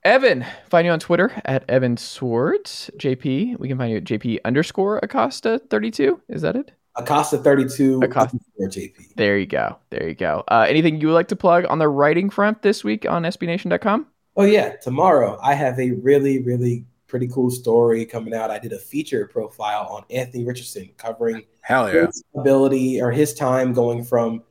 Evan, 0.03 0.45
find 0.69 0.85
you 0.85 0.91
on 0.91 0.99
Twitter 0.99 1.31
at 1.45 1.63
Evan 1.69 1.95
Sowards. 1.95 2.91
JP, 2.97 3.57
we 3.57 3.67
can 3.69 3.77
find 3.77 3.91
you 3.91 3.97
at 3.97 4.03
JP 4.03 4.39
underscore 4.43 4.99
Acosta 5.01 5.61
32. 5.69 6.19
Is 6.27 6.41
that 6.41 6.55
it? 6.57 6.73
Acosta 6.95 7.37
32 7.37 8.01
Acosta. 8.03 8.37
JP. 8.59 9.15
There 9.15 9.37
you 9.37 9.45
go. 9.45 9.77
There 9.91 10.07
you 10.07 10.15
go. 10.15 10.43
Uh, 10.49 10.65
anything 10.67 10.99
you 10.99 11.07
would 11.07 11.13
like 11.13 11.29
to 11.29 11.35
plug 11.35 11.65
on 11.69 11.79
the 11.79 11.87
writing 11.87 12.29
front 12.29 12.61
this 12.63 12.83
week 12.83 13.05
on 13.09 13.23
SBNation.com? 13.23 14.07
Oh, 14.35 14.43
yeah. 14.43 14.75
Tomorrow, 14.75 15.39
I 15.41 15.53
have 15.53 15.79
a 15.79 15.91
really, 15.91 16.41
really 16.41 16.85
pretty 17.13 17.27
cool 17.27 17.51
story 17.51 18.07
coming 18.07 18.33
out. 18.33 18.49
I 18.49 18.57
did 18.57 18.73
a 18.73 18.79
feature 18.79 19.27
profile 19.27 19.85
on 19.87 20.03
Anthony 20.09 20.45
Richardson 20.45 20.89
covering 20.97 21.43
Hell 21.61 21.93
yeah. 21.93 22.07
his 22.07 22.23
ability 22.35 22.99
or 22.99 23.11
his 23.11 23.35
time 23.35 23.71
going 23.71 24.03
from 24.03 24.41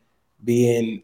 being 0.45 1.03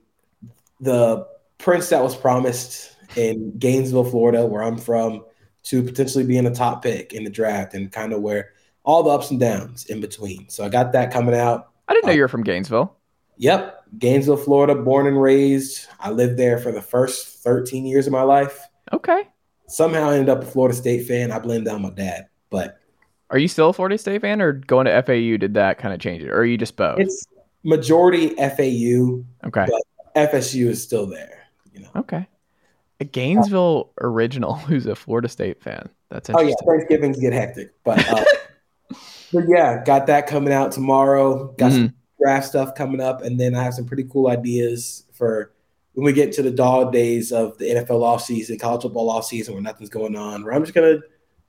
the 0.78 1.26
prince 1.58 1.88
that 1.88 2.00
was 2.00 2.14
promised 2.14 2.94
in 3.16 3.58
Gainesville, 3.58 4.04
Florida, 4.04 4.46
where 4.46 4.62
I'm 4.62 4.78
from, 4.78 5.24
to 5.64 5.82
potentially 5.82 6.22
being 6.22 6.46
a 6.46 6.54
top 6.54 6.80
pick 6.80 7.12
in 7.12 7.24
the 7.24 7.30
draft 7.30 7.74
and 7.74 7.90
kind 7.90 8.12
of 8.12 8.22
where 8.22 8.52
all 8.84 9.02
the 9.02 9.10
ups 9.10 9.32
and 9.32 9.40
downs 9.40 9.86
in 9.86 10.00
between. 10.00 10.48
So 10.50 10.64
I 10.64 10.68
got 10.68 10.92
that 10.92 11.12
coming 11.12 11.34
out. 11.34 11.72
I 11.88 11.92
didn't 11.92 12.06
know 12.06 12.12
um, 12.12 12.16
you 12.18 12.22
were 12.22 12.28
from 12.28 12.44
Gainesville. 12.44 12.96
Yep. 13.38 13.82
Gainesville, 13.98 14.36
Florida, 14.36 14.76
born 14.76 15.08
and 15.08 15.20
raised. 15.20 15.88
I 15.98 16.12
lived 16.12 16.36
there 16.36 16.58
for 16.58 16.70
the 16.70 16.82
first 16.82 17.42
13 17.42 17.84
years 17.84 18.06
of 18.06 18.12
my 18.12 18.22
life. 18.22 18.60
Okay. 18.92 19.26
Somehow 19.68 20.10
I 20.10 20.14
ended 20.14 20.30
up 20.30 20.42
a 20.42 20.46
Florida 20.46 20.74
State 20.74 21.06
fan. 21.06 21.30
I 21.30 21.38
blame 21.38 21.64
down 21.64 21.82
my 21.82 21.90
dad. 21.90 22.28
But 22.50 22.80
are 23.30 23.38
you 23.38 23.48
still 23.48 23.68
a 23.68 23.72
Florida 23.72 23.98
State 23.98 24.22
fan 24.22 24.40
or 24.40 24.52
going 24.52 24.86
to 24.86 25.02
FAU 25.02 25.36
did 25.36 25.54
that 25.54 25.78
kind 25.78 25.94
of 25.94 26.00
change 26.00 26.22
it? 26.22 26.30
Or 26.30 26.38
are 26.38 26.44
you 26.44 26.56
just 26.56 26.76
both? 26.76 26.98
It's 26.98 27.26
majority 27.62 28.30
FAU. 28.36 29.22
Okay. 29.46 29.66
But 29.66 30.32
FSU 30.32 30.66
is 30.66 30.82
still 30.82 31.06
there. 31.06 31.46
You 31.72 31.80
know. 31.80 31.90
Okay. 31.96 32.26
A 33.00 33.04
Gainesville 33.04 33.92
original 34.00 34.54
who's 34.54 34.86
a 34.86 34.96
Florida 34.96 35.28
State 35.28 35.62
fan. 35.62 35.88
That's 36.10 36.28
interesting. 36.28 36.56
Oh 36.60 36.72
yeah, 36.72 36.76
Thanksgivings 36.78 37.18
get 37.18 37.32
hectic. 37.32 37.74
But 37.84 38.08
uh, 38.08 38.24
but 39.32 39.44
yeah, 39.48 39.84
got 39.84 40.06
that 40.06 40.26
coming 40.26 40.52
out 40.52 40.72
tomorrow. 40.72 41.52
Got 41.58 41.72
mm-hmm. 41.72 41.76
some 41.76 41.94
draft 42.20 42.48
stuff 42.48 42.74
coming 42.74 43.00
up, 43.00 43.22
and 43.22 43.38
then 43.38 43.54
I 43.54 43.62
have 43.62 43.74
some 43.74 43.84
pretty 43.84 44.04
cool 44.04 44.28
ideas 44.28 45.04
for 45.12 45.52
when 45.98 46.04
we 46.04 46.12
get 46.12 46.30
to 46.30 46.42
the 46.42 46.50
dog 46.52 46.92
days 46.92 47.32
of 47.32 47.58
the 47.58 47.64
NFL 47.64 48.02
offseason, 48.02 48.60
college 48.60 48.82
football 48.82 49.12
offseason, 49.12 49.50
where 49.50 49.60
nothing's 49.60 49.90
going 49.90 50.14
on. 50.14 50.44
Where 50.44 50.54
I'm 50.54 50.62
just 50.62 50.72
gonna 50.72 51.00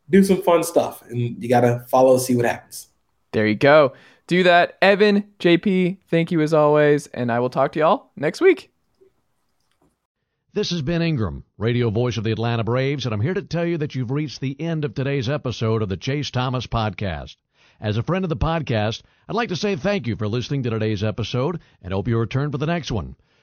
do 0.09 0.23
some 0.23 0.41
fun 0.41 0.63
stuff, 0.63 1.03
and 1.07 1.37
you 1.39 1.47
gotta 1.47 1.85
follow 1.87 2.17
see 2.17 2.35
what 2.35 2.45
happens. 2.45 2.87
There 3.31 3.45
you 3.45 3.53
go. 3.53 3.93
Do 4.25 4.41
that, 4.41 4.79
Evan, 4.81 5.25
JP. 5.37 5.99
Thank 6.09 6.31
you 6.31 6.41
as 6.41 6.51
always, 6.51 7.05
and 7.13 7.31
I 7.31 7.39
will 7.39 7.51
talk 7.51 7.73
to 7.73 7.79
y'all 7.79 8.09
next 8.15 8.41
week. 8.41 8.71
This 10.53 10.71
is 10.71 10.81
Ben 10.81 11.03
Ingram, 11.03 11.43
radio 11.59 11.91
voice 11.91 12.17
of 12.17 12.23
the 12.23 12.31
Atlanta 12.31 12.63
Braves, 12.63 13.05
and 13.05 13.13
I'm 13.13 13.21
here 13.21 13.35
to 13.35 13.43
tell 13.43 13.65
you 13.65 13.77
that 13.77 13.93
you've 13.93 14.09
reached 14.09 14.41
the 14.41 14.59
end 14.59 14.83
of 14.83 14.95
today's 14.95 15.29
episode 15.29 15.83
of 15.83 15.89
the 15.89 15.97
Chase 15.97 16.31
Thomas 16.31 16.65
Podcast. 16.65 17.35
As 17.79 17.97
a 17.97 18.03
friend 18.03 18.25
of 18.25 18.29
the 18.29 18.35
podcast, 18.35 19.03
I'd 19.27 19.35
like 19.35 19.49
to 19.49 19.55
say 19.55 19.75
thank 19.75 20.07
you 20.07 20.15
for 20.15 20.27
listening 20.27 20.63
to 20.63 20.71
today's 20.71 21.03
episode 21.03 21.59
and 21.83 21.93
hope 21.93 22.07
you 22.07 22.17
return 22.17 22.51
for 22.51 22.57
the 22.57 22.65
next 22.65 22.91
one. 22.91 23.15